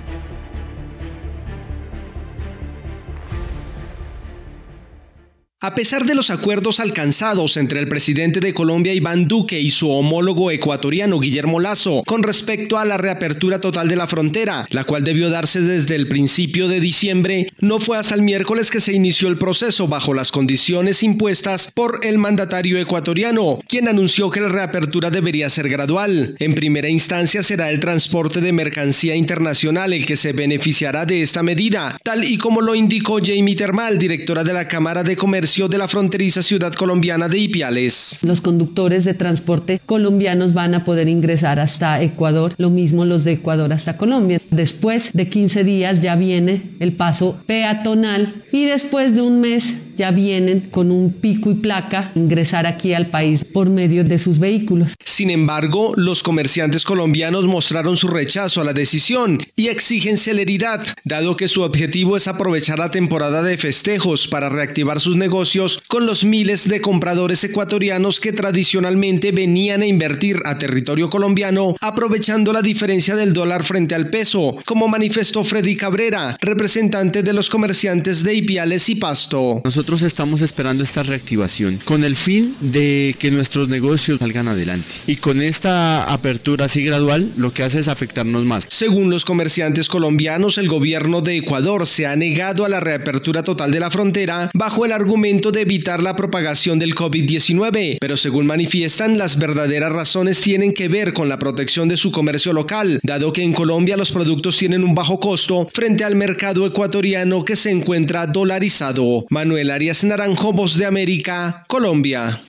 A 5.63 5.75
pesar 5.75 6.05
de 6.05 6.15
los 6.15 6.31
acuerdos 6.31 6.79
alcanzados 6.79 7.55
entre 7.55 7.79
el 7.79 7.87
presidente 7.87 8.39
de 8.39 8.51
Colombia 8.51 8.95
Iván 8.95 9.27
Duque 9.27 9.61
y 9.61 9.69
su 9.69 9.91
homólogo 9.91 10.49
ecuatoriano 10.49 11.19
Guillermo 11.19 11.59
Lazo 11.59 12.01
con 12.07 12.23
respecto 12.23 12.79
a 12.79 12.83
la 12.83 12.97
reapertura 12.97 13.61
total 13.61 13.87
de 13.87 13.95
la 13.95 14.07
frontera, 14.07 14.65
la 14.71 14.85
cual 14.85 15.03
debió 15.03 15.29
darse 15.29 15.61
desde 15.61 15.93
el 15.93 16.07
principio 16.07 16.67
de 16.67 16.79
diciembre, 16.79 17.45
no 17.59 17.79
fue 17.79 17.99
hasta 17.99 18.15
el 18.15 18.23
miércoles 18.23 18.71
que 18.71 18.81
se 18.81 18.93
inició 18.93 19.27
el 19.27 19.37
proceso 19.37 19.87
bajo 19.87 20.15
las 20.15 20.31
condiciones 20.31 21.03
impuestas 21.03 21.71
por 21.75 21.99
el 22.01 22.17
mandatario 22.17 22.79
ecuatoriano, 22.79 23.59
quien 23.67 23.87
anunció 23.87 24.31
que 24.31 24.41
la 24.41 24.49
reapertura 24.49 25.11
debería 25.11 25.47
ser 25.47 25.69
gradual. 25.69 26.37
En 26.39 26.55
primera 26.55 26.89
instancia 26.89 27.43
será 27.43 27.69
el 27.69 27.79
transporte 27.79 28.41
de 28.41 28.51
mercancía 28.51 29.15
internacional 29.15 29.93
el 29.93 30.07
que 30.07 30.17
se 30.17 30.33
beneficiará 30.33 31.05
de 31.05 31.21
esta 31.21 31.43
medida, 31.43 31.99
tal 32.03 32.23
y 32.23 32.39
como 32.39 32.61
lo 32.61 32.73
indicó 32.73 33.19
Jamie 33.23 33.55
Termal, 33.55 33.99
directora 33.99 34.43
de 34.43 34.53
la 34.53 34.67
Cámara 34.67 35.03
de 35.03 35.15
Comercio 35.15 35.50
de 35.51 35.77
la 35.77 35.89
fronteriza 35.89 36.41
ciudad 36.41 36.73
colombiana 36.73 37.27
de 37.27 37.37
Ipiales. 37.37 38.17
Los 38.21 38.39
conductores 38.39 39.03
de 39.03 39.13
transporte 39.13 39.81
colombianos 39.85 40.53
van 40.53 40.73
a 40.75 40.85
poder 40.85 41.09
ingresar 41.09 41.59
hasta 41.59 42.01
Ecuador, 42.01 42.53
lo 42.57 42.69
mismo 42.69 43.03
los 43.03 43.25
de 43.25 43.33
Ecuador 43.33 43.73
hasta 43.73 43.97
Colombia. 43.97 44.39
Después 44.49 45.11
de 45.11 45.27
15 45.27 45.65
días 45.65 45.99
ya 45.99 46.15
viene 46.15 46.77
el 46.79 46.93
paso 46.93 47.37
peatonal 47.47 48.45
y 48.53 48.65
después 48.65 49.13
de 49.13 49.21
un 49.23 49.41
mes 49.41 49.75
ya 49.97 50.11
vienen 50.11 50.69
con 50.71 50.89
un 50.89 51.19
pico 51.19 51.51
y 51.51 51.55
placa 51.55 52.11
ingresar 52.15 52.65
aquí 52.65 52.93
al 52.93 53.07
país 53.07 53.43
por 53.43 53.69
medio 53.69 54.05
de 54.05 54.17
sus 54.17 54.39
vehículos. 54.39 54.95
Sin 55.03 55.29
embargo, 55.29 55.91
los 55.97 56.23
comerciantes 56.23 56.85
colombianos 56.85 57.43
mostraron 57.43 57.97
su 57.97 58.07
rechazo 58.07 58.61
a 58.61 58.63
la 58.63 58.73
decisión 58.73 59.37
y 59.57 59.67
exigen 59.67 60.17
celeridad, 60.17 60.87
dado 61.03 61.35
que 61.35 61.49
su 61.49 61.61
objetivo 61.61 62.15
es 62.15 62.27
aprovechar 62.29 62.79
la 62.79 62.89
temporada 62.89 63.43
de 63.43 63.57
festejos 63.57 64.27
para 64.29 64.49
reactivar 64.49 65.01
sus 65.01 65.17
negocios 65.17 65.40
con 65.87 66.05
los 66.05 66.23
miles 66.23 66.69
de 66.69 66.81
compradores 66.81 67.43
ecuatorianos 67.43 68.19
que 68.19 68.31
tradicionalmente 68.31 69.31
venían 69.31 69.81
a 69.81 69.87
invertir 69.87 70.37
a 70.45 70.59
territorio 70.59 71.09
colombiano, 71.09 71.75
aprovechando 71.81 72.53
la 72.53 72.61
diferencia 72.61 73.15
del 73.15 73.33
dólar 73.33 73.63
frente 73.63 73.95
al 73.95 74.11
peso, 74.11 74.59
como 74.65 74.87
manifestó 74.87 75.43
Freddy 75.43 75.75
Cabrera, 75.75 76.37
representante 76.41 77.23
de 77.23 77.33
los 77.33 77.49
comerciantes 77.49 78.23
de 78.23 78.35
Ipiales 78.35 78.87
y 78.89 78.95
Pasto. 78.95 79.61
Nosotros 79.63 80.03
estamos 80.03 80.41
esperando 80.41 80.83
esta 80.83 81.01
reactivación 81.01 81.79
con 81.85 82.03
el 82.03 82.15
fin 82.15 82.55
de 82.61 83.15
que 83.17 83.31
nuestros 83.31 83.67
negocios 83.67 84.19
salgan 84.19 84.47
adelante. 84.47 84.89
Y 85.07 85.15
con 85.15 85.41
esta 85.41 86.03
apertura 86.03 86.65
así 86.65 86.83
gradual, 86.83 87.31
lo 87.35 87.51
que 87.51 87.63
hace 87.63 87.79
es 87.79 87.87
afectarnos 87.87 88.45
más. 88.45 88.65
Según 88.67 89.09
los 89.09 89.25
comerciantes 89.25 89.89
colombianos, 89.89 90.59
el 90.59 90.67
gobierno 90.67 91.21
de 91.21 91.37
Ecuador 91.37 91.87
se 91.87 92.05
ha 92.05 92.15
negado 92.15 92.63
a 92.63 92.69
la 92.69 92.79
reapertura 92.79 93.41
total 93.41 93.71
de 93.71 93.79
la 93.79 93.89
frontera 93.89 94.51
bajo 94.53 94.85
el 94.85 94.91
argumento 94.91 95.30
de 95.31 95.61
evitar 95.61 96.03
la 96.03 96.13
propagación 96.13 96.77
del 96.77 96.93
COVID-19, 96.93 97.97
pero 98.01 98.17
según 98.17 98.45
manifiestan, 98.45 99.17
las 99.17 99.39
verdaderas 99.39 99.93
razones 99.93 100.41
tienen 100.41 100.73
que 100.73 100.89
ver 100.89 101.13
con 101.13 101.29
la 101.29 101.39
protección 101.39 101.87
de 101.87 101.95
su 101.95 102.11
comercio 102.11 102.51
local, 102.51 102.99
dado 103.01 103.31
que 103.31 103.41
en 103.41 103.53
Colombia 103.53 103.95
los 103.95 104.11
productos 104.11 104.57
tienen 104.57 104.83
un 104.83 104.93
bajo 104.93 105.21
costo 105.21 105.69
frente 105.73 106.03
al 106.03 106.15
mercado 106.15 106.65
ecuatoriano 106.65 107.45
que 107.45 107.55
se 107.55 107.71
encuentra 107.71 108.27
dolarizado. 108.27 109.25
Manuel 109.29 109.71
Arias 109.71 110.03
Naranjo, 110.03 110.51
Voz 110.51 110.77
de 110.77 110.85
América, 110.85 111.63
Colombia. 111.69 112.41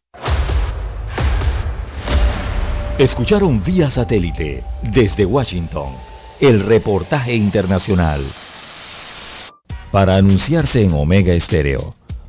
Escucharon 2.98 3.62
vía 3.62 3.92
satélite 3.92 4.64
desde 4.82 5.24
Washington 5.24 5.92
el 6.40 6.60
reportaje 6.60 7.32
internacional. 7.32 8.24
Para 9.92 10.16
anunciarse 10.16 10.82
en 10.82 10.92
Omega 10.94 11.34
Estéreo, 11.34 11.94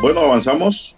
Bueno, 0.00 0.20
avanzamos. 0.20 0.94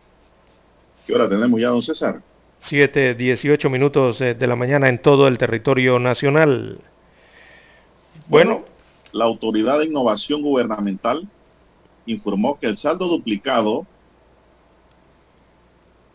¿Qué 1.06 1.14
hora 1.14 1.28
tenemos 1.28 1.60
ya, 1.60 1.68
don 1.68 1.82
César? 1.82 2.20
7, 2.60 3.14
18 3.14 3.70
minutos 3.70 4.20
eh, 4.20 4.34
de 4.34 4.46
la 4.46 4.56
mañana 4.56 4.88
en 4.88 5.00
todo 5.00 5.28
el 5.28 5.38
territorio 5.38 5.98
nacional. 5.98 6.80
Bueno, 8.26 8.64
la 9.12 9.24
Autoridad 9.24 9.78
de 9.78 9.86
Innovación 9.86 10.42
Gubernamental 10.42 11.28
informó 12.06 12.58
que 12.58 12.66
el 12.66 12.76
saldo 12.76 13.06
duplicado 13.06 13.86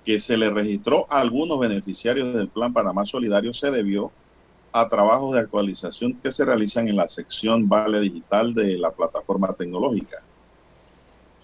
que 0.06 0.20
se 0.20 0.36
le 0.36 0.50
registró 0.50 1.08
a 1.10 1.22
algunos 1.22 1.60
beneficiarios 1.60 2.34
del 2.34 2.50
Plan 2.50 2.74
Panamá 2.74 3.06
Solidario 3.06 3.54
se 3.54 3.72
debió 3.72 4.12
a 4.74 4.90
trabajos 4.90 5.34
de 5.34 5.40
actualización 5.40 6.14
que 6.16 6.32
se 6.32 6.44
realizan 6.44 6.90
en 6.90 6.98
la 6.98 7.08
sección 7.08 7.70
Vale 7.70 8.00
Digital 8.02 8.54
de 8.54 8.78
la 8.78 8.92
plataforma 8.92 9.54
tecnológica. 9.54 10.22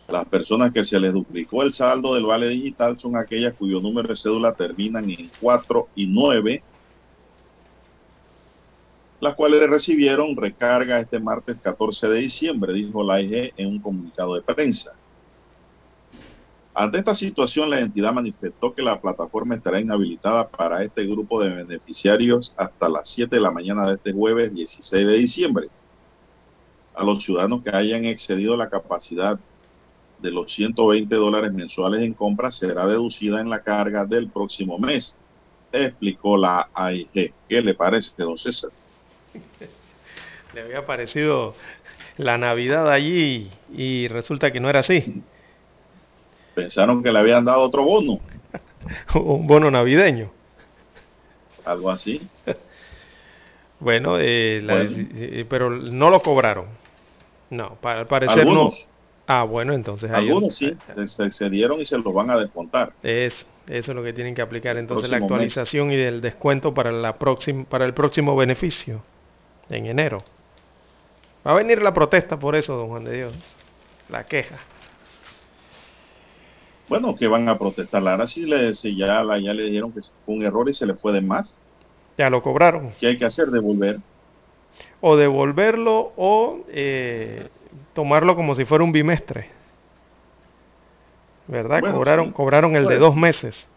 Las 0.09 0.25
personas 0.25 0.73
que 0.73 0.83
se 0.83 0.99
les 0.99 1.13
duplicó 1.13 1.61
el 1.61 1.71
saldo 1.71 2.15
del 2.15 2.25
Vale 2.25 2.49
Digital 2.49 2.99
son 2.99 3.15
aquellas 3.15 3.53
cuyo 3.53 3.79
número 3.79 4.07
de 4.09 4.15
cédula 4.15 4.55
terminan 4.55 5.07
en 5.09 5.29
4 5.39 5.87
y 5.93 6.07
9, 6.07 6.63
las 9.19 9.35
cuales 9.35 9.69
recibieron 9.69 10.35
recarga 10.35 10.99
este 10.99 11.19
martes 11.19 11.59
14 11.61 12.07
de 12.07 12.19
diciembre, 12.21 12.73
dijo 12.73 13.03
la 13.03 13.15
AIG 13.15 13.53
en 13.55 13.67
un 13.67 13.79
comunicado 13.79 14.33
de 14.33 14.41
prensa. 14.41 14.93
Ante 16.73 16.97
esta 16.99 17.13
situación, 17.13 17.69
la 17.69 17.79
entidad 17.79 18.13
manifestó 18.13 18.73
que 18.73 18.81
la 18.81 18.99
plataforma 19.01 19.55
estará 19.55 19.79
inhabilitada 19.79 20.49
para 20.49 20.81
este 20.81 21.05
grupo 21.05 21.39
de 21.43 21.53
beneficiarios 21.53 22.53
hasta 22.57 22.89
las 22.89 23.09
7 23.09 23.35
de 23.35 23.41
la 23.41 23.51
mañana 23.51 23.85
de 23.85 23.95
este 23.95 24.13
jueves 24.13 24.53
16 24.53 25.05
de 25.05 25.17
diciembre. 25.17 25.67
A 26.93 27.03
los 27.03 27.23
ciudadanos 27.23 27.63
que 27.63 27.75
hayan 27.75 28.05
excedido 28.05 28.57
la 28.57 28.69
capacidad 28.69 29.39
de 30.21 30.31
los 30.31 30.51
120 30.53 31.15
dólares 31.15 31.51
mensuales 31.53 32.01
en 32.01 32.13
compra 32.13 32.51
será 32.51 32.85
deducida 32.87 33.39
en 33.41 33.49
la 33.49 33.61
carga 33.61 34.05
del 34.05 34.29
próximo 34.29 34.77
mes, 34.77 35.15
explicó 35.71 36.37
la 36.37 36.69
AIG. 36.73 37.33
¿Qué 37.47 37.61
le 37.61 37.73
parece, 37.73 38.11
don 38.17 38.37
César? 38.37 38.71
le 40.53 40.61
había 40.61 40.85
parecido 40.85 41.55
la 42.17 42.37
Navidad 42.37 42.91
allí 42.91 43.49
y 43.73 44.07
resulta 44.09 44.51
que 44.51 44.59
no 44.59 44.69
era 44.69 44.79
así. 44.81 45.21
Pensaron 46.55 47.01
que 47.01 47.11
le 47.11 47.19
habían 47.19 47.45
dado 47.45 47.61
otro 47.61 47.83
bono. 47.83 48.19
Un 49.15 49.47
bono 49.47 49.71
navideño. 49.71 50.31
Algo 51.63 51.89
así. 51.91 52.21
bueno, 53.79 54.17
eh, 54.19 54.59
la, 54.63 54.75
Bueno. 54.75 55.07
eh, 55.15 55.45
pero 55.47 55.69
no 55.69 56.09
lo 56.09 56.21
cobraron. 56.21 56.65
No, 57.51 57.77
al 57.83 58.07
parecer 58.07 58.39
Algunos. 58.39 58.73
no. 58.81 58.98
Ah, 59.31 59.43
bueno, 59.43 59.73
entonces 59.75 60.09
Algunos 60.11 60.55
sí, 60.55 60.75
se, 60.81 61.07
se 61.07 61.23
excedieron 61.23 61.79
y 61.79 61.85
se 61.85 61.99
los 61.99 62.11
van 62.13 62.31
a 62.31 62.37
descontar. 62.37 62.95
Es, 63.03 63.47
Eso 63.67 63.91
es 63.91 63.95
lo 63.95 64.03
que 64.03 64.11
tienen 64.11 64.33
que 64.33 64.41
aplicar 64.41 64.75
entonces 64.77 65.07
la 65.09 65.19
mes. 65.19 65.23
actualización 65.23 65.91
y 65.91 65.95
el 65.97 66.19
descuento 66.21 66.73
para, 66.73 66.91
la 66.91 67.19
próxima, 67.19 67.63
para 67.65 67.85
el 67.85 67.93
próximo 67.93 68.35
beneficio 68.35 69.03
en 69.69 69.85
enero. 69.85 70.23
Va 71.45 71.51
a 71.51 71.55
venir 71.55 71.81
la 71.81 71.93
protesta 71.93 72.39
por 72.39 72.55
eso, 72.55 72.75
don 72.75 72.89
Juan 72.89 73.03
de 73.05 73.15
Dios. 73.17 73.55
La 74.09 74.25
queja. 74.25 74.67
Bueno, 76.87 77.15
que 77.15 77.27
van 77.27 77.47
a 77.49 77.57
protestar. 77.57 78.07
Ahora 78.07 78.25
sí 78.27 78.45
le, 78.45 78.73
si 78.73 78.95
ya, 78.97 79.23
ya 79.39 79.53
le 79.53 79.63
dijeron 79.65 79.93
que 79.93 80.01
fue 80.25 80.35
un 80.35 80.43
error 80.43 80.67
y 80.69 80.73
se 80.73 80.87
le 80.87 80.95
fue 80.95 81.13
de 81.13 81.21
más. 81.21 81.61
Ya 82.17 82.29
lo 82.29 82.41
cobraron. 82.41 82.95
¿Qué 82.99 83.07
hay 83.07 83.17
que 83.17 83.25
hacer? 83.25 83.49
Devolver. 83.51 83.99
O 85.01 85.15
devolverlo 85.17 86.13
o 86.17 86.65
eh, 86.69 87.47
tomarlo 87.93 88.35
como 88.35 88.55
si 88.55 88.65
fuera 88.65 88.83
un 88.83 88.91
bimestre. 88.91 89.49
¿Verdad? 91.47 91.79
Bueno, 91.81 91.95
cobraron, 91.95 92.25
sí. 92.27 92.31
cobraron 92.31 92.75
el 92.75 92.83
de 92.83 92.87
Pues. 92.89 92.99
dos 92.99 93.15
meses. 93.15 93.67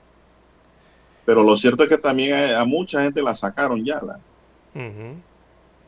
Pero 1.25 1.43
lo 1.43 1.57
cierto 1.57 1.85
es 1.85 1.89
que 1.89 1.99
también 1.99 2.35
a, 2.35 2.61
a 2.61 2.65
mucha 2.65 3.03
gente 3.03 3.23
la 3.23 3.35
sacaron 3.35 3.85
ya. 3.85 4.01
La, 4.03 4.19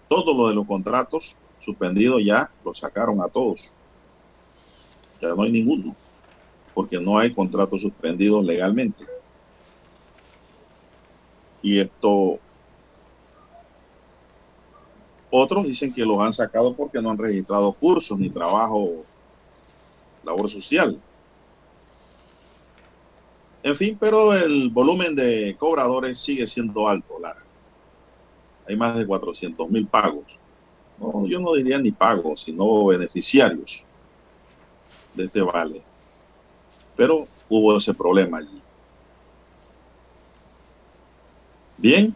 todo 0.08 0.34
lo 0.36 0.48
de 0.48 0.54
los 0.54 0.66
contratos 0.66 1.34
suspendidos 1.60 2.22
ya 2.24 2.50
lo 2.64 2.72
sacaron 2.74 3.20
a 3.20 3.28
todos. 3.28 3.74
Ya 5.20 5.28
no 5.28 5.42
hay 5.42 5.52
ninguno. 5.52 5.94
Porque 6.72 6.98
no 7.00 7.18
hay 7.18 7.32
contratos 7.32 7.82
suspendidos 7.82 8.44
legalmente. 8.44 9.04
Y 11.62 11.80
esto... 11.80 12.38
Otros 15.36 15.66
dicen 15.66 15.92
que 15.92 16.06
los 16.06 16.20
han 16.20 16.32
sacado 16.32 16.76
porque 16.76 17.02
no 17.02 17.10
han 17.10 17.18
registrado 17.18 17.72
cursos 17.72 18.16
ni 18.16 18.30
trabajo, 18.30 19.04
labor 20.22 20.48
social. 20.48 20.96
En 23.64 23.76
fin, 23.76 23.96
pero 23.98 24.32
el 24.32 24.70
volumen 24.70 25.16
de 25.16 25.56
cobradores 25.58 26.20
sigue 26.20 26.46
siendo 26.46 26.86
alto, 26.86 27.18
Lara. 27.18 27.42
Hay 28.68 28.76
más 28.76 28.96
de 28.96 29.04
400 29.04 29.68
mil 29.68 29.88
pagos. 29.88 30.24
Yo 31.00 31.40
no 31.40 31.54
diría 31.54 31.80
ni 31.80 31.90
pagos, 31.90 32.42
sino 32.44 32.86
beneficiarios 32.86 33.82
de 35.14 35.24
este 35.24 35.42
vale. 35.42 35.82
Pero 36.94 37.26
hubo 37.48 37.76
ese 37.76 37.92
problema 37.92 38.38
allí. 38.38 38.62
Bien. 41.76 42.14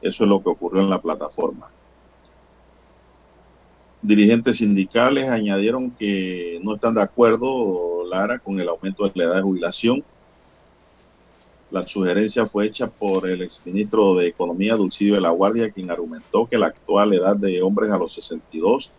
Eso 0.00 0.24
es 0.24 0.30
lo 0.30 0.42
que 0.42 0.50
ocurrió 0.50 0.82
en 0.82 0.90
la 0.90 1.00
plataforma. 1.00 1.68
Dirigentes 4.00 4.58
sindicales 4.58 5.28
añadieron 5.28 5.90
que 5.90 6.60
no 6.62 6.76
están 6.76 6.94
de 6.94 7.02
acuerdo, 7.02 8.04
Lara, 8.08 8.38
con 8.38 8.60
el 8.60 8.68
aumento 8.68 9.04
de 9.04 9.12
la 9.14 9.24
edad 9.24 9.36
de 9.36 9.42
jubilación. 9.42 10.04
La 11.70 11.86
sugerencia 11.86 12.46
fue 12.46 12.66
hecha 12.66 12.86
por 12.86 13.28
el 13.28 13.42
exministro 13.42 14.14
de 14.14 14.28
Economía, 14.28 14.76
Dulcidio 14.76 15.16
de 15.16 15.20
la 15.20 15.30
Guardia, 15.30 15.70
quien 15.70 15.90
argumentó 15.90 16.46
que 16.46 16.56
la 16.56 16.68
actual 16.68 17.12
edad 17.12 17.36
de 17.36 17.60
hombres 17.60 17.90
a 17.90 17.98
los 17.98 18.12
62 18.14 18.90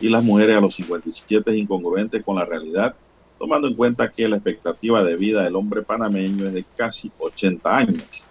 y 0.00 0.08
las 0.08 0.22
mujeres 0.22 0.56
a 0.56 0.60
los 0.60 0.74
57 0.74 1.50
es 1.50 1.56
incongruente 1.56 2.22
con 2.22 2.36
la 2.36 2.44
realidad, 2.44 2.94
tomando 3.38 3.68
en 3.68 3.74
cuenta 3.74 4.10
que 4.10 4.28
la 4.28 4.36
expectativa 4.36 5.02
de 5.04 5.16
vida 5.16 5.44
del 5.44 5.56
hombre 5.56 5.82
panameño 5.82 6.48
es 6.48 6.52
de 6.52 6.64
casi 6.76 7.10
80 7.18 7.76
años. 7.76 8.27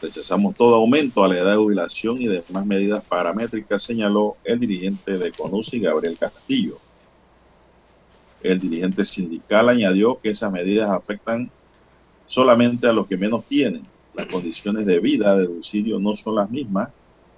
Rechazamos 0.00 0.54
todo 0.54 0.74
aumento 0.74 1.24
a 1.24 1.28
la 1.28 1.38
edad 1.38 1.52
de 1.52 1.56
jubilación 1.56 2.20
y 2.20 2.26
demás 2.26 2.66
medidas 2.66 3.02
paramétricas, 3.04 3.82
señaló 3.82 4.36
el 4.44 4.58
dirigente 4.58 5.16
de 5.16 5.32
CONUSI, 5.32 5.80
Gabriel 5.80 6.18
Castillo. 6.18 6.78
El 8.42 8.60
dirigente 8.60 9.06
sindical 9.06 9.70
añadió 9.70 10.20
que 10.20 10.30
esas 10.30 10.52
medidas 10.52 10.90
afectan 10.90 11.50
solamente 12.26 12.86
a 12.86 12.92
los 12.92 13.06
que 13.06 13.16
menos 13.16 13.46
tienen. 13.46 13.86
Las 14.14 14.26
condiciones 14.26 14.84
de 14.84 15.00
vida 15.00 15.34
de 15.36 15.46
Dulcidio 15.46 15.98
no 15.98 16.14
son 16.14 16.34
las 16.34 16.50
mismas 16.50 16.90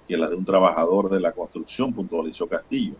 que 0.07 0.17
las 0.17 0.29
de 0.29 0.35
un 0.35 0.45
trabajador 0.45 1.09
de 1.09 1.19
la 1.19 1.31
construcción, 1.31 1.93
puntualizó 1.93 2.47
Castillo. 2.47 2.95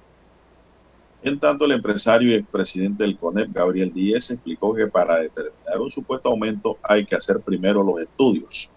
En 1.22 1.38
tanto, 1.38 1.66
el 1.66 1.74
empresario 1.74 2.30
y 2.32 2.36
expresidente 2.36 3.04
del 3.04 3.18
CONEP, 3.18 3.52
Gabriel 3.52 3.92
Díez, 3.92 4.32
explicó 4.32 4.74
que 4.74 4.88
para 4.88 5.18
determinar 5.18 5.82
un 5.82 5.92
supuesto 5.92 6.30
aumento 6.30 6.78
hay 6.82 7.06
que 7.06 7.16
hacer 7.16 7.42
primero 7.42 7.84
los 7.84 8.00
estudios. 8.00 8.70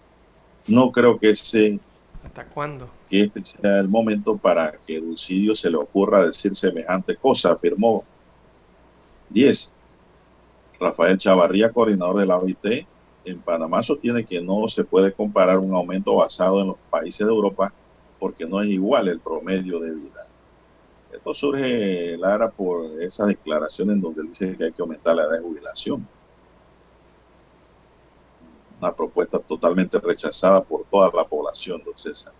No 0.67 0.91
creo 0.91 1.19
que, 1.19 1.31
ese, 1.31 1.79
¿Hasta 2.23 2.45
cuándo? 2.45 2.89
que 3.09 3.23
este 3.23 3.43
sea 3.43 3.79
el 3.79 3.89
momento 3.89 4.37
para 4.37 4.71
que 4.85 4.99
Dulcidio 4.99 5.55
se 5.55 5.69
le 5.69 5.77
ocurra 5.77 6.25
decir 6.25 6.55
semejante 6.55 7.15
cosa, 7.15 7.51
afirmó 7.51 8.03
10. 9.29 9.71
Rafael 10.79 11.17
Chavarría, 11.17 11.71
coordinador 11.71 12.17
de 12.17 12.25
la 12.25 12.37
OIT, 12.37 12.85
en 13.25 13.39
Panamá 13.39 13.83
sostiene 13.83 14.25
que 14.25 14.41
no 14.41 14.67
se 14.67 14.83
puede 14.83 15.13
comparar 15.13 15.59
un 15.59 15.73
aumento 15.73 16.15
basado 16.15 16.61
en 16.61 16.67
los 16.67 16.77
países 16.89 17.25
de 17.25 17.31
Europa 17.31 17.73
porque 18.19 18.45
no 18.45 18.61
es 18.61 18.69
igual 18.69 19.07
el 19.07 19.19
promedio 19.19 19.79
de 19.79 19.91
vida. 19.91 20.27
Esto 21.11 21.33
surge, 21.33 22.17
Lara, 22.17 22.49
por 22.49 23.01
esas 23.01 23.27
declaraciones 23.27 24.01
donde 24.01 24.21
él 24.21 24.29
dice 24.29 24.57
que 24.57 24.65
hay 24.65 24.71
que 24.71 24.81
aumentar 24.81 25.15
la 25.15 25.23
edad 25.23 25.33
de 25.33 25.39
jubilación. 25.39 26.07
Una 28.83 28.91
propuesta 28.91 29.39
totalmente 29.39 29.97
rechazada 29.97 30.61
por 30.61 30.83
toda 30.91 31.09
la 31.15 31.23
población, 31.23 31.81
don 31.85 31.97
César. 31.97 32.33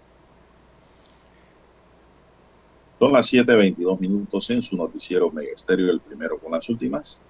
Son 3.00 3.14
las 3.14 3.32
7.22 3.32 3.98
minutos 3.98 4.50
en 4.50 4.62
su 4.62 4.76
noticiero 4.76 5.32
Megesterio, 5.32 5.90
el 5.90 6.02
primero 6.02 6.38
con 6.38 6.52
las 6.52 6.68
últimas. 6.68 7.22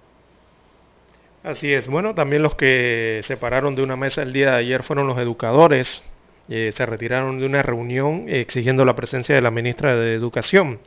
Así 1.44 1.72
es. 1.72 1.86
Bueno, 1.86 2.16
también 2.16 2.42
los 2.42 2.56
que 2.56 3.20
se 3.22 3.36
pararon 3.36 3.76
de 3.76 3.84
una 3.84 3.94
mesa 3.94 4.22
el 4.22 4.32
día 4.32 4.50
de 4.50 4.56
ayer 4.56 4.82
fueron 4.82 5.06
los 5.06 5.18
educadores. 5.18 6.02
Eh, 6.48 6.72
se 6.74 6.84
retiraron 6.84 7.38
de 7.38 7.46
una 7.46 7.62
reunión 7.62 8.24
exigiendo 8.28 8.84
la 8.84 8.96
presencia 8.96 9.36
de 9.36 9.42
la 9.42 9.52
ministra 9.52 9.94
de 9.94 10.14
Educación. 10.14 10.80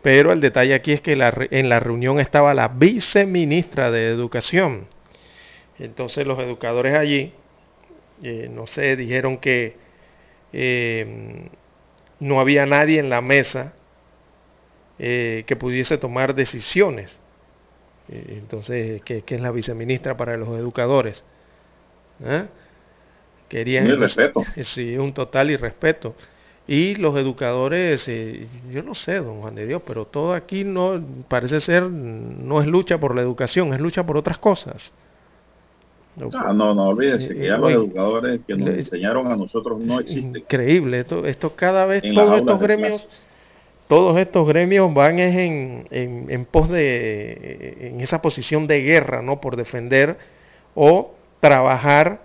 Pero 0.00 0.32
el 0.32 0.40
detalle 0.40 0.72
aquí 0.72 0.92
es 0.92 1.02
que 1.02 1.12
en 1.12 1.68
la 1.68 1.78
reunión 1.78 2.20
estaba 2.20 2.54
la 2.54 2.68
viceministra 2.68 3.90
de 3.90 4.08
Educación. 4.08 4.86
Entonces 5.78 6.26
los 6.26 6.38
educadores 6.38 6.94
allí, 6.94 7.32
eh, 8.22 8.48
no 8.50 8.66
sé, 8.66 8.96
dijeron 8.96 9.38
que 9.38 9.76
eh, 10.52 11.50
no 12.20 12.40
había 12.40 12.66
nadie 12.66 12.98
en 13.00 13.08
la 13.10 13.20
mesa 13.20 13.74
eh, 14.98 15.44
que 15.46 15.56
pudiese 15.56 15.98
tomar 15.98 16.34
decisiones. 16.34 17.18
Entonces, 18.08 19.02
¿qué, 19.02 19.22
qué 19.22 19.36
es 19.36 19.40
la 19.40 19.52
viceministra 19.52 20.16
para 20.16 20.36
los 20.36 20.48
educadores? 20.58 21.22
¿Ah? 22.24 22.46
Querían 23.48 23.84
Un 23.84 23.92
irrespeto. 23.92 24.42
Sí, 24.64 24.96
un 24.96 25.12
total 25.12 25.50
irrespeto. 25.50 26.14
Y 26.66 26.94
los 26.96 27.16
educadores, 27.16 28.06
eh, 28.08 28.46
yo 28.70 28.82
no 28.82 28.94
sé, 28.94 29.16
don 29.16 29.40
Juan 29.40 29.56
de 29.56 29.66
Dios, 29.66 29.82
pero 29.84 30.06
todo 30.06 30.34
aquí 30.34 30.62
no 30.64 31.02
parece 31.28 31.60
ser, 31.60 31.82
no 31.84 32.60
es 32.60 32.66
lucha 32.68 32.98
por 32.98 33.14
la 33.16 33.22
educación, 33.22 33.74
es 33.74 33.80
lucha 33.80 34.06
por 34.06 34.16
otras 34.16 34.38
cosas. 34.38 34.92
Ah, 36.34 36.52
no, 36.52 36.74
no, 36.74 36.88
olvídese 36.88 37.34
que 37.34 37.46
ya 37.46 37.56
los 37.56 37.70
educadores 37.72 38.40
que 38.46 38.56
nos 38.56 38.68
enseñaron 38.70 39.26
a 39.28 39.36
nosotros 39.36 39.78
no 39.80 40.00
existen. 40.00 40.42
Increíble, 40.42 41.00
esto, 41.00 41.24
esto 41.24 41.54
cada 41.54 41.86
vez, 41.86 42.04
En 42.04 42.14
todos 42.14 42.38
estos 42.38 42.60
gremios, 42.60 43.28
todos 43.88 44.18
estos 44.18 44.46
gremios 44.46 44.92
van 44.92 45.18
es 45.18 45.36
en, 45.36 45.86
en, 45.90 46.26
en 46.28 46.44
pos 46.44 46.68
de, 46.68 47.92
en 47.92 48.00
esa 48.00 48.20
posición 48.20 48.66
de 48.66 48.82
guerra, 48.82 49.22
¿no? 49.22 49.40
Por 49.40 49.56
defender 49.56 50.18
o 50.74 51.14
trabajar 51.40 52.22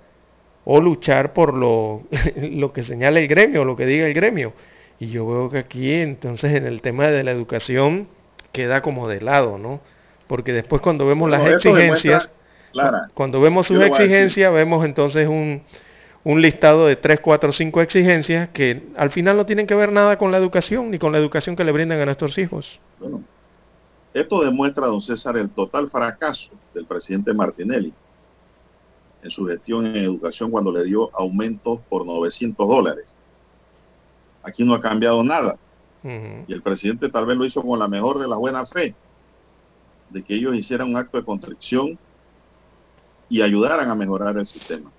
o 0.65 0.81
luchar 0.81 1.33
por 1.33 1.55
lo, 1.55 2.03
lo 2.35 2.73
que 2.73 2.83
señala 2.83 3.19
el 3.19 3.27
gremio, 3.27 3.63
lo 3.63 3.75
que 3.75 3.85
diga 3.85 4.07
el 4.07 4.13
gremio. 4.13 4.53
Y 4.99 5.07
yo 5.07 5.27
veo 5.27 5.49
que 5.49 5.59
aquí 5.59 5.93
entonces 5.93 6.53
en 6.53 6.65
el 6.65 6.81
tema 6.81 7.07
de 7.07 7.23
la 7.23 7.31
educación 7.31 8.07
queda 8.51 8.81
como 8.81 9.07
de 9.07 9.21
lado, 9.21 9.57
¿no? 9.57 9.81
Porque 10.27 10.53
después 10.53 10.81
cuando 10.81 11.05
vemos 11.05 11.29
Bueno, 11.29 11.43
las 11.43 11.63
demuestra, 11.63 11.71
exigencias, 11.71 12.31
Clara, 12.75 13.09
cuando 13.13 13.39
vemos 13.39 13.67
sus 13.67 13.81
exigencias, 13.81 14.51
vemos 14.51 14.83
entonces 14.83 15.29
un, 15.29 15.63
un 16.25 16.41
listado 16.41 16.87
de 16.87 16.97
3, 16.97 17.21
4, 17.21 17.53
5 17.53 17.81
exigencias 17.81 18.49
que 18.49 18.89
al 18.97 19.11
final 19.11 19.37
no 19.37 19.45
tienen 19.45 19.65
que 19.65 19.75
ver 19.75 19.93
nada 19.93 20.17
con 20.17 20.29
la 20.29 20.37
educación 20.37 20.91
ni 20.91 20.99
con 20.99 21.13
la 21.13 21.17
educación 21.17 21.55
que 21.55 21.63
le 21.63 21.71
brindan 21.71 22.01
a 22.01 22.05
nuestros 22.05 22.37
hijos. 22.37 22.81
Bueno, 22.99 23.23
esto 24.13 24.43
demuestra, 24.43 24.87
don 24.87 24.99
César, 24.99 25.37
el 25.37 25.49
total 25.49 25.89
fracaso 25.89 26.51
del 26.73 26.85
presidente 26.85 27.33
Martinelli 27.33 27.93
en 29.23 29.31
su 29.31 29.45
gestión 29.45 29.85
en 29.85 29.95
educación 29.97 30.51
cuando 30.51 30.71
le 30.71 30.83
dio 30.83 31.09
aumentos 31.15 31.79
por 31.89 32.05
900 32.05 32.67
dólares. 32.67 33.17
Aquí 34.43 34.63
no 34.63 34.73
ha 34.73 34.81
cambiado 34.81 35.23
nada. 35.23 35.57
Y 36.03 36.53
el 36.53 36.61
presidente 36.61 37.09
tal 37.09 37.25
vez 37.25 37.35
lo 37.35 37.45
hizo 37.45 37.63
con 37.63 37.79
la 37.79 37.87
mejor 37.87 38.19
de 38.19 38.27
la 38.27 38.35
buena 38.35 38.65
fe, 38.65 38.93
de 40.11 40.23
que 40.23 40.35
ellos 40.35 40.55
hicieran 40.55 40.89
un 40.89 40.97
acto 40.97 41.17
de 41.17 41.25
contrición 41.25 41.97
y 43.29 43.41
ayudaran 43.41 43.89
a 43.89 43.95
mejorar 43.95 44.37
el 44.37 44.47
sistema. 44.47 44.93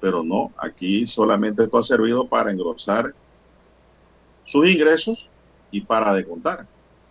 Pero 0.00 0.22
no, 0.24 0.52
aquí 0.58 1.06
solamente 1.06 1.64
esto 1.64 1.78
ha 1.78 1.84
servido 1.84 2.28
para 2.28 2.50
engrosar 2.52 3.16
sus 4.44 4.66
ingresos 4.66 5.30
y 5.70 5.82
para 5.82 6.14
de 6.14 6.24
contar. 6.26 6.68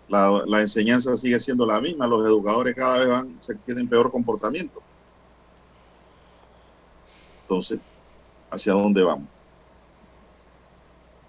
la, 0.07 0.43
la 0.47 0.61
enseñanza 0.61 1.18
sigue 1.18 1.39
siendo 1.39 1.65
la 1.65 1.81
misma, 1.81 2.07
los 2.07 2.26
educadores 2.26 2.76
cada 2.76 2.99
vez 2.99 3.07
van, 3.10 3.38
se 3.41 3.56
tienen 3.56 3.89
peor 3.89 4.11
comportamiento. 4.11 4.85
Entonces, 7.43 7.80
¿hacia 8.49 8.73
dónde 8.73 9.03
vamos? 9.03 9.30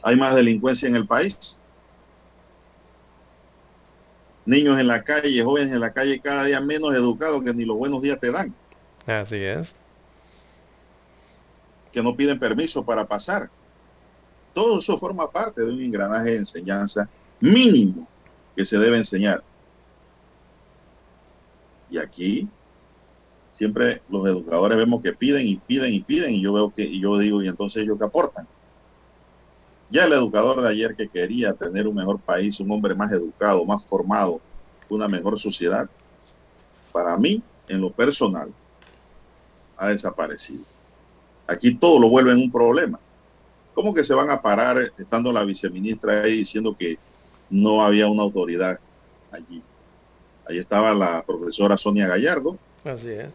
¿Hay 0.02 0.16
más 0.16 0.34
delincuencia 0.34 0.88
en 0.88 0.96
el 0.96 1.06
país? 1.06 1.60
Niños 4.46 4.78
en 4.80 4.86
la 4.86 5.04
calle, 5.04 5.42
jóvenes 5.42 5.72
en 5.74 5.80
la 5.80 5.92
calle, 5.92 6.20
cada 6.22 6.44
día 6.44 6.60
menos 6.60 6.94
educados 6.94 7.42
que 7.42 7.52
ni 7.52 7.64
los 7.66 7.76
buenos 7.76 8.00
días 8.00 8.18
te 8.20 8.30
dan, 8.32 8.56
Así 9.06 9.36
es. 9.36 9.74
que 11.96 12.02
no 12.02 12.14
piden 12.14 12.38
permiso 12.38 12.84
para 12.84 13.06
pasar. 13.06 13.48
Todo 14.52 14.78
eso 14.78 14.98
forma 14.98 15.30
parte 15.30 15.62
de 15.62 15.72
un 15.72 15.80
engranaje 15.80 16.32
de 16.32 16.36
enseñanza 16.36 17.08
mínimo 17.40 18.06
que 18.54 18.66
se 18.66 18.78
debe 18.78 18.98
enseñar. 18.98 19.42
Y 21.88 21.96
aquí 21.96 22.46
siempre 23.54 24.02
los 24.10 24.26
educadores 24.28 24.76
vemos 24.76 25.02
que 25.02 25.14
piden 25.14 25.46
y 25.46 25.56
piden 25.56 25.94
y 25.94 26.00
piden 26.00 26.34
y 26.34 26.42
yo 26.42 26.52
veo 26.52 26.70
que 26.74 26.82
y 26.82 27.00
yo 27.00 27.16
digo 27.16 27.42
y 27.42 27.48
entonces 27.48 27.82
ellos 27.82 27.98
que 27.98 28.04
aportan. 28.04 28.46
Ya 29.88 30.04
el 30.04 30.12
educador 30.12 30.60
de 30.60 30.68
ayer 30.68 30.94
que 30.96 31.08
quería 31.08 31.54
tener 31.54 31.88
un 31.88 31.94
mejor 31.94 32.20
país, 32.20 32.60
un 32.60 32.70
hombre 32.72 32.94
más 32.94 33.10
educado, 33.10 33.64
más 33.64 33.86
formado, 33.86 34.40
una 34.90 35.08
mejor 35.08 35.40
sociedad, 35.40 35.88
para 36.92 37.16
mí, 37.16 37.42
en 37.68 37.80
lo 37.80 37.90
personal, 37.90 38.52
ha 39.76 39.88
desaparecido. 39.88 40.64
Aquí 41.46 41.74
todo 41.74 42.00
lo 42.00 42.08
vuelven 42.08 42.38
un 42.38 42.50
problema. 42.50 42.98
¿Cómo 43.74 43.92
que 43.92 44.04
se 44.04 44.14
van 44.14 44.30
a 44.30 44.40
parar 44.40 44.90
estando 44.98 45.32
la 45.32 45.44
viceministra 45.44 46.22
ahí 46.22 46.38
diciendo 46.38 46.74
que 46.78 46.98
no 47.50 47.84
había 47.84 48.06
una 48.08 48.22
autoridad 48.22 48.78
allí? 49.30 49.62
Ahí 50.48 50.58
estaba 50.58 50.94
la 50.94 51.22
profesora 51.24 51.76
Sonia 51.76 52.06
Gallardo, 52.06 52.56
Así 52.84 53.10
es. 53.10 53.32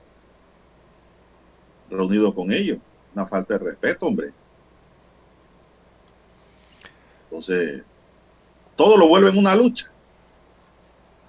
reunido 1.89 2.33
con 2.33 2.51
ellos. 2.51 2.79
Una 3.13 3.27
falta 3.27 3.57
de 3.57 3.65
respeto, 3.65 4.07
hombre. 4.07 4.31
Entonces, 7.25 7.83
todo 8.75 8.97
lo 8.97 9.07
vuelven 9.07 9.37
una 9.37 9.55
lucha. 9.55 9.89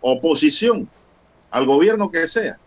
Oposición 0.00 0.88
al 1.50 1.66
gobierno 1.66 2.10
que 2.10 2.26
sea. 2.28 2.58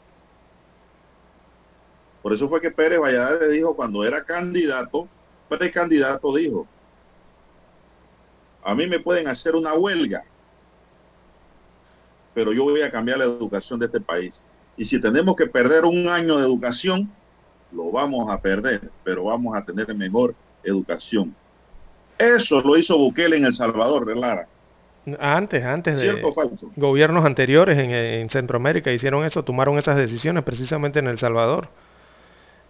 Por 2.25 2.33
eso 2.33 2.49
fue 2.49 2.59
que 2.59 2.71
Pérez 2.71 2.99
Valladares 2.99 3.51
dijo 3.51 3.75
cuando 3.75 4.03
era 4.03 4.23
candidato, 4.23 5.07
precandidato 5.47 6.35
dijo, 6.35 6.65
a 8.63 8.73
mí 8.73 8.87
me 8.87 8.99
pueden 8.99 9.27
hacer 9.27 9.53
una 9.53 9.75
huelga, 9.75 10.23
pero 12.33 12.51
yo 12.51 12.63
voy 12.63 12.81
a 12.81 12.89
cambiar 12.89 13.19
la 13.19 13.25
educación 13.25 13.79
de 13.79 13.85
este 13.85 14.01
país. 14.01 14.41
Y 14.75 14.85
si 14.85 14.99
tenemos 14.99 15.35
que 15.35 15.45
perder 15.45 15.85
un 15.85 16.07
año 16.07 16.39
de 16.39 16.45
educación, 16.45 17.11
lo 17.71 17.91
vamos 17.91 18.27
a 18.33 18.41
perder, 18.41 18.89
pero 19.03 19.25
vamos 19.25 19.55
a 19.55 19.63
tener 19.63 19.93
mejor 19.93 20.33
educación. 20.63 21.35
Eso 22.17 22.59
lo 22.59 22.75
hizo 22.75 22.97
Bukele 22.97 23.37
en 23.37 23.45
El 23.45 23.53
Salvador, 23.53 24.17
Lara. 24.17 24.47
Antes, 25.19 25.63
antes 25.63 25.97
de 25.97 26.01
¿Cierto 26.01 26.29
o 26.29 26.33
falso? 26.33 26.71
gobiernos 26.75 27.23
anteriores 27.23 27.77
en, 27.77 27.91
en 27.91 28.29
Centroamérica 28.31 28.91
hicieron 28.91 29.25
eso, 29.25 29.43
tomaron 29.43 29.77
esas 29.77 29.95
decisiones 29.95 30.41
precisamente 30.41 30.97
en 30.97 31.05
El 31.05 31.19
Salvador. 31.19 31.69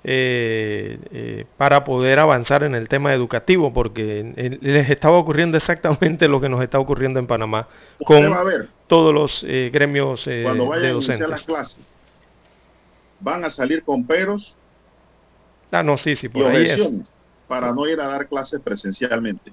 Eh, 0.08 1.00
eh, 1.12 1.46
para 1.58 1.84
poder 1.84 2.20
avanzar 2.20 2.64
en 2.64 2.76
el 2.76 2.88
tema 2.88 3.12
educativo, 3.14 3.74
porque 3.74 4.60
les 4.62 4.90
estaba 4.90 5.18
ocurriendo 5.18 5.58
exactamente 5.58 6.28
lo 6.28 6.40
que 6.40 6.48
nos 6.48 6.62
está 6.62 6.80
ocurriendo 6.80 7.20
en 7.20 7.26
Panamá 7.26 7.68
con 8.06 8.18
Usted 8.18 8.32
va 8.32 8.42
a 8.42 8.44
ver, 8.44 8.70
todos 8.86 9.12
los 9.12 9.44
eh, 9.48 9.72
gremios 9.74 10.28
eh, 10.28 10.42
cuando 10.44 10.66
de 10.66 10.70
vayan 10.70 10.86
a 10.86 10.94
las 10.94 11.08
docentes. 11.08 11.44
clases, 11.44 11.82
van 13.20 13.46
a 13.46 13.50
salir 13.50 13.84
con 13.84 14.06
peros 14.06 14.56
Ah, 15.72 15.82
no, 15.82 15.98
sí, 15.98 16.16
sí, 16.16 16.28
y 16.28 16.30
por 16.30 16.46
ahí 16.46 16.64
es. 16.64 16.80
para 17.48 17.74
no 17.74 17.88
ir 17.88 18.00
a 18.00 18.08
dar 18.08 18.28
clases 18.28 18.62
presencialmente. 18.62 19.52